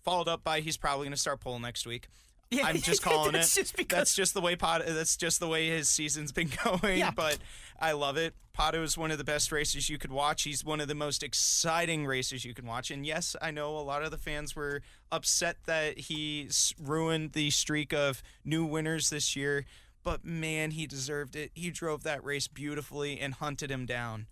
followed 0.05 0.29
up 0.29 0.45
by 0.45 0.61
he's 0.61 0.77
probably 0.77 1.07
going 1.07 1.15
to 1.15 1.19
start 1.19 1.41
pole 1.41 1.59
next 1.59 1.87
week. 1.87 2.09
Yeah, 2.51 2.67
I'm 2.67 2.77
just 2.83 3.03
calling 3.03 3.33
that's 3.33 3.57
it. 3.57 3.61
just 3.63 3.77
because- 3.77 3.97
that's 3.97 4.15
just 4.15 4.35
the 4.35 4.43
way 4.43 4.57
Pot. 4.57 4.83
That's 4.87 5.17
just 5.17 5.41
the 5.41 5.49
way 5.49 5.69
his 5.69 5.89
season's 5.89 6.33
been 6.33 6.51
going. 6.65 6.99
Yeah. 6.99 7.13
But 7.13 7.39
I 7.81 7.93
love 7.93 8.17
it. 8.17 8.35
Pato 8.57 8.83
is 8.83 8.97
one 8.97 9.11
of 9.11 9.19
the 9.19 9.25
best 9.25 9.53
races 9.53 9.91
you 9.91 9.99
could 9.99 10.11
watch. 10.11 10.45
He's 10.45 10.65
one 10.65 10.81
of 10.81 10.89
the 10.89 10.95
most 10.95 11.23
exciting 11.23 12.07
races 12.07 12.45
you 12.45 12.55
can 12.55 12.67
watch. 12.67 12.91
And 12.91 13.05
yes, 13.05 13.37
I 13.43 13.51
know 13.51 13.77
a 13.77 13.81
lot 13.81 14.03
of 14.03 14.11
the 14.11 14.19
fans 14.19 14.57
were 14.57 14.81
upset 15.13 15.57
that 15.67 15.99
he 15.99 16.49
ruined 16.83 17.33
the 17.33 17.51
streak 17.51 17.93
of 17.93 18.23
new 18.45 18.65
winners 18.65 19.11
this 19.11 19.37
year. 19.37 19.67
But 20.05 20.25
man, 20.25 20.71
he 20.71 20.87
deserved 20.87 21.37
it. 21.37 21.51
He 21.55 21.71
drove 21.71 22.05
that 22.05 22.25
race 22.25 22.49
beautifully 22.49 23.21
and 23.21 23.35
hunted 23.35 23.71
him 23.71 23.85
down. 23.85 24.27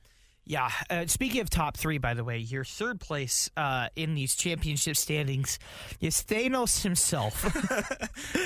Yeah. 0.46 0.70
Uh, 0.90 1.06
speaking 1.06 1.40
of 1.40 1.50
top 1.50 1.76
three, 1.76 1.98
by 1.98 2.14
the 2.14 2.22
way, 2.22 2.38
your 2.38 2.64
third 2.64 3.00
place 3.00 3.50
uh, 3.56 3.88
in 3.96 4.14
these 4.14 4.34
championship 4.34 4.96
standings 4.96 5.58
is 6.00 6.22
Thanos 6.22 6.82
himself. 6.82 7.44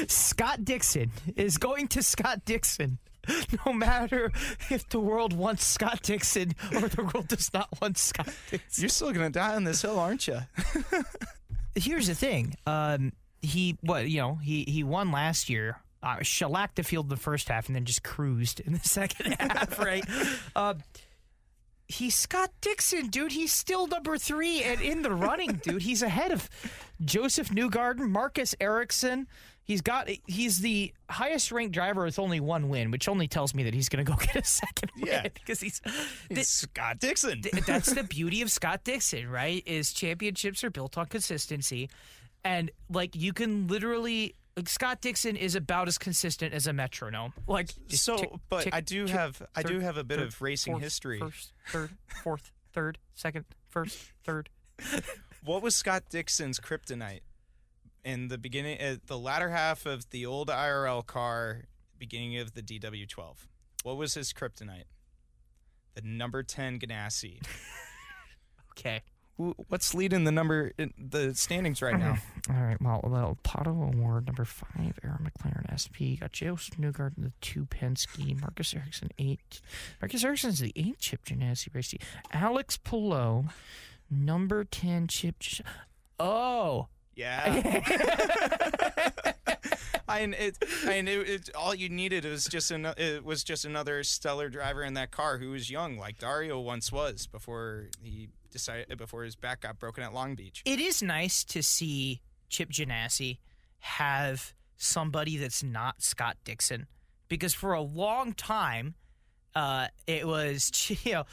Scott 0.09 0.65
Dixon 0.65 1.11
is 1.37 1.59
going 1.59 1.89
to 1.89 2.03
Scott 2.03 2.45
Dixon. 2.45 2.99
No 3.66 3.72
matter 3.72 4.31
if 4.70 4.89
the 4.89 5.01
world 5.01 5.33
wants 5.33 5.64
Scott 5.66 6.03
Dixon 6.03 6.55
or 6.74 6.89
the 6.89 7.03
world 7.03 7.29
does 7.29 7.53
not 7.53 7.68
want 7.81 7.99
Scott 7.99 8.29
Dixon. 8.51 8.83
You're 8.83 8.89
still 8.89 9.12
gonna 9.12 9.31
die 9.31 9.55
on 9.55 9.64
this 9.64 9.83
hill, 9.83 9.99
aren't 9.99 10.26
you? 10.26 10.39
Here's 11.74 12.07
the 12.07 12.14
thing. 12.14 12.55
Um, 12.66 13.12
he 13.41 13.76
what 13.83 14.09
you 14.09 14.20
know 14.20 14.35
he 14.37 14.64
he 14.64 14.83
won 14.85 15.12
last 15.12 15.49
year. 15.49 15.76
Uh, 16.03 16.22
shellacked 16.22 16.76
the 16.76 16.83
field 16.85 17.07
in 17.07 17.11
the 17.11 17.16
first 17.16 17.49
half 17.49 17.66
and 17.66 17.74
then 17.74 17.85
just 17.85 18.05
cruised 18.05 18.61
in 18.61 18.72
the 18.72 18.79
second 18.83 19.33
half. 19.41 19.79
Right. 19.79 20.05
Uh, 20.55 20.74
he's 21.89 22.14
Scott 22.14 22.51
Dixon, 22.61 23.09
dude. 23.09 23.33
He's 23.33 23.53
still 23.53 23.87
number 23.89 24.16
three 24.16 24.62
and 24.62 24.81
in 24.81 25.03
the 25.03 25.12
running, 25.12 25.55
dude. 25.62 25.83
He's 25.83 26.03
ahead 26.03 26.31
of 26.31 26.49
Josef 27.05 27.49
Newgarden, 27.49 28.09
Marcus 28.11 28.55
Ericsson. 28.61 29.26
He's 29.69 29.83
got 29.83 30.09
he's 30.27 30.61
the 30.61 30.95
highest 31.11 31.53
ranked 31.53 31.75
driver 31.75 32.03
with 32.03 32.19
only 32.19 32.41
one 32.41 32.71
win, 32.71 32.91
which 32.91 33.07
only 33.07 33.29
tells 33.29 33.55
me 33.55 33.64
that 33.64 33.75
he's 33.75 33.91
going 33.91 34.03
to 34.03 34.11
go 34.11 34.16
get 34.21 34.37
a 34.37 34.45
second 34.45 34.91
Yeah. 34.97 35.23
win 35.25 35.31
because 35.35 35.61
he's. 35.61 35.83
It's 36.31 36.49
Scott 36.49 36.99
Dixon. 37.01 37.43
Th- 37.43 37.64
that's 37.66 37.93
the 37.93 38.03
beauty 38.09 38.41
of 38.41 38.51
Scott 38.51 38.83
Dixon, 38.83 39.29
right? 39.29 39.62
Is 39.66 39.93
championships 39.93 40.64
are 40.64 40.71
built 40.71 40.97
on 40.97 41.05
consistency, 41.05 41.91
and 42.45 42.71
like 42.91 43.14
you 43.14 43.35
can 43.35 43.66
literally. 43.69 44.35
Like 44.57 44.71
Scott 44.71 45.01
Dixon 45.03 45.37
is 45.37 45.55
about 45.55 45.87
as 45.87 45.99
consistent 45.99 46.53
as 46.55 46.66
a 46.66 46.73
metronome. 46.73 47.33
Like 47.47 47.69
So, 47.89 48.16
tick, 48.16 48.31
but 48.49 48.62
tick, 48.64 48.75
I 48.75 48.81
do 48.81 49.07
tick, 49.07 49.14
have 49.14 49.41
I 49.55 49.62
do 49.62 49.79
have 49.81 49.99
a 49.99 50.03
bit 50.03 50.19
third, 50.19 50.27
of 50.29 50.43
racing 50.43 50.73
fourth, 50.73 50.83
history. 50.83 51.19
First, 51.21 51.53
third, 51.69 51.91
fourth, 52.25 52.51
third, 52.73 52.99
second, 53.14 53.45
first, 53.69 53.97
third. 54.25 54.49
What 55.45 55.62
was 55.62 55.77
Scott 55.77 56.05
Dixon's 56.11 56.59
kryptonite 56.59 57.21
in 58.05 58.29
the 58.29 58.39
beginning, 58.39 58.81
uh, 58.81 58.97
the 59.07 59.19
latter 59.19 59.51
half 59.51 59.87
of 59.87 60.11
the 60.11 60.25
old 60.27 60.49
IRL 60.49 61.05
car, 61.07 61.65
beginning 61.99 62.37
of 62.39 62.55
the 62.55 62.63
DW12? 62.63 63.35
What 63.83 63.97
was 63.97 64.15
his 64.15 64.33
kryptonite? 64.33 64.85
The 65.95 66.03
number 66.03 66.43
ten 66.43 66.79
Ganassi. 66.79 67.41
Okay. 68.79 69.03
What's 69.69 69.95
leading 69.95 70.23
the 70.25 70.33
number 70.33 70.73
in 70.79 70.93
the 70.99 71.33
standings 71.35 71.81
right 71.83 71.99
now? 71.99 72.19
All 72.51 72.63
right. 72.63 72.81
Well, 72.81 73.01
well, 73.05 73.39
Pato 73.45 73.69
O'Ward 73.69 74.27
number 74.27 74.45
five, 74.45 74.99
Arrow 75.05 75.19
McLaren 75.21 75.67
SP. 75.79 76.19
Got 76.19 76.33
Josef 76.33 76.77
Newgarden 76.77 77.23
the 77.25 77.33
two 77.41 77.67
Penske. 77.67 78.41
Marcus 78.41 78.75
Ericsson 78.75 79.11
eight. 79.19 79.61
Marcus 80.01 80.25
Ericsson's 80.25 80.59
the 80.61 80.73
eight 80.75 80.99
Chip 80.99 81.25
Ganassi 81.25 81.73
race. 81.75 81.95
Alex 82.33 82.77
Palou, 82.77 83.45
number 84.11 84.65
ten 84.65 85.07
Chip. 85.07 85.37
Oh, 86.19 86.89
Yeah. 87.19 87.43
I 90.09 90.21
mean, 90.21 90.35
it, 90.35 90.57
I 90.85 90.89
mean, 90.89 91.09
it, 91.09 91.29
it, 91.29 91.51
all 91.55 91.75
you 91.75 91.89
needed 91.89 92.25
was 92.25 92.45
just 92.47 92.71
an, 92.71 92.87
it 92.97 93.25
was 93.25 93.43
just 93.43 93.64
another 93.64 94.05
stellar 94.05 94.49
driver 94.49 94.85
in 94.85 94.95
that 94.95 95.11
car 95.11 95.39
who 95.39 95.51
was 95.51 95.69
young, 95.69 95.99
like 95.99 96.19
Dario 96.19 96.61
once 96.61 96.93
was 96.93 97.27
before 97.27 97.89
he 98.01 98.29
decided 98.53 98.97
before 98.97 99.25
his 99.25 99.35
back 99.35 99.62
got 99.62 99.81
broken 99.81 100.05
at 100.05 100.14
Long 100.14 100.37
Beach. 100.37 100.62
it 100.64 100.79
is 100.79 101.03
nice 101.03 101.43
to 101.45 101.62
see 101.62 102.23
Chip 102.49 102.71
Ganassi 102.71 103.39
have 103.81 104.55
somebody 104.77 105.37
that's 105.37 105.62
not 105.62 106.01
Scott 106.01 106.37
Dixon 106.45 106.87
because 107.29 107.53
for 107.53 107.73
a 107.75 107.83
long 107.83 108.33
time 108.33 108.95
uh, 109.55 109.89
it 110.07 110.27
was 110.27 110.71
you 111.05 111.12
know 111.12 111.25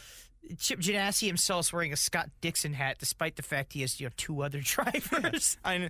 Chip 0.59 0.79
Ganassi 0.79 1.27
himself 1.27 1.65
is 1.67 1.73
wearing 1.73 1.93
a 1.93 1.97
Scott 1.97 2.29
Dixon 2.41 2.73
hat 2.73 2.97
despite 2.99 3.35
the 3.35 3.43
fact 3.43 3.73
he 3.73 3.81
has 3.81 3.99
you 3.99 4.07
know 4.07 4.11
two 4.17 4.41
other 4.41 4.59
drivers. 4.63 5.57
I 5.65 5.77
know. 5.77 5.89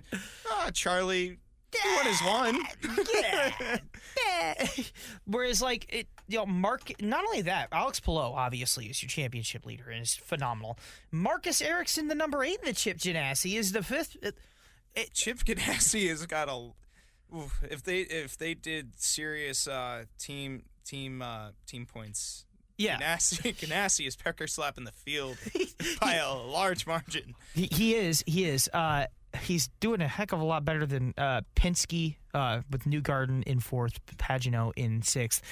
ah, 0.50 0.70
Charlie. 0.72 1.38
One 1.96 2.06
is 2.06 2.20
one. 2.22 2.58
yeah. 3.14 3.78
Yeah. 4.16 4.66
Whereas, 5.26 5.60
like, 5.60 5.84
it, 5.92 6.06
you 6.26 6.38
know, 6.38 6.46
Mark, 6.46 6.90
not 7.02 7.24
only 7.26 7.42
that, 7.42 7.68
Alex 7.70 8.00
Palou 8.00 8.34
obviously 8.34 8.86
is 8.86 9.02
your 9.02 9.10
championship 9.10 9.66
leader 9.66 9.90
and 9.90 10.00
is 10.02 10.14
phenomenal. 10.14 10.78
Marcus 11.10 11.60
Ericsson, 11.60 12.08
the 12.08 12.14
number 12.14 12.42
eight 12.42 12.60
in 12.60 12.66
the 12.66 12.72
Chip 12.72 12.96
Ganassi, 12.96 13.58
is 13.58 13.72
the 13.72 13.82
fifth. 13.82 14.16
It, 14.22 15.12
Chip 15.12 15.38
Ganassi 15.40 16.08
has 16.08 16.24
got 16.24 16.48
a. 16.48 16.70
if 17.68 17.82
they 17.82 18.00
if 18.02 18.38
they 18.38 18.54
did 18.54 18.98
serious 18.98 19.68
uh, 19.68 20.04
team 20.18 20.62
team 20.86 21.20
uh, 21.20 21.50
team 21.66 21.84
points, 21.84 22.45
yeah. 22.78 22.98
Ganassi 22.98 23.54
Ganassi 23.56 24.06
is 24.06 24.16
pecker 24.16 24.46
slap 24.46 24.78
in 24.78 24.84
the 24.84 24.92
field 24.92 25.36
by 26.00 26.14
a 26.14 26.32
large 26.34 26.86
margin. 26.86 27.34
He, 27.54 27.68
he 27.70 27.94
is. 27.94 28.22
He 28.26 28.44
is. 28.44 28.68
Uh, 28.72 29.06
he's 29.42 29.68
doing 29.80 30.00
a 30.00 30.08
heck 30.08 30.32
of 30.32 30.40
a 30.40 30.44
lot 30.44 30.64
better 30.64 30.86
than 30.86 31.14
uh, 31.16 31.42
Penske 31.54 32.16
uh, 32.34 32.60
with 32.70 32.84
Newgarden 32.84 33.42
in 33.44 33.60
fourth, 33.60 34.04
Pagenaud 34.18 34.72
in 34.76 35.02
sixth. 35.02 35.42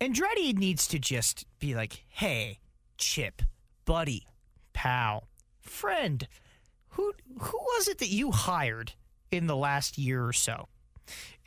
Andretti 0.00 0.56
needs 0.56 0.86
to 0.88 0.98
just 0.98 1.46
be 1.58 1.74
like, 1.74 2.04
"Hey, 2.08 2.60
Chip, 2.98 3.42
buddy, 3.84 4.26
pal, 4.72 5.28
friend, 5.60 6.28
who 6.90 7.12
who 7.38 7.58
was 7.58 7.88
it 7.88 7.98
that 7.98 8.08
you 8.08 8.30
hired 8.30 8.92
in 9.30 9.46
the 9.46 9.56
last 9.56 9.96
year 9.96 10.24
or 10.24 10.32
so?" 10.32 10.68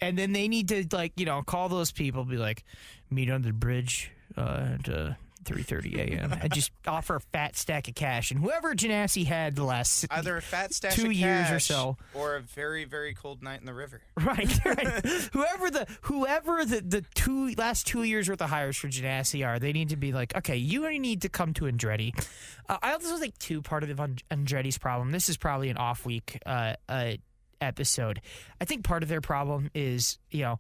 And 0.01 0.17
then 0.17 0.31
they 0.31 0.47
need 0.47 0.69
to 0.69 0.85
like 0.91 1.13
you 1.15 1.25
know 1.25 1.43
call 1.43 1.69
those 1.69 1.91
people, 1.91 2.25
be 2.25 2.37
like, 2.37 2.63
"Meet 3.09 3.29
under 3.29 3.47
the 3.49 3.53
bridge 3.53 4.11
uh, 4.37 4.75
at 4.79 4.89
uh, 4.89 5.13
3:30 5.45 5.97
a.m." 5.97 6.33
and 6.33 6.53
just 6.53 6.71
offer 6.87 7.15
a 7.15 7.21
fat 7.21 7.55
stack 7.55 7.87
of 7.87 7.95
cash. 7.95 8.29
And 8.31 8.39
whoever 8.39 8.75
Ganassi 8.75 9.25
had 9.25 9.55
the 9.55 9.63
last 9.63 10.05
Either 10.11 10.37
a 10.37 10.41
fat 10.41 10.73
stash 10.73 10.95
Two 10.95 11.07
of 11.07 11.13
years 11.13 11.49
or 11.49 11.59
so. 11.59 11.97
or 12.13 12.35
a 12.35 12.41
very 12.41 12.85
very 12.85 13.13
cold 13.13 13.41
night 13.41 13.59
in 13.59 13.65
the 13.65 13.73
river. 13.73 14.01
Right, 14.19 14.65
right. 14.65 15.05
whoever 15.33 15.71
the 15.71 15.87
whoever 16.01 16.65
the, 16.65 16.81
the 16.81 17.05
two 17.15 17.53
last 17.57 17.87
two 17.87 18.03
years 18.03 18.29
worth 18.29 18.41
of 18.41 18.49
hires 18.49 18.77
for 18.77 18.89
Ganassi 18.89 19.45
are, 19.47 19.59
they 19.59 19.71
need 19.71 19.89
to 19.89 19.95
be 19.97 20.11
like, 20.11 20.35
okay, 20.35 20.57
you 20.57 20.87
need 20.99 21.21
to 21.23 21.29
come 21.29 21.53
to 21.53 21.63
Andretti. 21.65 22.13
Uh, 22.67 22.77
I 22.81 22.91
also 22.93 23.17
think 23.17 23.37
too 23.39 23.61
part 23.61 23.83
of 23.83 23.89
Andretti's 24.29 24.77
problem. 24.77 25.11
This 25.11 25.29
is 25.29 25.37
probably 25.37 25.69
an 25.69 25.77
off 25.77 26.05
week 26.05 26.37
uh, 26.45 26.73
uh, 26.87 27.13
episode. 27.61 28.21
I 28.61 28.65
think 28.65 28.83
part 28.83 29.01
of 29.03 29.09
their 29.09 29.21
problem 29.21 29.71
is 29.73 30.19
you 30.29 30.41
know. 30.43 30.59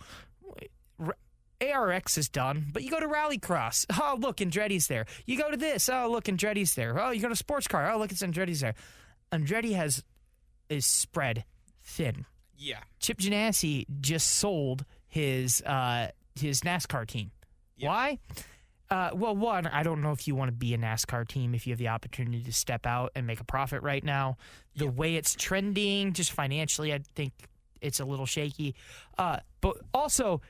ARX 1.61 2.17
is 2.17 2.29
done, 2.29 2.67
but 2.71 2.83
you 2.83 2.89
go 2.89 2.99
to 2.99 3.07
Rallycross. 3.07 3.85
Oh, 4.01 4.17
look, 4.19 4.37
Andretti's 4.37 4.87
there. 4.87 5.05
You 5.25 5.37
go 5.37 5.51
to 5.51 5.57
this. 5.57 5.89
Oh, 5.89 6.09
look, 6.09 6.25
Andretti's 6.25 6.73
there. 6.75 6.99
Oh, 6.99 7.11
you 7.11 7.21
go 7.21 7.29
to 7.29 7.35
sports 7.35 7.67
car. 7.67 7.91
Oh, 7.91 7.97
look, 7.97 8.11
it's 8.11 8.23
Andretti's 8.23 8.61
there. 8.61 8.75
Andretti 9.31 9.75
has 9.75 10.03
is 10.69 10.85
spread 10.85 11.43
thin. 11.81 12.25
Yeah. 12.57 12.79
Chip 12.99 13.17
Ganassi 13.19 13.85
just 14.01 14.27
sold 14.27 14.85
his 15.07 15.61
uh, 15.63 16.09
his 16.39 16.61
NASCAR 16.61 17.07
team. 17.07 17.31
Yeah. 17.77 17.89
Why? 17.89 18.19
Uh, 18.89 19.11
well, 19.13 19.35
one, 19.35 19.67
I 19.67 19.83
don't 19.83 20.01
know 20.01 20.11
if 20.11 20.27
you 20.27 20.35
want 20.35 20.49
to 20.49 20.55
be 20.55 20.73
a 20.73 20.77
NASCAR 20.77 21.27
team 21.27 21.53
if 21.53 21.67
you 21.67 21.71
have 21.73 21.77
the 21.77 21.89
opportunity 21.89 22.41
to 22.43 22.51
step 22.53 22.85
out 22.87 23.11
and 23.15 23.27
make 23.27 23.39
a 23.39 23.43
profit 23.43 23.83
right 23.83 24.03
now. 24.03 24.37
The 24.75 24.87
way 24.87 25.15
it's 25.15 25.35
trending, 25.35 26.13
just 26.13 26.31
financially, 26.31 26.91
I 26.93 27.01
think 27.15 27.33
it's 27.81 27.99
a 27.99 28.05
little 28.05 28.25
shaky. 28.25 28.75
Uh, 29.17 29.39
but 29.61 29.77
also, 29.93 30.41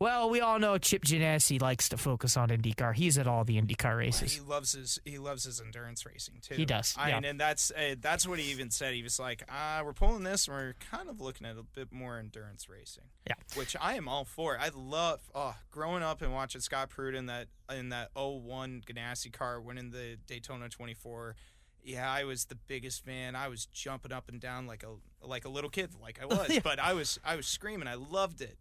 well, 0.00 0.30
we 0.30 0.40
all 0.40 0.58
know 0.58 0.78
Chip 0.78 1.04
Ganassi 1.04 1.60
likes 1.60 1.88
to 1.88 1.96
focus 1.96 2.36
on 2.36 2.50
IndyCar. 2.50 2.94
He's 2.94 3.18
at 3.18 3.26
all 3.26 3.44
the 3.44 3.60
IndyCar 3.60 3.96
races. 3.98 4.32
He 4.32 4.40
loves 4.40 4.72
his 4.72 5.00
he 5.04 5.18
loves 5.18 5.44
his 5.44 5.60
endurance 5.60 6.06
racing 6.06 6.36
too. 6.40 6.54
He 6.54 6.64
does, 6.64 6.94
I, 6.96 7.10
yeah. 7.10 7.20
and 7.24 7.40
that's 7.40 7.70
uh, 7.72 7.96
that's 8.00 8.26
what 8.26 8.38
he 8.38 8.50
even 8.50 8.70
said. 8.70 8.94
He 8.94 9.02
was 9.02 9.18
like, 9.18 9.42
uh, 9.48 9.82
"We're 9.84 9.92
pulling 9.92 10.22
this, 10.22 10.46
and 10.46 10.56
we're 10.56 10.74
kind 10.90 11.08
of 11.08 11.20
looking 11.20 11.46
at 11.46 11.56
a 11.56 11.62
bit 11.62 11.92
more 11.92 12.18
endurance 12.18 12.68
racing." 12.68 13.04
Yeah. 13.26 13.34
which 13.56 13.76
I 13.80 13.94
am 13.94 14.08
all 14.08 14.24
for. 14.24 14.58
I 14.58 14.70
love 14.74 15.20
oh, 15.34 15.54
growing 15.70 16.02
up 16.02 16.22
and 16.22 16.32
watching 16.32 16.60
Scott 16.60 16.90
Pruett 16.90 17.14
in 17.14 17.26
that 17.26 17.48
in 17.70 17.90
that 17.90 18.10
01 18.14 18.82
Ganassi 18.86 19.32
car 19.32 19.60
winning 19.60 19.90
the 19.90 20.16
Daytona 20.26 20.68
24. 20.68 21.36
Yeah, 21.82 22.10
I 22.10 22.24
was 22.24 22.46
the 22.46 22.54
biggest 22.54 23.04
fan. 23.04 23.34
I 23.36 23.48
was 23.48 23.66
jumping 23.66 24.12
up 24.12 24.28
and 24.28 24.40
down 24.40 24.66
like 24.66 24.82
a 24.84 25.26
like 25.26 25.44
a 25.44 25.48
little 25.48 25.70
kid, 25.70 25.90
like 26.00 26.20
I 26.22 26.26
was. 26.26 26.50
Yeah. 26.50 26.60
But 26.62 26.78
I 26.78 26.92
was 26.92 27.18
I 27.24 27.36
was 27.36 27.46
screaming. 27.46 27.88
I 27.88 27.94
loved 27.94 28.40
it. 28.40 28.58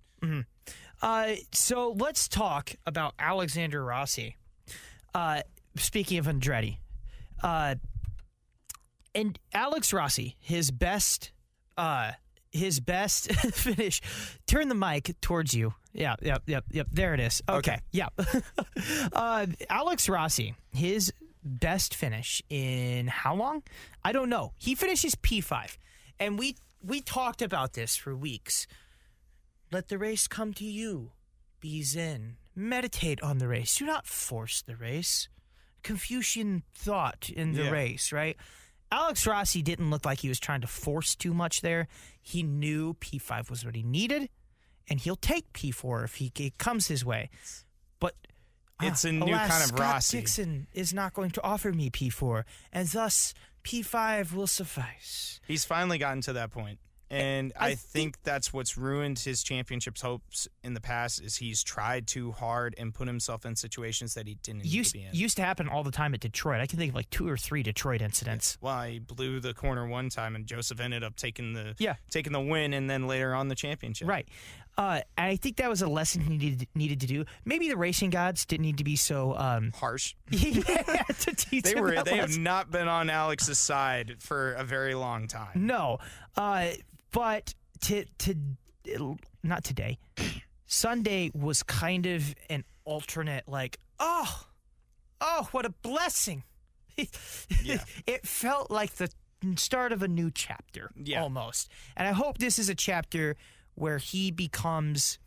Uh, 1.02 1.34
so 1.52 1.91
let's 1.98 2.28
talk 2.28 2.72
about 2.86 3.14
Alexander 3.20 3.84
Rossi. 3.84 4.36
Uh, 5.14 5.41
speaking 5.76 6.18
of 6.18 6.26
Andretti, 6.26 6.78
uh, 7.43 7.76
and 9.16 9.38
Alex 9.54 9.93
Rossi, 9.93 10.36
his 10.39 10.70
best, 10.72 11.32
uh, 11.78 12.12
his 12.52 12.80
best 12.80 13.32
finish. 13.54 14.02
Turn 14.48 14.70
the 14.70 14.76
mic 14.76 15.16
towards 15.22 15.54
you. 15.54 15.74
Yeah, 15.93 16.16
yep, 16.22 16.43
yep, 16.45 16.66
yep. 16.72 16.88
There 16.91 17.14
it 17.14 17.20
is. 17.20 17.41
Okay, 17.50 17.58
Okay. 17.74 17.80
yeah. 17.91 18.10
uh, 19.14 19.48
Alex 19.70 20.08
Rossi, 20.10 20.54
his 20.72 21.12
best 21.43 21.95
finish 21.95 22.41
in 22.50 23.08
how 23.08 23.34
long? 23.36 23.64
I 24.04 24.12
don't 24.12 24.30
know. 24.30 24.54
He 24.60 24.76
finishes 24.76 25.16
P 25.16 25.41
five, 25.41 25.78
and 26.20 26.38
we 26.38 26.56
we 26.84 27.02
talked 27.02 27.41
about 27.41 27.74
this 27.74 27.95
for 27.95 28.16
weeks. 28.16 28.68
Let 29.72 29.89
the 29.89 29.97
race 29.97 30.28
come 30.28 30.53
to 30.55 30.65
you. 30.65 31.11
Be 31.59 31.84
zen. 31.84 32.38
Meditate 32.55 33.22
on 33.22 33.38
the 33.39 33.47
race. 33.47 33.76
Do 33.76 33.86
not 33.86 34.07
force 34.07 34.61
the 34.61 34.76
race. 34.76 35.28
Confucian 35.84 36.63
thought 36.74 37.30
in 37.30 37.53
the 37.53 37.65
Yeah. 37.65 37.70
race, 37.72 38.11
right? 38.11 38.38
Alex 38.91 39.28
Rossi 39.28 39.61
didn't 39.61 39.89
look 39.89 40.05
like 40.05 40.20
he 40.20 40.30
was 40.30 40.39
trying 40.39 40.61
to 40.61 40.68
force 40.68 41.15
too 41.15 41.34
much 41.34 41.61
there. 41.61 41.88
He 42.22 42.41
knew 42.43 42.93
P5 42.95 43.49
was 43.49 43.65
what 43.65 43.76
he 43.76 43.84
needed, 43.84 44.30
and 44.88 44.99
he'll 45.01 45.18
take 45.18 45.51
P4 45.51 46.03
if 46.05 46.15
he 46.15 46.32
it 46.38 46.57
comes 46.57 46.88
his 46.88 47.03
way. 47.03 47.30
But 47.99 48.15
It's 48.82 49.03
ah, 49.03 49.09
a 49.09 49.11
new 49.11 49.26
alas, 49.26 49.49
kind 49.49 49.63
of 49.63 49.68
Scott 49.70 49.80
Rossi. 49.80 50.18
Dixon 50.20 50.68
is 50.72 50.93
not 50.93 51.13
going 51.13 51.32
to 51.32 51.43
offer 51.43 51.74
me 51.74 51.89
P4, 51.89 52.45
and 52.72 52.88
thus 52.88 53.34
P5 53.63 54.32
will 54.32 54.47
suffice. 54.47 55.41
He's 55.47 55.65
finally 55.65 55.97
gotten 55.97 56.22
to 56.22 56.34
that 56.34 56.51
point. 56.51 56.80
And 57.10 57.53
I 57.58 57.70
I, 57.70 57.76
think 57.76 58.22
that's 58.24 58.51
what's 58.51 58.78
ruined 58.78 59.20
his 59.20 59.41
championships 59.43 60.01
hopes 60.01 60.47
in 60.64 60.74
the 60.74 60.82
past 60.82 61.22
is 61.22 61.38
he's 61.38 61.64
tried 61.64 62.05
too 62.08 62.34
hard 62.34 62.76
and 62.78 62.93
put 62.93 63.08
himself 63.08 63.45
in 63.45 63.55
situations 63.55 64.14
that 64.16 64.28
he 64.28 64.36
didn't 64.43 64.64
need 64.64 64.74
used 64.74 64.91
to 64.91 64.97
be 64.97 65.05
in. 65.05 65.14
used 65.14 65.38
to 65.38 65.43
happen 65.43 65.70
all 65.70 65.84
the 65.84 65.91
time 65.91 66.14
at 66.14 66.20
Detroit. 66.20 66.60
I 66.60 66.66
can 66.66 66.78
think 66.78 66.89
of 66.91 66.95
like 66.95 67.10
two 67.10 67.28
or 67.30 67.38
three 67.38 67.64
Detroit 67.64 68.01
incidents. 68.01 68.58
well, 68.62 68.84
he 68.84 68.99
blew 68.99 69.39
the 69.39 69.53
corner 69.53 69.88
one 69.88 70.10
time 70.10 70.36
and 70.36 70.45
Joseph 70.45 70.80
ended 70.82 71.03
up 71.03 71.16
taking 71.16 71.53
the 71.53 71.76
Yeah. 71.80 71.95
taking 72.10 72.34
the 72.34 72.41
win 72.41 72.74
and 72.74 72.89
then 72.89 73.08
later 73.08 73.34
on 73.34 73.47
the 73.47 73.55
championship. 73.55 74.08
Right. 74.08 74.28
Uh, 74.78 75.01
and 75.18 75.32
I 75.32 75.36
think 75.38 75.58
that 75.58 75.70
was 75.70 75.82
a 75.82 75.88
lesson 75.88 76.22
he 76.22 76.38
needed 76.38 76.68
needed 76.76 77.01
to 77.01 77.08
do. 77.08 77.26
Maybe 77.45 77.68
the 77.68 77.78
racing 77.78 78.12
gods 78.12 78.45
didn't 78.45 78.62
need 78.64 78.78
to 78.78 78.84
be 78.84 78.95
so. 78.95 79.36
Um, 79.36 79.72
Harsh. 79.76 80.14
yeah, 80.30 80.62
to 80.62 81.36
teach 81.36 81.64
They 81.64 81.74
were 81.82 82.03
they 82.03 82.18
have 82.18 82.38
not 82.38 82.70
been 82.70 82.88
on 82.88 83.10
Alex's 83.10 83.58
side 83.58 84.18
for 84.20 84.53
a 84.53 84.64
very 84.64 84.93
long 84.93 85.28
time. 85.28 85.49
No, 85.55 85.97
uh, 86.36 86.68
but 87.12 87.53
to 87.82 88.05
to 88.20 88.36
not 89.43 89.64
today. 89.64 89.97
Sunday 90.66 91.32
was 91.34 91.64
kind 91.64 92.05
of 92.05 92.36
an 92.50 92.63
alternate. 92.84 93.47
Like, 93.47 93.79
oh, 94.00 94.46
oh, 95.21 95.47
what 95.51 95.66
a 95.66 95.70
blessing! 95.70 96.43
Yeah. 97.63 97.84
it 98.08 98.25
felt 98.25 98.71
like 98.71 98.96
the 98.96 99.09
start 99.55 99.92
of 99.92 100.01
a 100.01 100.08
new 100.08 100.32
chapter, 100.32 100.89
Yeah. 100.96 101.21
almost. 101.21 101.70
And 101.96 102.08
I 102.08 102.12
hope 102.12 102.39
this 102.39 102.58
is 102.58 102.70
a 102.70 102.75
chapter 102.75 103.36
where 103.75 104.00
he 104.00 104.32
becomes 104.32 105.20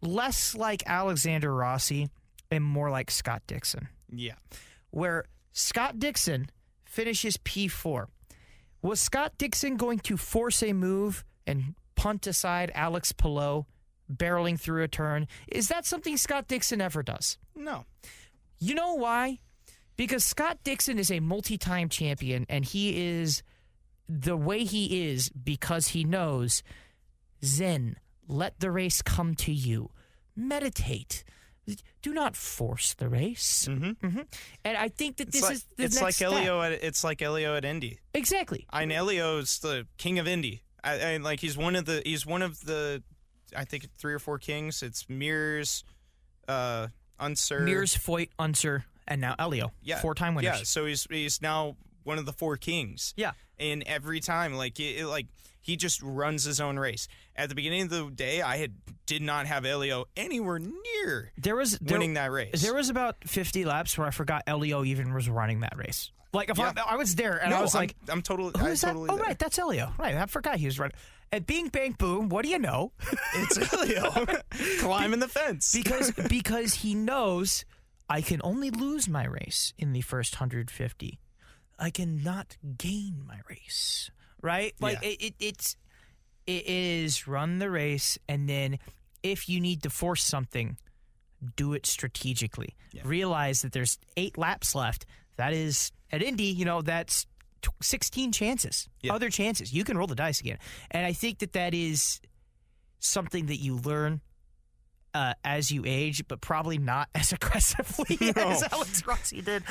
less 0.00 0.54
like 0.54 0.82
Alexander 0.86 1.54
Rossi 1.54 2.08
and 2.50 2.64
more 2.64 2.90
like 2.90 3.10
Scott 3.10 3.42
Dixon 3.46 3.88
Yeah. 4.10 4.34
where 4.90 5.26
Scott 5.52 5.98
Dixon 5.98 6.48
finishes 6.86 7.36
P4. 7.36 8.06
Was 8.82 9.00
Scott 9.00 9.32
Dixon 9.38 9.76
going 9.76 10.00
to 10.00 10.16
force 10.16 10.62
a 10.62 10.72
move 10.72 11.24
and 11.46 11.74
punt 11.94 12.26
aside 12.26 12.72
Alex 12.74 13.12
Palou 13.12 13.64
barreling 14.12 14.58
through 14.58 14.82
a 14.82 14.88
turn? 14.88 15.28
Is 15.48 15.68
that 15.68 15.86
something 15.86 16.16
Scott 16.16 16.48
Dixon 16.48 16.80
ever 16.80 17.02
does? 17.02 17.38
No. 17.54 17.84
You 18.58 18.74
know 18.74 18.94
why? 18.94 19.38
Because 19.96 20.24
Scott 20.24 20.58
Dixon 20.64 20.98
is 20.98 21.10
a 21.10 21.20
multi 21.20 21.56
time 21.56 21.88
champion 21.88 22.44
and 22.48 22.64
he 22.64 23.18
is 23.20 23.42
the 24.08 24.36
way 24.36 24.64
he 24.64 25.08
is 25.10 25.28
because 25.30 25.88
he 25.88 26.02
knows 26.02 26.62
Zen, 27.44 27.96
let 28.26 28.58
the 28.60 28.70
race 28.70 29.00
come 29.00 29.34
to 29.36 29.52
you. 29.52 29.90
Meditate. 30.34 31.24
Do 32.02 32.12
not 32.12 32.34
force 32.36 32.94
the 32.94 33.08
race. 33.08 33.66
Mm-hmm. 33.70 34.20
And 34.64 34.76
I 34.76 34.88
think 34.88 35.18
that 35.18 35.28
It's 35.28 35.36
this 35.40 35.42
like, 35.42 35.54
is 35.54 35.64
the 35.76 35.84
it's 35.84 35.94
next 35.94 36.02
like 36.02 36.14
step. 36.14 36.32
Elio 36.32 36.60
at 36.60 36.72
it's 36.72 37.04
like 37.04 37.22
Elio 37.22 37.54
at 37.56 37.64
Indy. 37.64 38.00
Exactly. 38.14 38.66
I 38.70 38.84
mean, 38.84 38.98
Elio's 38.98 39.58
the 39.60 39.86
king 39.98 40.18
of 40.18 40.26
Indy. 40.26 40.62
I, 40.82 41.14
I 41.14 41.16
like 41.18 41.38
he's 41.40 41.56
one 41.56 41.76
of 41.76 41.84
the 41.84 42.02
he's 42.04 42.26
one 42.26 42.42
of 42.42 42.60
the 42.64 43.02
I 43.56 43.64
think 43.64 43.86
three 43.96 44.14
or 44.14 44.18
four 44.18 44.38
kings. 44.38 44.82
It's 44.82 45.08
Mears, 45.08 45.84
uh, 46.48 46.88
Unser, 47.20 47.60
Mears, 47.60 47.96
Foyt, 47.96 48.30
Unser, 48.38 48.84
and 49.06 49.20
now 49.20 49.36
Elio. 49.38 49.72
yeah, 49.82 50.00
Four-time 50.00 50.34
winners. 50.34 50.58
Yeah, 50.58 50.64
so 50.64 50.86
he's 50.86 51.06
he's 51.08 51.40
now 51.40 51.76
one 52.04 52.18
of 52.18 52.26
the 52.26 52.32
four 52.32 52.56
kings. 52.56 53.14
Yeah. 53.16 53.32
and 53.58 53.82
every 53.86 54.20
time 54.20 54.54
like 54.54 54.78
it, 54.80 55.00
it- 55.00 55.06
like 55.06 55.26
he 55.60 55.76
just 55.76 56.02
runs 56.02 56.42
his 56.44 56.60
own 56.60 56.76
race. 56.78 57.06
At 57.36 57.48
the 57.48 57.54
beginning 57.54 57.82
of 57.82 57.90
the 57.90 58.10
day, 58.10 58.42
I 58.42 58.56
had 58.56 58.74
did 59.06 59.22
not 59.22 59.46
have 59.46 59.64
Elio 59.64 60.06
anywhere 60.16 60.58
near 60.58 61.32
There 61.38 61.54
was 61.54 61.78
there, 61.78 61.96
winning 61.98 62.14
that 62.14 62.32
race. 62.32 62.60
There 62.62 62.74
was 62.74 62.88
about 62.90 63.16
50 63.26 63.64
laps 63.64 63.96
where 63.96 64.06
I 64.08 64.10
forgot 64.10 64.42
Elio 64.48 64.82
even 64.84 65.14
was 65.14 65.28
running 65.28 65.60
that 65.60 65.76
race. 65.76 66.10
Like 66.32 66.50
if 66.50 66.58
Yeah. 66.58 66.72
I, 66.76 66.94
I 66.94 66.96
was 66.96 67.14
there 67.14 67.36
and 67.36 67.50
no, 67.50 67.58
I 67.58 67.60
was 67.60 67.74
I'm, 67.76 67.82
like, 67.82 67.94
I'm 68.08 68.22
totally, 68.22 68.52
who 68.58 68.66
I 68.66 68.70
is 68.70 68.80
that? 68.80 68.88
totally 68.88 69.10
Oh 69.10 69.16
there. 69.16 69.24
right, 69.26 69.38
that's 69.38 69.56
Elio. 69.58 69.92
Right, 69.98 70.16
I 70.16 70.26
forgot 70.26 70.56
he 70.56 70.66
was 70.66 70.78
running. 70.80 70.96
At 71.30 71.46
Bing 71.46 71.68
Bang 71.68 71.92
Boom, 71.92 72.28
what 72.28 72.44
do 72.44 72.50
you 72.50 72.58
know? 72.58 72.92
it's 73.34 73.72
Elio 73.72 74.10
climbing 74.80 75.20
the 75.20 75.28
fence. 75.28 75.72
because 75.72 76.10
because 76.28 76.74
he 76.74 76.94
knows 76.94 77.64
I 78.08 78.20
can 78.20 78.40
only 78.42 78.70
lose 78.70 79.08
my 79.08 79.24
race 79.26 79.72
in 79.78 79.92
the 79.92 80.00
first 80.00 80.34
150. 80.34 81.20
I 81.82 81.90
cannot 81.90 82.56
gain 82.78 83.22
my 83.26 83.40
race. 83.50 84.10
Right? 84.40 84.72
Like 84.80 84.98
Yeah. 85.02 85.08
it, 85.10 85.22
it 85.22 85.34
it's 85.40 85.76
it 86.46 86.66
is 86.66 87.26
run 87.26 87.58
the 87.58 87.70
race 87.70 88.18
and 88.28 88.48
then 88.48 88.78
if 89.22 89.48
you 89.48 89.60
need 89.60 89.82
to 89.82 89.90
force 89.90 90.24
something, 90.24 90.76
do 91.56 91.74
it 91.74 91.86
strategically. 91.86 92.74
Realize 93.04 93.62
that 93.62 93.72
there's 93.72 93.98
8 94.16 94.36
laps 94.38 94.74
left. 94.74 95.06
That 95.36 95.52
is 95.52 95.92
at 96.10 96.22
Indy, 96.22 96.44
you 96.44 96.64
know, 96.64 96.82
that's 96.82 97.26
t- 97.62 97.70
16 97.80 98.32
chances. 98.32 98.88
Yeah. 99.00 99.14
Other 99.14 99.30
chances. 99.30 99.72
You 99.72 99.84
can 99.84 99.96
roll 99.96 100.06
the 100.08 100.14
dice 100.16 100.40
again. 100.40 100.58
And 100.90 101.06
I 101.06 101.12
think 101.12 101.38
that 101.38 101.52
that 101.52 101.72
is 101.74 102.20
something 102.98 103.46
that 103.46 103.56
you 103.56 103.76
learn 103.76 104.20
uh, 105.14 105.34
as 105.44 105.70
you 105.70 105.84
age, 105.86 106.26
but 106.28 106.40
probably 106.40 106.78
not 106.78 107.08
as 107.14 107.32
aggressively 107.32 108.18
as 108.36 108.62
Alex 108.72 109.06
Rossi 109.06 109.42
did. 109.42 109.62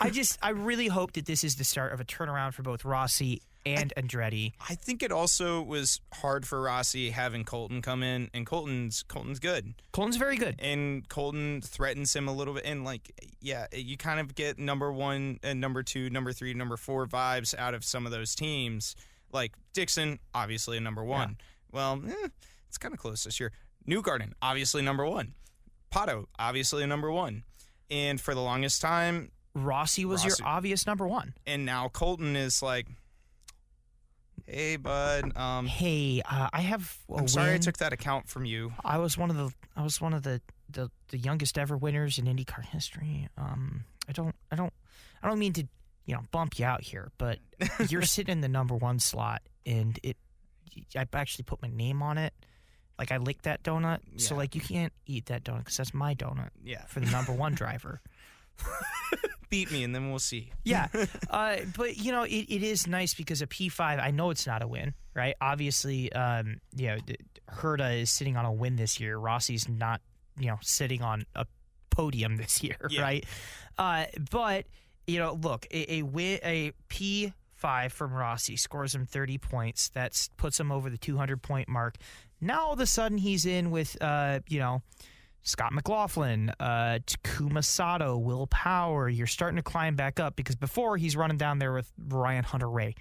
I 0.00 0.10
just, 0.10 0.38
I 0.42 0.50
really 0.50 0.88
hope 0.88 1.12
that 1.12 1.26
this 1.26 1.44
is 1.44 1.56
the 1.56 1.64
start 1.64 1.92
of 1.92 2.00
a 2.00 2.04
turnaround 2.04 2.54
for 2.54 2.62
both 2.62 2.84
Rossi 2.84 3.42
and 3.64 3.92
Andretti. 3.96 4.52
I 4.68 4.76
think 4.76 5.02
it 5.02 5.10
also 5.10 5.60
was 5.60 6.00
hard 6.14 6.46
for 6.46 6.62
Rossi 6.62 7.10
having 7.10 7.44
Colton 7.44 7.82
come 7.82 8.02
in, 8.04 8.30
and 8.32 8.46
Colton's 8.46 9.02
Colton's 9.02 9.40
good, 9.40 9.74
Colton's 9.92 10.16
very 10.16 10.36
good. 10.36 10.54
and 10.60 11.08
Colton 11.08 11.60
threatens 11.62 12.14
him 12.14 12.28
a 12.28 12.32
little 12.32 12.54
bit, 12.54 12.64
and 12.64 12.84
like 12.84 13.12
yeah, 13.40 13.66
you 13.72 13.96
kind 13.96 14.20
of 14.20 14.36
get 14.36 14.58
number 14.58 14.92
one 14.92 15.40
and 15.42 15.60
number 15.60 15.82
two, 15.82 16.08
number 16.10 16.32
three, 16.32 16.54
number 16.54 16.76
four 16.76 17.06
vibes 17.06 17.58
out 17.58 17.74
of 17.74 17.84
some 17.84 18.06
of 18.06 18.12
those 18.12 18.36
teams. 18.36 18.94
Like 19.32 19.52
Dixon, 19.72 20.20
obviously 20.32 20.76
a 20.76 20.80
number 20.80 21.02
one. 21.02 21.36
Well, 21.72 22.00
eh, 22.08 22.28
it's 22.68 22.78
kind 22.78 22.94
of 22.94 23.00
close 23.00 23.24
this 23.24 23.40
year. 23.40 23.50
Newgarden, 23.86 24.32
obviously 24.42 24.82
number 24.82 25.04
one. 25.06 25.34
Pato, 25.92 26.26
obviously 26.38 26.84
number 26.86 27.10
one. 27.10 27.44
And 27.90 28.20
for 28.20 28.34
the 28.34 28.40
longest 28.40 28.82
time, 28.82 29.30
Rossi 29.54 30.04
was 30.04 30.24
Rossi. 30.24 30.42
your 30.42 30.48
obvious 30.48 30.86
number 30.86 31.06
one. 31.06 31.34
and 31.46 31.64
now 31.64 31.88
Colton 31.88 32.36
is 32.36 32.62
like, 32.62 32.86
"Hey, 34.44 34.76
bud, 34.76 35.36
um, 35.36 35.66
Hey, 35.66 36.20
uh, 36.28 36.50
I 36.52 36.60
have. 36.60 36.98
i 37.10 37.18
I'm 37.18 37.28
sorry 37.28 37.54
I 37.54 37.58
took 37.58 37.78
that 37.78 37.92
account 37.92 38.28
from 38.28 38.44
you. 38.44 38.72
I 38.84 38.98
was 38.98 39.16
one 39.16 39.30
of 39.30 39.36
the. 39.36 39.50
I 39.76 39.82
was 39.82 40.00
one 40.00 40.12
of 40.12 40.22
the, 40.24 40.40
the 40.68 40.90
the 41.08 41.18
youngest 41.18 41.56
ever 41.56 41.76
winners 41.76 42.18
in 42.18 42.26
IndyCar 42.26 42.64
history. 42.64 43.28
Um, 43.38 43.84
I 44.08 44.12
don't. 44.12 44.34
I 44.50 44.56
don't. 44.56 44.72
I 45.22 45.28
don't 45.28 45.38
mean 45.38 45.54
to, 45.54 45.66
you 46.04 46.14
know, 46.14 46.22
bump 46.30 46.58
you 46.58 46.66
out 46.66 46.82
here, 46.82 47.10
but 47.16 47.38
you're 47.88 48.02
sitting 48.02 48.32
in 48.32 48.40
the 48.40 48.48
number 48.48 48.74
one 48.74 48.98
slot, 48.98 49.42
and 49.64 49.98
it. 50.02 50.16
I 50.94 51.06
actually 51.14 51.44
put 51.44 51.62
my 51.62 51.68
name 51.68 52.02
on 52.02 52.18
it. 52.18 52.34
Like 52.98 53.12
I 53.12 53.18
licked 53.18 53.44
that 53.44 53.62
donut, 53.62 53.98
so 54.16 54.34
Yeah. 54.34 54.38
like 54.38 54.54
you 54.54 54.60
can't 54.60 54.92
eat 55.06 55.26
that 55.26 55.44
donut 55.44 55.58
because 55.58 55.76
that's 55.76 55.92
my 55.94 56.14
donut 56.14 56.50
Yeah, 56.64 56.84
for 56.86 57.00
the 57.00 57.10
number 57.10 57.32
one 57.32 57.54
driver. 57.54 58.00
beat 59.50 59.70
me, 59.70 59.84
and 59.84 59.94
then 59.94 60.10
we'll 60.10 60.18
see." 60.18 60.52
Yeah, 60.64 60.88
uh, 61.30 61.56
but 61.76 61.96
you 61.98 62.12
know 62.12 62.22
it, 62.22 62.46
it 62.48 62.62
is 62.62 62.86
nice 62.86 63.14
because 63.14 63.42
a 63.42 63.46
P 63.46 63.68
five. 63.68 63.98
I 63.98 64.10
know 64.10 64.30
it's 64.30 64.46
not 64.46 64.62
a 64.62 64.66
win, 64.66 64.94
right? 65.14 65.34
Obviously, 65.40 66.12
um, 66.12 66.60
you 66.74 66.88
know, 66.88 66.96
Herta 67.52 68.00
is 68.00 68.10
sitting 68.10 68.36
on 68.36 68.44
a 68.44 68.52
win 68.52 68.76
this 68.76 68.98
year. 68.98 69.16
Rossi's 69.18 69.68
not, 69.68 70.00
you 70.38 70.46
know, 70.46 70.58
sitting 70.62 71.02
on 71.02 71.24
a 71.34 71.46
podium 71.90 72.36
this 72.36 72.62
year, 72.62 72.76
Yeah. 72.90 73.02
right? 73.02 73.24
Uh, 73.78 74.06
but 74.30 74.66
you 75.06 75.18
know, 75.18 75.34
look, 75.34 75.66
a, 75.70 75.96
a 75.98 76.02
win, 76.02 76.40
a 76.42 76.72
P 76.88 77.32
five 77.66 77.92
from 77.92 78.12
Rossi 78.12 78.56
scores 78.56 78.94
him 78.94 79.06
thirty 79.06 79.38
points. 79.38 79.88
That 79.90 80.12
puts 80.36 80.60
him 80.60 80.70
over 80.70 80.88
the 80.88 80.98
two 80.98 81.16
hundred 81.16 81.42
point 81.42 81.68
mark. 81.68 81.96
Now 82.40 82.66
all 82.66 82.72
of 82.74 82.80
a 82.80 82.86
sudden 82.86 83.18
he's 83.18 83.44
in 83.46 83.70
with, 83.70 83.96
uh, 84.00 84.40
you 84.48 84.60
know. 84.60 84.82
Scott 85.42 85.72
McLaughlin, 85.72 86.50
uh, 86.58 86.98
Takuma 87.06 87.64
Sato, 87.64 88.18
Will 88.18 88.48
Power. 88.48 89.08
You're 89.08 89.28
starting 89.28 89.54
to 89.58 89.62
climb 89.62 89.94
back 89.94 90.18
up 90.18 90.34
because 90.34 90.56
before 90.56 90.96
he's 90.96 91.14
running 91.16 91.36
down 91.36 91.60
there 91.60 91.72
with 91.72 91.88
Ryan 92.08 92.42
Hunter-Reay, 92.42 92.96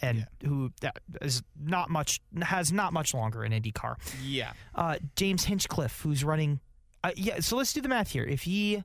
and 0.00 0.24
who 0.44 0.70
that 0.80 1.00
is 1.20 1.42
not 1.60 1.90
much 1.90 2.20
has 2.40 2.70
not 2.70 2.92
much 2.92 3.14
longer 3.14 3.44
in 3.44 3.50
IndyCar. 3.50 3.96
Yeah, 4.22 4.52
Uh, 4.76 4.98
James 5.16 5.42
Hinchcliffe, 5.42 6.00
who's 6.02 6.22
running. 6.22 6.60
Uh, 7.02 7.10
yeah, 7.16 7.40
so 7.40 7.56
let's 7.56 7.72
do 7.72 7.80
the 7.80 7.88
math 7.88 8.12
here. 8.12 8.22
If 8.22 8.42
he 8.42 8.84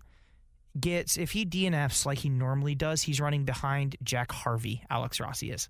gets 0.79 1.17
if 1.17 1.31
he 1.31 1.45
DNFs 1.45 2.05
like 2.05 2.19
he 2.19 2.29
normally 2.29 2.75
does, 2.75 3.03
he's 3.03 3.21
running 3.21 3.45
behind 3.45 3.95
Jack 4.03 4.31
Harvey. 4.31 4.83
Alex 4.89 5.19
Rossi 5.19 5.51
is 5.51 5.69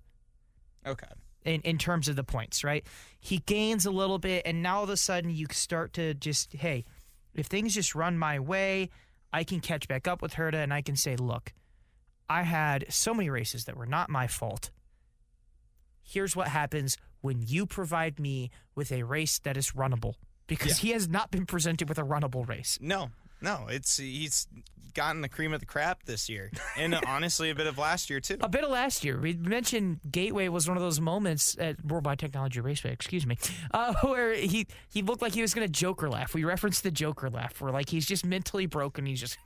okay. 0.86 1.06
in, 1.44 1.60
in 1.62 1.78
terms 1.78 2.08
of 2.08 2.16
the 2.16 2.24
points, 2.24 2.64
right? 2.64 2.84
He 3.20 3.38
gains 3.38 3.86
a 3.86 3.90
little 3.90 4.18
bit, 4.18 4.42
and 4.46 4.62
now 4.62 4.78
all 4.78 4.84
of 4.84 4.90
a 4.90 4.96
sudden 4.96 5.30
you 5.30 5.46
start 5.50 5.92
to 5.94 6.14
just, 6.14 6.52
hey, 6.54 6.84
if 7.34 7.46
things 7.46 7.74
just 7.74 7.94
run 7.94 8.18
my 8.18 8.38
way, 8.38 8.90
I 9.32 9.44
can 9.44 9.60
catch 9.60 9.88
back 9.88 10.06
up 10.06 10.22
with 10.22 10.34
Herta 10.34 10.62
and 10.62 10.72
I 10.72 10.80
can 10.80 10.96
say, 10.96 11.16
look, 11.16 11.52
I 12.28 12.42
had 12.42 12.86
so 12.88 13.12
many 13.12 13.28
races 13.28 13.64
that 13.64 13.76
were 13.76 13.86
not 13.86 14.08
my 14.08 14.26
fault. 14.26 14.70
Here's 16.02 16.36
what 16.36 16.48
happens 16.48 16.96
when 17.20 17.42
you 17.44 17.66
provide 17.66 18.20
me 18.20 18.50
with 18.74 18.92
a 18.92 19.02
race 19.02 19.38
that 19.40 19.56
is 19.56 19.72
runnable. 19.72 20.14
Because 20.46 20.78
he 20.78 20.90
has 20.90 21.08
not 21.08 21.30
been 21.30 21.46
presented 21.46 21.88
with 21.88 21.98
a 21.98 22.02
runnable 22.02 22.46
race. 22.46 22.78
No, 22.80 23.10
no, 23.44 23.66
it's 23.68 23.98
he's 23.98 24.48
gotten 24.94 25.20
the 25.20 25.28
cream 25.28 25.52
of 25.52 25.60
the 25.60 25.66
crap 25.66 26.04
this 26.04 26.28
year, 26.28 26.50
and 26.78 26.94
honestly, 27.06 27.50
a 27.50 27.54
bit 27.54 27.66
of 27.66 27.76
last 27.76 28.08
year 28.08 28.20
too. 28.20 28.38
A 28.40 28.48
bit 28.48 28.64
of 28.64 28.70
last 28.70 29.04
year. 29.04 29.20
We 29.20 29.34
mentioned 29.34 30.00
Gateway 30.10 30.48
was 30.48 30.66
one 30.66 30.76
of 30.76 30.82
those 30.82 31.00
moments 31.00 31.56
at 31.58 31.84
Worldwide 31.84 32.18
Technology 32.18 32.60
Raceway, 32.60 32.92
excuse 32.92 33.26
me, 33.26 33.36
uh, 33.72 33.94
where 34.02 34.34
he, 34.34 34.66
he 34.90 35.02
looked 35.02 35.20
like 35.20 35.34
he 35.34 35.42
was 35.42 35.52
going 35.52 35.66
to 35.66 35.72
Joker 35.72 36.08
laugh. 36.08 36.34
We 36.34 36.44
referenced 36.44 36.82
the 36.82 36.90
Joker 36.90 37.28
laugh, 37.28 37.60
where 37.60 37.70
like 37.70 37.90
he's 37.90 38.06
just 38.06 38.24
mentally 38.24 38.66
broken. 38.66 39.04
He's 39.04 39.20
just 39.20 39.36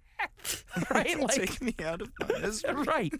right, 0.90 1.20
like 1.20 1.34
Take 1.34 1.60
me 1.62 1.74
out 1.84 2.00
of 2.00 2.10
my 2.20 2.38
misery. 2.38 2.84
right. 2.86 3.12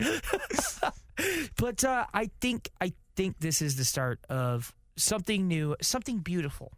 but 1.56 1.84
uh, 1.84 2.06
I 2.14 2.30
think 2.40 2.70
I 2.80 2.94
think 3.16 3.40
this 3.40 3.60
is 3.60 3.76
the 3.76 3.84
start 3.84 4.20
of 4.30 4.74
something 4.96 5.46
new, 5.46 5.76
something 5.82 6.18
beautiful 6.18 6.72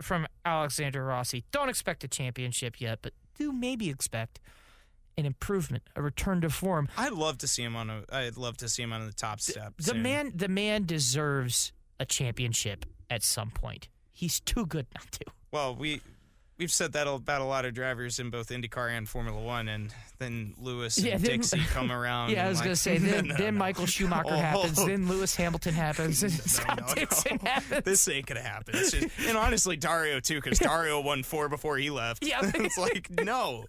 from 0.00 0.26
Alexander 0.44 1.04
Rossi. 1.04 1.44
Don't 1.52 1.68
expect 1.68 2.04
a 2.04 2.08
championship 2.08 2.80
yet, 2.80 3.00
but 3.02 3.12
do 3.38 3.52
maybe 3.52 3.88
expect 3.88 4.40
an 5.18 5.24
improvement, 5.26 5.82
a 5.94 6.02
return 6.02 6.40
to 6.42 6.50
form. 6.50 6.88
I'd 6.96 7.12
love 7.12 7.38
to 7.38 7.48
see 7.48 7.62
him 7.62 7.76
on 7.76 7.90
a. 7.90 8.02
I'd 8.10 8.36
love 8.36 8.56
to 8.58 8.68
see 8.68 8.82
him 8.82 8.92
on 8.92 9.06
the 9.06 9.12
top 9.12 9.40
step. 9.40 9.74
The 9.78 9.84
soon. 9.84 10.02
man, 10.02 10.32
the 10.34 10.48
man 10.48 10.84
deserves 10.84 11.72
a 11.98 12.04
championship 12.04 12.84
at 13.08 13.22
some 13.22 13.50
point. 13.50 13.88
He's 14.12 14.40
too 14.40 14.66
good 14.66 14.86
not 14.94 15.10
to. 15.12 15.24
Well, 15.50 15.74
we 15.74 16.00
we've 16.58 16.70
said 16.72 16.92
that 16.92 17.06
about 17.06 17.40
a 17.40 17.44
lot 17.44 17.64
of 17.64 17.74
drivers 17.74 18.18
in 18.18 18.30
both 18.30 18.48
IndyCar 18.48 18.90
and 18.96 19.08
Formula 19.08 19.40
One, 19.40 19.68
and 19.68 19.92
then 20.18 20.54
Lewis 20.58 20.96
and 20.96 21.06
Yeah, 21.06 21.18
then- 21.18 21.40
Dixie 21.40 21.58
come 21.72 21.92
around. 21.92 22.30
Yeah, 22.30 22.46
I 22.46 22.48
was 22.48 22.58
like, 22.58 22.64
gonna 22.66 22.76
say 22.76 22.98
then, 22.98 23.28
no, 23.28 23.34
then 23.36 23.54
no. 23.54 23.58
Michael 23.58 23.86
Schumacher 23.86 24.28
Oh, 24.32 24.36
happens, 24.36 24.84
then 24.84 25.08
Lewis 25.08 25.34
Hamilton 25.36 25.74
happens, 25.74 26.20
then 26.20 26.30
Scott 26.30 26.80
no, 26.80 26.86
no. 26.86 26.94
Dixon 26.94 27.38
happens. 27.40 27.84
This 27.84 28.08
ain't 28.08 28.26
gonna 28.26 28.40
happen. 28.40 28.74
It's 28.76 28.90
just, 28.92 29.08
and 29.26 29.36
honestly, 29.36 29.76
Dario 29.76 30.20
too, 30.20 30.40
because 30.40 30.58
Dario 30.58 31.00
won 31.00 31.22
four 31.22 31.48
before 31.48 31.76
he 31.78 31.90
left. 31.90 32.24
Yeah. 32.24 32.40
it's 32.54 32.78
like 32.78 33.10
no. 33.22 33.66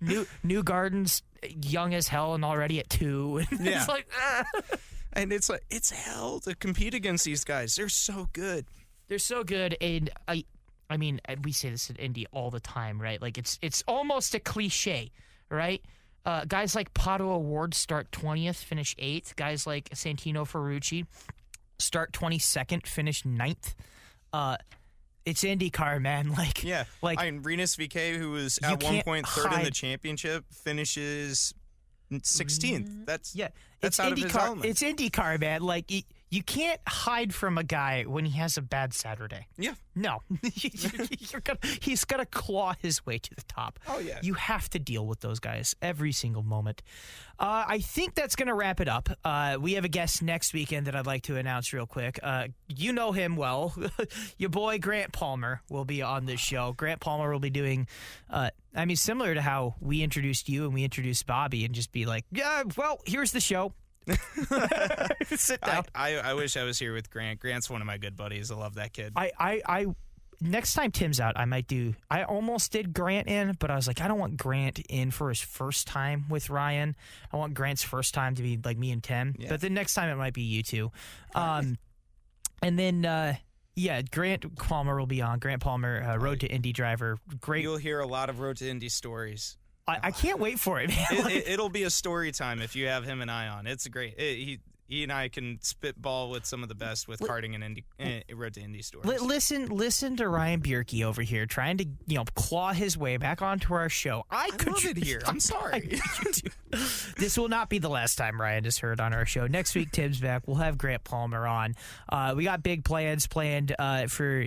New 0.00 0.26
Newgarden's, 0.44 1.22
young 1.62 1.94
as 1.94 2.08
hell 2.08 2.34
and 2.34 2.44
already 2.44 2.78
at 2.80 2.88
two. 2.88 3.42
Yeah. 3.60 3.78
it's 3.80 3.88
like 3.88 4.06
ah. 4.18 4.44
And 5.12 5.32
it's 5.32 5.48
like 5.48 5.62
it's 5.70 5.90
hell 5.90 6.40
to 6.40 6.54
compete 6.54 6.92
against 6.94 7.24
these 7.24 7.44
guys. 7.44 7.76
They're 7.76 7.88
so 7.88 8.28
good. 8.32 8.66
they're 9.08 9.18
so 9.18 9.44
good, 9.44 9.76
and 9.80 10.10
I, 10.26 10.44
I 10.90 10.96
mean, 10.96 11.20
we 11.42 11.52
say 11.52 11.70
this 11.70 11.90
at 11.90 11.98
Indy 11.98 12.26
all 12.32 12.50
the 12.50 12.60
time, 12.60 13.00
right? 13.00 13.20
Like 13.20 13.38
it's 13.38 13.58
it's 13.62 13.82
almost 13.88 14.34
a 14.34 14.40
cliche, 14.40 15.10
right? 15.50 15.82
Uh, 16.26 16.44
guys 16.46 16.74
like 16.74 16.92
Pato 16.94 17.20
O'Ward 17.20 17.74
start 17.74 18.10
twentieth, 18.12 18.56
finish 18.56 18.94
eighth. 18.98 19.36
Guys 19.36 19.66
like 19.66 19.88
Santino 19.90 20.46
Ferrucci 20.46 21.06
start 21.78 22.12
twenty 22.12 22.38
second, 22.38 22.86
finish 22.86 23.22
9th. 23.22 23.74
Uh, 24.32 24.56
it's 25.24 25.42
IndyCar, 25.42 26.00
man. 26.00 26.32
Like 26.36 26.64
Yeah, 26.64 26.84
like 27.02 27.20
I 27.20 27.30
mean, 27.30 27.42
Rinus 27.42 27.76
VeeKay, 27.76 28.16
who 28.16 28.32
was 28.32 28.58
at 28.62 28.82
one 28.82 29.02
point 29.02 29.26
third 29.26 29.50
third 29.50 29.58
in 29.58 29.64
the 29.64 29.70
championship, 29.70 30.44
finishes 30.50 31.54
sixteenth. 32.22 33.06
That's 33.06 33.34
Yeah, 33.34 33.48
That's 33.80 33.98
it's 33.98 34.00
out 34.00 34.12
of 34.12 34.18
his 34.18 34.32
IndyCar. 34.32 34.64
It's 34.64 34.82
IndyCar, 34.82 35.40
man. 35.40 35.62
Like 35.62 35.90
you, 35.90 36.02
You 36.34 36.42
can't 36.42 36.80
hide 36.88 37.32
from 37.32 37.58
a 37.58 37.62
guy 37.62 38.02
when 38.08 38.24
he 38.24 38.36
has 38.38 38.56
a 38.56 38.62
bad 38.62 38.92
Saturday. 38.92 39.46
Yeah. 39.56 39.74
No, 39.94 40.18
gonna, 41.44 41.58
he's 41.80 42.04
gonna 42.04 42.26
claw 42.26 42.74
his 42.80 43.06
way 43.06 43.18
to 43.18 43.34
the 43.36 43.44
top. 43.46 43.78
Oh, 43.86 44.00
yeah. 44.00 44.18
You 44.20 44.34
have 44.34 44.68
to 44.70 44.80
deal 44.80 45.06
with 45.06 45.20
those 45.20 45.38
guys 45.38 45.76
every 45.80 46.10
single 46.10 46.42
moment. 46.42 46.82
Uh, 47.38 47.64
I 47.68 47.78
think 47.78 48.16
that's 48.16 48.34
gonna 48.34 48.54
wrap 48.56 48.80
it 48.80 48.88
up. 48.88 49.10
Uh, 49.24 49.58
we 49.60 49.74
have 49.74 49.84
a 49.84 49.88
guest 49.88 50.24
next 50.24 50.52
weekend 50.52 50.88
that 50.88 50.96
I'd 50.96 51.06
like 51.06 51.22
to 51.24 51.36
announce 51.36 51.72
real 51.72 51.86
quick. 51.86 52.18
Uh, 52.20 52.48
you 52.66 52.92
know 52.92 53.12
him 53.12 53.36
well. 53.36 53.72
Your 54.36 54.50
boy 54.50 54.80
Grant 54.80 55.12
Palmer 55.12 55.62
will 55.70 55.84
be 55.84 56.02
on 56.02 56.26
this 56.26 56.40
show. 56.40 56.72
Grant 56.76 56.98
Palmer 56.98 57.30
will 57.30 57.38
be 57.38 57.50
doing. 57.50 57.86
Uh, 58.28 58.50
I 58.74 58.86
mean, 58.86 58.96
similar 58.96 59.34
to 59.34 59.40
how 59.40 59.76
we 59.80 60.02
introduced 60.02 60.48
you 60.48 60.64
and 60.64 60.74
we 60.74 60.82
introduced 60.82 61.28
Bobby, 61.28 61.64
and 61.64 61.76
just 61.76 61.92
be 61.92 62.06
like, 62.06 62.24
"Yeah, 62.32 62.64
well, 62.76 63.00
here's 63.06 63.30
the 63.30 63.38
show." 63.38 63.72
Sit 65.36 65.60
I. 65.62 65.82
I, 65.94 66.14
I 66.16 66.34
wish 66.34 66.56
I 66.56 66.64
was 66.64 66.78
here 66.78 66.92
with 66.92 67.10
Grant. 67.10 67.40
Grant's 67.40 67.70
one 67.70 67.80
of 67.80 67.86
my 67.86 67.98
good 67.98 68.16
buddies. 68.16 68.50
I 68.50 68.56
love 68.56 68.74
that 68.74 68.92
kid. 68.92 69.12
I, 69.16 69.32
I, 69.38 69.62
I, 69.66 69.86
next 70.40 70.74
time 70.74 70.90
Tim's 70.90 71.20
out, 71.20 71.38
I 71.38 71.44
might 71.44 71.66
do. 71.66 71.94
I 72.10 72.24
almost 72.24 72.72
did 72.72 72.92
Grant 72.92 73.28
in, 73.28 73.56
but 73.58 73.70
I 73.70 73.76
was 73.76 73.86
like, 73.86 74.00
I 74.00 74.08
don't 74.08 74.18
want 74.18 74.36
Grant 74.36 74.78
in 74.88 75.10
for 75.10 75.28
his 75.28 75.40
first 75.40 75.86
time 75.86 76.26
with 76.28 76.50
Ryan. 76.50 76.96
I 77.32 77.36
want 77.36 77.54
Grant's 77.54 77.82
first 77.82 78.14
time 78.14 78.34
to 78.34 78.42
be 78.42 78.58
like 78.62 78.78
me 78.78 78.90
and 78.90 79.02
Tim. 79.02 79.34
Yeah. 79.38 79.48
But 79.48 79.60
the 79.60 79.70
next 79.70 79.94
time 79.94 80.10
it 80.10 80.16
might 80.16 80.34
be 80.34 80.42
you 80.42 80.62
two. 80.62 80.92
Um, 81.34 81.78
and 82.62 82.78
then, 82.78 83.04
uh, 83.04 83.36
yeah, 83.76 84.02
Grant 84.02 84.56
Palmer 84.56 84.98
will 84.98 85.06
be 85.06 85.20
on. 85.20 85.38
Grant 85.38 85.62
Palmer, 85.62 86.02
uh, 86.02 86.16
Road 86.16 86.40
to 86.40 86.46
Indy 86.46 86.72
driver. 86.72 87.18
Great. 87.40 87.62
You'll 87.62 87.76
hear 87.76 88.00
a 88.00 88.06
lot 88.06 88.30
of 88.30 88.40
Road 88.40 88.58
to 88.58 88.68
Indy 88.68 88.88
stories. 88.88 89.56
I, 89.86 89.98
I 90.04 90.10
can't 90.10 90.38
wait 90.38 90.58
for 90.58 90.80
it, 90.80 90.88
man. 91.10 91.30
it, 91.30 91.48
it, 91.48 91.60
will 91.60 91.68
be 91.68 91.82
a 91.82 91.90
story 91.90 92.32
time 92.32 92.60
if 92.60 92.74
you 92.74 92.86
have 92.86 93.04
him 93.04 93.20
and 93.20 93.30
I 93.30 93.48
on. 93.48 93.66
It's 93.66 93.86
great. 93.88 94.14
It, 94.18 94.36
he 94.36 94.60
he 94.86 95.02
and 95.02 95.10
I 95.10 95.28
can 95.28 95.58
spitball 95.62 96.30
with 96.30 96.44
some 96.44 96.62
of 96.62 96.68
the 96.68 96.74
best 96.74 97.08
with 97.08 97.20
karting 97.20 97.54
and 97.54 97.64
Indy 97.64 97.84
eh, 97.98 98.20
Road 98.34 98.54
to 98.54 98.60
Indy 98.60 98.82
stories. 98.82 99.20
Listen, 99.22 99.66
listen 99.66 100.16
to 100.16 100.28
Ryan 100.28 100.60
Bierke 100.60 101.02
over 101.02 101.22
here 101.22 101.46
trying 101.46 101.78
to, 101.78 101.86
you 102.06 102.16
know, 102.16 102.24
claw 102.34 102.72
his 102.72 102.96
way 102.96 103.16
back 103.16 103.40
onto 103.40 103.72
our 103.72 103.88
show. 103.88 104.24
I 104.30 104.44
I 104.44 104.50
could 104.50 104.72
love 104.74 104.84
it 104.84 104.98
here. 104.98 105.22
I'm 105.26 105.40
sorry. 105.40 105.98
this 107.16 107.38
will 107.38 107.48
not 107.48 107.70
be 107.70 107.78
the 107.78 107.88
last 107.88 108.16
time 108.16 108.38
Ryan 108.40 108.66
is 108.66 108.78
heard 108.78 109.00
on 109.00 109.14
our 109.14 109.24
show. 109.24 109.46
Next 109.46 109.74
week, 109.74 109.90
Tim's 109.90 110.20
back. 110.20 110.46
We'll 110.46 110.56
have 110.56 110.76
Grant 110.76 111.02
Palmer 111.02 111.46
on. 111.46 111.74
Uh, 112.08 112.34
we 112.36 112.44
got 112.44 112.62
big 112.62 112.84
plans 112.84 113.26
planned 113.26 113.74
uh, 113.78 114.06
for 114.08 114.46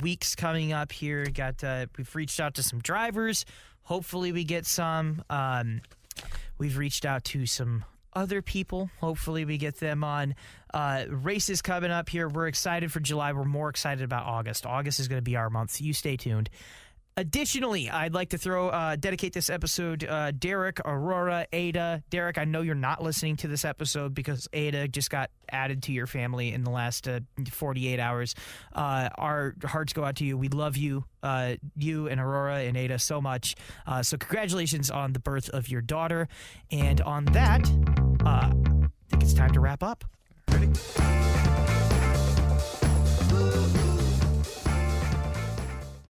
weeks 0.00 0.36
coming 0.36 0.72
up 0.72 0.92
here. 0.92 1.26
Got 1.26 1.64
uh, 1.64 1.86
we've 1.98 2.14
reached 2.14 2.38
out 2.38 2.54
to 2.54 2.62
some 2.62 2.78
drivers. 2.78 3.44
Hopefully, 3.84 4.32
we 4.32 4.44
get 4.44 4.66
some. 4.66 5.22
Um, 5.30 5.82
we've 6.58 6.76
reached 6.76 7.04
out 7.04 7.24
to 7.24 7.46
some 7.46 7.84
other 8.14 8.42
people. 8.42 8.90
Hopefully, 9.00 9.44
we 9.44 9.58
get 9.58 9.76
them 9.76 10.04
on. 10.04 10.34
Uh, 10.72 11.04
races 11.08 11.62
coming 11.62 11.90
up 11.90 12.08
here. 12.08 12.28
We're 12.28 12.46
excited 12.46 12.92
for 12.92 13.00
July. 13.00 13.32
We're 13.32 13.44
more 13.44 13.68
excited 13.68 14.04
about 14.04 14.26
August. 14.26 14.66
August 14.66 15.00
is 15.00 15.08
going 15.08 15.18
to 15.18 15.22
be 15.22 15.36
our 15.36 15.50
month. 15.50 15.80
You 15.80 15.92
stay 15.92 16.16
tuned. 16.16 16.48
Additionally, 17.16 17.90
I'd 17.90 18.14
like 18.14 18.30
to 18.30 18.38
throw 18.38 18.70
uh, 18.70 18.96
dedicate 18.96 19.34
this 19.34 19.50
episode 19.50 20.02
uh, 20.02 20.30
Derek, 20.30 20.80
Aurora, 20.80 21.46
Ada. 21.52 22.02
Derek, 22.08 22.38
I 22.38 22.44
know 22.44 22.62
you're 22.62 22.74
not 22.74 23.02
listening 23.02 23.36
to 23.36 23.48
this 23.48 23.66
episode 23.66 24.14
because 24.14 24.48
Ada 24.54 24.88
just 24.88 25.10
got 25.10 25.30
added 25.50 25.82
to 25.84 25.92
your 25.92 26.06
family 26.06 26.52
in 26.52 26.64
the 26.64 26.70
last 26.70 27.06
uh, 27.06 27.20
48 27.50 28.00
hours. 28.00 28.34
Uh, 28.74 29.10
our 29.18 29.54
hearts 29.62 29.92
go 29.92 30.04
out 30.04 30.16
to 30.16 30.24
you. 30.24 30.38
We 30.38 30.48
love 30.48 30.78
you, 30.78 31.04
uh, 31.22 31.56
you 31.76 32.08
and 32.08 32.18
Aurora 32.18 32.60
and 32.60 32.78
Ada 32.78 32.98
so 32.98 33.20
much. 33.20 33.56
Uh, 33.86 34.02
so 34.02 34.16
congratulations 34.16 34.90
on 34.90 35.12
the 35.12 35.20
birth 35.20 35.50
of 35.50 35.68
your 35.68 35.82
daughter. 35.82 36.28
And 36.70 37.02
on 37.02 37.26
that, 37.26 37.70
I 38.24 38.52
think 39.10 39.22
it's 39.22 39.34
time 39.34 39.52
to 39.52 39.60
wrap 39.60 39.82
up. 39.82 40.04
Ready? 40.50 40.70